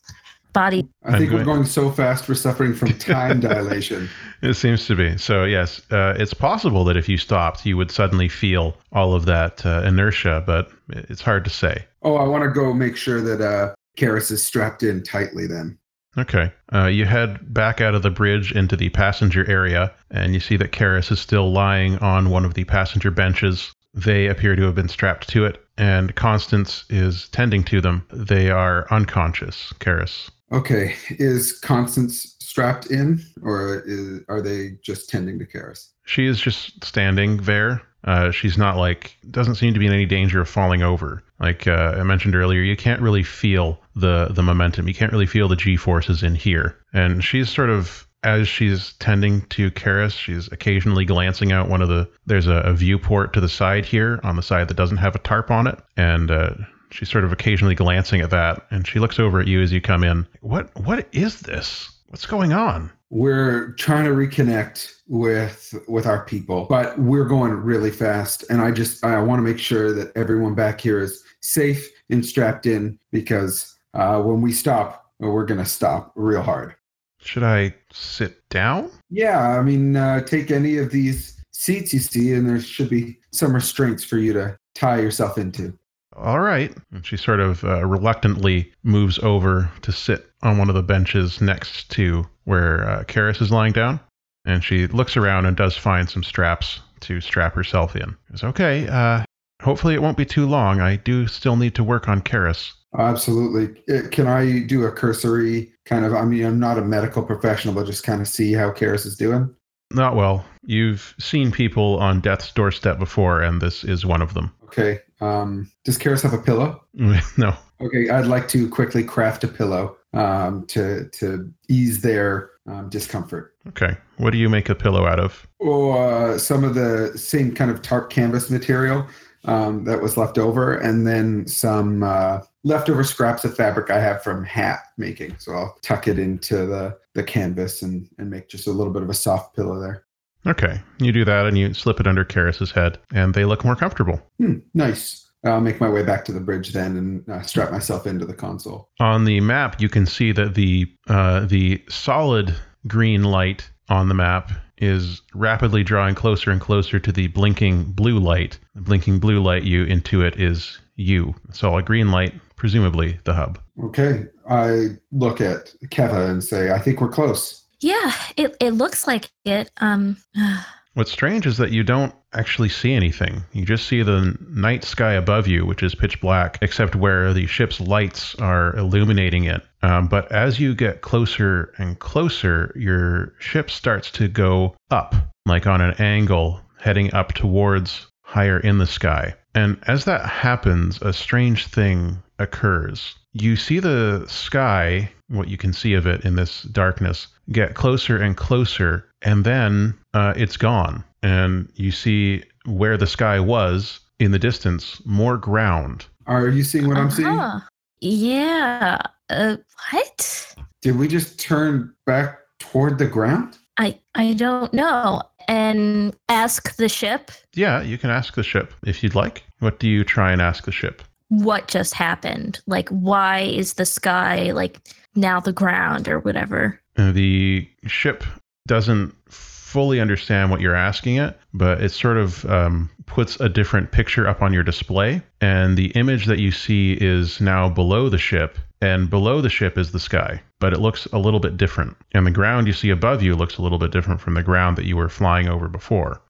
Body. 0.53 0.87
I 1.03 1.17
think 1.17 1.31
I'm 1.31 1.37
we're 1.37 1.43
going- 1.45 1.57
going 1.57 1.65
so 1.65 1.91
fast 1.91 2.27
we're 2.27 2.35
suffering 2.35 2.73
from 2.73 2.89
time 2.97 3.39
dilation. 3.39 4.09
It 4.41 4.55
seems 4.55 4.85
to 4.87 4.95
be. 4.95 5.17
So, 5.17 5.43
yes, 5.43 5.81
uh, 5.91 6.15
it's 6.17 6.33
possible 6.33 6.83
that 6.85 6.97
if 6.97 7.07
you 7.07 7.17
stopped, 7.17 7.65
you 7.65 7.77
would 7.77 7.91
suddenly 7.91 8.27
feel 8.27 8.75
all 8.91 9.13
of 9.13 9.25
that 9.25 9.65
uh, 9.65 9.83
inertia, 9.85 10.43
but 10.45 10.71
it's 10.89 11.21
hard 11.21 11.43
to 11.45 11.49
say. 11.49 11.85
Oh, 12.01 12.15
I 12.15 12.27
want 12.27 12.43
to 12.43 12.49
go 12.49 12.73
make 12.73 12.95
sure 12.97 13.21
that 13.21 13.41
uh 13.41 13.73
Karis 13.97 14.31
is 14.31 14.43
strapped 14.43 14.83
in 14.83 15.03
tightly 15.03 15.45
then. 15.47 15.77
Okay. 16.17 16.51
Uh, 16.73 16.87
you 16.87 17.05
head 17.05 17.53
back 17.53 17.79
out 17.79 17.95
of 17.95 18.01
the 18.01 18.09
bridge 18.09 18.51
into 18.51 18.75
the 18.75 18.89
passenger 18.89 19.49
area, 19.49 19.93
and 20.09 20.33
you 20.33 20.39
see 20.39 20.57
that 20.57 20.71
Karis 20.71 21.11
is 21.11 21.19
still 21.19 21.51
lying 21.51 21.97
on 21.99 22.29
one 22.29 22.43
of 22.45 22.53
the 22.53 22.63
passenger 22.65 23.11
benches. 23.11 23.71
They 23.93 24.27
appear 24.27 24.55
to 24.55 24.63
have 24.63 24.75
been 24.75 24.87
strapped 24.89 25.29
to 25.29 25.45
it, 25.45 25.63
and 25.77 26.15
Constance 26.15 26.85
is 26.89 27.29
tending 27.29 27.63
to 27.65 27.79
them. 27.81 28.05
They 28.11 28.49
are 28.49 28.87
unconscious, 28.91 29.73
Karis. 29.79 30.29
Okay, 30.51 30.95
is 31.11 31.59
Constance 31.59 32.35
strapped 32.39 32.87
in, 32.87 33.23
or 33.41 33.83
is, 33.85 34.21
are 34.27 34.41
they 34.41 34.77
just 34.83 35.09
tending 35.09 35.39
to 35.39 35.45
Karis? 35.45 35.87
She 36.05 36.25
is 36.25 36.39
just 36.39 36.83
standing 36.83 37.37
there. 37.37 37.81
Uh, 38.03 38.31
she's 38.31 38.57
not 38.57 38.77
like 38.77 39.15
doesn't 39.29 39.55
seem 39.55 39.73
to 39.73 39.79
be 39.79 39.85
in 39.85 39.93
any 39.93 40.05
danger 40.05 40.41
of 40.41 40.49
falling 40.49 40.81
over. 40.81 41.23
Like 41.39 41.67
uh, 41.67 41.95
I 41.97 42.03
mentioned 42.03 42.35
earlier, 42.35 42.61
you 42.61 42.75
can't 42.75 43.01
really 43.01 43.23
feel 43.23 43.79
the 43.95 44.27
the 44.31 44.43
momentum. 44.43 44.87
You 44.87 44.93
can't 44.93 45.11
really 45.11 45.27
feel 45.27 45.47
the 45.47 45.55
g 45.55 45.77
forces 45.77 46.23
in 46.23 46.35
here. 46.35 46.75
And 46.93 47.23
she's 47.23 47.49
sort 47.49 47.69
of 47.69 48.07
as 48.23 48.47
she's 48.47 48.93
tending 48.93 49.41
to 49.47 49.71
Karis, 49.71 50.13
she's 50.13 50.51
occasionally 50.51 51.05
glancing 51.05 51.51
out 51.51 51.69
one 51.69 51.81
of 51.81 51.89
the. 51.89 52.09
There's 52.25 52.47
a, 52.47 52.57
a 52.57 52.73
viewport 52.73 53.33
to 53.33 53.41
the 53.41 53.49
side 53.49 53.85
here 53.85 54.19
on 54.23 54.35
the 54.35 54.43
side 54.43 54.67
that 54.67 54.77
doesn't 54.77 54.97
have 54.97 55.15
a 55.15 55.19
tarp 55.19 55.49
on 55.49 55.67
it, 55.67 55.79
and 55.95 56.29
uh, 56.29 56.53
she's 56.91 57.09
sort 57.09 57.23
of 57.23 57.31
occasionally 57.31 57.75
glancing 57.75 58.21
at 58.21 58.29
that. 58.29 58.65
And 58.71 58.87
she 58.87 58.99
looks 58.99 59.19
over 59.19 59.39
at 59.39 59.47
you 59.47 59.61
as 59.61 59.71
you 59.71 59.81
come 59.81 60.03
in. 60.03 60.27
What 60.41 60.69
what 60.79 61.07
is 61.11 61.41
this? 61.41 61.89
What's 62.09 62.25
going 62.25 62.53
on? 62.53 62.91
We're 63.09 63.71
trying 63.73 64.05
to 64.05 64.11
reconnect 64.11 64.91
with 65.07 65.73
with 65.87 66.05
our 66.05 66.25
people, 66.25 66.65
but 66.69 66.97
we're 66.99 67.25
going 67.25 67.51
really 67.51 67.91
fast, 67.91 68.43
and 68.49 68.61
I 68.61 68.71
just 68.71 69.03
I 69.03 69.21
want 69.21 69.39
to 69.39 69.43
make 69.43 69.59
sure 69.59 69.93
that 69.93 70.15
everyone 70.15 70.55
back 70.55 70.79
here 70.79 70.99
is 70.99 71.23
safe 71.41 71.89
and 72.09 72.25
strapped 72.25 72.65
in 72.65 72.99
because 73.11 73.77
uh, 73.93 74.21
when 74.21 74.41
we 74.41 74.53
stop, 74.53 75.11
we're 75.19 75.45
gonna 75.45 75.65
stop 75.65 76.11
real 76.15 76.41
hard. 76.41 76.75
Should 77.19 77.43
I 77.43 77.75
sit 77.91 78.47
down? 78.49 78.91
Yeah, 79.09 79.57
I 79.57 79.61
mean, 79.61 79.95
uh, 79.95 80.21
take 80.21 80.49
any 80.49 80.77
of 80.77 80.91
these 80.91 81.41
seats 81.51 81.93
you 81.93 81.99
see, 81.99 82.33
and 82.33 82.49
there 82.49 82.59
should 82.59 82.89
be 82.89 83.19
some 83.31 83.53
restraints 83.53 84.03
for 84.03 84.17
you 84.17 84.33
to 84.33 84.57
tie 84.73 84.99
yourself 84.99 85.37
into. 85.37 85.77
All 86.15 86.39
right. 86.39 86.75
And 86.91 87.05
she 87.05 87.17
sort 87.17 87.39
of 87.39 87.63
uh, 87.63 87.85
reluctantly 87.85 88.71
moves 88.83 89.19
over 89.19 89.71
to 89.81 89.91
sit 89.91 90.29
on 90.41 90.57
one 90.57 90.69
of 90.69 90.75
the 90.75 90.83
benches 90.83 91.41
next 91.41 91.89
to 91.91 92.25
where 92.43 92.87
uh, 92.87 93.03
Karis 93.03 93.41
is 93.41 93.51
lying 93.51 93.73
down. 93.73 93.99
And 94.45 94.63
she 94.63 94.87
looks 94.87 95.15
around 95.15 95.45
and 95.45 95.55
does 95.55 95.77
find 95.77 96.09
some 96.09 96.23
straps 96.23 96.79
to 97.01 97.21
strap 97.21 97.53
herself 97.53 97.95
in. 97.95 98.15
It's 98.33 98.43
okay. 98.43 98.87
Uh, 98.87 99.23
hopefully, 99.61 99.93
it 99.93 100.01
won't 100.01 100.17
be 100.17 100.25
too 100.25 100.47
long. 100.47 100.81
I 100.81 100.95
do 100.95 101.27
still 101.27 101.55
need 101.55 101.75
to 101.75 101.83
work 101.83 102.07
on 102.07 102.21
Karis. 102.21 102.71
Absolutely. 102.97 103.81
Uh, 103.93 104.07
Can 104.09 104.27
I 104.27 104.59
do 104.59 104.83
a 104.85 104.91
cursory 104.91 105.71
kind 105.85 106.05
of? 106.05 106.13
I 106.13 106.25
mean, 106.25 106.43
I'm 106.43 106.59
not 106.59 106.77
a 106.77 106.81
medical 106.81 107.23
professional, 107.23 107.73
but 107.73 107.85
just 107.85 108.03
kind 108.03 108.21
of 108.21 108.27
see 108.27 108.53
how 108.53 108.71
Karis 108.71 109.05
is 109.05 109.15
doing. 109.15 109.53
Not 109.91 110.15
well. 110.15 110.45
You've 110.63 111.13
seen 111.19 111.51
people 111.51 111.97
on 111.99 112.21
death's 112.21 112.51
doorstep 112.51 112.97
before, 112.97 113.41
and 113.41 113.61
this 113.61 113.83
is 113.83 114.05
one 114.05 114.21
of 114.21 114.33
them. 114.33 114.53
Okay. 114.71 115.01
Um, 115.19 115.69
does 115.83 115.97
Karis 115.97 116.23
have 116.23 116.33
a 116.33 116.37
pillow? 116.37 116.83
no. 116.93 117.55
Okay, 117.81 118.09
I'd 118.09 118.27
like 118.27 118.47
to 118.49 118.69
quickly 118.69 119.03
craft 119.03 119.43
a 119.43 119.47
pillow 119.47 119.97
um, 120.13 120.65
to 120.67 121.09
to 121.09 121.51
ease 121.67 122.01
their 122.01 122.51
um, 122.67 122.89
discomfort. 122.89 123.55
Okay. 123.67 123.97
What 124.17 124.31
do 124.31 124.37
you 124.37 124.49
make 124.49 124.69
a 124.69 124.75
pillow 124.75 125.05
out 125.05 125.19
of? 125.19 125.47
Or 125.59 126.31
uh, 126.31 126.37
some 126.37 126.63
of 126.63 126.75
the 126.75 127.17
same 127.17 127.53
kind 127.53 127.71
of 127.71 127.81
tarp 127.81 128.09
canvas 128.09 128.49
material 128.49 129.07
um, 129.45 129.83
that 129.85 130.01
was 130.01 130.15
left 130.15 130.37
over, 130.37 130.75
and 130.75 131.05
then 131.05 131.47
some 131.47 132.03
uh, 132.03 132.41
leftover 132.63 133.03
scraps 133.03 133.43
of 133.43 133.55
fabric 133.55 133.89
I 133.89 133.99
have 133.99 134.23
from 134.23 134.45
hat 134.45 134.79
making. 134.97 135.35
So 135.39 135.53
I'll 135.53 135.77
tuck 135.81 136.07
it 136.07 136.19
into 136.19 136.65
the 136.65 136.97
the 137.13 137.23
canvas 137.23 137.81
and 137.81 138.07
and 138.17 138.29
make 138.29 138.47
just 138.47 138.67
a 138.67 138.71
little 138.71 138.93
bit 138.93 139.03
of 139.03 139.09
a 139.09 139.15
soft 139.15 139.55
pillow 139.55 139.79
there. 139.79 140.05
Okay. 140.45 140.81
You 140.99 141.11
do 141.11 141.25
that 141.25 141.45
and 141.45 141.57
you 141.57 141.73
slip 141.73 141.99
it 141.99 142.07
under 142.07 142.25
Karis's 142.25 142.71
head, 142.71 142.97
and 143.13 143.33
they 143.33 143.45
look 143.45 143.63
more 143.63 143.75
comfortable. 143.75 144.21
Hmm, 144.39 144.59
nice. 144.73 145.27
I'll 145.43 145.61
make 145.61 145.81
my 145.81 145.89
way 145.89 146.03
back 146.03 146.23
to 146.25 146.31
the 146.31 146.39
bridge 146.39 146.71
then 146.71 146.97
and 146.97 147.29
uh, 147.29 147.41
strap 147.41 147.71
myself 147.71 148.05
into 148.05 148.25
the 148.25 148.33
console. 148.33 148.89
On 148.99 149.25
the 149.25 149.39
map, 149.41 149.81
you 149.81 149.89
can 149.89 150.05
see 150.05 150.31
that 150.33 150.53
the 150.53 150.91
uh, 151.07 151.45
the 151.45 151.83
solid 151.89 152.55
green 152.87 153.23
light 153.23 153.69
on 153.89 154.07
the 154.07 154.13
map 154.13 154.51
is 154.77 155.21
rapidly 155.33 155.83
drawing 155.83 156.15
closer 156.15 156.51
and 156.51 156.61
closer 156.61 156.99
to 156.99 157.11
the 157.11 157.27
blinking 157.27 157.83
blue 157.91 158.19
light. 158.19 158.59
The 158.75 158.81
blinking 158.81 159.19
blue 159.19 159.41
light 159.41 159.63
you 159.63 159.85
intuit 159.85 160.39
is 160.39 160.79
you. 160.95 161.35
So 161.51 161.75
a 161.77 161.83
green 161.83 162.11
light, 162.11 162.33
presumably 162.55 163.19
the 163.23 163.33
hub. 163.33 163.59
Okay, 163.83 164.25
I 164.49 164.97
look 165.11 165.41
at 165.41 165.73
Keva 165.85 166.29
and 166.29 166.43
say, 166.43 166.71
I 166.71 166.79
think 166.79 167.01
we're 167.01 167.09
close. 167.09 167.60
Yeah, 167.81 168.13
it, 168.37 168.55
it 168.59 168.71
looks 168.71 169.07
like 169.07 169.29
it. 169.43 169.69
Um, 169.77 170.17
What's 170.93 171.11
strange 171.11 171.47
is 171.47 171.57
that 171.57 171.71
you 171.71 171.83
don't 171.83 172.13
actually 172.33 172.67
see 172.67 172.93
anything. 172.93 173.43
You 173.53 173.65
just 173.65 173.87
see 173.87 174.03
the 174.03 174.35
night 174.49 174.83
sky 174.83 175.13
above 175.13 175.47
you, 175.47 175.65
which 175.65 175.83
is 175.83 175.95
pitch 175.95 176.19
black, 176.19 176.57
except 176.61 176.97
where 176.97 177.33
the 177.33 177.47
ship's 177.47 177.79
lights 177.79 178.35
are 178.35 178.75
illuminating 178.75 179.45
it. 179.45 179.61
Um, 179.83 180.09
but 180.09 180.29
as 180.33 180.59
you 180.59 180.75
get 180.75 181.01
closer 181.01 181.73
and 181.77 181.97
closer, 181.97 182.73
your 182.75 183.33
ship 183.39 183.71
starts 183.71 184.11
to 184.11 184.27
go 184.27 184.75
up, 184.89 185.15
like 185.45 185.65
on 185.65 185.79
an 185.79 185.93
angle, 185.93 186.59
heading 186.77 187.13
up 187.13 187.33
towards 187.33 188.07
higher 188.23 188.59
in 188.59 188.77
the 188.77 188.87
sky. 188.87 189.33
And 189.55 189.81
as 189.87 190.03
that 190.05 190.25
happens, 190.25 191.01
a 191.01 191.13
strange 191.13 191.67
thing 191.67 192.21
occurs. 192.37 193.15
You 193.33 193.55
see 193.55 193.79
the 193.79 194.25
sky, 194.27 195.09
what 195.29 195.47
you 195.47 195.57
can 195.57 195.73
see 195.73 195.93
of 195.93 196.05
it 196.05 196.25
in 196.25 196.35
this 196.35 196.63
darkness, 196.63 197.27
get 197.51 197.75
closer 197.75 198.17
and 198.17 198.35
closer, 198.35 199.07
and 199.21 199.45
then 199.45 199.93
uh, 200.13 200.33
it's 200.35 200.57
gone. 200.57 201.03
And 201.23 201.71
you 201.75 201.91
see 201.91 202.43
where 202.65 202.97
the 202.97 203.07
sky 203.07 203.39
was 203.39 203.99
in 204.19 204.31
the 204.31 204.39
distance, 204.39 205.01
more 205.05 205.37
ground. 205.37 206.05
Are 206.27 206.47
you 206.49 206.63
seeing 206.63 206.87
what 206.87 206.97
I'm 206.97 207.11
seeing? 207.11 207.27
uh-huh. 207.27 207.59
Yeah. 208.01 209.01
Uh, 209.29 209.57
what? 209.91 210.55
Did 210.81 210.97
we 210.97 211.07
just 211.07 211.39
turn 211.39 211.93
back 212.05 212.39
toward 212.59 212.97
the 212.97 213.07
ground? 213.07 213.57
I 213.77 213.99
I 214.15 214.33
don't 214.33 214.73
know. 214.73 215.21
And 215.47 216.15
ask 216.29 216.75
the 216.75 216.87
ship 216.87 217.31
Yeah, 217.55 217.81
you 217.81 217.97
can 217.97 218.09
ask 218.09 218.35
the 218.35 218.43
ship 218.43 218.73
if 218.85 219.03
you'd 219.03 219.15
like. 219.15 219.43
What 219.59 219.79
do 219.79 219.87
you 219.87 220.03
try 220.03 220.31
and 220.31 220.41
ask 220.41 220.65
the 220.65 220.71
ship? 220.71 221.01
What 221.31 221.69
just 221.69 221.93
happened. 221.93 222.59
Like, 222.67 222.89
why 222.89 223.39
is 223.39 223.73
the 223.75 223.85
sky 223.85 224.51
like 224.51 224.81
now 225.15 225.39
the 225.39 225.53
ground 225.53 226.09
or 226.09 226.19
whatever? 226.19 226.79
Uh, 226.97 227.13
The 227.13 227.67
ship 227.85 228.25
doesn't 228.67 229.15
fully 229.31 230.01
understand 230.01 230.51
what 230.51 230.59
you're 230.59 230.75
asking 230.75 231.15
it, 231.15 231.39
but 231.53 231.81
it 231.81 231.89
sort 231.89 232.17
of 232.17 232.43
um, 232.45 232.89
puts 233.05 233.39
a 233.39 233.47
different 233.47 233.91
picture 233.91 234.27
up 234.27 234.41
on 234.41 234.51
your 234.51 234.63
display. 234.63 235.21
And 235.39 235.77
the 235.77 235.91
image 235.91 236.25
that 236.25 236.39
you 236.39 236.51
see 236.51 236.97
is 236.99 237.39
now 237.39 237.69
below 237.69 238.09
the 238.09 238.17
ship, 238.17 238.59
and 238.81 239.09
below 239.09 239.39
the 239.39 239.49
ship 239.49 239.77
is 239.77 239.93
the 239.93 239.99
sky, 239.99 240.41
but 240.59 240.73
it 240.73 240.81
looks 240.81 241.05
a 241.13 241.17
little 241.17 241.39
bit 241.39 241.55
different. 241.55 241.95
And 242.13 242.27
the 242.27 242.31
ground 242.31 242.67
you 242.67 242.73
see 242.73 242.89
above 242.89 243.23
you 243.23 243.35
looks 243.35 243.57
a 243.57 243.61
little 243.61 243.77
bit 243.77 243.91
different 243.91 244.19
from 244.19 244.33
the 244.33 244.43
ground 244.43 244.77
that 244.77 244.85
you 244.85 244.97
were 244.97 245.07
flying 245.07 245.47
over 245.47 245.69
before. 245.69 246.21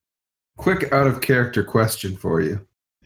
Quick 0.58 0.93
out 0.93 1.08
of 1.08 1.22
character 1.22 1.64
question 1.64 2.16
for 2.16 2.41
you. 2.41 2.62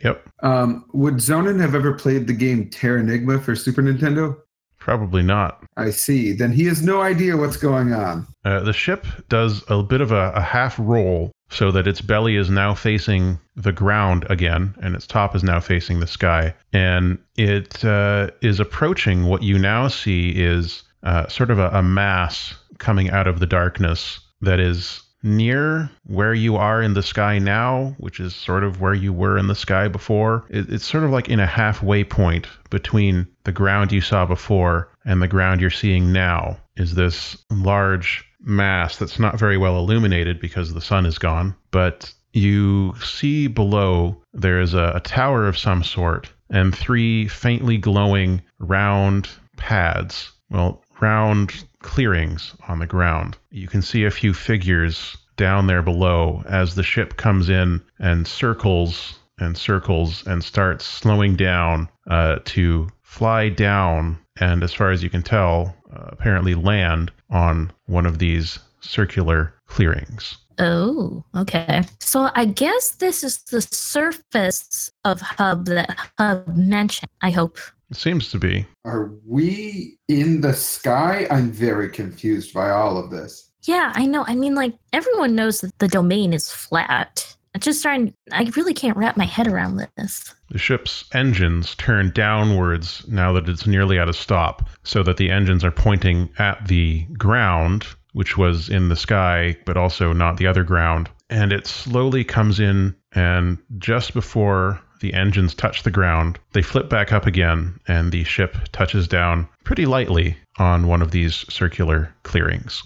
Yep. 0.05 0.29
Um, 0.43 0.85
would 0.93 1.15
Zonin 1.15 1.59
have 1.59 1.73
ever 1.73 1.93
played 1.93 2.27
the 2.27 2.33
game 2.33 2.69
Terranigma 2.69 3.43
for 3.43 3.55
Super 3.55 3.81
Nintendo? 3.81 4.37
Probably 4.77 5.23
not. 5.23 5.63
I 5.77 5.89
see. 5.89 6.31
Then 6.31 6.51
he 6.51 6.65
has 6.65 6.83
no 6.83 7.01
idea 7.01 7.35
what's 7.35 7.57
going 7.57 7.91
on. 7.91 8.27
Uh, 8.43 8.59
the 8.59 8.71
ship 8.71 9.07
does 9.29 9.63
a 9.67 9.81
bit 9.81 9.99
of 9.99 10.11
a, 10.11 10.31
a 10.35 10.41
half 10.41 10.77
roll 10.77 11.31
so 11.49 11.71
that 11.71 11.87
its 11.87 12.01
belly 12.01 12.35
is 12.35 12.51
now 12.51 12.75
facing 12.75 13.39
the 13.55 13.71
ground 13.71 14.27
again 14.29 14.75
and 14.83 14.95
its 14.95 15.07
top 15.07 15.35
is 15.35 15.43
now 15.43 15.59
facing 15.59 16.01
the 16.01 16.07
sky. 16.07 16.53
And 16.71 17.17
it 17.35 17.83
uh, 17.83 18.29
is 18.41 18.59
approaching 18.59 19.25
what 19.25 19.41
you 19.41 19.57
now 19.57 19.87
see 19.87 20.29
is 20.29 20.83
uh, 21.01 21.27
sort 21.29 21.49
of 21.49 21.57
a, 21.57 21.69
a 21.69 21.81
mass 21.81 22.53
coming 22.77 23.09
out 23.09 23.25
of 23.25 23.39
the 23.39 23.47
darkness 23.47 24.19
that 24.41 24.59
is 24.59 25.01
near 25.25 25.89
where 26.05 26.33
you 26.33 26.55
are 26.55 26.81
in 26.81 26.93
the 26.93 27.03
sky 27.03 27.39
now, 27.39 27.95
which 27.97 28.19
is 28.19 28.35
sort 28.35 28.63
of 28.63 28.79
where 28.79 28.93
you 28.93 29.11
were 29.11 29.37
in 29.37 29.47
the 29.47 29.55
sky 29.55 29.87
before. 29.87 30.45
It, 30.49 30.71
it's 30.71 30.85
sort 30.85 31.03
of 31.03 31.09
like 31.09 31.27
in 31.27 31.39
a 31.39 31.47
halfway 31.47 32.03
point 32.03 32.47
between 32.69 33.27
the 33.43 33.51
ground 33.51 33.91
you 33.91 34.01
saw 34.01 34.25
before 34.25 34.89
and 35.03 35.21
the 35.21 35.27
ground 35.27 35.59
you're 35.59 35.71
seeing 35.71 36.13
now. 36.13 36.57
Is 36.77 36.93
this 36.93 37.43
large 37.49 38.23
mass 38.39 38.97
that's 38.97 39.19
not 39.19 39.39
very 39.39 39.57
well 39.57 39.77
illuminated 39.79 40.39
because 40.39 40.73
the 40.73 40.81
sun 40.81 41.05
is 41.05 41.17
gone, 41.17 41.55
but 41.71 42.13
you 42.33 42.93
see 43.01 43.47
below 43.47 44.21
there 44.33 44.61
is 44.61 44.73
a, 44.73 44.93
a 44.95 44.99
tower 44.99 45.47
of 45.47 45.57
some 45.57 45.83
sort 45.83 46.31
and 46.51 46.75
three 46.75 47.27
faintly 47.27 47.77
glowing 47.77 48.41
round 48.59 49.27
pads. 49.57 50.31
Well, 50.51 50.83
round 51.01 51.65
clearings 51.85 52.55
on 52.67 52.79
the 52.79 52.87
ground. 52.87 53.37
You 53.51 53.67
can 53.67 53.81
see 53.81 54.03
a 54.03 54.11
few 54.11 54.33
figures 54.33 55.15
down 55.37 55.67
there 55.67 55.83
below 55.83 56.43
as 56.47 56.73
the 56.73 56.83
ship 56.83 57.15
comes 57.15 57.47
in 57.47 57.79
and 57.99 58.27
circles 58.27 59.19
and 59.37 59.55
circles 59.55 60.25
and 60.25 60.43
starts 60.43 60.83
slowing 60.83 61.35
down 61.35 61.87
uh, 62.09 62.39
to 62.45 62.89
fly 63.03 63.49
down 63.49 64.17
and, 64.39 64.63
as 64.63 64.73
far 64.73 64.91
as 64.91 65.03
you 65.03 65.09
can 65.09 65.21
tell, 65.21 65.75
uh, 65.95 66.07
apparently 66.09 66.55
land 66.55 67.11
on 67.29 67.71
one 67.85 68.05
of 68.05 68.17
these 68.17 68.59
circular 68.81 69.53
clearings. 69.67 70.37
Oh, 70.57 71.23
okay. 71.35 71.83
So 71.99 72.29
I 72.33 72.45
guess 72.45 72.91
this 72.91 73.23
is 73.23 73.43
the 73.43 73.61
surface 73.61 74.89
of 75.03 75.21
Hub 75.21 75.65
that 75.65 75.95
Hub 76.17 76.47
mentioned. 76.55 77.11
I 77.21 77.29
hope. 77.29 77.59
It 77.91 77.97
seems 77.97 78.31
to 78.31 78.39
be. 78.39 78.65
Are 78.83 79.11
we 79.25 79.97
in 80.07 80.41
the 80.41 80.53
sky? 80.53 81.27
I'm 81.29 81.51
very 81.51 81.89
confused 81.89 82.53
by 82.53 82.71
all 82.71 82.97
of 82.97 83.11
this. 83.11 83.51
Yeah, 83.63 83.91
I 83.95 84.05
know. 84.05 84.25
I 84.27 84.35
mean, 84.35 84.55
like 84.55 84.75
everyone 84.93 85.35
knows 85.35 85.61
that 85.61 85.77
the 85.79 85.87
domain 85.87 86.33
is 86.33 86.51
flat. 86.51 87.35
I'm 87.53 87.61
just 87.61 87.81
trying. 87.81 88.13
I 88.31 88.51
really 88.55 88.73
can't 88.73 88.97
wrap 88.97 89.17
my 89.17 89.25
head 89.25 89.47
around 89.47 89.81
this. 89.97 90.35
The 90.49 90.57
ship's 90.57 91.05
engines 91.13 91.73
turn 91.75 92.11
downwards 92.11 93.05
now 93.07 93.31
that 93.33 93.47
it's 93.47 93.65
nearly 93.65 93.97
at 93.97 94.09
a 94.09 94.13
stop, 94.13 94.69
so 94.83 95.03
that 95.03 95.17
the 95.17 95.31
engines 95.31 95.63
are 95.63 95.71
pointing 95.71 96.29
at 96.37 96.67
the 96.67 97.05
ground, 97.17 97.87
which 98.13 98.37
was 98.37 98.69
in 98.69 98.89
the 98.89 98.95
sky, 98.95 99.55
but 99.65 99.77
also 99.77 100.11
not 100.11 100.37
the 100.37 100.47
other 100.47 100.63
ground. 100.63 101.09
And 101.29 101.51
it 101.51 101.65
slowly 101.65 102.23
comes 102.23 102.59
in, 102.59 102.95
and 103.13 103.57
just 103.77 104.13
before 104.13 104.81
the 105.01 105.13
engines 105.13 105.53
touch 105.53 105.83
the 105.83 105.91
ground, 105.91 106.39
they 106.53 106.61
flip 106.61 106.89
back 106.89 107.11
up 107.11 107.25
again, 107.25 107.79
and 107.87 108.11
the 108.11 108.23
ship 108.23 108.57
touches 108.71 109.07
down 109.07 109.47
pretty 109.63 109.85
lightly 109.85 110.37
on 110.57 110.87
one 110.87 111.01
of 111.01 111.11
these 111.11 111.45
circular 111.53 112.13
clearings. 112.23 112.81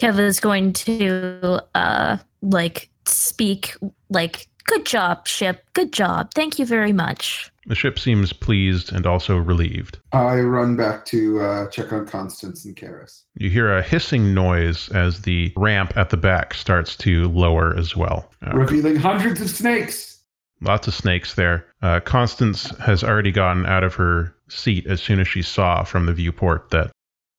Kev 0.00 0.18
is 0.18 0.40
going 0.40 0.72
to 0.74 1.60
uh 1.74 2.18
like 2.42 2.90
speak 3.06 3.74
like 4.10 4.46
good 4.64 4.84
job 4.84 5.26
ship 5.26 5.64
good 5.74 5.92
job 5.92 6.30
thank 6.34 6.58
you 6.58 6.66
very 6.66 6.92
much 6.92 7.50
The 7.66 7.74
ship 7.74 7.98
seems 7.98 8.32
pleased 8.32 8.92
and 8.92 9.06
also 9.06 9.36
relieved. 9.38 9.98
I 10.12 10.40
run 10.40 10.76
back 10.76 11.04
to 11.06 11.40
uh, 11.40 11.66
check 11.68 11.92
on 11.92 12.06
Constance 12.06 12.64
and 12.64 12.76
Karis. 12.76 13.22
You 13.36 13.48
hear 13.50 13.76
a 13.76 13.82
hissing 13.82 14.34
noise 14.34 14.88
as 14.90 15.22
the 15.22 15.52
ramp 15.56 15.96
at 15.96 16.10
the 16.10 16.16
back 16.16 16.54
starts 16.54 16.96
to 16.98 17.28
lower 17.28 17.76
as 17.76 17.96
well. 17.96 18.30
Uh, 18.46 18.56
Revealing 18.56 18.96
hundreds 18.96 19.40
of 19.40 19.50
snakes. 19.50 20.15
Lots 20.60 20.88
of 20.88 20.94
snakes 20.94 21.34
there. 21.34 21.66
Uh, 21.82 22.00
Constance 22.00 22.70
has 22.78 23.04
already 23.04 23.30
gotten 23.30 23.66
out 23.66 23.84
of 23.84 23.94
her 23.94 24.34
seat 24.48 24.86
as 24.86 25.02
soon 25.02 25.20
as 25.20 25.28
she 25.28 25.42
saw 25.42 25.82
from 25.82 26.06
the 26.06 26.14
viewport 26.14 26.70
that 26.70 26.90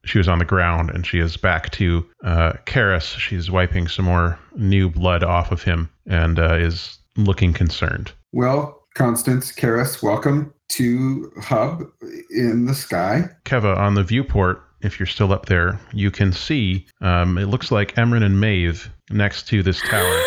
she 0.05 0.18
was 0.18 0.28
on 0.28 0.39
the 0.39 0.45
ground, 0.45 0.89
and 0.89 1.05
she 1.05 1.20
is 1.20 1.36
back 1.36 1.72
to 1.72 2.05
uh, 2.24 2.53
Karis. 2.65 3.18
She's 3.18 3.51
wiping 3.51 3.88
some 3.88 4.05
more 4.05 4.39
new 4.55 4.89
blood 4.89 5.24
off 5.24 5.51
of 5.51 5.63
him 5.63 5.89
and 6.05 6.39
uh, 6.39 6.55
is 6.55 6.97
looking 7.18 7.53
concerned. 7.53 8.11
Well, 8.32 8.86
Constance, 8.93 9.51
Karis, 9.51 10.01
welcome 10.01 10.53
to 10.70 11.32
Hub 11.41 11.84
in 12.32 12.65
the 12.65 12.74
sky. 12.74 13.30
Keva, 13.45 13.78
on 13.78 13.95
the 13.95 14.03
viewport, 14.03 14.63
if 14.82 14.99
you're 14.99 15.07
still 15.07 15.34
up 15.34 15.47
there, 15.47 15.80
you 15.93 16.11
can 16.11 16.32
see 16.32 16.86
um, 17.01 17.38
it 17.38 17.47
looks 17.47 17.72
like 17.72 17.95
Emran 17.95 18.24
and 18.24 18.39
Maeve 18.39 18.89
next 19.09 19.47
to 19.47 19.63
this 19.63 19.82
tower. 19.82 20.22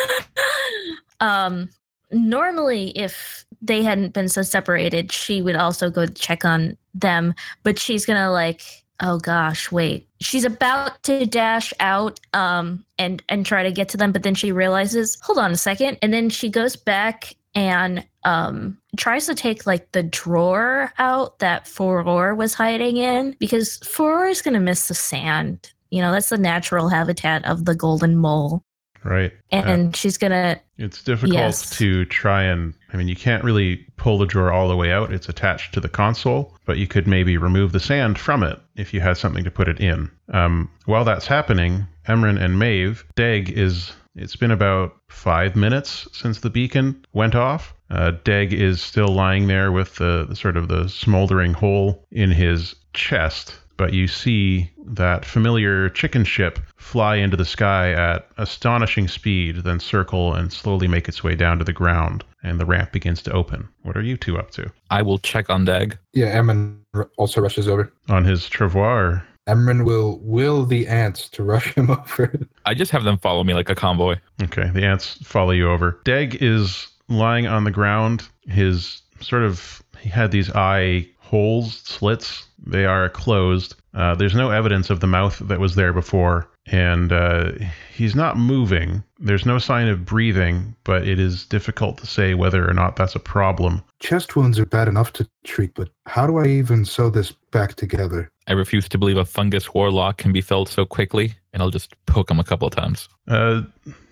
um 1.21 1.69
normally 2.13 2.91
if 2.91 3.45
they 3.63 3.83
hadn't 3.83 4.13
been 4.13 4.29
so 4.29 4.43
separated 4.43 5.13
she 5.13 5.43
would 5.43 5.57
also 5.57 5.91
go 5.91 6.07
check 6.07 6.45
on 6.45 6.77
them 6.95 7.35
but 7.63 7.79
she's 7.79 8.07
gonna 8.07 8.31
like 8.31 8.63
oh 9.01 9.19
gosh 9.19 9.73
wait. 9.73 10.07
She's 10.21 10.45
about 10.45 11.03
to 11.05 11.25
dash 11.27 11.73
out 11.81 12.21
um 12.35 12.85
and 12.99 13.23
and 13.29 13.47
try 13.47 13.63
to 13.63 13.73
get 13.73 13.89
to 13.91 13.97
them 13.97 14.13
but 14.13 14.23
then 14.23 14.35
she 14.35 14.53
realizes 14.53 15.19
hold 15.23 15.39
on 15.39 15.53
a 15.53 15.57
second 15.57 15.99
and 16.03 16.13
then 16.13 16.31
she 16.31 16.49
goes 16.49 16.77
back 16.77 17.35
and 17.55 18.05
um 18.25 18.79
tries 18.97 19.27
to 19.27 19.35
take 19.35 19.67
like 19.67 19.91
the 19.93 20.03
drawer 20.03 20.93
out 20.99 21.39
that 21.39 21.67
Furor 21.67 22.35
was 22.35 22.55
hiding 22.55 22.97
in 22.99 23.37
because 23.39 23.79
Furor 23.79 24.27
is 24.27 24.43
gonna 24.43 24.61
miss 24.61 24.89
the 24.89 24.95
sand. 24.95 25.73
You 25.91 26.03
know 26.03 26.13
that's 26.13 26.29
the 26.29 26.39
natural 26.39 26.89
habitat 26.89 27.45
of 27.47 27.65
the 27.65 27.75
golden 27.75 28.17
mole 28.17 28.63
right. 29.05 29.33
and 29.51 29.95
she's 29.97 30.17
gonna 30.19 30.61
It's 30.79 31.03
difficult 31.03 31.35
Yes. 31.35 31.77
to 31.79 32.05
try 32.07 32.43
and, 32.45 32.75
I 32.93 32.97
mean, 32.97 33.09
you 33.09 33.17
can't 33.17 33.45
really 33.45 33.87
pull 33.97 34.19
the 34.19 34.27
drawer 34.27 34.51
all 34.53 34.69
the 34.69 34.77
way 34.77 34.93
out. 34.93 35.13
It's 35.13 35.29
attached 35.29 35.75
to 35.75 35.81
the 35.81 35.89
console, 35.89 36.57
but 36.65 36.79
you 36.79 36.87
could 36.87 37.07
maybe 37.07 37.37
remove 37.37 37.73
the 37.73 37.81
sand 37.81 38.19
from 38.19 38.43
it 38.43 38.59
if 38.77 38.95
you 38.95 39.01
had 39.01 39.17
something 39.17 39.45
to 39.45 39.51
put 39.51 39.69
it 39.69 39.81
in. 39.81 40.11
Um, 40.33 40.71
while 40.87 41.05
that's 41.05 41.27
happening, 41.27 41.87
Emran 42.09 42.41
and 42.41 42.59
Maeve, 42.59 43.05
Deg 43.15 43.51
is, 43.51 43.93
it's 44.17 44.37
been 44.37 44.51
about 44.51 44.97
five 45.09 45.55
minutes 45.55 46.09
since 46.13 46.41
the 46.41 46.51
beacon 46.51 47.05
went 47.13 47.35
off. 47.35 47.75
Uh, 47.91 48.13
Deg 48.25 48.53
is 48.53 48.81
still 48.81 49.09
lying 49.09 49.49
there 49.49 49.71
with 49.73 49.97
the, 49.97 50.25
the 50.29 50.37
sort 50.37 50.57
of 50.57 50.69
the 50.69 50.89
smoldering 50.89 51.53
hole 51.53 52.07
in 52.11 52.31
his 52.31 52.75
chest. 52.95 53.55
But 53.77 53.93
you 53.95 54.07
see 54.09 54.71
that 54.95 55.25
familiar 55.25 55.89
chicken 55.89 56.25
ship 56.25 56.59
fly 56.77 57.17
into 57.17 57.37
the 57.37 57.45
sky 57.45 57.93
at 57.93 58.29
astonishing 58.39 59.09
speed, 59.09 59.57
then 59.57 59.81
circle 59.81 60.35
and 60.35 60.53
slowly 60.53 60.89
make 60.89 61.09
its 61.09 61.23
way 61.23 61.35
down 61.35 61.59
to 61.59 61.65
the 61.65 61.73
ground, 61.73 62.25
and 62.43 62.59
the 62.59 62.67
ramp 62.67 62.93
begins 62.93 63.23
to 63.23 63.33
open. 63.33 63.69
What 63.83 63.97
are 63.97 64.03
you 64.03 64.17
two 64.17 64.39
up 64.39 64.51
to? 64.53 64.71
I 64.91 65.03
will 65.03 65.19
check 65.19 65.49
on 65.51 65.65
Dag. 65.65 65.99
Yeah, 66.13 66.37
Emran 66.37 66.79
r- 66.95 67.11
also 67.17 67.41
rushes 67.41 67.69
over. 67.69 67.93
On 68.09 68.25
his 68.25 68.49
travois? 68.49 69.23
Emran 69.49 69.85
will 69.85 70.21
will 70.23 70.65
the 70.65 70.87
ants 70.87 71.29
to 71.31 71.43
rush 71.43 71.75
him 71.75 71.91
over. 71.91 72.33
I 72.67 72.75
just 72.75 72.93
have 72.93 73.05
them 73.05 73.19
follow 73.19 73.45
me 73.45 73.55
like 73.55 73.69
a 73.71 73.75
convoy. 73.75 74.17
Okay, 74.43 74.71
the 74.73 74.85
ants 74.85 75.19
follow 75.23 75.51
you 75.53 75.71
over. 75.71 76.01
Deg 76.05 76.39
is 76.41 76.89
lying 77.09 77.47
on 77.47 77.65
the 77.65 77.71
ground. 77.71 78.29
His 78.47 79.03
sort 79.21 79.43
of, 79.43 79.83
he 79.99 80.09
had 80.09 80.31
these 80.31 80.51
eye 80.51 81.09
holes, 81.31 81.81
slits. 81.85 82.49
They 82.59 82.85
are 82.87 83.09
closed. 83.09 83.77
Uh, 83.95 84.17
there's 84.17 84.35
no 84.35 84.51
evidence 84.51 84.91
of 84.91 84.99
the 84.99 85.07
mouth 85.07 85.39
that 85.39 85.61
was 85.61 85.77
there 85.77 85.93
before, 85.93 86.49
and 86.67 87.13
uh, 87.13 87.53
he's 87.95 88.17
not 88.17 88.37
moving. 88.37 89.05
There's 89.21 89.47
no 89.47 89.59
sign 89.59 89.87
of 89.87 90.05
breathing, 90.05 90.75
but 90.83 91.07
it 91.07 91.21
is 91.21 91.47
difficult 91.47 91.99
to 91.99 92.07
say 92.07 92.35
whether 92.35 92.69
or 92.69 92.75
not 92.75 92.97
that's 92.97 93.15
a 93.15 93.21
problem. 93.21 93.83
Chest 94.01 94.35
wounds 94.35 94.59
are 94.59 94.67
bad 94.67 94.89
enough 94.89 95.13
to 95.15 95.29
treat, 95.45 95.73
but 95.75 95.89
how 96.07 96.27
do 96.27 96.39
I 96.39 96.47
even 96.47 96.85
sew 96.85 97.11
this 97.11 97.33
back 97.53 97.75
together? 97.75 98.29
I 98.49 98.53
refuse 98.53 98.89
to 98.89 98.99
believe 98.99 99.17
a 99.17 99.25
fungus 99.25 99.73
warlock 99.73 100.19
can 100.19 100.33
be 100.33 100.41
felled 100.41 100.69
so 100.69 100.85
quickly, 100.85 101.35
and 101.53 101.63
I'll 101.63 101.71
just 101.71 101.95
poke 102.07 102.31
him 102.31 102.41
a 102.41 102.45
couple 102.45 102.67
of 102.67 102.75
times. 102.75 103.09
Uh, 103.29 103.63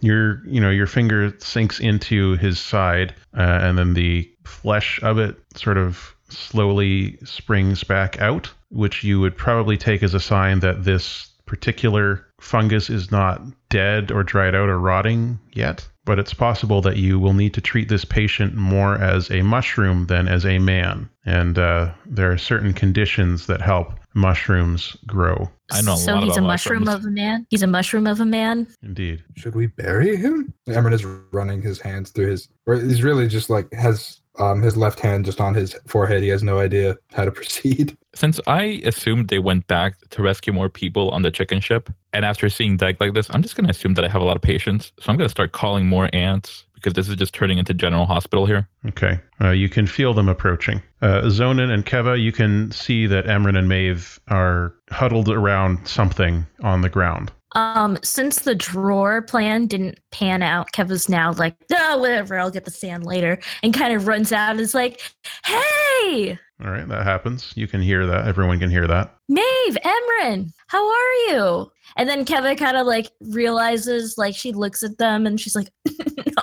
your, 0.00 0.44
you 0.46 0.60
know, 0.60 0.70
your 0.70 0.86
finger 0.86 1.34
sinks 1.38 1.80
into 1.80 2.36
his 2.36 2.60
side, 2.60 3.12
uh, 3.36 3.58
and 3.62 3.76
then 3.76 3.94
the 3.94 4.30
flesh 4.44 5.00
of 5.02 5.18
it 5.18 5.36
sort 5.56 5.76
of 5.76 6.14
slowly 6.28 7.18
springs 7.24 7.84
back 7.84 8.20
out, 8.20 8.50
which 8.70 9.04
you 9.04 9.20
would 9.20 9.36
probably 9.36 9.76
take 9.76 10.02
as 10.02 10.14
a 10.14 10.20
sign 10.20 10.60
that 10.60 10.84
this 10.84 11.30
particular 11.46 12.26
fungus 12.40 12.90
is 12.90 13.10
not 13.10 13.40
dead 13.68 14.12
or 14.12 14.22
dried 14.22 14.54
out 14.54 14.68
or 14.68 14.78
rotting 14.78 15.38
yet. 15.52 15.88
But 16.04 16.18
it's 16.18 16.34
possible 16.34 16.80
that 16.82 16.96
you 16.96 17.18
will 17.18 17.34
need 17.34 17.52
to 17.54 17.60
treat 17.60 17.88
this 17.88 18.04
patient 18.04 18.54
more 18.54 18.96
as 18.96 19.30
a 19.30 19.42
mushroom 19.42 20.06
than 20.06 20.26
as 20.28 20.46
a 20.46 20.58
man. 20.58 21.08
And 21.26 21.58
uh, 21.58 21.92
there 22.06 22.30
are 22.32 22.38
certain 22.38 22.72
conditions 22.72 23.46
that 23.46 23.60
help 23.60 23.92
mushrooms 24.14 24.96
grow. 25.06 25.50
I 25.70 25.82
know 25.82 25.94
a 25.94 25.96
so 25.96 26.14
lot 26.14 26.24
he's 26.24 26.36
a 26.36 26.40
about 26.40 26.46
mushroom 26.46 26.84
mushrooms. 26.84 27.04
of 27.04 27.08
a 27.08 27.14
man 27.14 27.46
he's 27.50 27.62
a 27.62 27.66
mushroom 27.66 28.06
of 28.06 28.20
a 28.20 28.24
man 28.24 28.66
Indeed. 28.82 29.22
Should 29.36 29.54
we 29.54 29.66
bury 29.66 30.16
him? 30.16 30.52
Emran 30.66 30.94
is 30.94 31.04
running 31.04 31.60
his 31.60 31.78
hands 31.78 32.10
through 32.10 32.30
his, 32.30 32.48
or 32.66 32.76
he's 32.76 33.02
really 33.02 33.28
just 33.28 33.50
like 33.50 33.72
has 33.72 34.20
um, 34.38 34.62
his 34.62 34.76
left 34.76 35.00
hand 35.00 35.24
just 35.24 35.40
on 35.40 35.54
his 35.54 35.74
forehead. 35.86 36.22
He 36.22 36.28
has 36.28 36.42
no 36.42 36.58
idea 36.58 36.96
how 37.12 37.24
to 37.24 37.30
proceed. 37.38 37.96
Since 38.14 38.40
I 38.46 38.82
assumed 38.84 39.28
they 39.28 39.38
went 39.38 39.66
back 39.66 39.96
to 40.10 40.22
rescue 40.22 40.52
more 40.52 40.68
people 40.68 41.10
on 41.10 41.22
the 41.22 41.30
chicken 41.30 41.60
ship, 41.60 41.90
and 42.12 42.24
after 42.24 42.48
seeing 42.48 42.76
Dag 42.76 43.00
like 43.00 43.14
this, 43.14 43.28
I'm 43.30 43.42
just 43.42 43.56
going 43.56 43.66
to 43.66 43.70
assume 43.70 43.94
that 43.94 44.04
I 44.04 44.08
have 44.08 44.22
a 44.22 44.24
lot 44.24 44.36
of 44.36 44.42
patience. 44.42 44.92
So 45.00 45.10
I'm 45.10 45.16
going 45.16 45.28
to 45.28 45.30
start 45.30 45.52
calling 45.52 45.86
more 45.86 46.08
ants 46.12 46.64
because 46.74 46.94
this 46.94 47.08
is 47.08 47.16
just 47.16 47.34
turning 47.34 47.58
into 47.58 47.74
general 47.74 48.06
hospital 48.06 48.46
here. 48.46 48.68
Okay. 48.86 49.18
Uh, 49.40 49.50
you 49.50 49.68
can 49.68 49.86
feel 49.86 50.14
them 50.14 50.28
approaching. 50.28 50.80
Uh, 51.02 51.22
Zonin 51.22 51.70
and 51.70 51.84
Keva, 51.84 52.20
you 52.20 52.32
can 52.32 52.70
see 52.70 53.06
that 53.06 53.26
Emran 53.26 53.58
and 53.58 53.68
Maeve 53.68 54.20
are 54.28 54.74
huddled 54.90 55.28
around 55.28 55.86
something 55.86 56.46
on 56.62 56.82
the 56.82 56.88
ground. 56.88 57.32
Um, 57.52 57.98
since 58.02 58.40
the 58.40 58.54
drawer 58.54 59.22
plan 59.22 59.66
didn't 59.66 59.98
pan 60.10 60.42
out, 60.42 60.72
Keva's 60.72 61.08
now 61.08 61.32
like, 61.32 61.56
oh, 61.72 61.98
whatever, 61.98 62.38
I'll 62.38 62.50
get 62.50 62.64
the 62.64 62.70
sand 62.70 63.06
later, 63.06 63.38
and 63.62 63.72
kind 63.72 63.94
of 63.94 64.06
runs 64.06 64.32
out 64.32 64.50
and 64.52 64.60
is 64.60 64.74
like, 64.74 65.00
hey, 65.46 66.38
All 66.62 66.70
right, 66.70 66.86
that 66.88 67.04
happens. 67.04 67.52
You 67.56 67.66
can 67.66 67.80
hear 67.80 68.06
that. 68.06 68.26
Everyone 68.26 68.58
can 68.58 68.70
hear 68.70 68.86
that. 68.86 69.14
Maeve, 69.28 69.78
Emran, 69.84 70.52
how 70.66 70.86
are 70.86 71.14
you? 71.28 71.70
And 71.96 72.08
then 72.08 72.24
Keva 72.24 72.58
kind 72.58 72.76
of 72.76 72.86
like 72.86 73.10
realizes, 73.20 74.18
like, 74.18 74.34
she 74.34 74.52
looks 74.52 74.82
at 74.82 74.98
them 74.98 75.26
and 75.26 75.40
she's 75.40 75.56
like, 75.56 75.70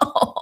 no. 0.01 0.34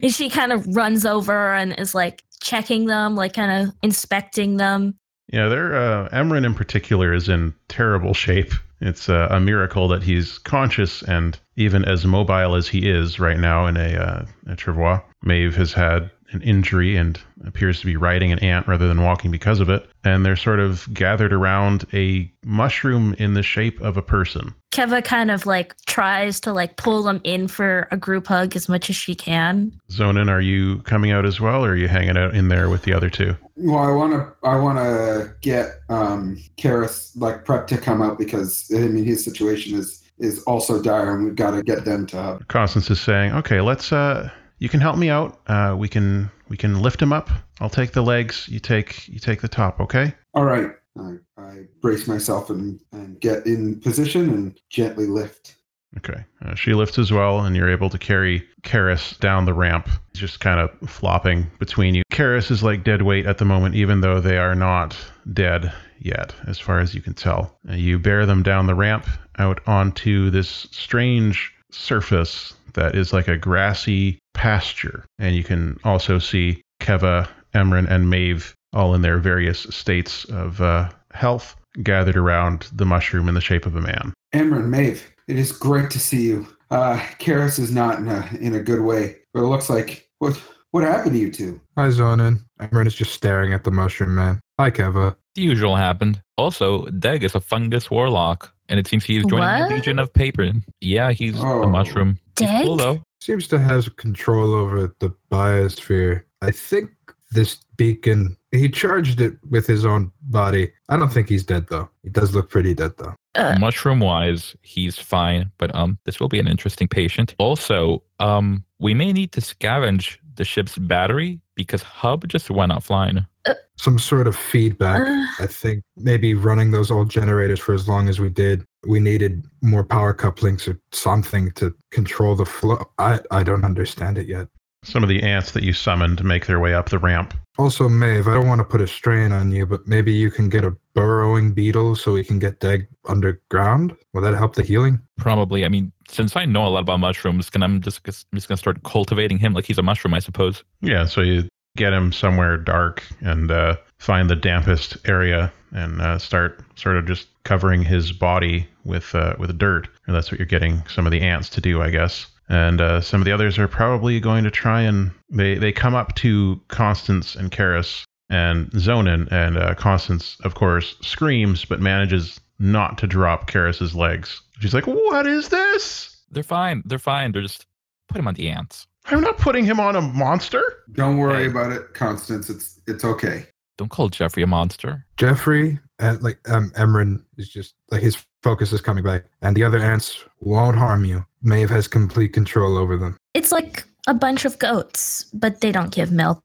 And 0.00 0.12
she 0.12 0.28
kind 0.28 0.52
of 0.52 0.66
runs 0.74 1.06
over 1.06 1.54
and 1.54 1.78
is 1.78 1.94
like 1.94 2.22
checking 2.42 2.86
them, 2.86 3.14
like 3.14 3.32
kind 3.32 3.68
of 3.68 3.74
inspecting 3.82 4.56
them. 4.56 4.98
Yeah, 5.32 5.48
they're 5.48 5.74
uh, 5.74 6.08
Emran 6.10 6.44
in 6.44 6.54
particular 6.54 7.14
is 7.14 7.28
in 7.28 7.54
terrible 7.68 8.12
shape. 8.12 8.52
It's 8.84 9.08
uh, 9.08 9.28
a 9.30 9.40
miracle 9.40 9.88
that 9.88 10.02
he's 10.02 10.36
conscious 10.36 11.02
and 11.02 11.38
even 11.56 11.86
as 11.86 12.04
mobile 12.04 12.54
as 12.54 12.68
he 12.68 12.90
is 12.90 13.18
right 13.18 13.38
now 13.38 13.66
in 13.66 13.78
a, 13.78 13.96
uh, 13.96 14.26
a 14.46 14.56
travois. 14.56 15.02
Maeve 15.22 15.56
has 15.56 15.72
had 15.72 16.10
an 16.34 16.42
injury 16.42 16.96
and 16.96 17.18
appears 17.46 17.80
to 17.80 17.86
be 17.86 17.96
riding 17.96 18.32
an 18.32 18.38
ant 18.40 18.66
rather 18.66 18.88
than 18.88 19.02
walking 19.02 19.30
because 19.30 19.60
of 19.60 19.68
it. 19.70 19.88
And 20.02 20.26
they're 20.26 20.36
sort 20.36 20.60
of 20.60 20.92
gathered 20.92 21.32
around 21.32 21.86
a 21.92 22.30
mushroom 22.44 23.14
in 23.18 23.34
the 23.34 23.42
shape 23.42 23.80
of 23.80 23.96
a 23.96 24.02
person. 24.02 24.54
Keva 24.72 25.04
kind 25.04 25.30
of 25.30 25.46
like 25.46 25.74
tries 25.86 26.40
to 26.40 26.52
like 26.52 26.76
pull 26.76 27.02
them 27.02 27.20
in 27.24 27.46
for 27.46 27.88
a 27.92 27.96
group 27.96 28.26
hug 28.26 28.56
as 28.56 28.68
much 28.68 28.90
as 28.90 28.96
she 28.96 29.14
can. 29.14 29.72
Zonin, 29.90 30.28
are 30.28 30.40
you 30.40 30.80
coming 30.82 31.12
out 31.12 31.24
as 31.24 31.40
well, 31.40 31.64
or 31.64 31.70
are 31.70 31.76
you 31.76 31.88
hanging 31.88 32.18
out 32.18 32.34
in 32.34 32.48
there 32.48 32.68
with 32.68 32.82
the 32.82 32.92
other 32.92 33.08
two? 33.08 33.36
Well, 33.56 33.78
I 33.78 33.92
want 33.92 34.12
to 34.12 34.46
I 34.46 34.56
want 34.56 34.78
to 34.78 35.32
get 35.40 35.80
um 35.88 36.42
Karis 36.58 37.12
like 37.14 37.44
prep 37.44 37.68
to 37.68 37.78
come 37.78 38.02
out 38.02 38.18
because 38.18 38.70
I 38.74 38.80
mean 38.80 39.04
his 39.04 39.24
situation 39.24 39.78
is 39.78 40.02
is 40.18 40.42
also 40.42 40.82
dire 40.82 41.14
and 41.14 41.24
we've 41.24 41.36
got 41.36 41.52
to 41.52 41.62
get 41.62 41.84
them 41.84 42.06
to 42.06 42.20
hub. 42.20 42.48
Constance 42.48 42.90
is 42.90 43.00
saying, 43.00 43.32
"Okay, 43.32 43.60
let's. 43.60 43.92
Uh, 43.92 44.28
you 44.58 44.68
can 44.68 44.80
help 44.80 44.96
me 44.96 45.10
out. 45.10 45.40
Uh, 45.46 45.74
we 45.78 45.88
can 45.88 46.30
we 46.48 46.56
can 46.56 46.80
lift 46.80 47.00
him 47.00 47.12
up. 47.12 47.30
I'll 47.60 47.70
take 47.70 47.92
the 47.92 48.02
legs. 48.02 48.48
You 48.48 48.60
take 48.60 49.08
you 49.08 49.18
take 49.18 49.40
the 49.40 49.48
top. 49.48 49.80
Okay." 49.80 50.14
All 50.34 50.44
right. 50.44 50.70
I, 50.98 51.16
I 51.36 51.64
brace 51.80 52.06
myself 52.06 52.50
and, 52.50 52.80
and 52.92 53.20
get 53.20 53.46
in 53.46 53.80
position 53.80 54.30
and 54.30 54.60
gently 54.70 55.06
lift. 55.06 55.56
Okay. 55.96 56.24
Uh, 56.44 56.54
she 56.54 56.74
lifts 56.74 56.98
as 56.98 57.12
well, 57.12 57.40
and 57.40 57.54
you're 57.56 57.70
able 57.70 57.90
to 57.90 57.98
carry 57.98 58.46
Karis 58.62 59.18
down 59.20 59.44
the 59.44 59.54
ramp. 59.54 59.88
He's 60.12 60.20
just 60.20 60.40
kind 60.40 60.60
of 60.60 60.88
flopping 60.88 61.46
between 61.58 61.94
you. 61.94 62.02
Karis 62.12 62.50
is 62.50 62.62
like 62.62 62.84
dead 62.84 63.02
weight 63.02 63.26
at 63.26 63.38
the 63.38 63.44
moment, 63.44 63.74
even 63.74 64.00
though 64.00 64.20
they 64.20 64.36
are 64.38 64.54
not 64.54 64.96
dead 65.32 65.72
yet, 66.00 66.34
as 66.46 66.58
far 66.58 66.80
as 66.80 66.94
you 66.94 67.00
can 67.00 67.14
tell. 67.14 67.56
Uh, 67.68 67.74
you 67.74 67.98
bear 67.98 68.26
them 68.26 68.42
down 68.42 68.66
the 68.66 68.74
ramp 68.74 69.06
out 69.38 69.60
onto 69.66 70.30
this 70.30 70.66
strange 70.70 71.52
surface 71.70 72.54
that 72.74 72.94
is 72.94 73.12
like 73.12 73.28
a 73.28 73.36
grassy 73.36 74.18
pasture. 74.34 75.04
And 75.18 75.34
you 75.34 75.42
can 75.44 75.78
also 75.84 76.18
see 76.18 76.60
Keva, 76.80 77.28
Emran, 77.54 77.88
and 77.90 78.10
Maeve 78.10 78.54
all 78.72 78.94
in 78.94 79.02
their 79.02 79.18
various 79.18 79.60
states 79.70 80.24
of 80.26 80.60
uh, 80.60 80.90
health 81.12 81.56
gathered 81.82 82.16
around 82.16 82.68
the 82.72 82.84
mushroom 82.84 83.28
in 83.28 83.34
the 83.34 83.40
shape 83.40 83.66
of 83.66 83.74
a 83.76 83.80
man. 83.80 84.12
Emran, 84.34 84.66
Maeve, 84.68 85.02
it 85.28 85.38
is 85.38 85.52
great 85.52 85.90
to 85.90 85.98
see 85.98 86.22
you. 86.22 86.46
Uh, 86.70 86.98
Karis 87.20 87.58
is 87.58 87.70
not 87.72 87.98
in 87.98 88.08
a 88.08 88.28
in 88.40 88.54
a 88.54 88.60
good 88.60 88.80
way, 88.80 89.16
but 89.32 89.40
it 89.42 89.46
looks 89.46 89.70
like 89.70 90.08
what 90.18 90.40
what 90.72 90.82
happened 90.82 91.12
to 91.12 91.18
you 91.18 91.30
two? 91.30 91.60
Hi, 91.76 91.88
Zonin. 91.88 92.40
Emran 92.60 92.86
is 92.86 92.94
just 92.94 93.12
staring 93.12 93.52
at 93.52 93.62
the 93.62 93.70
mushroom 93.70 94.14
man. 94.16 94.40
Hi, 94.58 94.70
Keva. 94.70 95.14
The 95.36 95.42
usual 95.42 95.76
happened. 95.76 96.20
Also, 96.36 96.86
Dag 96.86 97.22
is 97.22 97.34
a 97.36 97.40
fungus 97.40 97.90
warlock, 97.90 98.52
and 98.68 98.80
it 98.80 98.86
seems 98.88 99.04
he's 99.04 99.24
joining 99.26 99.46
What? 99.60 99.68
the 99.68 99.74
Legion 99.76 99.98
of 100.00 100.12
Paper. 100.12 100.50
Yeah, 100.80 101.12
he's 101.12 101.38
Oh. 101.38 101.62
a 101.62 101.68
mushroom. 101.68 102.18
He's 102.38 102.48
cool 102.64 102.76
though. 102.76 103.02
Seems 103.24 103.48
to 103.48 103.58
have 103.58 103.96
control 103.96 104.52
over 104.52 104.94
the 104.98 105.10
biosphere. 105.30 106.24
I 106.42 106.50
think 106.50 106.90
this 107.30 107.56
beacon, 107.78 108.36
he 108.52 108.68
charged 108.68 109.18
it 109.18 109.38
with 109.48 109.66
his 109.66 109.86
own 109.86 110.12
body. 110.24 110.70
I 110.90 110.98
don't 110.98 111.10
think 111.10 111.30
he's 111.30 111.42
dead, 111.42 111.68
though. 111.70 111.88
He 112.02 112.10
does 112.10 112.34
look 112.34 112.50
pretty 112.50 112.74
dead, 112.74 112.92
though. 112.98 113.14
Uh, 113.34 113.56
Mushroom 113.58 114.00
wise, 114.00 114.54
he's 114.60 114.98
fine, 114.98 115.50
but 115.56 115.74
um, 115.74 115.96
this 116.04 116.20
will 116.20 116.28
be 116.28 116.38
an 116.38 116.46
interesting 116.46 116.86
patient. 116.86 117.34
Also, 117.38 118.02
um, 118.20 118.62
we 118.78 118.92
may 118.92 119.10
need 119.10 119.32
to 119.32 119.40
scavenge 119.40 120.18
the 120.34 120.44
ship's 120.44 120.76
battery 120.76 121.40
because 121.54 121.80
Hub 121.80 122.28
just 122.28 122.50
went 122.50 122.72
offline. 122.72 123.26
Some 123.76 123.98
sort 123.98 124.26
of 124.26 124.36
feedback. 124.36 125.06
uh, 125.06 125.42
I 125.42 125.46
think 125.46 125.82
maybe 125.96 126.34
running 126.34 126.70
those 126.70 126.90
old 126.90 127.10
generators 127.10 127.60
for 127.60 127.74
as 127.74 127.88
long 127.88 128.08
as 128.08 128.20
we 128.20 128.30
did, 128.30 128.64
we 128.86 129.00
needed 129.00 129.44
more 129.62 129.84
power 129.84 130.14
couplings 130.14 130.66
or 130.68 130.80
something 130.92 131.50
to 131.52 131.74
control 131.90 132.36
the 132.36 132.46
flow. 132.46 132.84
I, 132.98 133.20
I 133.30 133.42
don't 133.42 133.64
understand 133.64 134.18
it 134.18 134.26
yet. 134.26 134.48
Some 134.84 135.02
of 135.02 135.08
the 135.08 135.22
ants 135.22 135.52
that 135.52 135.62
you 135.62 135.72
summoned 135.72 136.22
make 136.22 136.46
their 136.46 136.60
way 136.60 136.74
up 136.74 136.90
the 136.90 136.98
ramp. 136.98 137.34
Also, 137.56 137.88
Maeve, 137.88 138.28
I 138.28 138.34
don't 138.34 138.48
want 138.48 138.58
to 138.58 138.64
put 138.64 138.80
a 138.80 138.86
strain 138.86 139.32
on 139.32 139.50
you, 139.50 139.64
but 139.64 139.86
maybe 139.86 140.12
you 140.12 140.30
can 140.30 140.48
get 140.48 140.64
a 140.64 140.76
burrowing 140.94 141.52
beetle 141.52 141.96
so 141.96 142.12
we 142.12 142.24
can 142.24 142.38
get 142.38 142.60
Dag 142.60 142.86
underground. 143.08 143.96
Will 144.12 144.22
that 144.22 144.34
help 144.34 144.56
the 144.56 144.62
healing? 144.62 145.00
Probably. 145.16 145.64
I 145.64 145.68
mean, 145.68 145.92
since 146.08 146.36
I 146.36 146.44
know 146.44 146.66
a 146.66 146.68
lot 146.68 146.80
about 146.80 147.00
mushrooms, 147.00 147.48
can 147.48 147.62
I'm 147.62 147.80
just 147.80 148.00
I'm 148.06 148.36
just 148.36 148.48
gonna 148.48 148.58
start 148.58 148.82
cultivating 148.82 149.38
him 149.38 149.54
like 149.54 149.64
he's 149.64 149.78
a 149.78 149.82
mushroom, 149.82 150.14
I 150.14 150.18
suppose. 150.18 150.64
Yeah, 150.82 151.06
so 151.06 151.22
you 151.22 151.48
get 151.76 151.92
him 151.92 152.12
somewhere 152.12 152.56
dark 152.56 153.02
and 153.20 153.50
uh, 153.50 153.76
find 153.98 154.30
the 154.30 154.36
dampest 154.36 154.96
area 155.08 155.52
and 155.72 156.00
uh, 156.00 156.18
start 156.18 156.60
sort 156.76 156.96
of 156.96 157.06
just 157.06 157.26
covering 157.42 157.82
his 157.82 158.12
body 158.12 158.66
with 158.84 159.14
uh, 159.14 159.34
with 159.38 159.56
dirt. 159.58 159.88
And 160.06 160.14
that's 160.14 160.30
what 160.30 160.38
you're 160.38 160.46
getting 160.46 160.82
some 160.88 161.06
of 161.06 161.12
the 161.12 161.20
ants 161.20 161.48
to 161.50 161.60
do, 161.60 161.82
I 161.82 161.90
guess. 161.90 162.26
And 162.48 162.80
uh, 162.80 163.00
some 163.00 163.20
of 163.20 163.24
the 163.24 163.32
others 163.32 163.58
are 163.58 163.68
probably 163.68 164.20
going 164.20 164.44
to 164.44 164.50
try 164.50 164.82
and 164.82 165.10
they 165.30 165.56
they 165.56 165.72
come 165.72 165.94
up 165.94 166.14
to 166.16 166.60
Constance 166.68 167.34
and 167.34 167.50
Karis 167.50 168.04
and 168.30 168.70
Zonin, 168.72 169.30
and 169.30 169.58
uh, 169.58 169.74
Constance, 169.74 170.38
of 170.44 170.54
course, 170.54 170.96
screams 171.00 171.64
but 171.64 171.80
manages 171.80 172.40
not 172.58 172.98
to 172.98 173.06
drop 173.06 173.50
Karis's 173.50 173.94
legs. 173.94 174.40
She's 174.60 174.74
like, 174.74 174.86
"What 174.86 175.26
is 175.26 175.48
this? 175.48 176.16
They're 176.30 176.42
fine. 176.42 176.82
They're 176.86 176.98
fine. 176.98 177.32
They're 177.32 177.42
just 177.42 177.66
put 178.08 178.18
him 178.18 178.28
on 178.28 178.34
the 178.34 178.50
ants. 178.50 178.86
I'm 179.06 179.20
not 179.20 179.38
putting 179.38 179.64
him 179.64 179.80
on 179.80 179.96
a 179.96 180.00
monster." 180.00 180.62
Don't 180.92 181.16
worry 181.18 181.44
Hey. 181.44 181.50
about 181.50 181.72
it, 181.72 181.94
Constance. 181.94 182.48
It's 182.50 182.80
it's 182.86 183.04
okay. 183.04 183.46
Don't 183.78 183.90
call 183.90 184.08
Jeffrey 184.08 184.42
a 184.42 184.46
monster. 184.46 185.04
Jeffrey 185.16 185.78
and 185.98 186.22
like 186.22 186.38
um 186.48 186.70
Emran 186.76 187.22
is 187.38 187.48
just 187.48 187.74
like 187.90 188.02
his 188.02 188.16
focus 188.42 188.72
is 188.72 188.80
coming 188.80 189.02
back, 189.04 189.24
and 189.42 189.56
the 189.56 189.64
other 189.64 189.78
ants 189.78 190.22
won't 190.40 190.76
harm 190.76 191.04
you. 191.04 191.24
Maeve 191.42 191.70
has 191.70 191.88
complete 191.88 192.32
control 192.32 192.76
over 192.78 192.96
them. 192.96 193.16
it's 193.34 193.50
like 193.52 193.84
a 194.06 194.14
bunch 194.14 194.44
of 194.44 194.58
goats, 194.58 195.24
but 195.32 195.60
they 195.60 195.72
don't 195.72 195.92
give 195.92 196.12
milk. 196.12 196.42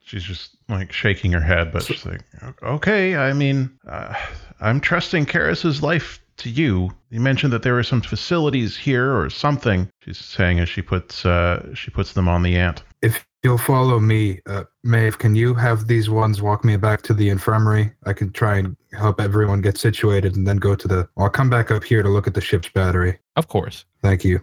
She's 0.00 0.22
just 0.24 0.56
like 0.68 0.92
shaking 0.92 1.32
her 1.32 1.40
head, 1.40 1.72
but 1.72 1.82
she's 1.84 2.04
like, 2.04 2.20
okay, 2.62 3.16
I 3.16 3.32
mean, 3.32 3.70
uh, 3.88 4.14
I'm 4.60 4.80
trusting 4.80 5.26
Karis's 5.26 5.82
life 5.82 6.20
to 6.38 6.50
you. 6.50 6.90
You 7.10 7.20
mentioned 7.20 7.52
that 7.52 7.62
there 7.62 7.78
are 7.78 7.82
some 7.82 8.00
facilities 8.00 8.76
here 8.76 9.18
or 9.18 9.30
something. 9.30 9.88
She's 10.00 10.18
saying 10.18 10.60
as 10.60 10.68
she 10.68 10.82
puts 10.82 11.24
uh, 11.24 11.74
she 11.74 11.90
puts 11.90 12.12
them 12.12 12.28
on 12.28 12.42
the 12.42 12.56
ant. 12.56 12.82
If 13.02 13.26
you'll 13.42 13.58
follow 13.58 14.00
me, 14.00 14.40
uh, 14.46 14.64
Maeve, 14.82 15.18
can 15.18 15.34
you 15.34 15.54
have 15.54 15.86
these 15.86 16.10
ones 16.10 16.42
walk 16.42 16.64
me 16.64 16.76
back 16.76 17.02
to 17.02 17.14
the 17.14 17.28
infirmary? 17.28 17.92
I 18.04 18.12
can 18.12 18.32
try 18.32 18.58
and 18.58 18.76
help 18.92 19.20
everyone 19.20 19.60
get 19.60 19.78
situated, 19.78 20.36
and 20.36 20.46
then 20.46 20.56
go 20.56 20.74
to 20.74 20.88
the. 20.88 21.08
I'll 21.16 21.30
come 21.30 21.50
back 21.50 21.70
up 21.70 21.84
here 21.84 22.02
to 22.02 22.08
look 22.08 22.26
at 22.26 22.34
the 22.34 22.40
ship's 22.40 22.68
battery. 22.68 23.18
Of 23.36 23.48
course. 23.48 23.84
Thank 24.02 24.24
you. 24.24 24.40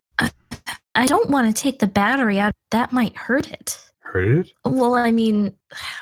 I 0.96 1.06
don't 1.08 1.30
want 1.30 1.54
to 1.54 1.62
take 1.62 1.80
the 1.80 1.88
battery 1.88 2.39
out. 2.39 2.54
That 2.72 2.91
might 2.91 3.16
hurt 3.16 3.52
it. 3.52 3.80
Heard? 4.14 4.51
Well, 4.64 4.93
I 4.93 5.09
mean, 5.09 5.55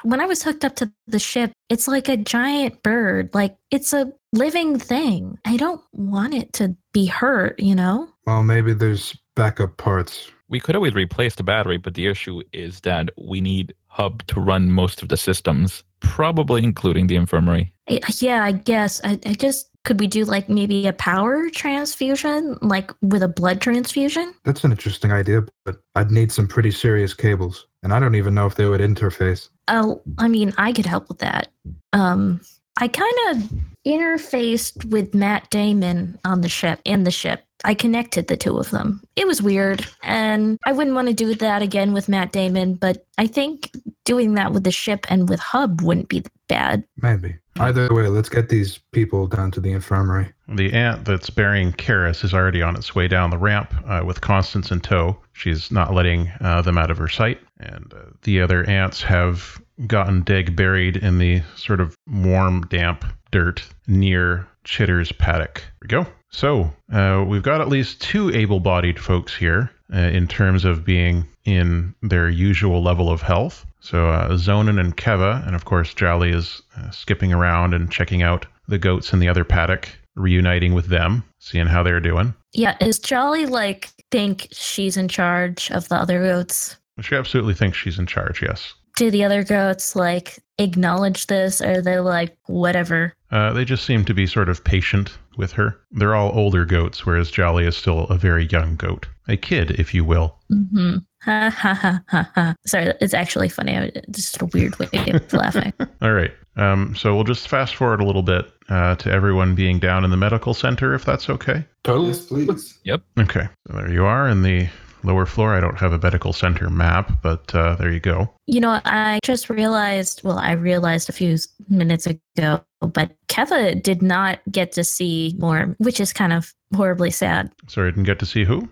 when 0.04 0.20
I 0.20 0.26
was 0.26 0.44
hooked 0.44 0.66
up 0.66 0.76
to 0.76 0.92
the 1.08 1.18
ship, 1.18 1.54
it's 1.70 1.88
like 1.88 2.10
a 2.10 2.18
giant 2.18 2.84
bird. 2.84 3.30
Like 3.34 3.56
it's 3.72 3.94
a 3.94 4.12
living 4.34 4.78
thing. 4.78 5.40
I 5.46 5.56
don't 5.56 5.82
want 5.94 6.34
it 6.34 6.52
to 6.54 6.76
be 6.92 7.06
hurt, 7.06 7.58
you 7.58 7.74
know? 7.74 8.10
Well, 8.28 8.44
maybe 8.44 8.74
there's 8.74 9.18
backup 9.36 9.78
parts. 9.78 10.30
We 10.50 10.60
could 10.60 10.76
always 10.76 10.94
replace 10.94 11.36
the 11.36 11.44
battery, 11.44 11.78
but 11.78 11.94
the 11.94 12.08
issue 12.08 12.42
is 12.52 12.82
that 12.82 13.12
we 13.18 13.40
need 13.40 13.74
Hub 13.88 14.28
to 14.28 14.42
run 14.42 14.72
most 14.72 15.02
of 15.02 15.08
the 15.08 15.16
systems, 15.16 15.86
probably 16.02 16.66
including 16.66 17.08
the 17.08 17.16
infirmary. 17.16 17.74
Yeah, 18.20 18.44
I 18.44 18.52
guess. 18.52 19.00
I, 19.06 19.20
I 19.26 19.34
just 19.36 19.70
Could 19.84 20.00
we 20.00 20.08
do 20.08 20.26
like 20.26 20.48
maybe 20.48 20.88
a 20.88 20.94
power 20.94 21.50
transfusion, 21.50 22.58
like 22.62 22.92
with 23.02 23.24
a 23.24 23.28
blood 23.28 23.62
transfusion? 23.62 24.34
That's 24.44 24.64
an 24.64 24.72
interesting 24.72 25.12
idea, 25.12 25.44
but 25.66 25.78
I'd 25.96 26.12
need 26.12 26.32
some 26.32 26.48
pretty 26.48 26.72
serious 26.72 27.14
cables, 27.14 27.68
and 27.82 27.94
I 27.94 28.00
don't 28.00 28.16
even 28.16 28.36
know 28.36 28.46
if 28.46 28.56
they 28.56 28.68
would 28.68 28.82
interface. 28.82 29.50
Oh, 29.68 30.02
I 30.20 30.28
mean, 30.28 30.54
I 30.58 30.72
could 30.72 30.86
help 30.86 31.10
with 31.10 31.20
that. 31.20 31.48
Um, 31.94 32.42
I 32.78 32.88
kind 32.88 33.14
of 33.30 33.50
interfaced 33.86 34.86
with 34.86 35.16
Matt 35.16 35.50
Damon 35.50 36.20
on 36.26 36.42
the 36.42 36.50
ship, 36.50 36.80
in 36.86 37.04
the 37.04 37.12
ship. 37.12 37.44
I 37.64 37.74
connected 37.74 38.28
the 38.28 38.38
two 38.38 38.58
of 38.58 38.72
them. 38.72 39.02
It 39.16 39.28
was 39.28 39.42
weird, 39.42 39.86
and 40.04 40.58
I 40.66 40.72
wouldn't 40.72 40.96
want 40.96 41.08
to 41.08 41.14
do 41.14 41.36
that 41.36 41.62
again 41.62 41.94
with 41.94 42.10
Matt 42.10 42.32
Damon, 42.32 42.76
but 42.76 43.06
I 43.18 43.28
think 43.28 43.72
doing 44.06 44.34
that 44.36 44.52
with 44.52 44.64
the 44.64 44.72
ship 44.72 45.06
and 45.10 45.30
with 45.30 45.40
Hub 45.40 45.82
wouldn't 45.82 46.10
be 46.10 46.24
bad. 46.48 46.84
Maybe. 46.98 47.38
Either 47.60 47.94
way, 47.94 48.08
let's 48.08 48.30
get 48.30 48.50
these 48.50 48.80
people 48.92 49.28
down 49.28 49.52
to 49.52 49.60
the 49.60 49.72
infirmary. 49.72 50.32
The 50.48 50.72
ant 50.74 51.06
that's 51.06 51.30
burying 51.30 51.74
Karis 51.74 52.24
is 52.24 52.34
already 52.34 52.62
on 52.62 52.76
its 52.76 52.96
way 52.96 53.08
down 53.08 53.30
the 53.30 53.38
ramp 53.38 53.74
uh, 53.86 54.04
with 54.06 54.22
Constance 54.22 54.72
in 54.72 54.80
tow. 54.80 55.18
She's 55.34 55.72
not 55.72 55.94
letting 55.94 56.32
uh, 56.40 56.62
them 56.62 56.78
out 56.78 56.92
of 56.92 56.98
her 56.98 57.08
sight. 57.10 57.40
And 57.60 57.94
uh, 57.94 58.12
the 58.24 58.42
other 58.42 58.64
ants 58.70 59.02
have 59.04 59.62
gotten 59.88 60.24
Dig 60.24 60.56
buried 60.56 60.98
in 60.98 61.18
the 61.18 61.42
sort 61.56 61.82
of 61.82 61.96
warm, 62.08 62.62
damp 62.68 63.06
dirt 63.32 63.64
near 63.88 64.48
Chitter's 64.64 65.12
paddock. 65.12 65.56
There 65.56 65.74
we 65.82 65.88
go. 66.06 66.12
So 66.30 66.72
uh, 66.92 67.26
we've 67.28 67.44
got 67.44 67.62
at 67.62 67.68
least 67.68 68.02
two 68.02 68.30
able 68.32 68.60
bodied 68.60 69.00
folks 69.00 69.36
here 69.36 69.70
uh, 69.94 69.98
in 69.98 70.28
terms 70.28 70.64
of 70.66 70.86
being 70.86 71.28
in 71.44 71.94
their 72.02 72.30
usual 72.30 72.82
level 72.82 73.10
of 73.10 73.22
health. 73.22 73.66
So 73.82 74.10
uh, 74.10 74.30
Zonin 74.38 74.80
and 74.80 74.96
Keva, 74.96 75.46
and 75.46 75.56
of 75.56 75.66
course 75.66 75.94
Jolly 75.94 76.30
is 76.30 76.62
uh, 76.78 76.90
skipping 76.92 77.34
around 77.34 77.74
and 77.74 77.92
checking 77.92 78.22
out 78.22 78.46
the 78.68 78.78
goats 78.78 79.12
in 79.12 79.20
the 79.20 79.28
other 79.28 79.44
paddock, 79.44 79.90
reuniting 80.16 80.74
with 80.74 80.88
them, 80.88 81.24
seeing 81.40 81.68
how 81.68 81.84
they're 81.84 82.00
doing. 82.00 82.34
Yeah, 82.54 82.78
is 82.80 83.00
Jolly 83.00 83.46
like 83.46 83.90
think 84.12 84.48
she's 84.52 84.98
in 84.98 85.08
charge 85.08 85.72
of 85.72 85.90
the 85.90 85.96
other 85.96 86.20
goats? 86.20 86.78
She 87.02 87.16
absolutely 87.16 87.56
thinks 87.56 87.78
she's 87.78 87.98
in 87.98 88.06
charge, 88.06 88.42
yes. 88.42 88.74
Do 88.98 89.10
the 89.10 89.24
other 89.24 89.44
goats 89.44 89.96
like 89.96 90.40
acknowledge 90.60 91.28
this 91.28 91.62
or 91.62 91.80
are 91.80 91.82
they 91.82 92.00
like 92.00 92.38
whatever? 92.46 93.14
Uh, 93.32 93.54
they 93.54 93.66
just 93.66 93.86
seem 93.86 94.06
to 94.06 94.14
be 94.14 94.28
sort 94.28 94.50
of 94.50 94.64
patient 94.64 95.18
with 95.38 95.54
her. 95.54 95.80
They're 95.92 96.16
all 96.16 96.38
older 96.38 96.66
goats, 96.66 97.06
whereas 97.06 97.32
Jolly 97.32 97.66
is 97.66 97.76
still 97.76 98.02
a 98.08 98.18
very 98.18 98.46
young 98.48 98.76
goat. 98.76 99.08
A 99.28 99.38
kid, 99.38 99.72
if 99.80 99.94
you 99.94 100.04
will. 100.04 100.38
Mm-hmm. 100.52 100.98
Ha 101.24 101.50
ha 101.56 101.74
ha 101.74 102.02
ha 102.08 102.32
ha. 102.36 102.56
Sorry, 102.66 102.94
it's 103.00 103.14
actually 103.14 103.50
funny. 103.50 103.78
I- 103.78 103.92
Just 104.12 104.42
a 104.42 104.46
weird 104.48 104.78
way 104.80 104.88
of 105.14 105.32
laughing. 105.34 105.74
All 106.02 106.14
right. 106.14 106.32
Um, 106.58 106.96
so 106.96 107.14
we'll 107.16 107.24
just 107.24 107.48
fast 107.48 107.76
forward 107.76 108.02
a 108.02 108.06
little 108.06 108.24
bit 108.24 108.46
uh, 108.70 108.96
to 108.96 109.12
everyone 109.12 109.56
being 109.56 109.80
down 109.80 110.04
in 110.04 110.10
the 110.12 110.18
medical 110.18 110.54
center, 110.54 110.94
if 110.94 111.06
that's 111.06 111.30
okay. 111.30 111.64
Totally. 111.84 112.08
Yes, 112.10 112.26
please. 112.26 112.80
Yep. 112.84 113.02
Okay. 113.20 113.48
So 113.68 113.74
there 113.78 113.92
you 113.92 114.04
are 114.06 114.28
in 114.28 114.42
the 114.42 114.68
lower 115.04 115.26
floor. 115.26 115.56
I 115.56 115.60
don't 115.62 115.80
have 115.80 115.94
a 115.94 115.98
medical 116.00 116.34
center 116.34 116.70
map, 116.70 117.22
but 117.24 117.54
uh, 117.56 117.76
there 117.76 117.92
you 117.92 118.00
go. 118.00 118.30
You 118.48 118.60
know, 118.60 118.80
I 118.86 119.20
just 119.24 119.50
realized, 119.50 120.22
well, 120.24 120.38
I 120.38 120.52
realized 120.52 121.08
a 121.10 121.14
few 121.14 121.38
minutes 121.70 122.06
ago, 122.08 122.62
but 122.82 123.12
Keva 123.28 123.82
did 123.82 124.02
not 124.02 124.40
get 124.52 124.72
to 124.74 124.84
see 124.84 125.36
more, 125.40 125.76
which 125.80 126.00
is 126.00 126.12
kind 126.14 126.34
of 126.34 126.54
horribly 126.76 127.12
sad. 127.12 127.52
Sorry, 127.68 127.92
didn't 127.92 128.04
get 128.04 128.20
to 128.20 128.26
see 128.26 128.44
who. 128.44 128.68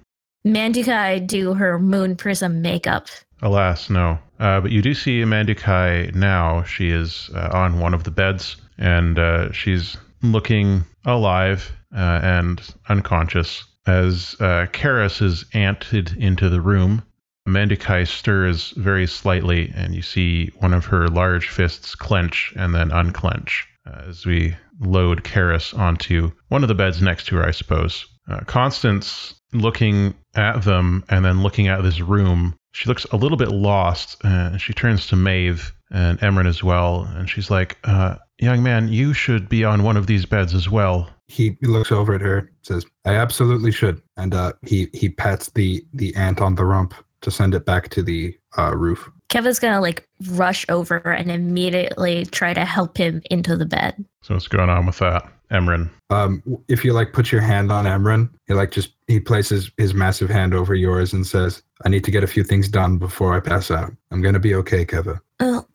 Mandukai 0.46 1.26
do 1.28 1.54
her 1.54 1.78
moon 1.80 2.16
prism 2.16 2.62
makeup. 2.62 3.08
Alas, 3.42 3.90
no. 3.90 4.18
Uh, 4.40 4.62
but 4.62 4.72
you 4.72 4.82
do 4.82 4.94
see 4.94 5.22
Mandukai 5.24 6.14
now. 6.16 6.64
She 6.64 6.90
is 6.90 7.30
uh, 7.36 7.50
on 7.54 7.80
one 7.80 7.94
of 7.94 8.04
the 8.04 8.12
beds 8.12 8.58
and 8.78 9.20
uh, 9.20 9.52
she's 9.52 9.98
looking 10.22 10.86
alive 11.06 11.72
uh, 11.96 12.20
and 12.24 12.62
unconscious. 12.88 13.64
As 13.88 14.36
uh, 14.40 14.68
Karis 14.72 15.22
is 15.22 15.46
anted 15.54 16.16
into 16.18 16.50
the 16.50 16.62
room, 16.62 17.02
Mandukai 17.48 18.08
stirs 18.08 18.72
very 18.72 19.08
slightly 19.08 19.72
and 19.76 19.96
you 19.96 20.02
see 20.02 20.52
one 20.60 20.74
of 20.74 20.86
her 20.86 21.08
large 21.08 21.50
fists 21.50 21.96
clench 21.96 22.54
and 22.56 22.74
then 22.76 22.92
unclench 22.92 23.68
uh, 23.86 24.04
as 24.08 24.26
we 24.26 24.56
load 24.80 25.24
Karis 25.24 25.78
onto 25.78 26.32
one 26.48 26.64
of 26.64 26.70
the 26.70 26.76
beds 26.76 27.02
next 27.02 27.28
to 27.28 27.38
her, 27.38 27.46
I 27.46 27.52
suppose. 27.52 28.06
Uh, 28.30 28.42
Constance 28.46 29.36
looking 29.54 30.14
at 30.36 30.64
them 30.64 31.04
and 31.10 31.26
then 31.26 31.42
looking 31.42 31.68
at 31.68 31.82
this 31.82 32.00
room. 32.00 32.56
She 32.72 32.88
looks 32.88 33.06
a 33.06 33.18
little 33.18 33.38
bit 33.38 33.50
lost. 33.50 34.18
and 34.24 34.62
she 34.62 34.74
turns 34.74 35.08
to 35.08 35.16
Maeve 35.16 35.74
and 35.92 36.20
Emran 36.20 36.48
as 36.48 36.64
well, 36.64 37.10
and 37.16 37.30
she's 37.30 37.50
like, 37.50 37.78
uh, 37.84 38.16
"Young 38.38 38.62
man, 38.62 38.90
you 38.90 39.14
should 39.14 39.50
be 39.50 39.64
on 39.64 39.84
one 39.84 39.98
of 39.98 40.06
these 40.08 40.26
beds 40.26 40.54
as 40.54 40.70
well." 40.70 41.10
He 41.28 41.58
looks 41.62 41.92
over 41.92 42.14
at 42.14 42.22
her, 42.22 42.52
says, 42.62 42.86
"I 43.06 43.16
absolutely 43.16 43.72
should," 43.72 44.02
and 44.18 44.34
uh, 44.34 44.54
he 44.66 44.88
he 44.94 45.10
pats 45.10 45.50
the 45.56 45.84
the 45.94 46.16
ant 46.16 46.42
on 46.42 46.56
the 46.56 46.66
rump 46.66 46.94
to 47.22 47.32
send 47.32 47.56
it 47.56 47.66
back 47.66 47.90
to 47.90 48.04
the 48.04 48.38
uh, 48.58 48.76
roof. 48.76 49.10
Keva's 49.30 49.60
gonna 49.60 49.82
like 49.82 50.08
rush 50.32 50.66
over 50.70 50.98
and 50.98 51.32
immediately 51.32 52.26
try 52.26 52.54
to 52.54 52.66
help 52.66 52.98
him 52.98 53.22
into 53.30 53.56
the 53.56 53.66
bed. 53.66 54.06
So 54.22 54.36
what's 54.36 54.48
going 54.48 54.70
on 54.70 54.86
with 54.86 55.00
that, 55.00 55.32
Emran? 55.52 55.90
Um, 56.10 56.44
if 56.68 56.84
you 56.86 56.94
like 56.94 57.14
put 57.14 57.32
your 57.32 57.42
hand 57.42 57.72
on 57.72 57.86
Emran, 57.86 58.30
he 58.48 58.54
like 58.54 58.72
just 58.72 58.94
he 59.08 59.20
places 59.20 59.72
his 59.78 59.94
massive 59.94 60.30
hand 60.30 60.54
over 60.54 60.76
yours 60.76 61.14
and 61.14 61.26
says, 61.26 61.62
"I 61.86 61.90
need 61.90 62.04
to 62.04 62.12
get 62.12 62.24
a 62.24 62.28
few 62.28 62.44
things 62.44 62.68
done 62.68 62.98
before 62.98 63.36
I 63.36 63.40
pass 63.40 63.72
out. 63.72 63.92
I'm 64.12 64.22
gonna 64.22 64.40
be 64.40 64.56
okay, 64.56 64.86
Keva." 64.86 65.20
Well, 65.40 65.70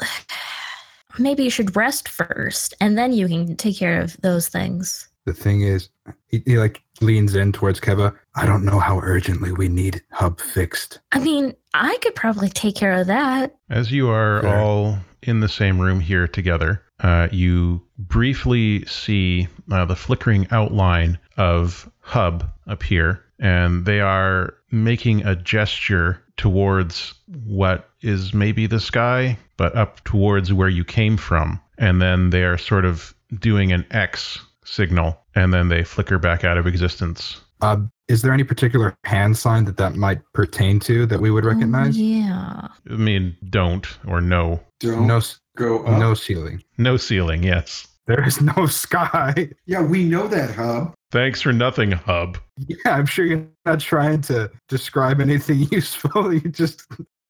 maybe 1.18 1.44
you 1.44 1.50
should 1.50 1.76
rest 1.76 2.08
first, 2.08 2.74
and 2.80 2.96
then 2.98 3.12
you 3.12 3.28
can 3.28 3.56
take 3.56 3.78
care 3.78 4.00
of 4.00 4.16
those 4.20 4.48
things. 4.48 5.08
The 5.24 5.32
thing 5.32 5.62
is, 5.62 5.88
he, 6.26 6.42
he 6.44 6.58
like 6.58 6.82
leans 7.00 7.34
in 7.34 7.52
towards 7.52 7.80
Keva. 7.80 8.14
I 8.34 8.46
don't 8.46 8.64
know 8.64 8.78
how 8.78 9.00
urgently 9.00 9.52
we 9.52 9.68
need 9.68 10.02
Hub 10.12 10.40
fixed. 10.40 11.00
I 11.12 11.18
mean, 11.18 11.54
I 11.72 11.96
could 12.02 12.14
probably 12.14 12.48
take 12.48 12.76
care 12.76 12.92
of 12.92 13.06
that. 13.06 13.56
As 13.70 13.90
you 13.90 14.10
are 14.10 14.42
Fair. 14.42 14.60
all 14.60 14.98
in 15.22 15.40
the 15.40 15.48
same 15.48 15.80
room 15.80 16.00
here 16.00 16.28
together, 16.28 16.82
uh, 17.00 17.28
you 17.32 17.83
briefly 17.98 18.84
see 18.86 19.48
uh, 19.70 19.84
the 19.84 19.96
flickering 19.96 20.46
outline 20.50 21.18
of 21.36 21.90
Hub 22.00 22.50
appear, 22.66 23.24
and 23.38 23.84
they 23.84 24.00
are 24.00 24.54
making 24.70 25.24
a 25.26 25.36
gesture 25.36 26.22
towards 26.36 27.14
what 27.44 27.90
is 28.00 28.34
maybe 28.34 28.66
the 28.66 28.80
sky, 28.80 29.38
but 29.56 29.74
up 29.76 30.02
towards 30.04 30.52
where 30.52 30.68
you 30.68 30.84
came 30.84 31.16
from. 31.16 31.60
And 31.78 32.00
then 32.02 32.30
they 32.30 32.44
are 32.44 32.58
sort 32.58 32.84
of 32.84 33.14
doing 33.38 33.72
an 33.72 33.84
X 33.90 34.38
signal, 34.64 35.18
and 35.34 35.52
then 35.52 35.68
they 35.68 35.84
flicker 35.84 36.18
back 36.18 36.44
out 36.44 36.58
of 36.58 36.66
existence. 36.66 37.40
Uh, 37.60 37.78
is 38.08 38.22
there 38.22 38.32
any 38.32 38.44
particular 38.44 38.94
hand 39.04 39.36
sign 39.38 39.64
that 39.64 39.76
that 39.78 39.94
might 39.94 40.20
pertain 40.34 40.78
to 40.80 41.06
that 41.06 41.20
we 41.20 41.30
would 41.30 41.44
recognize? 41.44 41.96
Oh, 41.96 42.00
yeah. 42.00 42.68
I 42.90 42.94
mean, 42.96 43.36
don't 43.48 43.86
or 44.06 44.20
no. 44.20 44.60
Don't 44.80 45.06
No, 45.06 45.16
s- 45.18 45.40
go 45.56 45.84
up. 45.84 45.98
no 45.98 46.14
ceiling. 46.14 46.62
No 46.78 46.96
ceiling, 46.96 47.42
yes. 47.42 47.86
There 48.06 48.26
is 48.26 48.40
no 48.40 48.66
sky. 48.68 49.50
Yeah, 49.66 49.82
we 49.82 50.04
know 50.04 50.28
that, 50.28 50.54
Hub. 50.54 50.94
Thanks 51.10 51.40
for 51.40 51.52
nothing, 51.52 51.92
Hub. 51.92 52.38
Yeah, 52.66 52.76
I'm 52.96 53.06
sure 53.06 53.24
you're 53.24 53.46
not 53.64 53.80
trying 53.80 54.20
to 54.22 54.50
describe 54.68 55.20
anything 55.20 55.60
useful. 55.70 56.32
You're 56.32 56.52
just 56.52 56.82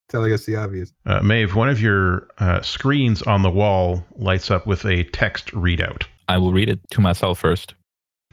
telling 0.09 0.33
us 0.33 0.47
the 0.47 0.57
obvious. 0.57 0.93
Uh, 1.07 1.21
Maeve, 1.23 1.55
one 1.55 1.69
of 1.69 1.81
your 1.81 2.29
uh, 2.39 2.63
screens 2.63 3.23
on 3.23 3.43
the 3.43 3.51
wall 3.51 4.05
lights 4.17 4.51
up 4.51 4.67
with 4.67 4.85
a 4.85 5.05
text 5.05 5.49
readout. 5.49 6.05
I 6.29 6.39
will 6.39 6.53
read 6.53 6.69
it 6.71 6.81
to 6.91 7.01
myself 7.01 7.39
first. 7.39 7.75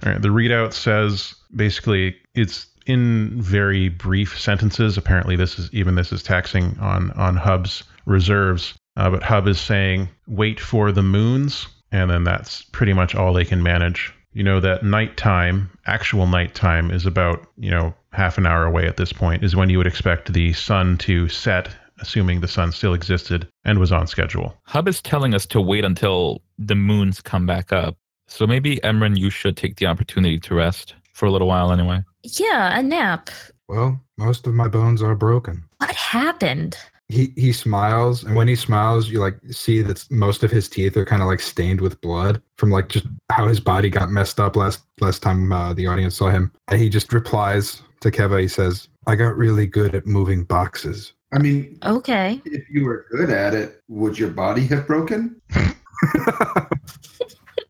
All 0.05 0.11
right, 0.13 0.21
the 0.21 0.29
readout 0.29 0.73
says 0.73 1.35
basically 1.55 2.15
it's 2.33 2.67
in 2.87 3.39
very 3.41 3.89
brief 3.89 4.39
sentences. 4.39 4.97
Apparently, 4.97 5.35
this 5.35 5.59
is 5.59 5.69
even 5.73 5.95
this 5.95 6.11
is 6.11 6.23
taxing 6.23 6.77
on 6.79 7.11
on 7.11 7.35
Hub's 7.35 7.83
reserves. 8.05 8.73
Uh, 9.01 9.09
but 9.09 9.23
Hub 9.23 9.47
is 9.47 9.59
saying, 9.59 10.09
"Wait 10.27 10.59
for 10.59 10.91
the 10.91 11.01
moons," 11.01 11.67
and 11.91 12.07
then 12.11 12.23
that's 12.23 12.61
pretty 12.71 12.93
much 12.93 13.15
all 13.15 13.33
they 13.33 13.43
can 13.43 13.63
manage. 13.63 14.13
You 14.33 14.43
know 14.43 14.59
that 14.59 14.85
nighttime, 14.85 15.71
actual 15.87 16.27
nighttime, 16.27 16.91
is 16.91 17.07
about 17.07 17.47
you 17.57 17.71
know 17.71 17.95
half 18.11 18.37
an 18.37 18.45
hour 18.45 18.63
away 18.63 18.85
at 18.85 18.97
this 18.97 19.11
point. 19.11 19.43
Is 19.43 19.55
when 19.55 19.71
you 19.71 19.79
would 19.79 19.87
expect 19.87 20.31
the 20.31 20.53
sun 20.53 20.99
to 20.99 21.27
set, 21.29 21.69
assuming 21.99 22.41
the 22.41 22.47
sun 22.47 22.71
still 22.71 22.93
existed 22.93 23.47
and 23.65 23.79
was 23.79 23.91
on 23.91 24.05
schedule. 24.05 24.55
Hub 24.65 24.87
is 24.87 25.01
telling 25.01 25.33
us 25.33 25.47
to 25.47 25.59
wait 25.59 25.83
until 25.83 26.43
the 26.59 26.75
moons 26.75 27.21
come 27.21 27.47
back 27.47 27.73
up. 27.73 27.97
So 28.27 28.45
maybe 28.45 28.77
Emran, 28.83 29.17
you 29.17 29.31
should 29.31 29.57
take 29.57 29.77
the 29.77 29.87
opportunity 29.87 30.39
to 30.41 30.53
rest 30.53 30.93
for 31.13 31.25
a 31.25 31.31
little 31.31 31.47
while 31.47 31.71
anyway. 31.71 32.03
Yeah, 32.21 32.77
a 32.77 32.83
nap. 32.83 33.31
Well, 33.67 33.99
most 34.19 34.45
of 34.45 34.53
my 34.53 34.67
bones 34.67 35.01
are 35.01 35.15
broken. 35.15 35.63
What 35.79 35.95
happened? 35.95 36.77
He 37.11 37.33
he 37.35 37.51
smiles, 37.51 38.23
and 38.23 38.35
when 38.35 38.47
he 38.47 38.55
smiles, 38.55 39.09
you 39.09 39.19
like 39.19 39.37
see 39.51 39.81
that 39.81 40.05
most 40.09 40.43
of 40.43 40.51
his 40.51 40.69
teeth 40.69 40.95
are 40.95 41.05
kind 41.05 41.21
of 41.21 41.27
like 41.27 41.41
stained 41.41 41.81
with 41.81 41.99
blood 41.99 42.41
from 42.57 42.69
like 42.71 42.87
just 42.89 43.05
how 43.29 43.47
his 43.47 43.59
body 43.59 43.89
got 43.89 44.11
messed 44.11 44.39
up 44.39 44.55
last 44.55 44.81
last 45.01 45.21
time 45.21 45.51
uh, 45.51 45.73
the 45.73 45.87
audience 45.87 46.15
saw 46.15 46.29
him. 46.29 46.51
And 46.69 46.79
he 46.79 46.87
just 46.89 47.11
replies 47.11 47.81
to 47.99 48.11
Keva. 48.11 48.39
He 48.41 48.47
says, 48.47 48.87
"I 49.07 49.15
got 49.15 49.35
really 49.35 49.67
good 49.67 49.93
at 49.93 50.05
moving 50.07 50.45
boxes." 50.45 51.13
I 51.33 51.39
mean, 51.39 51.77
Okay. 51.85 52.41
if 52.45 52.69
you 52.69 52.83
were 52.85 53.05
good 53.11 53.29
at 53.29 53.53
it, 53.53 53.81
would 53.87 54.17
your 54.19 54.31
body 54.31 54.65
have 54.67 54.85
broken? 54.87 55.39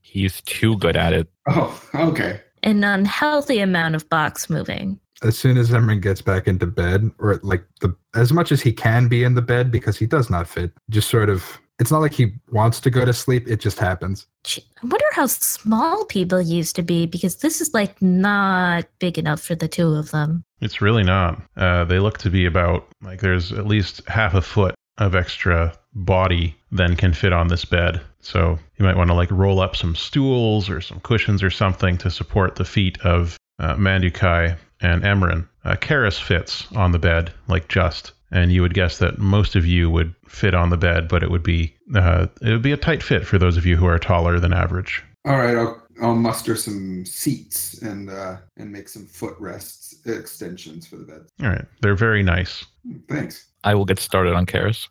He's 0.01 0.41
too 0.41 0.77
good 0.77 0.97
at 0.97 1.13
it. 1.13 1.27
Oh, 1.47 1.81
okay. 1.95 2.41
An 2.63 2.83
unhealthy 2.83 3.59
amount 3.59 3.95
of 3.95 4.07
box 4.09 4.49
moving. 4.49 4.99
As 5.23 5.37
soon 5.37 5.57
as 5.57 5.69
Emran 5.69 6.01
gets 6.01 6.21
back 6.21 6.47
into 6.47 6.65
bed, 6.65 7.11
or 7.19 7.39
like 7.43 7.63
the 7.79 7.95
as 8.15 8.33
much 8.33 8.51
as 8.51 8.61
he 8.61 8.73
can 8.73 9.07
be 9.07 9.23
in 9.23 9.35
the 9.35 9.41
bed 9.41 9.71
because 9.71 9.97
he 9.97 10.05
does 10.05 10.29
not 10.29 10.47
fit, 10.47 10.71
just 10.89 11.09
sort 11.09 11.29
of 11.29 11.59
it's 11.79 11.91
not 11.91 11.99
like 11.99 12.13
he 12.13 12.33
wants 12.51 12.79
to 12.79 12.91
go 12.91 13.05
to 13.05 13.11
sleep, 13.11 13.47
it 13.47 13.59
just 13.59 13.79
happens. 13.79 14.27
I 14.45 14.61
wonder 14.83 15.05
how 15.13 15.25
small 15.25 16.05
people 16.05 16.39
used 16.39 16.75
to 16.75 16.83
be 16.83 17.07
because 17.07 17.37
this 17.37 17.59
is 17.59 17.73
like 17.73 17.99
not 18.01 18.85
big 18.99 19.17
enough 19.17 19.41
for 19.41 19.55
the 19.55 19.67
two 19.67 19.95
of 19.95 20.11
them. 20.11 20.43
It's 20.59 20.79
really 20.79 21.03
not. 21.03 21.41
Uh, 21.57 21.83
they 21.85 21.97
look 21.97 22.19
to 22.19 22.29
be 22.29 22.45
about 22.45 22.87
like 23.01 23.21
there's 23.21 23.51
at 23.51 23.65
least 23.65 24.07
half 24.07 24.35
a 24.35 24.41
foot 24.43 24.75
of 24.99 25.15
extra 25.15 25.75
body 25.93 26.55
than 26.71 26.95
can 26.95 27.13
fit 27.13 27.33
on 27.33 27.47
this 27.47 27.65
bed. 27.65 27.99
So 28.19 28.59
you 28.77 28.85
might 28.85 28.97
want 28.97 29.09
to 29.09 29.15
like 29.15 29.31
roll 29.31 29.59
up 29.59 29.75
some 29.75 29.95
stools 29.95 30.69
or 30.69 30.81
some 30.81 30.99
cushions 30.99 31.41
or 31.41 31.49
something 31.49 31.97
to 31.97 32.11
support 32.11 32.55
the 32.55 32.65
feet 32.65 32.99
of 33.01 33.37
uh, 33.57 33.75
Mandukai 33.75 34.55
and 34.81 35.03
Emran. 35.03 35.47
Uh, 35.63 35.75
Karis 35.75 36.21
fits 36.21 36.67
on 36.75 36.91
the 36.91 36.99
bed 36.99 37.31
like 37.47 37.67
just, 37.67 38.11
and 38.31 38.51
you 38.51 38.61
would 38.61 38.73
guess 38.73 38.97
that 38.97 39.19
most 39.19 39.55
of 39.55 39.65
you 39.65 39.89
would 39.89 40.13
fit 40.27 40.53
on 40.53 40.69
the 40.69 40.77
bed, 40.77 41.07
but 41.07 41.23
it 41.23 41.31
would 41.31 41.43
be 41.43 41.75
uh, 41.95 42.27
it 42.41 42.49
would 42.49 42.61
be 42.61 42.71
a 42.71 42.77
tight 42.77 43.03
fit 43.03 43.25
for 43.25 43.37
those 43.37 43.57
of 43.57 43.65
you 43.65 43.75
who 43.75 43.85
are 43.85 43.99
taller 43.99 44.39
than 44.39 44.53
average. 44.53 45.03
All 45.25 45.37
right, 45.37 45.55
I'll 45.55 45.81
I'll 46.01 46.15
muster 46.15 46.55
some 46.55 47.05
seats 47.05 47.81
and 47.81 48.09
uh, 48.09 48.37
and 48.57 48.71
make 48.71 48.89
some 48.89 49.05
footrests 49.05 49.95
extensions 50.05 50.87
for 50.87 50.95
the 50.95 51.05
bed. 51.05 51.21
All 51.43 51.49
right, 51.49 51.65
they're 51.81 51.95
very 51.95 52.23
nice. 52.23 52.65
Thanks. 53.07 53.45
I 53.63 53.75
will 53.75 53.85
get 53.85 53.99
started 53.99 54.33
on 54.33 54.45
Karis. 54.45 54.87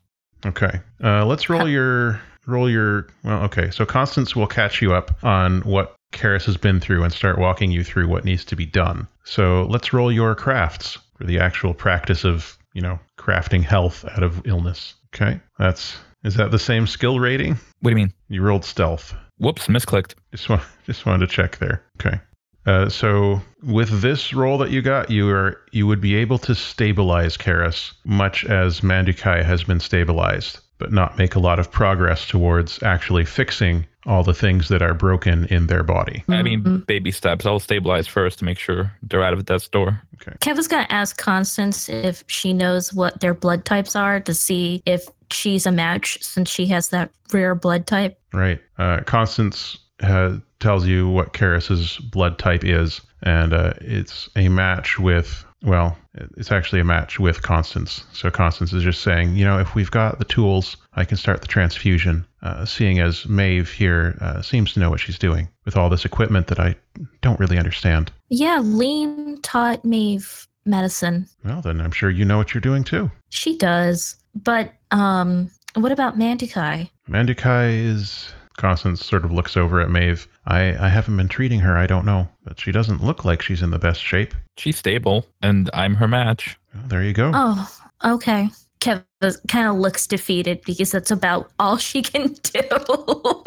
Okay. 0.46 0.80
Uh, 1.02 1.26
let's 1.26 1.50
roll 1.50 1.68
your 1.68 2.20
roll 2.46 2.70
your 2.70 3.08
well. 3.24 3.42
Okay, 3.44 3.70
so 3.70 3.84
Constance 3.84 4.36
will 4.36 4.46
catch 4.46 4.80
you 4.80 4.94
up 4.94 5.22
on 5.24 5.60
what 5.62 5.96
Karis 6.12 6.44
has 6.46 6.56
been 6.56 6.80
through 6.80 7.02
and 7.04 7.12
start 7.12 7.38
walking 7.38 7.70
you 7.70 7.84
through 7.84 8.08
what 8.08 8.24
needs 8.24 8.44
to 8.46 8.56
be 8.56 8.66
done. 8.66 9.06
So 9.24 9.66
let's 9.70 9.92
roll 9.92 10.10
your 10.10 10.34
crafts 10.34 10.98
for 11.16 11.24
the 11.24 11.38
actual 11.38 11.74
practice 11.74 12.24
of 12.24 12.56
you 12.74 12.82
know 12.82 12.98
crafting 13.18 13.62
health 13.62 14.04
out 14.04 14.22
of 14.22 14.46
illness. 14.46 14.94
Okay, 15.14 15.40
that's 15.58 15.96
is 16.24 16.34
that 16.34 16.50
the 16.50 16.58
same 16.58 16.86
skill 16.86 17.18
rating? 17.18 17.58
What 17.80 17.90
do 17.90 17.90
you 17.90 17.96
mean? 17.96 18.12
You 18.28 18.42
rolled 18.42 18.64
stealth. 18.64 19.14
Whoops, 19.38 19.68
misclicked. 19.68 20.14
Just 20.32 20.48
want 20.48 20.62
just 20.86 21.06
wanted 21.06 21.28
to 21.28 21.34
check 21.34 21.58
there. 21.58 21.82
Okay. 22.00 22.20
Uh, 22.66 22.88
so 22.88 23.40
with 23.62 24.02
this 24.02 24.34
roll 24.34 24.58
that 24.58 24.70
you 24.70 24.82
got, 24.82 25.10
you 25.10 25.28
are 25.30 25.60
you 25.72 25.86
would 25.86 26.00
be 26.00 26.14
able 26.16 26.38
to 26.38 26.54
stabilize 26.54 27.36
Karis, 27.36 27.92
much 28.04 28.44
as 28.44 28.82
Mandukai 28.82 29.42
has 29.42 29.64
been 29.64 29.80
stabilized, 29.80 30.60
but 30.80 30.92
not 30.92 31.16
make 31.18 31.36
a 31.36 31.38
lot 31.38 31.58
of 31.60 31.70
progress 31.70 32.26
towards 32.26 32.82
actually 32.82 33.24
fixing 33.24 33.86
all 34.06 34.24
the 34.24 34.34
things 34.34 34.68
that 34.68 34.80
are 34.80 34.94
broken 34.94 35.44
in 35.46 35.66
their 35.66 35.82
body. 35.82 36.24
I 36.28 36.42
mean, 36.42 36.62
Mhm. 36.62 36.86
baby 36.86 37.12
steps. 37.12 37.44
I'll 37.44 37.60
stabilize 37.60 38.06
first 38.08 38.38
to 38.38 38.46
make 38.46 38.58
sure 38.58 38.90
they're 39.02 39.22
out 39.22 39.34
of 39.34 39.38
the 39.38 39.44
death's 39.44 39.68
door. 39.68 40.00
Keva's 40.40 40.66
gonna 40.66 40.86
ask 40.88 41.18
Constance 41.18 41.88
if 41.90 42.24
she 42.26 42.52
knows 42.54 42.92
what 42.94 43.20
their 43.20 43.34
blood 43.34 43.64
types 43.66 43.94
are 43.94 44.18
to 44.20 44.32
see 44.34 44.82
if 44.86 45.04
she's 45.30 45.66
a 45.66 45.70
match 45.72 46.18
since 46.22 46.50
she 46.50 46.66
has 46.66 46.88
that 46.88 47.10
rare 47.32 47.54
blood 47.54 47.86
type. 47.86 48.18
Right. 48.32 48.58
Uh, 48.78 49.00
Constance 49.04 49.76
uh, 50.02 50.36
tells 50.60 50.86
you 50.86 51.06
what 51.08 51.34
Karis's 51.34 51.98
blood 51.98 52.38
type 52.38 52.64
is, 52.64 53.02
and 53.22 53.52
uh, 53.52 53.74
it's 53.82 54.30
a 54.34 54.48
match 54.48 54.98
with. 54.98 55.44
Well, 55.62 55.96
it's 56.14 56.50
actually 56.50 56.80
a 56.80 56.84
match 56.84 57.20
with 57.20 57.42
Constance. 57.42 58.04
So 58.12 58.30
Constance 58.30 58.72
is 58.72 58.82
just 58.82 59.02
saying, 59.02 59.36
you 59.36 59.44
know, 59.44 59.58
if 59.58 59.74
we've 59.74 59.90
got 59.90 60.18
the 60.18 60.24
tools, 60.24 60.76
I 60.94 61.04
can 61.04 61.16
start 61.16 61.42
the 61.42 61.46
transfusion. 61.46 62.26
Uh, 62.42 62.64
seeing 62.64 62.98
as 62.98 63.28
Maeve 63.28 63.70
here 63.70 64.16
uh, 64.22 64.40
seems 64.40 64.72
to 64.72 64.80
know 64.80 64.88
what 64.88 65.00
she's 65.00 65.18
doing 65.18 65.48
with 65.66 65.76
all 65.76 65.90
this 65.90 66.06
equipment 66.06 66.46
that 66.46 66.58
I 66.58 66.74
don't 67.20 67.38
really 67.38 67.58
understand. 67.58 68.10
Yeah, 68.30 68.60
Lean 68.60 69.40
taught 69.42 69.84
Maeve 69.84 70.48
medicine. 70.64 71.26
Well, 71.44 71.60
then 71.60 71.80
I'm 71.80 71.90
sure 71.90 72.10
you 72.10 72.24
know 72.24 72.38
what 72.38 72.54
you're 72.54 72.60
doing 72.62 72.84
too. 72.84 73.10
She 73.28 73.56
does. 73.58 74.16
But 74.34 74.72
um 74.90 75.50
what 75.74 75.92
about 75.92 76.18
Mandukai? 76.18 76.88
Mandukai 77.08 77.84
is. 77.84 78.32
Constance 78.56 79.02
sort 79.04 79.24
of 79.24 79.32
looks 79.32 79.56
over 79.56 79.80
at 79.80 79.88
Maeve. 79.88 80.28
I, 80.46 80.86
I 80.86 80.88
haven't 80.88 81.16
been 81.16 81.28
treating 81.28 81.60
her, 81.60 81.76
I 81.76 81.86
don't 81.86 82.06
know, 82.06 82.28
but 82.44 82.58
she 82.58 82.72
doesn't 82.72 83.04
look 83.04 83.24
like 83.24 83.42
she's 83.42 83.62
in 83.62 83.70
the 83.70 83.78
best 83.78 84.02
shape. 84.02 84.34
She's 84.56 84.78
stable, 84.78 85.26
and 85.42 85.70
I'm 85.74 85.94
her 85.96 86.08
match. 86.08 86.58
Well, 86.74 86.84
there 86.88 87.02
you 87.02 87.12
go. 87.12 87.30
Oh, 87.34 87.70
okay. 88.04 88.48
Keva 88.80 89.04
kind 89.48 89.68
of 89.68 89.76
looks 89.76 90.06
defeated 90.06 90.62
because 90.64 90.92
that's 90.92 91.10
about 91.10 91.50
all 91.58 91.76
she 91.76 92.02
can 92.02 92.28
do. 92.42 93.44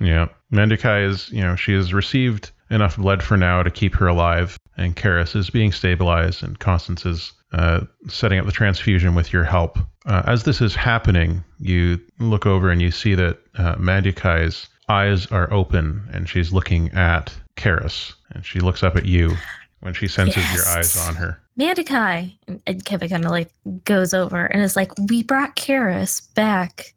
Yeah. 0.00 0.28
Mandukai 0.52 1.08
is, 1.08 1.30
you 1.30 1.42
know, 1.42 1.56
she 1.56 1.72
has 1.72 1.92
received 1.92 2.52
enough 2.70 2.96
blood 2.96 3.22
for 3.22 3.36
now 3.36 3.62
to 3.62 3.70
keep 3.70 3.94
her 3.96 4.06
alive, 4.06 4.58
and 4.76 4.96
Karis 4.96 5.34
is 5.34 5.50
being 5.50 5.72
stabilized, 5.72 6.42
and 6.42 6.58
Constance 6.58 7.04
is 7.04 7.32
uh, 7.52 7.80
setting 8.08 8.38
up 8.38 8.46
the 8.46 8.52
transfusion 8.52 9.14
with 9.14 9.32
your 9.32 9.44
help. 9.44 9.78
Uh, 10.06 10.22
as 10.26 10.44
this 10.44 10.60
is 10.60 10.74
happening, 10.74 11.42
you 11.58 11.98
look 12.18 12.46
over 12.46 12.70
and 12.70 12.82
you 12.82 12.90
see 12.90 13.14
that 13.14 13.38
uh, 13.58 13.74
Mandukai's 13.76 14.68
eyes 14.88 15.26
are 15.26 15.52
open, 15.52 16.08
and 16.12 16.28
she's 16.28 16.52
looking 16.52 16.90
at 16.92 17.32
Karis, 17.56 18.12
and 18.30 18.44
she 18.44 18.60
looks 18.60 18.82
up 18.82 18.96
at 18.96 19.06
you 19.06 19.34
when 19.80 19.94
she 19.94 20.08
senses 20.08 20.44
your 20.54 20.64
eyes 20.66 20.96
on 21.08 21.14
her. 21.16 21.40
Mandukai 21.58 22.36
And- 22.46 22.60
And 22.66 22.84
Keva 22.84 23.08
kind 23.08 23.24
of 23.24 23.30
like 23.30 23.50
goes 23.84 24.12
over 24.12 24.44
and 24.46 24.62
is 24.62 24.76
like, 24.76 24.90
We 25.08 25.22
brought 25.22 25.56
Karis 25.56 26.32
back. 26.34 26.94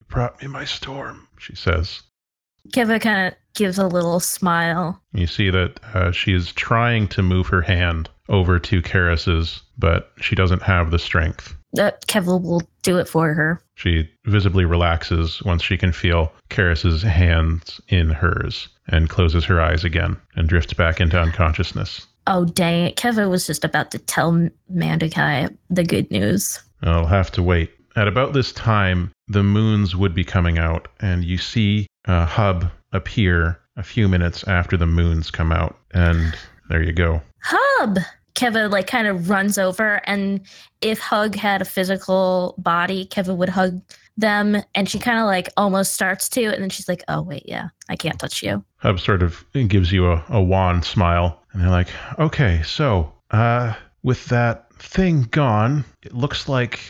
You 0.00 0.06
Brought 0.08 0.40
me 0.40 0.46
my 0.48 0.64
storm, 0.64 1.26
she 1.38 1.56
says. 1.56 2.02
Keva 2.72 3.00
kind 3.00 3.26
of 3.28 3.34
gives 3.54 3.78
a 3.78 3.86
little 3.88 4.20
smile. 4.20 5.00
You 5.12 5.26
see 5.26 5.50
that 5.50 5.80
uh, 5.94 6.12
she 6.12 6.32
is 6.34 6.52
trying 6.52 7.08
to 7.08 7.22
move 7.22 7.46
her 7.48 7.62
hand 7.62 8.08
over 8.28 8.58
to 8.60 8.82
Karis's, 8.82 9.62
but 9.78 10.12
she 10.20 10.34
doesn't 10.36 10.62
have 10.62 10.90
the 10.92 10.98
strength. 10.98 11.55
That 11.72 12.06
Keva 12.06 12.40
will 12.42 12.62
do 12.82 12.98
it 12.98 13.08
for 13.08 13.34
her. 13.34 13.60
She 13.74 14.08
visibly 14.24 14.64
relaxes 14.64 15.42
once 15.42 15.62
she 15.62 15.76
can 15.76 15.92
feel 15.92 16.32
Karis's 16.48 17.02
hands 17.02 17.80
in 17.88 18.10
hers 18.10 18.68
and 18.88 19.10
closes 19.10 19.44
her 19.44 19.60
eyes 19.60 19.84
again 19.84 20.16
and 20.36 20.48
drifts 20.48 20.72
back 20.72 21.00
into 21.00 21.20
unconsciousness. 21.20 22.06
Oh, 22.26 22.44
dang 22.44 22.86
it. 22.86 22.96
Keva 22.96 23.28
was 23.30 23.46
just 23.46 23.64
about 23.64 23.90
to 23.92 23.98
tell 23.98 24.48
Mandukai 24.72 25.56
the 25.70 25.84
good 25.84 26.10
news. 26.10 26.60
I'll 26.82 27.06
have 27.06 27.30
to 27.32 27.42
wait. 27.42 27.70
At 27.96 28.08
about 28.08 28.32
this 28.32 28.52
time, 28.52 29.12
the 29.28 29.42
moons 29.42 29.96
would 29.96 30.14
be 30.14 30.24
coming 30.24 30.58
out, 30.58 30.88
and 31.00 31.24
you 31.24 31.38
see 31.38 31.86
uh, 32.06 32.26
Hub 32.26 32.70
appear 32.92 33.58
a 33.76 33.82
few 33.82 34.08
minutes 34.08 34.44
after 34.44 34.76
the 34.76 34.86
moons 34.86 35.30
come 35.30 35.52
out. 35.52 35.78
And 35.92 36.36
there 36.68 36.82
you 36.82 36.92
go. 36.92 37.22
Hub! 37.42 37.98
Keva 38.36 38.70
like 38.70 38.86
kind 38.86 39.06
of 39.08 39.28
runs 39.30 39.58
over 39.58 40.00
and 40.04 40.40
if 40.80 40.98
Hub 40.98 41.34
had 41.34 41.62
a 41.62 41.64
physical 41.64 42.54
body, 42.58 43.06
Keva 43.06 43.36
would 43.36 43.48
hug 43.48 43.80
them 44.16 44.62
and 44.74 44.88
she 44.88 44.98
kind 44.98 45.18
of 45.18 45.24
like 45.24 45.48
almost 45.56 45.94
starts 45.94 46.28
to 46.30 46.44
and 46.44 46.62
then 46.62 46.70
she's 46.70 46.88
like, 46.88 47.02
"Oh 47.08 47.22
wait, 47.22 47.42
yeah. 47.46 47.68
I 47.88 47.96
can't 47.96 48.18
touch 48.18 48.42
you." 48.42 48.64
Hub 48.78 49.00
sort 49.00 49.22
of 49.22 49.44
gives 49.52 49.90
you 49.90 50.12
a, 50.12 50.24
a 50.28 50.42
wan 50.42 50.82
smile, 50.82 51.42
and 51.52 51.62
they're 51.62 51.70
like, 51.70 51.88
okay, 52.18 52.62
so, 52.64 53.12
uh, 53.30 53.74
with 54.02 54.26
that 54.26 54.72
thing 54.74 55.22
gone, 55.30 55.84
it 56.02 56.14
looks 56.14 56.48
like. 56.48 56.80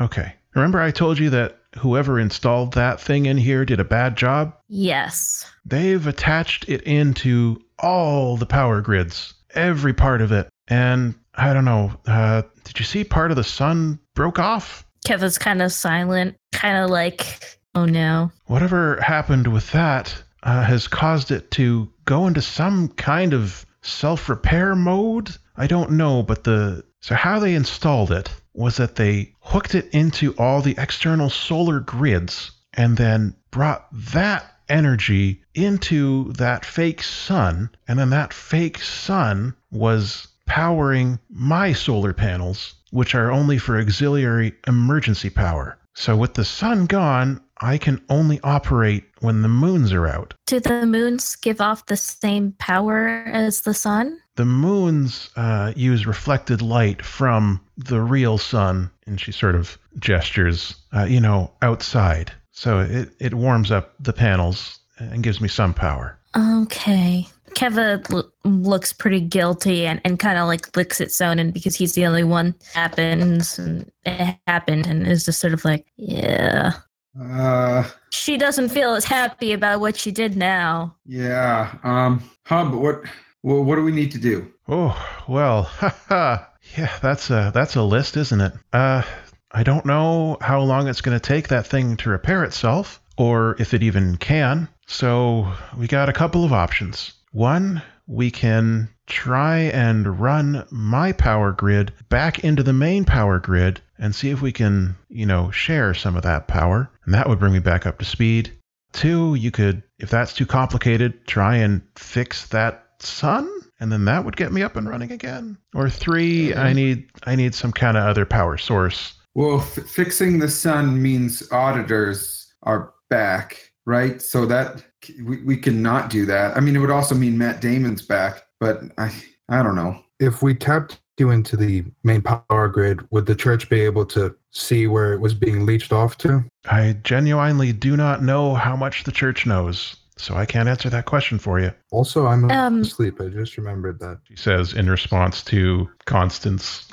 Okay. 0.00 0.34
Remember, 0.54 0.80
I 0.80 0.90
told 0.90 1.18
you 1.18 1.30
that 1.30 1.58
whoever 1.78 2.18
installed 2.20 2.74
that 2.74 3.00
thing 3.00 3.26
in 3.26 3.36
here 3.38 3.64
did 3.64 3.80
a 3.80 3.84
bad 3.84 4.16
job? 4.16 4.54
Yes. 4.68 5.48
They've 5.64 6.06
attached 6.06 6.68
it 6.68 6.82
into 6.82 7.62
all 7.78 8.36
the 8.36 8.46
power 8.46 8.80
grids, 8.80 9.34
every 9.54 9.94
part 9.94 10.20
of 10.20 10.32
it. 10.32 10.48
And 10.72 11.14
I 11.34 11.52
don't 11.52 11.66
know, 11.66 11.92
uh, 12.06 12.40
did 12.64 12.78
you 12.78 12.86
see 12.86 13.04
part 13.04 13.30
of 13.30 13.36
the 13.36 13.44
sun 13.44 13.98
broke 14.14 14.38
off? 14.38 14.86
Keva's 15.04 15.36
kind 15.36 15.60
of 15.60 15.70
silent, 15.70 16.34
kind 16.52 16.78
of 16.82 16.88
like, 16.88 17.58
"Oh 17.74 17.84
no." 17.84 18.32
whatever 18.46 18.98
happened 19.02 19.52
with 19.52 19.70
that 19.72 20.14
uh, 20.44 20.62
has 20.62 20.88
caused 20.88 21.30
it 21.30 21.50
to 21.50 21.92
go 22.06 22.26
into 22.26 22.40
some 22.40 22.88
kind 22.88 23.34
of 23.34 23.66
self-repair 23.82 24.74
mode. 24.74 25.36
I 25.58 25.66
don't 25.66 25.90
know, 25.90 26.22
but 26.22 26.44
the 26.44 26.84
so 27.00 27.14
how 27.16 27.38
they 27.38 27.54
installed 27.54 28.10
it 28.10 28.30
was 28.54 28.78
that 28.78 28.96
they 28.96 29.34
hooked 29.40 29.74
it 29.74 29.90
into 29.92 30.34
all 30.38 30.62
the 30.62 30.76
external 30.78 31.28
solar 31.28 31.80
grids 31.80 32.50
and 32.72 32.96
then 32.96 33.36
brought 33.50 33.88
that 33.92 34.46
energy 34.70 35.42
into 35.54 36.32
that 36.32 36.64
fake 36.64 37.02
sun, 37.02 37.68
and 37.86 37.98
then 37.98 38.08
that 38.08 38.32
fake 38.32 38.78
sun 38.78 39.54
was 39.70 40.28
powering 40.52 41.18
my 41.30 41.72
solar 41.72 42.12
panels, 42.12 42.74
which 42.90 43.14
are 43.14 43.32
only 43.32 43.56
for 43.56 43.80
auxiliary 43.80 44.52
emergency 44.66 45.30
power. 45.30 45.78
So 45.94 46.14
with 46.14 46.34
the 46.34 46.44
sun 46.44 46.84
gone, 46.84 47.40
I 47.62 47.78
can 47.78 48.02
only 48.10 48.38
operate 48.44 49.04
when 49.20 49.40
the 49.40 49.48
moons 49.48 49.94
are 49.94 50.06
out. 50.06 50.34
Do 50.44 50.60
the 50.60 50.84
moons 50.84 51.36
give 51.36 51.62
off 51.62 51.86
the 51.86 51.96
same 51.96 52.52
power 52.58 53.24
as 53.32 53.62
the 53.62 53.72
sun? 53.72 54.18
The 54.36 54.44
moons 54.44 55.30
uh, 55.36 55.72
use 55.74 56.06
reflected 56.06 56.60
light 56.60 57.02
from 57.02 57.58
the 57.78 58.02
real 58.02 58.36
sun, 58.36 58.90
and 59.06 59.18
she 59.18 59.32
sort 59.32 59.54
of 59.54 59.78
gestures, 59.98 60.74
uh, 60.94 61.04
you 61.04 61.20
know, 61.20 61.50
outside. 61.62 62.30
So 62.50 62.80
it, 62.80 63.08
it 63.18 63.32
warms 63.32 63.70
up 63.70 63.94
the 63.98 64.12
panels 64.12 64.80
and 64.98 65.22
gives 65.22 65.40
me 65.40 65.48
some 65.48 65.72
power. 65.72 66.18
Okay. 66.36 67.26
Keva 67.54 68.10
l- 68.12 68.32
looks 68.44 68.92
pretty 68.92 69.20
guilty 69.20 69.86
and, 69.86 70.00
and 70.04 70.18
kind 70.18 70.38
of 70.38 70.46
like 70.46 70.76
licks 70.76 71.00
at 71.00 71.08
Zonin 71.08 71.52
because 71.52 71.74
he's 71.76 71.94
the 71.94 72.06
only 72.06 72.24
one 72.24 72.54
happens 72.74 73.58
and 73.58 73.90
it 74.04 74.36
happened 74.46 74.86
and 74.86 75.06
is 75.06 75.24
just 75.24 75.40
sort 75.40 75.52
of 75.52 75.64
like, 75.64 75.86
yeah. 75.96 76.72
Uh, 77.20 77.84
She 78.10 78.36
doesn't 78.38 78.70
feel 78.70 78.94
as 78.94 79.04
happy 79.04 79.52
about 79.52 79.80
what 79.80 79.96
she 79.96 80.10
did 80.10 80.36
now. 80.36 80.96
yeah. 81.06 81.74
Um, 81.84 82.22
Hub, 82.46 82.72
what, 82.74 83.02
what, 83.42 83.64
what 83.64 83.76
do 83.76 83.84
we 83.84 83.92
need 83.92 84.10
to 84.12 84.18
do? 84.18 84.50
Oh, 84.68 84.96
well, 85.28 85.62
haha. 85.78 86.44
Yeah, 86.78 86.96
that's 87.02 87.28
a 87.28 87.50
that's 87.52 87.74
a 87.76 87.82
list, 87.82 88.16
isn't 88.16 88.40
it? 88.40 88.52
Uh 88.72 89.02
I 89.50 89.62
don't 89.62 89.84
know 89.84 90.38
how 90.40 90.60
long 90.62 90.88
it's 90.88 91.02
going 91.02 91.18
to 91.18 91.20
take 91.20 91.48
that 91.48 91.66
thing 91.66 91.96
to 91.98 92.08
repair 92.08 92.42
itself 92.44 93.02
or 93.18 93.54
if 93.58 93.74
it 93.74 93.82
even 93.82 94.16
can. 94.16 94.66
So, 94.86 95.52
we 95.76 95.86
got 95.86 96.08
a 96.08 96.12
couple 96.14 96.42
of 96.46 96.54
options. 96.54 97.12
One, 97.32 97.82
we 98.06 98.30
can 98.30 98.88
try 99.06 99.58
and 99.58 100.20
run 100.20 100.66
my 100.70 101.12
power 101.12 101.52
grid 101.52 101.92
back 102.08 102.44
into 102.44 102.62
the 102.62 102.72
main 102.72 103.04
power 103.04 103.38
grid 103.38 103.80
and 103.98 104.14
see 104.14 104.30
if 104.30 104.42
we 104.42 104.52
can, 104.52 104.96
you 105.08 105.26
know, 105.26 105.50
share 105.50 105.94
some 105.94 106.16
of 106.16 106.22
that 106.22 106.46
power, 106.46 106.90
and 107.04 107.14
that 107.14 107.28
would 107.28 107.38
bring 107.38 107.52
me 107.52 107.58
back 107.58 107.86
up 107.86 107.98
to 107.98 108.04
speed. 108.04 108.52
Two, 108.92 109.34
you 109.34 109.50
could, 109.50 109.82
if 109.98 110.10
that's 110.10 110.34
too 110.34 110.44
complicated, 110.46 111.26
try 111.26 111.56
and 111.56 111.80
fix 111.96 112.46
that 112.48 112.86
sun, 112.98 113.50
and 113.80 113.90
then 113.90 114.04
that 114.04 114.24
would 114.24 114.36
get 114.36 114.52
me 114.52 114.62
up 114.62 114.76
and 114.76 114.88
running 114.88 115.10
again. 115.10 115.56
Or 115.74 115.88
three, 115.88 116.54
I 116.54 116.72
need 116.72 117.08
I 117.24 117.34
need 117.34 117.54
some 117.54 117.72
kind 117.72 117.96
of 117.96 118.04
other 118.04 118.26
power 118.26 118.58
source. 118.58 119.14
Well, 119.34 119.60
f- 119.60 119.86
fixing 119.88 120.38
the 120.38 120.48
sun 120.48 121.00
means 121.00 121.50
auditors 121.50 122.52
are 122.64 122.92
back, 123.08 123.72
right? 123.86 124.20
So 124.20 124.44
that 124.46 124.84
we, 125.24 125.42
we 125.42 125.56
can 125.56 125.82
not 125.82 126.10
do 126.10 126.26
that. 126.26 126.56
I 126.56 126.60
mean, 126.60 126.76
it 126.76 126.78
would 126.78 126.90
also 126.90 127.14
mean 127.14 127.36
Matt 127.38 127.60
Damon's 127.60 128.02
back, 128.02 128.44
but 128.60 128.80
I 128.98 129.12
I 129.48 129.62
don't 129.62 129.74
know. 129.76 130.02
If 130.20 130.42
we 130.42 130.54
tapped 130.54 131.00
you 131.18 131.30
into 131.30 131.56
the 131.56 131.84
main 132.04 132.22
power 132.22 132.68
grid, 132.68 133.00
would 133.10 133.26
the 133.26 133.34
church 133.34 133.68
be 133.68 133.80
able 133.80 134.06
to 134.06 134.34
see 134.50 134.86
where 134.86 135.12
it 135.12 135.20
was 135.20 135.34
being 135.34 135.66
leached 135.66 135.92
off 135.92 136.16
to? 136.18 136.44
I 136.70 136.96
genuinely 137.04 137.72
do 137.72 137.96
not 137.96 138.22
know 138.22 138.54
how 138.54 138.76
much 138.76 139.04
the 139.04 139.12
church 139.12 139.46
knows, 139.46 139.96
so 140.16 140.34
I 140.34 140.46
can't 140.46 140.68
answer 140.68 140.88
that 140.90 141.06
question 141.06 141.38
for 141.38 141.60
you. 141.60 141.72
Also, 141.90 142.26
I'm 142.26 142.50
Um, 142.50 142.80
asleep. 142.80 143.20
I 143.20 143.28
just 143.28 143.56
remembered 143.56 143.98
that. 144.00 144.20
She 144.24 144.36
says 144.36 144.72
in 144.74 144.88
response 144.88 145.42
to 145.44 145.88
Constance. 146.06 146.88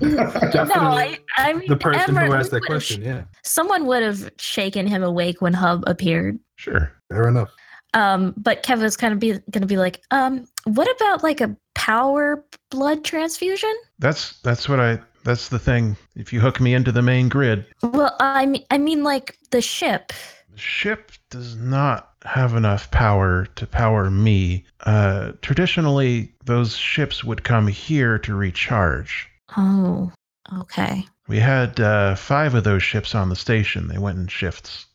no, 0.00 0.26
I, 0.74 1.18
I 1.36 1.52
mean, 1.54 1.68
The 1.68 1.76
person 1.76 2.16
Everett 2.16 2.28
who 2.30 2.34
asked 2.34 2.50
that 2.52 2.62
question, 2.62 3.02
yeah. 3.02 3.22
Someone 3.42 3.86
would 3.86 4.02
have 4.02 4.30
shaken 4.38 4.86
him 4.86 5.02
awake 5.02 5.40
when 5.40 5.54
Hub 5.54 5.82
appeared. 5.86 6.38
Sure. 6.58 6.92
Fair 7.08 7.28
enough. 7.28 7.50
Um, 7.94 8.34
but 8.36 8.62
Keva's 8.62 8.96
kind 8.96 9.14
of 9.14 9.18
be 9.18 9.30
going 9.50 9.62
to 9.62 9.66
be 9.66 9.78
like, 9.78 10.02
um, 10.10 10.46
what 10.64 10.94
about 10.96 11.22
like 11.22 11.40
a 11.40 11.56
power 11.74 12.44
blood 12.70 13.02
transfusion? 13.04 13.74
That's 13.98 14.38
that's 14.40 14.68
what 14.68 14.78
I 14.78 15.00
that's 15.24 15.48
the 15.48 15.58
thing. 15.58 15.96
If 16.14 16.32
you 16.32 16.40
hook 16.40 16.60
me 16.60 16.74
into 16.74 16.92
the 16.92 17.00
main 17.00 17.28
grid, 17.30 17.64
Well, 17.82 18.14
I 18.20 18.44
mean, 18.44 18.64
I 18.70 18.76
mean, 18.78 19.04
like 19.04 19.38
the 19.50 19.62
ship. 19.62 20.12
the 20.52 20.58
ship 20.58 21.12
does 21.30 21.56
not 21.56 22.10
have 22.24 22.54
enough 22.54 22.90
power 22.90 23.46
to 23.56 23.66
power 23.66 24.10
me. 24.10 24.64
Uh, 24.80 25.32
traditionally, 25.40 26.34
those 26.44 26.76
ships 26.76 27.24
would 27.24 27.44
come 27.44 27.68
here 27.68 28.18
to 28.18 28.34
recharge. 28.34 29.28
Oh, 29.56 30.12
okay. 30.58 31.06
We 31.26 31.38
had 31.38 31.78
uh, 31.80 32.16
five 32.16 32.54
of 32.54 32.64
those 32.64 32.82
ships 32.82 33.14
on 33.14 33.28
the 33.30 33.36
station. 33.36 33.88
They 33.88 33.98
went 33.98 34.18
in 34.18 34.26
shifts. 34.28 34.86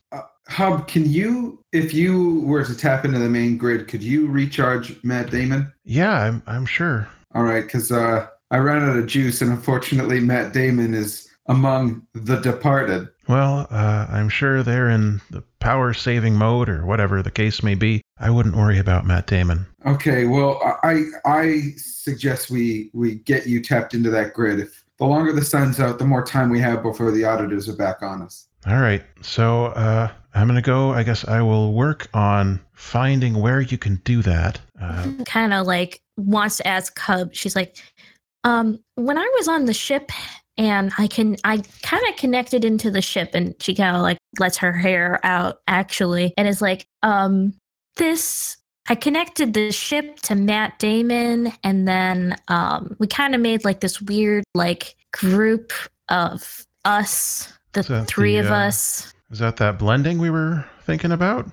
Hub, 0.48 0.86
can 0.88 1.10
you, 1.10 1.62
if 1.72 1.94
you 1.94 2.40
were 2.40 2.64
to 2.64 2.76
tap 2.76 3.04
into 3.04 3.18
the 3.18 3.28
main 3.28 3.56
grid, 3.56 3.88
could 3.88 4.02
you 4.02 4.26
recharge 4.26 5.02
Matt 5.02 5.30
Damon? 5.30 5.72
Yeah, 5.84 6.12
I'm 6.12 6.42
I'm 6.46 6.66
sure. 6.66 7.08
All 7.34 7.44
right, 7.44 7.64
because 7.64 7.90
uh, 7.90 8.26
I 8.50 8.58
ran 8.58 8.82
out 8.82 8.96
of 8.96 9.06
juice, 9.06 9.40
and 9.40 9.50
unfortunately, 9.50 10.20
Matt 10.20 10.52
Damon 10.52 10.94
is 10.94 11.28
among 11.46 12.06
the 12.14 12.36
departed. 12.36 13.08
Well, 13.28 13.66
uh, 13.70 14.06
I'm 14.08 14.28
sure 14.28 14.62
they're 14.62 14.90
in 14.90 15.20
the 15.30 15.42
power 15.60 15.94
saving 15.94 16.36
mode 16.36 16.68
or 16.68 16.84
whatever 16.84 17.22
the 17.22 17.30
case 17.30 17.62
may 17.62 17.74
be. 17.74 18.02
I 18.18 18.30
wouldn't 18.30 18.56
worry 18.56 18.78
about 18.78 19.06
Matt 19.06 19.26
Damon. 19.26 19.66
Okay, 19.86 20.26
well, 20.26 20.60
I 20.82 21.04
I 21.24 21.72
suggest 21.76 22.50
we 22.50 22.90
we 22.92 23.16
get 23.16 23.46
you 23.46 23.62
tapped 23.62 23.94
into 23.94 24.10
that 24.10 24.34
grid. 24.34 24.60
If 24.60 24.84
the 24.98 25.06
longer 25.06 25.32
the 25.32 25.44
sun's 25.44 25.80
out, 25.80 25.98
the 25.98 26.04
more 26.04 26.24
time 26.24 26.50
we 26.50 26.60
have 26.60 26.82
before 26.82 27.10
the 27.10 27.24
auditors 27.24 27.68
are 27.68 27.76
back 27.76 28.02
on 28.02 28.22
us. 28.22 28.46
All 28.66 28.80
right, 28.80 29.02
so 29.20 29.66
uh, 29.66 30.10
I'm 30.34 30.46
gonna 30.48 30.62
go. 30.62 30.92
I 30.92 31.02
guess 31.02 31.26
I 31.26 31.40
will 31.42 31.72
work 31.72 32.08
on 32.12 32.60
finding 32.72 33.40
where 33.40 33.60
you 33.60 33.78
can 33.78 33.96
do 34.04 34.22
that. 34.22 34.60
Uh, 34.80 35.12
kind 35.24 35.52
of 35.52 35.66
like 35.66 36.00
wants 36.16 36.56
to 36.58 36.66
ask 36.66 36.98
Hub. 36.98 37.34
She's 37.34 37.56
like, 37.56 37.76
um, 38.44 38.78
when 38.96 39.16
I 39.18 39.30
was 39.38 39.48
on 39.48 39.64
the 39.64 39.74
ship 39.74 40.10
and 40.56 40.92
I 40.98 41.06
can, 41.06 41.36
I 41.44 41.62
kind 41.82 42.02
of 42.08 42.16
connected 42.16 42.64
into 42.64 42.90
the 42.90 43.02
ship 43.02 43.30
and 43.34 43.54
she 43.60 43.74
kind 43.74 43.96
of 43.96 44.02
like 44.02 44.18
lets 44.38 44.58
her 44.58 44.72
hair 44.72 45.18
out 45.24 45.60
actually 45.66 46.34
and 46.36 46.46
is 46.46 46.60
like, 46.60 46.86
um, 47.02 47.54
this, 47.96 48.56
I 48.88 48.94
connected 48.94 49.54
the 49.54 49.72
ship 49.72 50.16
to 50.20 50.34
Matt 50.34 50.78
Damon 50.78 51.52
and 51.64 51.88
then, 51.88 52.36
um, 52.48 52.96
we 52.98 53.06
kind 53.06 53.34
of 53.34 53.40
made 53.40 53.64
like 53.64 53.80
this 53.80 54.00
weird, 54.00 54.44
like 54.54 54.94
group 55.12 55.72
of 56.08 56.66
us, 56.84 57.52
the 57.72 57.82
that 57.82 58.06
three 58.06 58.34
the, 58.34 58.46
of 58.46 58.50
uh, 58.50 58.54
us. 58.54 59.13
Is 59.30 59.38
that 59.38 59.56
that 59.56 59.78
blending 59.78 60.18
we 60.18 60.30
were 60.30 60.64
thinking 60.84 61.12
about? 61.12 61.46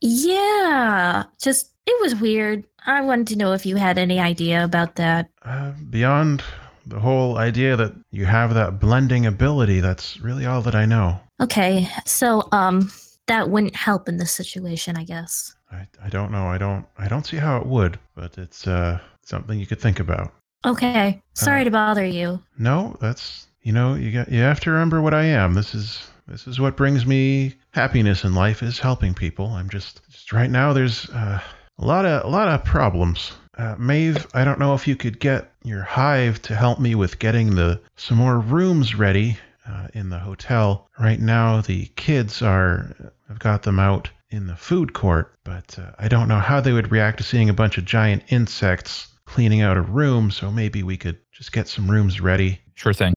Yeah, 0.00 1.24
just 1.40 1.70
it 1.86 2.00
was 2.00 2.16
weird. 2.16 2.64
I 2.86 3.00
wanted 3.02 3.26
to 3.28 3.36
know 3.36 3.52
if 3.52 3.66
you 3.66 3.76
had 3.76 3.98
any 3.98 4.18
idea 4.18 4.64
about 4.64 4.96
that. 4.96 5.28
Uh, 5.44 5.72
beyond 5.90 6.42
the 6.86 6.98
whole 6.98 7.36
idea 7.38 7.76
that 7.76 7.92
you 8.10 8.24
have 8.26 8.54
that 8.54 8.80
blending 8.80 9.26
ability, 9.26 9.80
that's 9.80 10.20
really 10.20 10.46
all 10.46 10.62
that 10.62 10.74
I 10.74 10.86
know. 10.86 11.20
Okay, 11.40 11.88
so 12.06 12.48
um, 12.52 12.90
that 13.26 13.50
wouldn't 13.50 13.76
help 13.76 14.08
in 14.08 14.16
this 14.16 14.32
situation, 14.32 14.96
I 14.96 15.04
guess. 15.04 15.54
I, 15.70 15.86
I 16.02 16.08
don't 16.08 16.32
know. 16.32 16.46
I 16.46 16.58
don't 16.58 16.86
I 16.98 17.06
don't 17.08 17.26
see 17.26 17.36
how 17.36 17.56
it 17.58 17.66
would, 17.66 17.98
but 18.16 18.36
it's 18.38 18.66
uh 18.66 18.98
something 19.22 19.58
you 19.60 19.66
could 19.66 19.80
think 19.80 20.00
about. 20.00 20.32
Okay, 20.66 21.22
sorry 21.34 21.60
Uh, 21.62 21.64
to 21.64 21.70
bother 21.70 22.04
you. 22.04 22.42
No, 22.58 22.96
that's 23.00 23.46
you 23.62 23.72
know 23.72 23.94
you 23.94 24.10
got 24.10 24.30
you 24.32 24.40
have 24.40 24.60
to 24.60 24.70
remember 24.70 25.00
what 25.00 25.14
I 25.14 25.24
am. 25.24 25.54
This 25.54 25.74
is 25.74 26.10
this 26.30 26.46
is 26.46 26.60
what 26.60 26.76
brings 26.76 27.04
me 27.04 27.54
happiness 27.72 28.24
in 28.24 28.34
life 28.34 28.62
is 28.62 28.78
helping 28.78 29.14
people. 29.14 29.46
I'm 29.46 29.68
just, 29.68 30.00
just 30.08 30.32
right 30.32 30.48
now. 30.48 30.72
There's 30.72 31.10
uh, 31.10 31.40
a 31.78 31.84
lot 31.84 32.06
of 32.06 32.24
a 32.24 32.28
lot 32.28 32.48
of 32.48 32.64
problems. 32.64 33.32
Uh, 33.58 33.74
Maeve, 33.78 34.26
I 34.32 34.44
don't 34.44 34.60
know 34.60 34.74
if 34.74 34.86
you 34.86 34.94
could 34.94 35.18
get 35.18 35.52
your 35.64 35.82
hive 35.82 36.40
to 36.42 36.54
help 36.54 36.78
me 36.78 36.94
with 36.94 37.18
getting 37.18 37.56
the 37.56 37.80
some 37.96 38.18
more 38.18 38.38
rooms 38.38 38.94
ready 38.94 39.38
uh, 39.68 39.88
in 39.92 40.08
the 40.08 40.20
hotel. 40.20 40.88
Right 40.98 41.20
now, 41.20 41.62
the 41.62 41.86
kids 41.96 42.42
are 42.42 43.12
I've 43.28 43.40
got 43.40 43.62
them 43.62 43.80
out 43.80 44.08
in 44.30 44.46
the 44.46 44.56
food 44.56 44.92
court, 44.92 45.34
but 45.42 45.76
uh, 45.78 45.90
I 45.98 46.06
don't 46.06 46.28
know 46.28 46.38
how 46.38 46.60
they 46.60 46.72
would 46.72 46.92
react 46.92 47.18
to 47.18 47.24
seeing 47.24 47.50
a 47.50 47.54
bunch 47.54 47.76
of 47.76 47.84
giant 47.84 48.22
insects 48.28 49.08
cleaning 49.24 49.62
out 49.62 49.76
a 49.76 49.82
room. 49.82 50.30
So 50.30 50.50
maybe 50.50 50.84
we 50.84 50.96
could 50.96 51.18
just 51.32 51.50
get 51.50 51.66
some 51.66 51.90
rooms 51.90 52.20
ready. 52.20 52.60
Sure 52.74 52.94
thing. 52.94 53.14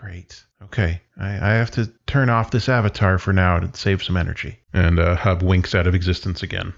Great. 0.00 0.44
Okay. 0.62 1.00
I, 1.18 1.28
I 1.28 1.54
have 1.54 1.70
to 1.72 1.90
turn 2.06 2.28
off 2.28 2.50
this 2.50 2.68
avatar 2.68 3.18
for 3.18 3.32
now 3.32 3.58
to 3.58 3.76
save 3.76 4.02
some 4.02 4.16
energy. 4.16 4.58
And 4.72 4.98
uh, 4.98 5.16
Hub 5.16 5.42
winks 5.42 5.74
out 5.74 5.86
of 5.86 5.94
existence 5.94 6.42
again. 6.42 6.72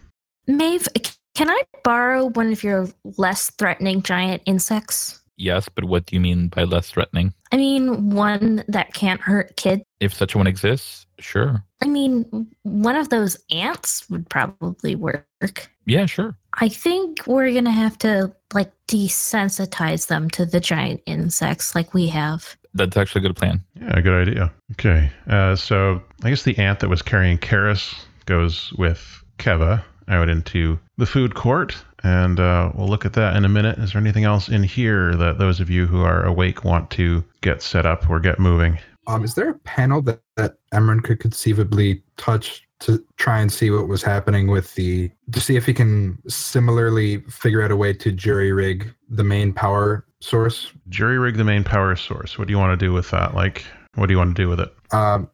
Maeve, 0.47 0.87
can 1.35 1.51
I 1.51 1.63
borrow 1.85 2.27
one 2.31 2.53
of 2.53 2.63
your 2.63 2.89
less 3.17 3.51
threatening 3.51 4.03
giant 4.03 4.43
insects? 4.47 5.21
Yes, 5.37 5.69
but 5.69 5.85
what 5.85 6.07
do 6.07 6.17
you 6.17 6.21
mean 6.21 6.49
by 6.49 6.65
less 6.65 6.91
threatening? 6.91 7.33
I 7.53 7.57
mean, 7.57 8.11
one 8.11 8.65
that 8.67 8.93
can't 8.93 9.21
hurt 9.21 9.57
kids. 9.57 9.83
If 10.01 10.13
such 10.13 10.35
one 10.35 10.49
exists, 10.49 11.07
sure. 11.21 11.65
I 11.81 11.87
mean, 11.87 12.49
one 12.63 12.97
of 12.97 13.11
those 13.11 13.39
ants 13.51 14.09
would 14.11 14.29
probably 14.29 14.97
work. 14.97 15.71
Yeah, 15.87 16.07
sure. 16.07 16.37
I 16.55 16.69
think 16.69 17.25
we're 17.27 17.53
gonna 17.55 17.71
have 17.71 17.97
to 17.99 18.35
like 18.53 18.73
desensitize 18.89 20.09
them 20.09 20.29
to 20.31 20.45
the 20.45 20.61
giant 20.61 21.03
insects 21.07 21.75
like 21.75 21.95
we 21.95 22.09
have. 22.09 22.57
That's 22.75 22.97
actually 22.97 23.21
a 23.21 23.29
good 23.29 23.37
plan. 23.37 23.65
Yeah, 23.75 24.01
good 24.01 24.29
idea. 24.29 24.53
Okay. 24.73 25.11
Uh, 25.29 25.57
so 25.57 26.03
I 26.23 26.31
guess 26.31 26.43
the 26.43 26.57
ant 26.59 26.81
that 26.81 26.89
was 26.89 27.03
carrying 27.03 27.39
Karis 27.39 27.95
goes 28.27 28.73
with 28.75 29.23
Keva 29.39 29.83
out 30.09 30.29
into 30.29 30.79
the 30.97 31.07
food 31.07 31.35
court. 31.35 31.77
And 32.05 32.39
uh, 32.39 32.71
we'll 32.75 32.89
look 32.89 33.05
at 33.05 33.15
that 33.15 33.37
in 33.37 33.45
a 33.45 33.49
minute. 33.49 33.79
Is 33.79 33.93
there 33.93 34.01
anything 34.01 34.25
else 34.25 34.49
in 34.49 34.63
here 34.63 35.15
that 35.17 35.39
those 35.39 35.61
of 35.61 35.69
you 35.69 35.87
who 35.87 36.03
are 36.03 36.25
awake 36.25 36.65
want 36.65 36.91
to 36.93 37.25
get 37.41 37.63
set 37.63 37.87
up 37.87 38.09
or 38.09 38.21
get 38.21 38.39
moving? 38.39 38.79
Um, 39.07 39.25
is 39.25 39.35
there 39.35 39.51
a 39.51 39.59
panel 39.61 40.03
that, 40.03 40.21
that 40.37 40.57
Emran 40.73 41.03
could 41.03 41.19
conceivably 41.19 42.03
touch 42.17 42.69
to 42.81 43.05
try 43.17 43.41
and 43.41 43.51
see 43.51 43.71
what 43.71 43.89
was 43.89 44.03
happening 44.03 44.49
with 44.49 44.75
the 44.75 45.11
to 45.33 45.41
see 45.41 45.57
if 45.57 45.67
he 45.67 45.75
can 45.75 46.19
similarly 46.29 47.19
figure 47.23 47.63
out 47.63 47.73
a 47.73 47.77
way 47.77 47.93
to 47.93 48.13
jury 48.13 48.53
rig 48.53 48.95
the 49.09 49.25
main 49.25 49.53
power 49.53 50.05
source? 50.21 50.73
Jury 50.89 51.19
rig 51.19 51.37
the 51.37 51.45
main 51.45 51.65
power 51.65 51.95
source. 51.97 52.39
What 52.39 52.49
do 52.49 52.53
you 52.53 52.59
want 52.59 52.79
to 52.79 52.85
do 52.85 52.93
with 52.93 53.11
that? 53.11 53.35
Like, 53.35 53.65
what 53.95 54.07
do 54.07 54.13
you 54.13 54.19
want 54.19 54.37
to 54.37 54.43
do 54.43 54.49
with 54.49 54.61
it? 54.61 54.75
Um, 54.93 55.29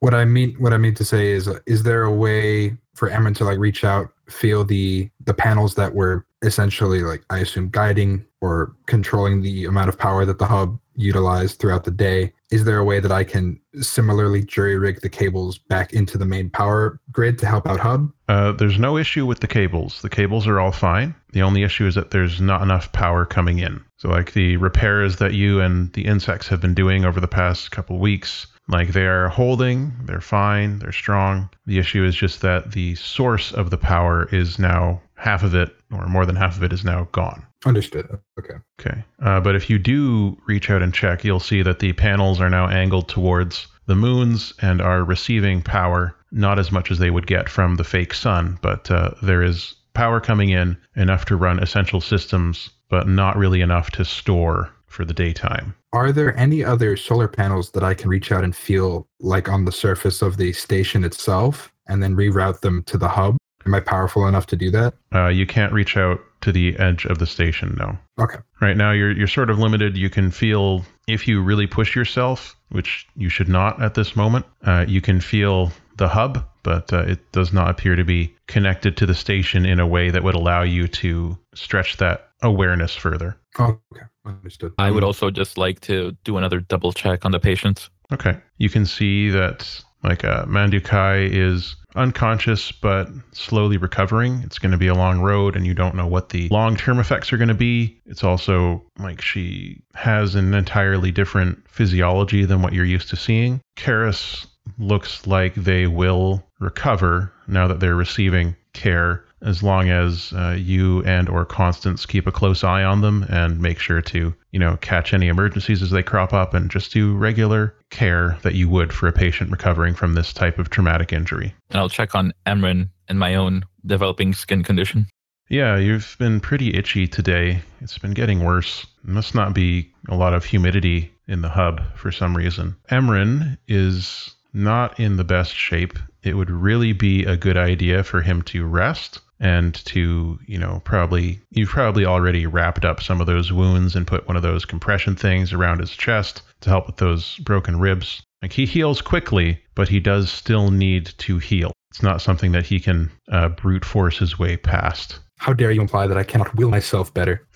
what 0.00 0.14
I 0.14 0.24
mean 0.24 0.54
what 0.58 0.72
I 0.72 0.78
mean 0.78 0.94
to 0.94 1.04
say 1.04 1.32
is, 1.32 1.48
uh, 1.48 1.58
is 1.66 1.82
there 1.82 2.02
a 2.02 2.12
way 2.12 2.76
for 2.94 3.10
Emran 3.10 3.36
to 3.36 3.44
like 3.44 3.58
reach 3.58 3.84
out, 3.84 4.10
feel 4.28 4.64
the 4.64 5.10
the 5.24 5.34
panels 5.34 5.74
that 5.74 5.94
were 5.94 6.26
essentially 6.42 7.02
like 7.02 7.24
I 7.30 7.38
assume 7.38 7.70
guiding 7.70 8.24
or 8.40 8.74
controlling 8.86 9.42
the 9.42 9.64
amount 9.64 9.88
of 9.88 9.98
power 9.98 10.24
that 10.24 10.38
the 10.38 10.46
hub 10.46 10.78
utilized 10.94 11.58
throughout 11.58 11.84
the 11.84 11.90
day. 11.90 12.32
Is 12.50 12.64
there 12.64 12.78
a 12.78 12.84
way 12.84 12.98
that 12.98 13.12
I 13.12 13.24
can 13.24 13.60
similarly 13.80 14.42
jury 14.42 14.78
rig 14.78 15.02
the 15.02 15.10
cables 15.10 15.58
back 15.58 15.92
into 15.92 16.16
the 16.16 16.24
main 16.24 16.48
power 16.48 16.98
grid 17.12 17.38
to 17.40 17.46
help 17.46 17.66
out 17.66 17.80
hub? 17.80 18.10
Uh, 18.28 18.52
there's 18.52 18.78
no 18.78 18.96
issue 18.96 19.26
with 19.26 19.40
the 19.40 19.46
cables. 19.46 20.00
The 20.00 20.08
cables 20.08 20.46
are 20.46 20.58
all 20.58 20.72
fine. 20.72 21.14
The 21.32 21.42
only 21.42 21.62
issue 21.62 21.86
is 21.86 21.94
that 21.94 22.10
there's 22.10 22.40
not 22.40 22.62
enough 22.62 22.90
power 22.92 23.26
coming 23.26 23.58
in. 23.58 23.84
So, 23.98 24.08
like 24.08 24.32
the 24.32 24.56
repairs 24.56 25.16
that 25.16 25.34
you 25.34 25.60
and 25.60 25.92
the 25.92 26.06
insects 26.06 26.48
have 26.48 26.60
been 26.60 26.74
doing 26.74 27.04
over 27.04 27.20
the 27.20 27.28
past 27.28 27.70
couple 27.70 27.98
weeks, 27.98 28.46
like 28.68 28.92
they 28.92 29.06
are 29.06 29.28
holding, 29.28 29.92
they're 30.04 30.20
fine, 30.20 30.78
they're 30.78 30.92
strong. 30.92 31.50
The 31.66 31.78
issue 31.78 32.04
is 32.04 32.14
just 32.14 32.40
that 32.42 32.72
the 32.72 32.94
source 32.94 33.52
of 33.52 33.70
the 33.70 33.78
power 33.78 34.28
is 34.32 34.58
now 34.58 35.02
half 35.16 35.42
of 35.42 35.54
it, 35.54 35.74
or 35.92 36.06
more 36.06 36.24
than 36.24 36.36
half 36.36 36.56
of 36.56 36.62
it, 36.62 36.72
is 36.72 36.84
now 36.84 37.08
gone. 37.12 37.44
Understood. 37.66 38.06
Okay. 38.38 38.54
Okay. 38.80 39.04
Uh, 39.20 39.40
but 39.40 39.56
if 39.56 39.68
you 39.68 39.78
do 39.78 40.36
reach 40.46 40.70
out 40.70 40.82
and 40.82 40.94
check, 40.94 41.24
you'll 41.24 41.40
see 41.40 41.62
that 41.62 41.80
the 41.80 41.92
panels 41.92 42.40
are 42.40 42.50
now 42.50 42.68
angled 42.68 43.08
towards 43.08 43.66
the 43.86 43.96
moons 43.96 44.52
and 44.60 44.80
are 44.80 45.02
receiving 45.02 45.62
power, 45.62 46.14
not 46.30 46.58
as 46.58 46.70
much 46.70 46.90
as 46.90 46.98
they 46.98 47.10
would 47.10 47.26
get 47.26 47.48
from 47.48 47.76
the 47.76 47.84
fake 47.84 48.14
sun, 48.14 48.58
but 48.62 48.90
uh, 48.90 49.10
there 49.22 49.42
is 49.42 49.74
power 49.94 50.20
coming 50.20 50.50
in 50.50 50.76
enough 50.94 51.24
to 51.24 51.36
run 51.36 51.58
essential 51.58 52.00
systems, 52.00 52.70
but 52.88 53.08
not 53.08 53.36
really 53.36 53.60
enough 53.60 53.90
to 53.90 54.04
store 54.04 54.70
for 54.86 55.04
the 55.04 55.14
daytime. 55.14 55.74
Are 55.92 56.12
there 56.12 56.36
any 56.36 56.62
other 56.62 56.96
solar 56.96 57.28
panels 57.28 57.70
that 57.72 57.82
I 57.82 57.94
can 57.94 58.08
reach 58.08 58.30
out 58.30 58.44
and 58.44 58.54
feel 58.54 59.08
like 59.20 59.48
on 59.48 59.64
the 59.64 59.72
surface 59.72 60.22
of 60.22 60.36
the 60.36 60.52
station 60.52 61.02
itself 61.02 61.72
and 61.88 62.02
then 62.02 62.14
reroute 62.14 62.60
them 62.60 62.84
to 62.84 62.98
the 62.98 63.08
hub? 63.08 63.36
Am 63.66 63.74
I 63.74 63.80
powerful 63.80 64.28
enough 64.28 64.46
to 64.46 64.56
do 64.56 64.70
that? 64.70 64.94
Uh, 65.14 65.28
you 65.28 65.46
can't 65.46 65.72
reach 65.72 65.96
out 65.96 66.20
to 66.40 66.52
the 66.52 66.78
edge 66.78 67.04
of 67.04 67.18
the 67.18 67.26
station, 67.26 67.76
no. 67.78 67.98
Okay. 68.22 68.38
Right 68.60 68.76
now, 68.76 68.92
you're 68.92 69.12
you're 69.12 69.26
sort 69.26 69.50
of 69.50 69.58
limited. 69.58 69.96
You 69.96 70.10
can 70.10 70.30
feel 70.30 70.84
if 71.06 71.26
you 71.26 71.42
really 71.42 71.66
push 71.66 71.96
yourself, 71.96 72.56
which 72.70 73.06
you 73.16 73.28
should 73.28 73.48
not 73.48 73.82
at 73.82 73.94
this 73.94 74.16
moment. 74.16 74.46
Uh, 74.62 74.84
you 74.86 75.00
can 75.00 75.20
feel 75.20 75.72
the 75.96 76.08
hub, 76.08 76.46
but 76.62 76.92
uh, 76.92 77.02
it 77.02 77.32
does 77.32 77.52
not 77.52 77.70
appear 77.70 77.96
to 77.96 78.04
be 78.04 78.34
connected 78.46 78.96
to 78.96 79.06
the 79.06 79.14
station 79.14 79.66
in 79.66 79.80
a 79.80 79.86
way 79.86 80.10
that 80.10 80.22
would 80.22 80.34
allow 80.34 80.62
you 80.62 80.88
to 80.88 81.36
stretch 81.54 81.96
that 81.96 82.30
awareness 82.42 82.94
further. 82.94 83.36
Oh, 83.58 83.78
okay. 83.92 84.06
Understood. 84.24 84.72
I 84.78 84.90
would 84.90 85.04
also 85.04 85.30
just 85.30 85.58
like 85.58 85.80
to 85.80 86.16
do 86.24 86.36
another 86.36 86.60
double 86.60 86.92
check 86.92 87.24
on 87.24 87.32
the 87.32 87.40
patients. 87.40 87.90
Okay. 88.12 88.38
You 88.58 88.70
can 88.70 88.86
see 88.86 89.30
that 89.30 89.82
like 90.02 90.24
uh, 90.24 90.44
Mandukai 90.44 91.28
is 91.30 91.76
unconscious 91.94 92.70
but 92.70 93.08
slowly 93.32 93.76
recovering. 93.76 94.40
It's 94.44 94.58
going 94.58 94.72
to 94.72 94.78
be 94.78 94.86
a 94.86 94.94
long 94.94 95.20
road, 95.20 95.56
and 95.56 95.66
you 95.66 95.74
don't 95.74 95.94
know 95.94 96.06
what 96.06 96.28
the 96.30 96.48
long 96.48 96.76
term 96.76 96.98
effects 96.98 97.32
are 97.32 97.36
going 97.36 97.48
to 97.48 97.54
be. 97.54 98.00
It's 98.06 98.24
also 98.24 98.84
like 98.98 99.20
she 99.20 99.82
has 99.94 100.34
an 100.34 100.54
entirely 100.54 101.10
different 101.10 101.68
physiology 101.68 102.44
than 102.44 102.62
what 102.62 102.72
you're 102.72 102.84
used 102.84 103.08
to 103.10 103.16
seeing. 103.16 103.60
Karis 103.76 104.46
looks 104.78 105.26
like 105.26 105.54
they 105.54 105.86
will 105.86 106.44
recover 106.60 107.32
now 107.46 107.66
that 107.68 107.80
they're 107.80 107.94
receiving 107.96 108.54
care 108.72 109.24
as 109.42 109.62
long 109.62 109.88
as 109.88 110.32
uh, 110.32 110.56
you 110.58 111.02
and 111.04 111.28
or 111.28 111.44
constance 111.44 112.06
keep 112.06 112.26
a 112.26 112.32
close 112.32 112.64
eye 112.64 112.82
on 112.82 113.00
them 113.00 113.24
and 113.28 113.60
make 113.60 113.78
sure 113.78 114.02
to 114.02 114.34
you 114.50 114.58
know 114.58 114.76
catch 114.80 115.14
any 115.14 115.28
emergencies 115.28 115.82
as 115.82 115.90
they 115.90 116.02
crop 116.02 116.32
up 116.32 116.54
and 116.54 116.70
just 116.70 116.92
do 116.92 117.14
regular 117.14 117.74
care 117.90 118.38
that 118.42 118.54
you 118.54 118.68
would 118.68 118.92
for 118.92 119.08
a 119.08 119.12
patient 119.12 119.50
recovering 119.50 119.94
from 119.94 120.14
this 120.14 120.32
type 120.32 120.58
of 120.58 120.70
traumatic 120.70 121.12
injury. 121.12 121.54
And 121.70 121.80
I'll 121.80 121.88
check 121.88 122.14
on 122.14 122.32
Emran 122.46 122.88
and 123.08 123.18
my 123.18 123.34
own 123.34 123.64
developing 123.86 124.32
skin 124.34 124.62
condition. 124.62 125.06
yeah 125.48 125.76
you've 125.76 126.16
been 126.18 126.40
pretty 126.40 126.74
itchy 126.74 127.06
today. 127.06 127.62
It's 127.80 127.98
been 127.98 128.14
getting 128.14 128.44
worse. 128.44 128.86
It 129.04 129.10
must 129.10 129.34
not 129.34 129.54
be 129.54 129.92
a 130.08 130.16
lot 130.16 130.34
of 130.34 130.44
humidity 130.44 131.12
in 131.26 131.42
the 131.42 131.48
hub 131.48 131.82
for 131.94 132.10
some 132.10 132.36
reason. 132.36 132.76
Emran 132.90 133.58
is 133.68 134.34
not 134.52 134.98
in 134.98 135.16
the 135.16 135.24
best 135.24 135.54
shape. 135.54 135.98
It 136.22 136.34
would 136.34 136.50
really 136.50 136.92
be 136.92 137.24
a 137.24 137.36
good 137.36 137.56
idea 137.56 138.02
for 138.02 138.22
him 138.22 138.42
to 138.42 138.64
rest 138.64 139.20
and 139.40 139.74
to, 139.86 140.38
you 140.46 140.58
know, 140.58 140.80
probably, 140.84 141.40
you've 141.50 141.68
probably 141.68 142.04
already 142.04 142.46
wrapped 142.46 142.84
up 142.84 143.02
some 143.02 143.20
of 143.20 143.26
those 143.26 143.52
wounds 143.52 143.94
and 143.94 144.06
put 144.06 144.26
one 144.26 144.36
of 144.36 144.42
those 144.42 144.64
compression 144.64 145.14
things 145.14 145.52
around 145.52 145.80
his 145.80 145.92
chest 145.92 146.42
to 146.60 146.70
help 146.70 146.86
with 146.86 146.96
those 146.96 147.36
broken 147.38 147.78
ribs. 147.78 148.22
Like 148.42 148.52
he 148.52 148.66
heals 148.66 149.00
quickly, 149.00 149.60
but 149.74 149.88
he 149.88 150.00
does 150.00 150.30
still 150.30 150.70
need 150.70 151.06
to 151.18 151.38
heal. 151.38 151.72
It's 151.90 152.02
not 152.02 152.22
something 152.22 152.52
that 152.52 152.66
he 152.66 152.80
can 152.80 153.10
uh, 153.30 153.48
brute 153.48 153.84
force 153.84 154.18
his 154.18 154.38
way 154.38 154.56
past. 154.56 155.18
How 155.38 155.52
dare 155.52 155.70
you 155.70 155.80
imply 155.80 156.06
that 156.06 156.18
I 156.18 156.24
cannot 156.24 156.54
will 156.56 156.70
myself 156.70 157.12
better? 157.14 157.46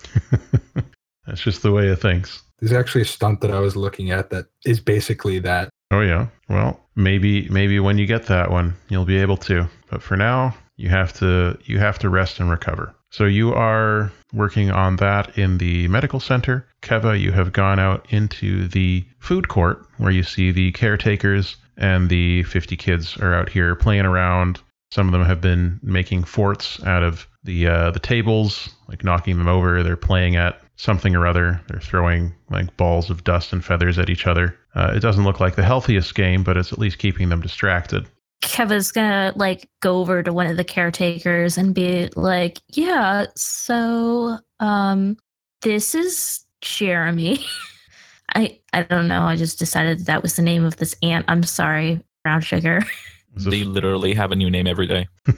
That's 1.27 1.41
just 1.41 1.63
the 1.63 1.71
way 1.71 1.89
of 1.89 2.01
things. 2.01 2.41
There's 2.59 2.73
actually 2.73 3.01
a 3.01 3.05
stunt 3.05 3.41
that 3.41 3.51
I 3.51 3.59
was 3.59 3.75
looking 3.75 4.11
at 4.11 4.29
that 4.29 4.45
is 4.65 4.79
basically 4.79 5.39
that. 5.39 5.69
Oh 5.91 6.01
yeah. 6.01 6.27
Well, 6.49 6.79
maybe 6.95 7.47
maybe 7.49 7.79
when 7.79 7.97
you 7.97 8.05
get 8.05 8.25
that 8.27 8.51
one, 8.51 8.75
you'll 8.89 9.05
be 9.05 9.17
able 9.17 9.37
to. 9.37 9.69
But 9.89 10.01
for 10.01 10.17
now, 10.17 10.55
you 10.75 10.89
have 10.89 11.13
to 11.13 11.57
you 11.65 11.79
have 11.79 11.99
to 11.99 12.09
rest 12.09 12.39
and 12.39 12.49
recover. 12.49 12.93
So 13.11 13.25
you 13.25 13.53
are 13.53 14.11
working 14.33 14.71
on 14.71 14.95
that 14.97 15.37
in 15.37 15.59
the 15.59 15.87
medical 15.87 16.19
center. 16.19 16.65
Keva, 16.81 17.19
you 17.19 17.31
have 17.31 17.53
gone 17.53 17.79
out 17.79 18.05
into 18.09 18.67
the 18.67 19.05
food 19.19 19.47
court 19.47 19.85
where 19.97 20.11
you 20.11 20.23
see 20.23 20.51
the 20.51 20.71
caretakers 20.71 21.57
and 21.77 22.09
the 22.09 22.43
50 22.43 22.75
kids 22.75 23.17
are 23.17 23.33
out 23.33 23.49
here 23.49 23.75
playing 23.75 24.05
around. 24.05 24.59
Some 24.91 25.07
of 25.07 25.13
them 25.13 25.25
have 25.25 25.41
been 25.41 25.79
making 25.83 26.23
forts 26.23 26.83
out 26.83 27.03
of 27.03 27.27
the 27.43 27.67
uh, 27.67 27.91
the 27.91 27.99
tables, 27.99 28.69
like 28.87 29.03
knocking 29.03 29.37
them 29.37 29.47
over. 29.47 29.83
They're 29.83 29.97
playing 29.97 30.35
at 30.35 30.59
something 30.75 31.15
or 31.15 31.27
other. 31.27 31.61
They're 31.67 31.79
throwing 31.79 32.33
like 32.49 32.75
balls 32.77 33.09
of 33.09 33.23
dust 33.23 33.53
and 33.53 33.63
feathers 33.63 33.99
at 33.99 34.09
each 34.09 34.27
other. 34.27 34.57
Uh, 34.75 34.93
it 34.95 35.01
doesn't 35.01 35.23
look 35.23 35.39
like 35.39 35.55
the 35.55 35.63
healthiest 35.63 36.15
game, 36.15 36.43
but 36.43 36.57
it's 36.57 36.73
at 36.73 36.79
least 36.79 36.99
keeping 36.99 37.29
them 37.29 37.41
distracted. 37.41 38.07
Keva's 38.43 38.91
gonna 38.91 39.33
like 39.35 39.69
go 39.81 39.99
over 39.99 40.21
to 40.21 40.33
one 40.33 40.47
of 40.47 40.57
the 40.57 40.63
caretakers 40.63 41.57
and 41.57 41.73
be 41.73 42.09
like, 42.15 42.59
"Yeah, 42.69 43.25
so 43.35 44.37
um, 44.59 45.17
this 45.61 45.95
is 45.95 46.45
Jeremy." 46.61 47.43
I 48.35 48.59
I 48.73 48.83
don't 48.83 49.07
know. 49.07 49.23
I 49.23 49.35
just 49.35 49.59
decided 49.59 49.99
that, 49.99 50.05
that 50.05 50.23
was 50.23 50.35
the 50.35 50.41
name 50.41 50.65
of 50.65 50.77
this 50.77 50.95
ant. 51.01 51.25
I'm 51.27 51.43
sorry, 51.43 52.01
brown 52.23 52.41
sugar. 52.41 52.81
They 53.35 53.63
literally 53.63 54.13
have 54.13 54.31
a 54.31 54.35
new 54.35 54.51
name 54.51 54.67
every 54.67 54.85
day. 54.85 55.07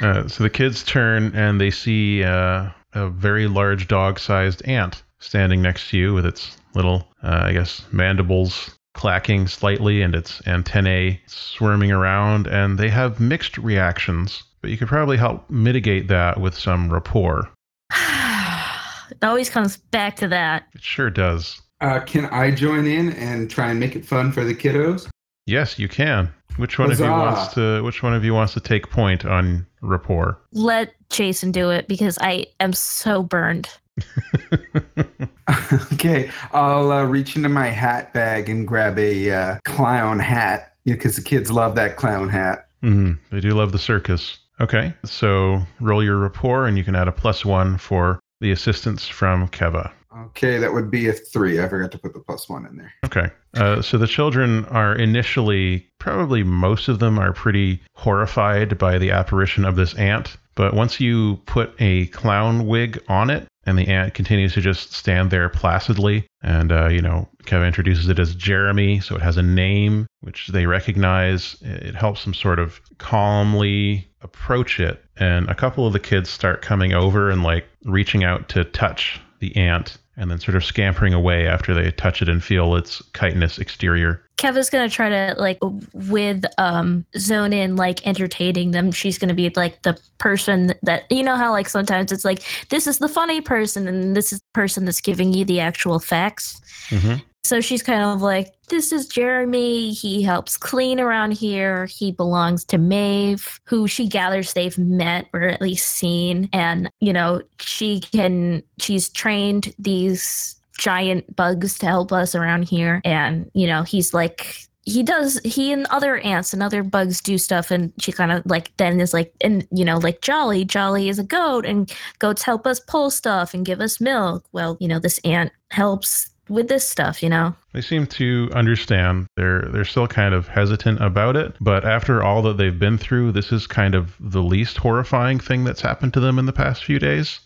Uh, 0.00 0.26
so 0.26 0.42
the 0.42 0.50
kids 0.50 0.82
turn 0.82 1.30
and 1.34 1.60
they 1.60 1.70
see 1.70 2.24
uh, 2.24 2.70
a 2.94 3.08
very 3.10 3.46
large 3.46 3.88
dog-sized 3.88 4.66
ant 4.66 5.02
standing 5.20 5.60
next 5.60 5.90
to 5.90 5.98
you 5.98 6.14
with 6.14 6.24
its 6.24 6.56
little, 6.74 7.06
uh, 7.22 7.42
I 7.44 7.52
guess, 7.52 7.84
mandibles 7.92 8.70
clacking 8.94 9.46
slightly 9.46 10.02
and 10.02 10.14
its 10.14 10.46
antennae 10.46 11.20
swarming 11.26 11.92
around, 11.92 12.46
and 12.46 12.78
they 12.78 12.88
have 12.88 13.20
mixed 13.20 13.58
reactions. 13.58 14.42
But 14.60 14.70
you 14.70 14.76
could 14.76 14.88
probably 14.88 15.16
help 15.16 15.48
mitigate 15.50 16.08
that 16.08 16.40
with 16.40 16.56
some 16.56 16.92
rapport. 16.92 17.50
it 17.90 19.22
always 19.22 19.50
comes 19.50 19.76
back 19.76 20.16
to 20.16 20.28
that. 20.28 20.68
It 20.74 20.82
sure 20.82 21.10
does. 21.10 21.60
Uh, 21.80 22.00
can 22.00 22.26
I 22.26 22.52
join 22.52 22.86
in 22.86 23.12
and 23.14 23.50
try 23.50 23.70
and 23.70 23.80
make 23.80 23.96
it 23.96 24.04
fun 24.06 24.30
for 24.30 24.44
the 24.44 24.54
kiddos? 24.54 25.08
Yes, 25.46 25.78
you 25.78 25.88
can. 25.88 26.32
Which 26.56 26.78
one 26.78 26.92
of 26.92 27.00
you 27.00 27.06
wants 27.06 27.54
to? 27.54 27.82
Which 27.82 28.02
one 28.02 28.14
of 28.14 28.24
you 28.24 28.34
wants 28.34 28.52
to 28.54 28.60
take 28.60 28.90
point 28.90 29.24
on 29.24 29.66
rapport? 29.80 30.38
Let 30.52 30.94
Jason 31.10 31.50
do 31.50 31.70
it 31.70 31.88
because 31.88 32.18
I 32.20 32.46
am 32.60 32.72
so 32.72 33.22
burned. 33.22 33.68
okay, 35.92 36.30
I'll 36.52 36.90
uh, 36.92 37.04
reach 37.04 37.36
into 37.36 37.48
my 37.48 37.68
hat 37.68 38.12
bag 38.12 38.48
and 38.48 38.66
grab 38.66 38.98
a 38.98 39.30
uh, 39.30 39.58
clown 39.64 40.18
hat 40.18 40.74
because 40.84 41.16
the 41.16 41.22
kids 41.22 41.50
love 41.50 41.74
that 41.76 41.96
clown 41.96 42.28
hat. 42.28 42.68
hmm 42.80 43.12
They 43.30 43.40
do 43.40 43.50
love 43.50 43.72
the 43.72 43.78
circus. 43.78 44.38
Okay, 44.60 44.92
so 45.04 45.62
roll 45.80 46.04
your 46.04 46.18
rapport, 46.18 46.66
and 46.66 46.76
you 46.78 46.84
can 46.84 46.94
add 46.94 47.08
a 47.08 47.12
plus 47.12 47.44
one 47.44 47.78
for 47.78 48.20
the 48.40 48.50
assistance 48.52 49.08
from 49.08 49.48
Keva. 49.48 49.90
Okay, 50.26 50.58
that 50.58 50.72
would 50.72 50.90
be 50.90 51.08
a 51.08 51.12
three. 51.12 51.60
I 51.60 51.68
forgot 51.68 51.90
to 51.92 51.98
put 51.98 52.12
the 52.12 52.20
plus 52.20 52.48
one 52.48 52.66
in 52.66 52.76
there. 52.76 52.92
Okay, 53.04 53.30
uh, 53.54 53.80
so 53.80 53.96
the 53.98 54.06
children 54.06 54.64
are 54.66 54.94
initially, 54.94 55.86
probably 55.98 56.42
most 56.42 56.88
of 56.88 56.98
them 56.98 57.18
are 57.18 57.32
pretty 57.32 57.80
horrified 57.94 58.76
by 58.78 58.98
the 58.98 59.10
apparition 59.10 59.64
of 59.64 59.76
this 59.76 59.94
ant. 59.94 60.36
But 60.54 60.74
once 60.74 61.00
you 61.00 61.36
put 61.46 61.74
a 61.78 62.06
clown 62.06 62.66
wig 62.66 63.02
on 63.08 63.30
it, 63.30 63.46
and 63.64 63.78
the 63.78 63.86
ant 63.88 64.14
continues 64.14 64.54
to 64.54 64.60
just 64.60 64.92
stand 64.92 65.30
there 65.30 65.48
placidly, 65.48 66.26
and 66.42 66.72
uh, 66.72 66.88
you 66.88 67.00
know, 67.00 67.28
Keva 67.44 67.66
introduces 67.66 68.08
it 68.08 68.18
as 68.18 68.34
Jeremy, 68.34 69.00
so 69.00 69.14
it 69.14 69.22
has 69.22 69.36
a 69.36 69.42
name 69.42 70.06
which 70.20 70.48
they 70.48 70.66
recognize. 70.66 71.56
It 71.62 71.94
helps 71.94 72.24
them 72.24 72.34
sort 72.34 72.58
of 72.58 72.80
calmly 72.98 74.08
approach 74.20 74.80
it, 74.80 75.04
and 75.16 75.48
a 75.48 75.54
couple 75.54 75.86
of 75.86 75.92
the 75.92 76.00
kids 76.00 76.28
start 76.28 76.62
coming 76.62 76.92
over 76.92 77.30
and 77.30 77.42
like 77.42 77.66
reaching 77.84 78.24
out 78.24 78.48
to 78.50 78.64
touch 78.64 79.20
the 79.38 79.54
ant 79.56 79.98
and 80.16 80.30
then 80.30 80.38
sort 80.38 80.56
of 80.56 80.64
scampering 80.64 81.14
away 81.14 81.46
after 81.46 81.74
they 81.74 81.90
touch 81.92 82.20
it 82.22 82.28
and 82.28 82.42
feel 82.42 82.76
its 82.76 83.02
chitinous 83.14 83.58
exterior. 83.58 84.22
Keva's 84.36 84.70
gonna 84.70 84.88
try 84.88 85.08
to 85.08 85.34
like 85.38 85.58
with 85.92 86.44
um 86.58 87.06
Zonin 87.16 87.78
like 87.78 88.06
entertaining 88.06 88.72
them. 88.72 88.90
She's 88.90 89.18
gonna 89.18 89.34
be 89.34 89.50
like 89.54 89.82
the 89.82 89.98
person 90.18 90.74
that 90.82 91.04
you 91.10 91.22
know 91.22 91.36
how 91.36 91.52
like 91.52 91.68
sometimes 91.68 92.12
it's 92.12 92.24
like 92.24 92.42
this 92.68 92.86
is 92.86 92.98
the 92.98 93.08
funny 93.08 93.40
person 93.40 93.86
and 93.86 94.16
this 94.16 94.32
is 94.32 94.40
the 94.40 94.52
person 94.52 94.84
that's 94.84 95.00
giving 95.00 95.32
you 95.32 95.44
the 95.44 95.60
actual 95.60 95.98
facts. 95.98 96.60
Mm-hmm. 96.88 97.22
So 97.44 97.60
she's 97.60 97.82
kind 97.82 98.02
of 98.02 98.22
like, 98.22 98.54
this 98.68 98.92
is 98.92 99.08
Jeremy. 99.08 99.92
He 99.92 100.22
helps 100.22 100.56
clean 100.56 101.00
around 101.00 101.32
here. 101.32 101.86
He 101.86 102.12
belongs 102.12 102.64
to 102.66 102.78
Maeve, 102.78 103.60
who 103.64 103.88
she 103.88 104.06
gathers 104.06 104.52
they've 104.52 104.78
met 104.78 105.26
or 105.32 105.42
at 105.42 105.60
least 105.60 105.88
seen. 105.88 106.48
And, 106.52 106.88
you 107.00 107.12
know, 107.12 107.42
she 107.58 108.00
can, 108.00 108.62
she's 108.78 109.08
trained 109.08 109.74
these 109.78 110.54
giant 110.78 111.34
bugs 111.34 111.78
to 111.78 111.86
help 111.86 112.12
us 112.12 112.34
around 112.34 112.62
here. 112.62 113.00
And, 113.04 113.50
you 113.54 113.66
know, 113.66 113.82
he's 113.82 114.14
like, 114.14 114.68
he 114.84 115.02
does 115.02 115.40
he 115.44 115.72
and 115.72 115.86
other 115.86 116.18
ants 116.18 116.52
and 116.52 116.60
other 116.60 116.82
bugs 116.82 117.20
do 117.20 117.38
stuff 117.38 117.70
and 117.70 117.92
she 118.00 118.10
kind 118.10 118.32
of 118.32 118.42
like 118.46 118.76
then 118.78 119.00
is 119.00 119.14
like 119.14 119.32
and 119.40 119.64
you 119.70 119.84
know 119.84 119.98
like 119.98 120.20
jolly 120.22 120.64
jolly 120.64 121.08
is 121.08 121.20
a 121.20 121.22
goat 121.22 121.64
and 121.64 121.94
goats 122.18 122.42
help 122.42 122.66
us 122.66 122.80
pull 122.80 123.08
stuff 123.08 123.54
and 123.54 123.64
give 123.64 123.80
us 123.80 124.00
milk 124.00 124.44
well 124.50 124.76
you 124.80 124.88
know 124.88 124.98
this 124.98 125.20
ant 125.20 125.52
helps 125.70 126.31
with 126.52 126.68
this 126.68 126.86
stuff, 126.86 127.22
you 127.22 127.28
know. 127.28 127.54
They 127.72 127.80
seem 127.80 128.06
to 128.08 128.50
understand. 128.54 129.26
They're 129.36 129.62
they're 129.62 129.84
still 129.84 130.06
kind 130.06 130.34
of 130.34 130.46
hesitant 130.46 131.00
about 131.02 131.36
it, 131.36 131.56
but 131.60 131.84
after 131.84 132.22
all 132.22 132.42
that 132.42 132.58
they've 132.58 132.78
been 132.78 132.98
through, 132.98 133.32
this 133.32 133.50
is 133.50 133.66
kind 133.66 133.94
of 133.94 134.14
the 134.20 134.42
least 134.42 134.76
horrifying 134.76 135.40
thing 135.40 135.64
that's 135.64 135.80
happened 135.80 136.12
to 136.14 136.20
them 136.20 136.38
in 136.38 136.46
the 136.46 136.52
past 136.52 136.84
few 136.84 136.98
days. 136.98 137.40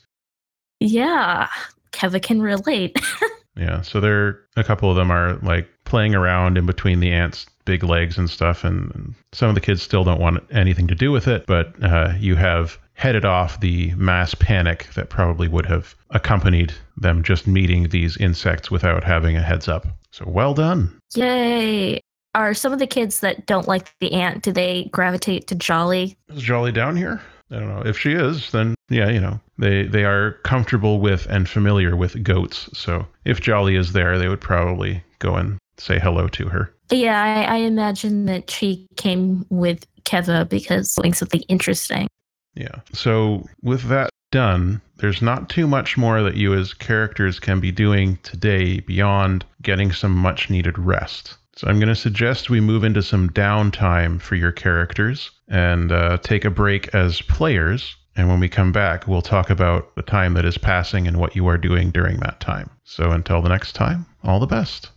Yeah, 0.80 1.48
Keva 1.92 2.20
can 2.22 2.42
relate. 2.42 2.98
yeah, 3.56 3.80
so 3.80 4.00
they're 4.00 4.40
a 4.56 4.64
couple 4.64 4.90
of 4.90 4.96
them 4.96 5.10
are 5.10 5.36
like 5.36 5.68
playing 5.84 6.14
around 6.14 6.58
in 6.58 6.66
between 6.66 7.00
the 7.00 7.12
ants' 7.12 7.46
big 7.64 7.84
legs 7.84 8.18
and 8.18 8.28
stuff, 8.28 8.64
and, 8.64 8.92
and 8.94 9.14
some 9.32 9.48
of 9.48 9.54
the 9.54 9.60
kids 9.60 9.82
still 9.82 10.04
don't 10.04 10.20
want 10.20 10.42
anything 10.50 10.88
to 10.88 10.94
do 10.94 11.12
with 11.12 11.28
it. 11.28 11.46
But 11.46 11.72
uh, 11.82 12.12
you 12.18 12.34
have 12.34 12.78
headed 12.97 13.24
off 13.24 13.60
the 13.60 13.94
mass 13.94 14.35
panic 14.35 14.89
that 14.94 15.10
probably 15.10 15.48
would 15.48 15.66
have 15.66 15.94
accompanied 16.10 16.73
them 16.97 17.23
just 17.23 17.47
meeting 17.47 17.89
these 17.90 18.16
insects 18.16 18.70
without 18.70 19.05
having 19.05 19.36
a 19.36 19.43
heads 19.43 19.68
up. 19.68 19.86
So 20.10 20.24
well 20.27 20.55
done. 20.55 20.98
Yay. 21.14 22.01
Are 22.35 22.55
some 22.55 22.73
of 22.73 22.78
the 22.78 22.86
kids 22.86 23.20
that 23.20 23.47
don't 23.47 23.68
like 23.68 23.94
the 24.01 24.12
ant, 24.12 24.43
do 24.43 24.52
they 24.52 24.90
gravitate 24.93 25.47
to 25.48 25.55
Jolly? 25.55 26.16
Is 26.28 26.43
Jolly 26.43 26.73
down 26.73 26.97
here? 26.97 27.20
I 27.51 27.56
don't 27.56 27.68
know. 27.68 27.82
If 27.85 27.98
she 27.98 28.12
is, 28.12 28.51
then 28.51 28.74
yeah, 28.90 29.09
you 29.09 29.20
know, 29.20 29.40
they 29.59 29.85
they 29.85 30.05
are 30.05 30.32
comfortable 30.44 31.01
with 31.01 31.27
and 31.27 31.48
familiar 31.48 31.97
with 31.97 32.23
goats. 32.24 32.68
So 32.73 33.06
if 33.24 33.40
Jolly 33.40 33.77
is 33.77 33.93
there, 33.93 34.18
they 34.18 34.28
would 34.28 34.40
probably 34.40 35.02
go 35.20 35.36
and 35.36 35.59
say 35.78 35.98
hello 35.98 36.28
to 36.28 36.48
her. 36.48 36.74
Yeah, 36.90 37.23
I, 37.23 37.43
I 37.43 37.56
imagine 37.59 38.27
that 38.27 38.51
she 38.51 38.86
came 38.97 39.47
with 39.51 39.86
Keva 40.02 40.48
because 40.48 40.94
doing 40.94 41.14
something 41.14 41.43
interesting. 41.43 42.09
Yeah. 42.56 42.80
So 42.92 43.46
with 43.62 43.84
that 43.84 44.10
done, 44.32 44.80
there's 44.96 45.22
not 45.22 45.48
too 45.48 45.66
much 45.66 45.96
more 45.96 46.22
that 46.22 46.36
you 46.36 46.54
as 46.54 46.74
characters 46.74 47.38
can 47.38 47.60
be 47.60 47.70
doing 47.70 48.18
today 48.22 48.80
beyond 48.80 49.44
getting 49.62 49.92
some 49.92 50.12
much 50.12 50.50
needed 50.50 50.78
rest. 50.78 51.36
So 51.54 51.68
I'm 51.68 51.78
going 51.78 51.88
to 51.88 51.94
suggest 51.94 52.50
we 52.50 52.60
move 52.60 52.84
into 52.84 53.02
some 53.02 53.30
downtime 53.30 54.20
for 54.20 54.34
your 54.34 54.52
characters 54.52 55.30
and 55.48 55.92
uh, 55.92 56.18
take 56.18 56.44
a 56.44 56.50
break 56.50 56.94
as 56.94 57.22
players. 57.22 57.96
And 58.14 58.28
when 58.28 58.40
we 58.40 58.48
come 58.48 58.72
back, 58.72 59.06
we'll 59.06 59.22
talk 59.22 59.50
about 59.50 59.94
the 59.94 60.02
time 60.02 60.34
that 60.34 60.44
is 60.44 60.58
passing 60.58 61.06
and 61.06 61.18
what 61.18 61.36
you 61.36 61.46
are 61.46 61.58
doing 61.58 61.90
during 61.90 62.18
that 62.20 62.40
time. 62.40 62.70
So 62.84 63.10
until 63.10 63.42
the 63.42 63.48
next 63.48 63.74
time, 63.74 64.06
all 64.24 64.40
the 64.40 64.46
best. 64.46 64.90